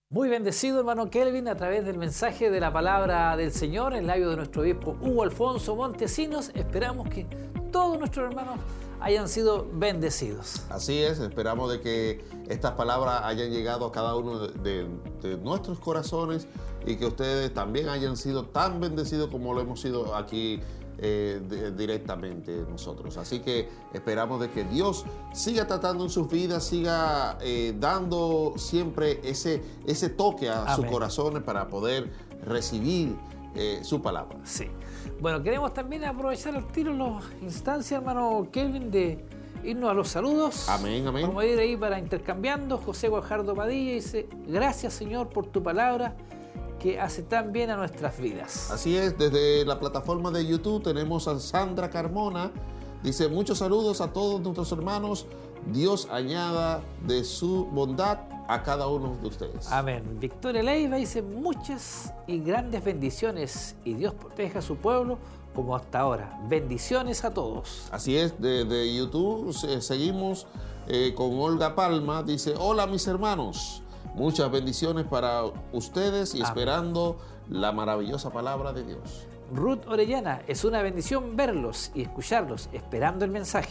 Muy 0.09 0.29
bendecido, 0.29 0.77
hermano 0.77 1.09
Kelvin, 1.09 1.47
a 1.47 1.55
través 1.55 1.83
del 1.85 1.97
mensaje 1.97 2.51
de 2.51 2.59
la 2.59 2.71
palabra 2.71 3.35
del 3.35 3.51
Señor 3.51 3.95
en 3.95 4.05
labio 4.05 4.29
de 4.29 4.35
nuestro 4.35 4.61
obispo 4.61 4.95
Hugo 5.01 5.23
Alfonso 5.23 5.75
Montesinos. 5.75 6.51
Esperamos 6.53 7.09
que 7.09 7.25
todos 7.71 7.97
nuestros 7.97 8.29
hermanos 8.29 8.59
hayan 9.03 9.27
sido 9.27 9.67
bendecidos. 9.73 10.61
Así 10.69 10.97
es, 10.99 11.19
esperamos 11.19 11.69
de 11.69 11.81
que 11.81 12.23
estas 12.47 12.71
palabras 12.71 13.21
hayan 13.25 13.51
llegado 13.51 13.85
a 13.85 13.91
cada 13.91 14.15
uno 14.15 14.47
de, 14.47 14.87
nuestros 15.41 15.79
corazones 15.79 16.47
y 16.85 16.95
que 16.95 17.05
ustedes 17.05 17.53
también 17.53 17.89
hayan 17.89 18.15
sido 18.15 18.45
tan 18.45 18.79
bendecidos 18.79 19.29
como 19.29 19.53
lo 19.53 19.59
hemos 19.59 19.81
sido 19.81 20.15
aquí 20.15 20.61
eh, 20.99 21.73
directamente 21.75 22.65
nosotros. 22.69 23.17
Así 23.17 23.39
que 23.39 23.67
esperamos 23.93 24.39
de 24.39 24.49
que 24.49 24.63
Dios 24.63 25.03
siga 25.33 25.67
tratando 25.67 26.05
en 26.05 26.09
sus 26.09 26.29
vidas, 26.29 26.63
siga 26.63 27.37
eh, 27.41 27.75
dando 27.77 28.53
siempre 28.55 29.19
ese, 29.23 29.61
ese 29.85 30.07
toque 30.09 30.49
a 30.49 30.75
sus 30.77 30.85
corazones 30.85 31.43
para 31.43 31.67
poder 31.67 32.09
recibir 32.45 33.17
eh, 33.55 33.81
su 33.83 34.01
palabra. 34.01 34.39
Sí. 34.45 34.69
Bueno, 35.19 35.41
queremos 35.41 35.73
también 35.73 36.03
aprovechar 36.03 36.55
el 36.55 36.65
tiro 36.67 36.93
las 36.93 37.23
instancias, 37.41 37.99
hermano 37.99 38.47
Kevin, 38.51 38.91
de 38.91 39.23
irnos 39.63 39.89
a 39.89 39.93
los 39.93 40.09
saludos. 40.09 40.67
Amén, 40.69 41.07
amén. 41.07 41.27
Vamos 41.27 41.43
a 41.43 41.45
ir 41.45 41.57
ahí 41.59 41.77
para 41.77 41.99
intercambiando. 41.99 42.77
José 42.77 43.07
Guajardo 43.07 43.55
Padilla 43.55 43.93
dice, 43.93 44.27
gracias 44.47 44.93
Señor 44.93 45.29
por 45.29 45.47
tu 45.47 45.63
palabra 45.63 46.15
que 46.79 46.99
hace 46.99 47.23
tan 47.23 47.53
bien 47.53 47.69
a 47.69 47.77
nuestras 47.77 48.19
vidas. 48.19 48.69
Así 48.69 48.97
es, 48.97 49.17
desde 49.17 49.65
la 49.65 49.79
plataforma 49.79 50.31
de 50.31 50.45
YouTube 50.45 50.83
tenemos 50.83 51.27
a 51.27 51.39
Sandra 51.39 51.89
Carmona. 51.89 52.51
Dice, 53.01 53.29
muchos 53.29 53.59
saludos 53.59 54.01
a 54.01 54.11
todos 54.11 54.41
nuestros 54.41 54.71
hermanos. 54.71 55.25
Dios 55.71 56.09
añada 56.11 56.81
de 57.05 57.23
su 57.23 57.65
bondad 57.65 58.32
a 58.47 58.63
cada 58.63 58.87
uno 58.87 59.15
de 59.21 59.27
ustedes. 59.27 59.71
Amén. 59.71 60.03
Victoria 60.19 60.63
Leiva 60.63 60.97
dice 60.97 61.21
muchas 61.21 62.13
y 62.27 62.39
grandes 62.39 62.83
bendiciones 62.83 63.75
y 63.83 63.93
Dios 63.93 64.13
proteja 64.13 64.59
a 64.59 64.61
su 64.61 64.77
pueblo 64.77 65.17
como 65.53 65.75
hasta 65.75 65.99
ahora. 65.99 66.39
Bendiciones 66.47 67.23
a 67.23 67.33
todos. 67.33 67.87
Así 67.91 68.17
es, 68.17 68.39
de, 68.41 68.95
YouTube 68.95 69.53
seguimos 69.81 70.47
eh, 70.87 71.13
con 71.15 71.39
Olga 71.39 71.75
Palma. 71.75 72.23
Dice, 72.23 72.55
hola 72.57 72.87
mis 72.87 73.07
hermanos, 73.07 73.83
muchas 74.15 74.51
bendiciones 74.51 75.05
para 75.05 75.43
ustedes 75.71 76.35
y 76.35 76.41
esperando 76.41 77.17
la 77.49 77.71
maravillosa 77.71 78.31
palabra 78.31 78.73
de 78.73 78.83
Dios. 78.83 79.27
Ruth 79.53 79.85
Orellana, 79.87 80.41
es 80.47 80.63
una 80.63 80.81
bendición 80.81 81.35
verlos 81.35 81.91
y 81.93 82.01
escucharlos, 82.01 82.69
esperando 82.73 83.23
el 83.25 83.31
mensaje. 83.31 83.69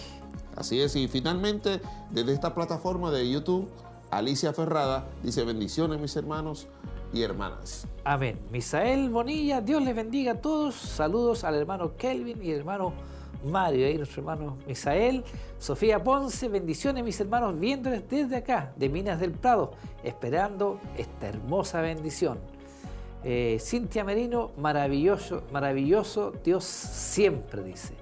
Así 0.55 0.81
es, 0.81 0.94
y 0.97 1.09
finalmente 1.09 1.81
desde 2.11 2.32
esta 2.32 2.55
plataforma 2.55 3.11
de 3.11 3.28
YouTube, 3.28 3.69
Alicia 4.13 4.53
Ferrada 4.53 5.07
dice 5.23 5.43
bendiciones 5.43 5.99
mis 5.99 6.15
hermanos 6.17 6.69
y 7.15 7.23
hermanas. 7.23 7.89
Amén. 8.05 8.39
Misael 8.51 9.09
Bonilla, 9.09 9.63
Dios 9.63 9.83
les 9.83 9.97
bendiga 9.97 10.33
a 10.33 10.35
todos. 10.35 10.75
Saludos 10.75 11.45
al 11.45 11.55
hermano 11.55 11.97
Kelvin 11.97 12.45
y 12.45 12.51
hermano 12.51 12.93
Mario, 13.43 13.87
ahí 13.87 13.97
nuestro 13.97 14.21
hermano 14.21 14.59
Misael. 14.67 15.25
Sofía 15.59 16.05
Ponce, 16.05 16.49
bendiciones 16.49 17.03
mis 17.03 17.19
hermanos, 17.21 17.59
viéndoles 17.59 18.07
desde 18.07 18.37
acá, 18.37 18.75
de 18.77 18.91
Minas 18.91 19.19
del 19.19 19.33
Prado, 19.33 19.73
esperando 20.05 20.79
esta 20.99 21.29
hermosa 21.29 21.81
bendición. 21.81 22.39
Eh, 23.25 23.57
Cintia 23.63 24.05
Merino, 24.05 24.51
maravilloso, 24.59 25.45
maravilloso, 25.51 26.35
Dios 26.45 26.65
siempre 26.65 27.63
dice. 27.63 27.95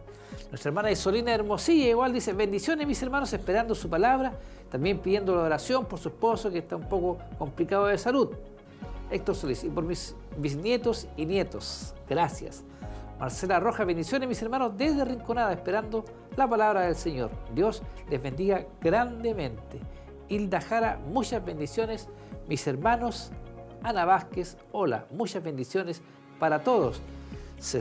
Nuestra 0.51 0.71
hermana 0.71 0.91
Isolina 0.91 1.33
Hermosilla 1.33 1.89
igual 1.89 2.13
dice, 2.13 2.33
bendiciones 2.33 2.85
mis 2.85 3.01
hermanos, 3.01 3.33
esperando 3.33 3.77
su 3.77 3.89
palabra, 3.89 4.33
también 4.71 4.99
pidiendo 4.99 5.35
la 5.35 5.43
oración 5.43 5.87
por 5.87 5.99
su 5.99 6.09
esposo 6.09 6.51
que 6.51 6.59
está 6.59 6.77
un 6.77 6.89
poco 6.89 7.19
complicado 7.39 7.87
de 7.87 7.99
salud. 7.99 8.31
Héctor 9.11 9.35
Solís, 9.35 9.65
y 9.65 9.69
por 9.69 9.85
mis 9.85 10.15
bisnietos 10.39 11.09
y 11.17 11.27
nietos, 11.27 11.95
gracias. 12.09 12.65
Marcela 13.19 13.61
Roja, 13.61 13.85
bendiciones 13.85 14.29
mis 14.29 14.41
hermanos 14.41 14.73
desde 14.77 15.05
Rinconada, 15.05 15.53
esperando 15.53 16.05
la 16.37 16.49
palabra 16.49 16.83
del 16.83 16.95
Señor. 16.95 17.31
Dios 17.55 17.83
les 18.09 18.23
bendiga 18.23 18.65
grandemente. 18.81 19.81
Hilda 20.29 20.61
Jara, 20.61 20.99
muchas 21.07 21.45
bendiciones, 21.45 22.09
mis 22.49 22.67
hermanos. 22.67 23.33
Ana 23.83 24.05
Vázquez, 24.05 24.57
hola, 24.73 25.07
muchas 25.11 25.43
bendiciones 25.43 26.03
para 26.39 26.63
todos. 26.63 27.03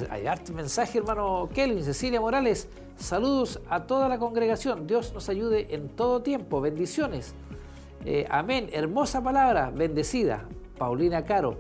Hay 0.10 0.28
harto 0.28 0.52
mensaje, 0.52 0.98
hermano 0.98 1.48
Kelvin, 1.54 1.84
Cecilia 1.84 2.20
Morales. 2.20 2.68
Saludos 3.00 3.62
a 3.70 3.84
toda 3.84 4.10
la 4.10 4.20
congregación. 4.20 4.86
Dios 4.86 5.14
nos 5.14 5.30
ayude 5.30 5.74
en 5.74 5.88
todo 5.88 6.22
tiempo. 6.22 6.60
Bendiciones. 6.60 7.34
Eh, 8.04 8.28
amén. 8.30 8.70
Hermosa 8.74 9.24
palabra, 9.24 9.72
bendecida. 9.74 10.46
Paulina 10.78 11.24
Caro. 11.24 11.58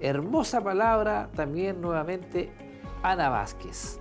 Hermosa 0.00 0.60
palabra 0.60 1.30
también 1.36 1.80
nuevamente 1.80 2.50
Ana 3.04 3.28
Vázquez. 3.28 4.00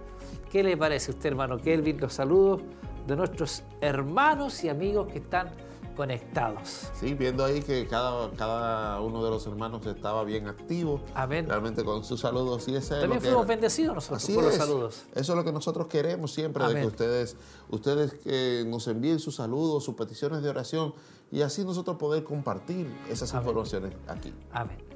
¿Qué 0.51 0.63
le 0.63 0.75
parece 0.75 1.11
a 1.11 1.13
usted, 1.13 1.29
hermano 1.29 1.59
Kelvin? 1.59 1.99
Los 1.99 2.13
saludos 2.13 2.61
de 3.05 3.15
nuestros 3.15 3.63
hermanos 3.79 4.63
y 4.63 4.69
amigos 4.69 5.07
que 5.11 5.19
están 5.19 5.51
conectados. 5.91 6.89
Sí, 6.99 7.13
viendo 7.13 7.43
ahí 7.45 7.61
que 7.61 7.87
cada, 7.87 8.29
cada 8.31 9.01
uno 9.01 9.23
de 9.23 9.29
los 9.29 9.45
hermanos 9.47 9.85
estaba 9.85 10.23
bien 10.23 10.47
activo. 10.47 11.01
Amén. 11.13 11.47
Realmente 11.47 11.83
con 11.83 12.03
sus 12.03 12.19
saludos. 12.19 12.67
Y 12.67 12.75
ese 12.75 12.99
También 12.99 13.21
fuimos 13.21 13.47
bendecidos 13.47 13.95
nosotros 13.95 14.25
por 14.25 14.43
los 14.43 14.55
saludos. 14.55 15.03
Eso 15.13 15.33
es 15.33 15.37
lo 15.37 15.43
que 15.43 15.51
nosotros 15.51 15.87
queremos 15.87 16.31
siempre, 16.33 16.65
de 16.67 16.81
que 16.81 16.87
ustedes, 16.87 17.35
ustedes 17.69 18.13
que 18.13 18.63
nos 18.67 18.87
envíen 18.87 19.19
sus 19.19 19.35
saludos, 19.35 19.83
sus 19.83 19.95
peticiones 19.95 20.41
de 20.41 20.49
oración 20.49 20.93
y 21.31 21.41
así 21.41 21.63
nosotros 21.63 21.97
poder 21.97 22.23
compartir 22.23 22.93
esas 23.09 23.33
informaciones 23.33 23.93
aquí. 24.07 24.33
Amén. 24.51 24.91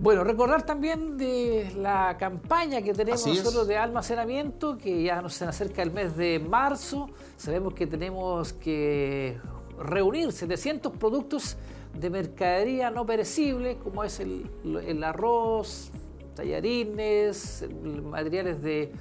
Bueno, 0.00 0.24
recordar 0.24 0.64
también 0.64 1.18
de 1.18 1.72
la 1.76 2.16
campaña 2.18 2.80
que 2.80 2.94
tenemos 2.94 3.26
nosotros 3.26 3.66
de 3.66 3.76
almacenamiento, 3.76 4.78
que 4.78 5.02
ya 5.02 5.20
nos 5.20 5.42
acerca 5.42 5.82
el 5.82 5.90
mes 5.90 6.16
de 6.16 6.38
marzo. 6.38 7.10
Sabemos 7.36 7.74
que 7.74 7.86
tenemos 7.86 8.54
que 8.54 9.38
reunir 9.80 10.32
700 10.32 10.92
productos 10.92 11.56
de 11.98 12.10
mercadería 12.10 12.90
no 12.90 13.04
perecible, 13.04 13.76
como 13.78 14.04
es 14.04 14.20
el, 14.20 15.04
arroz, 15.04 15.90
tallarines, 16.34 17.66
materiales 18.04 18.62
de 18.62 18.92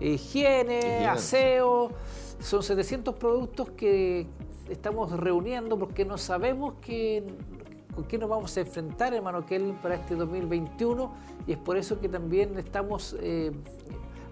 higiene, 0.00 1.06
aseo. 1.06 1.92
Son 2.40 2.62
700 2.62 3.14
productos 3.14 3.70
que 3.70 4.26
estamos 4.68 5.12
reuniendo 5.12 5.78
porque 5.78 6.04
no 6.04 6.18
sabemos 6.18 6.74
con 6.74 8.04
qué 8.04 8.18
nos 8.18 8.28
vamos 8.28 8.54
a 8.56 8.60
enfrentar, 8.60 9.14
hermano 9.14 9.46
Kelvin, 9.46 9.76
para 9.76 9.94
este 9.94 10.14
2021 10.14 11.14
y 11.46 11.52
es 11.52 11.58
por 11.58 11.78
eso 11.78 11.98
que 11.98 12.08
también 12.08 12.58
estamos 12.58 13.16
eh, 13.20 13.52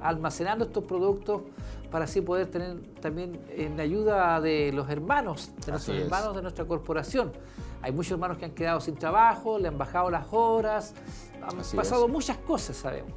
almacenando 0.04 0.66
estos 0.66 0.84
productos 0.84 1.42
para 1.90 2.04
así 2.04 2.20
poder 2.20 2.46
tener 2.48 2.80
también 3.00 3.40
en 3.50 3.80
ayuda 3.80 4.40
de 4.40 4.70
los 4.72 4.88
hermanos, 4.90 5.50
de 5.64 5.72
nuestros 5.72 5.96
hermanos 5.96 6.36
de 6.36 6.42
nuestra 6.42 6.64
corporación. 6.66 7.32
Hay 7.80 7.92
muchos 7.92 8.12
hermanos 8.12 8.38
que 8.38 8.44
han 8.44 8.50
quedado 8.52 8.80
sin 8.80 8.96
trabajo, 8.96 9.58
le 9.58 9.68
han 9.68 9.78
bajado 9.78 10.10
las 10.10 10.26
horas, 10.30 10.94
han 11.42 11.56
pasado 11.76 12.08
muchas 12.08 12.36
cosas, 12.38 12.76
sabemos. 12.76 13.12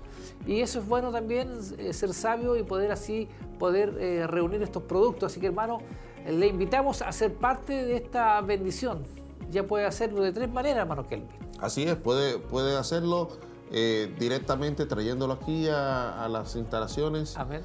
Y 0.46 0.62
eso 0.62 0.80
es 0.80 0.88
bueno 0.88 1.12
también, 1.12 1.58
eh, 1.78 1.92
ser 1.94 2.14
sabio 2.14 2.56
y 2.56 2.64
poder 2.64 2.92
así 2.92 3.28
poder 3.60 3.96
eh, 4.00 4.28
reunir 4.28 4.62
estos 4.62 4.84
productos. 4.84 5.32
Así 5.32 5.40
que 5.40 5.48
hermano, 5.48 5.80
le 6.26 6.48
invitamos 6.48 7.02
a 7.02 7.12
ser 7.12 7.34
parte 7.34 7.86
de 7.86 7.98
esta 7.98 8.40
bendición. 8.42 9.04
Ya 9.50 9.66
puede 9.66 9.86
hacerlo 9.86 10.22
de 10.22 10.32
tres 10.32 10.50
maneras, 10.50 10.80
hermano 10.80 11.08
Kelvin. 11.08 11.30
Así 11.60 11.84
es, 11.84 11.96
puede, 11.96 12.38
puede 12.38 12.78
hacerlo 12.78 13.30
eh, 13.72 14.14
directamente 14.20 14.86
trayéndolo 14.86 15.34
aquí 15.34 15.68
a, 15.68 16.24
a 16.24 16.30
las 16.30 16.56
instalaciones. 16.56 17.38
Amén 17.38 17.62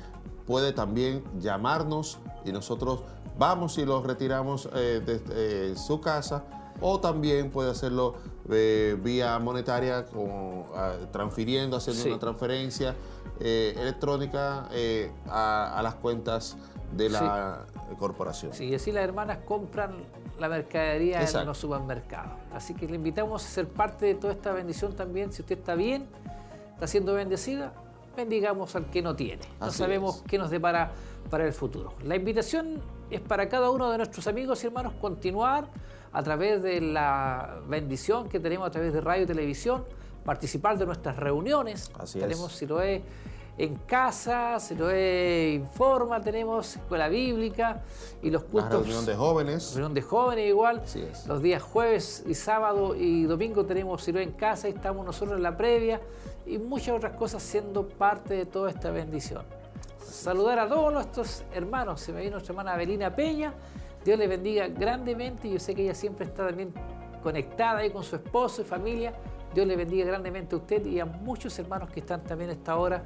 puede 0.46 0.72
también 0.72 1.24
llamarnos 1.38 2.18
y 2.44 2.52
nosotros 2.52 3.00
vamos 3.38 3.78
y 3.78 3.84
lo 3.84 4.02
retiramos 4.02 4.68
eh, 4.74 5.00
de 5.04 5.22
eh, 5.30 5.74
su 5.76 6.00
casa 6.00 6.44
o 6.80 7.00
también 7.00 7.50
puede 7.50 7.70
hacerlo 7.70 8.16
eh, 8.50 8.98
vía 9.00 9.38
monetaria, 9.38 10.04
como, 10.06 10.68
ah, 10.74 10.94
transfiriendo, 11.12 11.76
haciendo 11.76 12.04
una 12.06 12.18
transferencia 12.18 12.96
electrónica 13.40 14.68
a, 15.28 15.80
las 15.82 15.94
cuentas 15.96 16.56
de 16.92 17.08
la 17.08 17.66
corporación. 17.98 18.52
Sí, 18.52 18.66
y 18.66 18.74
así 18.74 18.92
las 18.92 19.04
hermanas 19.04 19.38
compran 19.44 20.04
la 20.42 20.48
mercadería 20.48 21.22
en 21.22 21.46
los 21.46 21.56
supermercados. 21.56 22.32
Así 22.52 22.74
que 22.74 22.86
le 22.86 22.96
invitamos 22.96 23.44
a 23.44 23.48
ser 23.48 23.68
parte 23.68 24.06
de 24.06 24.14
toda 24.16 24.32
esta 24.32 24.52
bendición 24.52 24.94
también. 24.94 25.32
Si 25.32 25.40
usted 25.40 25.58
está 25.58 25.74
bien, 25.74 26.06
está 26.74 26.86
siendo 26.86 27.14
bendecida, 27.14 27.72
bendigamos 28.16 28.74
al 28.76 28.86
que 28.86 29.00
no 29.00 29.14
tiene. 29.14 29.42
No 29.60 29.70
sabemos 29.70 30.22
qué 30.26 30.38
nos 30.38 30.50
depara 30.50 30.90
para 31.30 31.46
el 31.46 31.52
futuro. 31.52 31.94
La 32.02 32.16
invitación 32.16 32.82
es 33.10 33.20
para 33.20 33.48
cada 33.48 33.70
uno 33.70 33.90
de 33.90 33.98
nuestros 33.98 34.26
amigos 34.26 34.62
y 34.64 34.66
hermanos 34.66 34.94
continuar 35.00 35.68
a 36.12 36.22
través 36.22 36.62
de 36.62 36.80
la 36.80 37.60
bendición 37.68 38.28
que 38.28 38.40
tenemos 38.40 38.66
a 38.66 38.70
través 38.70 38.92
de 38.92 39.00
radio 39.00 39.22
y 39.22 39.26
televisión, 39.26 39.84
participar 40.24 40.76
de 40.76 40.86
nuestras 40.86 41.16
reuniones. 41.16 41.90
Así 41.98 42.18
tenemos, 42.18 42.52
si 42.52 42.66
lo 42.66 42.82
es 42.82 43.00
en 43.58 43.76
casa, 43.76 44.58
si 44.58 44.74
lo 44.74 44.90
es 44.90 45.54
Informa, 45.54 46.20
tenemos 46.20 46.76
escuela 46.76 47.08
bíblica 47.08 47.82
y 48.22 48.30
los 48.30 48.44
cultos. 48.44 48.72
La 48.72 48.78
reunión 48.78 49.06
de 49.06 49.14
jóvenes. 49.14 49.74
Reunión 49.74 49.94
de 49.94 50.02
jóvenes 50.02 50.48
igual. 50.48 50.82
Es. 50.82 51.26
Los 51.26 51.42
días 51.42 51.62
jueves 51.62 52.24
y 52.26 52.34
sábado 52.34 52.94
y 52.94 53.24
domingo 53.24 53.64
tenemos 53.66 54.02
si 54.02 54.12
lo 54.12 54.20
es 54.20 54.26
en 54.26 54.32
casa 54.32 54.68
y 54.68 54.72
estamos 54.72 55.04
nosotros 55.04 55.36
en 55.36 55.42
la 55.42 55.56
previa 55.56 56.00
y 56.46 56.58
muchas 56.58 56.96
otras 56.96 57.16
cosas 57.16 57.42
siendo 57.42 57.86
parte 57.86 58.34
de 58.34 58.46
toda 58.46 58.70
esta 58.70 58.90
bendición. 58.90 59.44
Saludar 60.02 60.58
a 60.58 60.68
todos 60.68 60.92
nuestros 60.92 61.44
hermanos, 61.52 62.00
se 62.00 62.12
me 62.12 62.20
viene 62.20 62.32
nuestra 62.32 62.52
hermana 62.52 62.74
Avelina 62.74 63.14
Peña, 63.14 63.54
Dios 64.04 64.18
le 64.18 64.26
bendiga 64.26 64.66
grandemente, 64.66 65.48
yo 65.48 65.58
sé 65.58 65.74
que 65.74 65.84
ella 65.84 65.94
siempre 65.94 66.26
está 66.26 66.46
también 66.46 66.72
conectada 67.22 67.78
ahí 67.78 67.90
con 67.90 68.02
su 68.02 68.16
esposo 68.16 68.62
y 68.62 68.64
familia, 68.64 69.14
Dios 69.54 69.66
le 69.66 69.76
bendiga 69.76 70.06
grandemente 70.06 70.54
a 70.54 70.58
usted 70.58 70.84
y 70.86 70.98
a 70.98 71.06
muchos 71.06 71.56
hermanos 71.58 71.90
que 71.90 72.00
están 72.00 72.22
también 72.24 72.50
a 72.50 72.54
esta 72.54 72.76
hora 72.76 73.02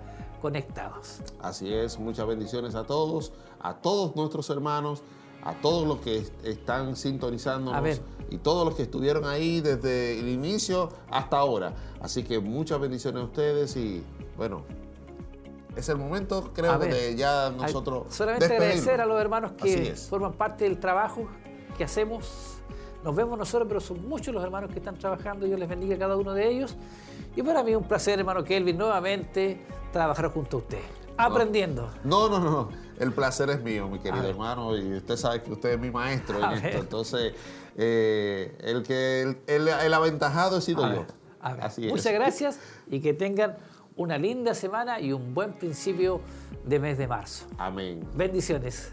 conectados. 0.47 1.23
Así 1.41 1.75
es, 1.75 1.99
muchas 1.99 2.25
bendiciones 2.25 2.77
a 2.77 2.85
todos, 2.85 3.33
a 3.59 3.75
todos 3.75 4.15
nuestros 4.15 4.49
hermanos, 4.49 5.03
a 5.43 5.55
todos 5.55 5.89
los 5.89 5.99
que 5.99 6.25
están 6.45 6.95
sintonizándonos 6.95 8.01
y 8.31 8.39
todos 8.39 8.65
los 8.65 8.77
que 8.77 8.85
estuvieron 8.85 9.25
ahí 9.25 9.61
desde 9.61 10.21
el 10.21 10.29
inicio 10.29 10.89
hasta 11.11 11.39
ahora. 11.39 11.75
Así 12.01 12.23
que 12.23 12.39
muchas 12.39 12.79
bendiciones 12.79 13.23
a 13.23 13.25
ustedes 13.25 13.77
y 13.77 14.05
bueno, 14.37 14.63
es 15.75 15.89
el 15.89 15.97
momento, 15.97 16.53
creo, 16.55 16.79
de 16.79 17.17
ya 17.17 17.51
nosotros. 17.51 18.15
Solamente 18.15 18.45
agradecer 18.45 19.01
a 19.01 19.07
los 19.07 19.21
hermanos 19.21 19.51
que 19.61 19.97
forman 19.97 20.35
parte 20.35 20.63
del 20.63 20.79
trabajo 20.79 21.27
que 21.77 21.83
hacemos. 21.83 22.53
Nos 23.03 23.17
vemos 23.17 23.37
nosotros, 23.37 23.67
pero 23.67 23.81
son 23.81 24.09
muchos 24.09 24.33
los 24.33 24.45
hermanos 24.45 24.71
que 24.71 24.79
están 24.79 24.97
trabajando. 24.97 25.45
Dios 25.45 25.59
les 25.59 25.69
bendiga 25.69 25.97
a 25.97 25.99
cada 25.99 26.17
uno 26.17 26.35
de 26.35 26.49
ellos. 26.49 26.77
Y 27.35 27.43
para 27.43 27.63
mí 27.63 27.73
es 27.73 27.77
un 27.77 27.85
placer, 27.85 28.19
hermano 28.19 28.43
Kelvin, 28.43 28.79
nuevamente 28.79 29.61
trabajar 29.97 30.31
junto 30.31 30.59
a 30.59 30.61
usted, 30.61 30.83
aprendiendo. 31.17 31.91
No, 32.05 32.29
no, 32.29 32.39
no. 32.39 32.69
El 32.99 33.13
placer 33.13 33.49
es 33.51 33.63
mío, 33.63 33.89
mi 33.89 33.99
querido 33.99 34.29
hermano, 34.29 34.77
y 34.77 34.97
usted 34.97 35.17
sabe 35.17 35.43
que 35.43 35.53
usted 35.53 35.71
es 35.71 35.81
mi 35.81 35.91
maestro 35.91 36.39
en 36.39 36.65
esto. 36.65 36.79
Entonces, 36.79 37.35
eh, 37.77 38.57
el 38.61 38.83
que 38.83 39.37
el, 39.47 39.95
aventajado 39.95 40.59
he 40.59 40.61
sido 40.61 40.87
yo. 40.93 41.07
Así 41.41 41.87
Muchas 41.87 42.13
gracias 42.13 42.59
y 42.89 43.01
que 43.01 43.15
tengan 43.15 43.57
una 43.95 44.19
linda 44.19 44.53
semana 44.53 45.01
y 45.01 45.13
un 45.13 45.33
buen 45.33 45.55
principio 45.55 46.21
de 46.65 46.79
mes 46.79 46.99
de 46.99 47.07
marzo. 47.07 47.47
Amén. 47.57 48.07
Bendiciones. 48.15 48.93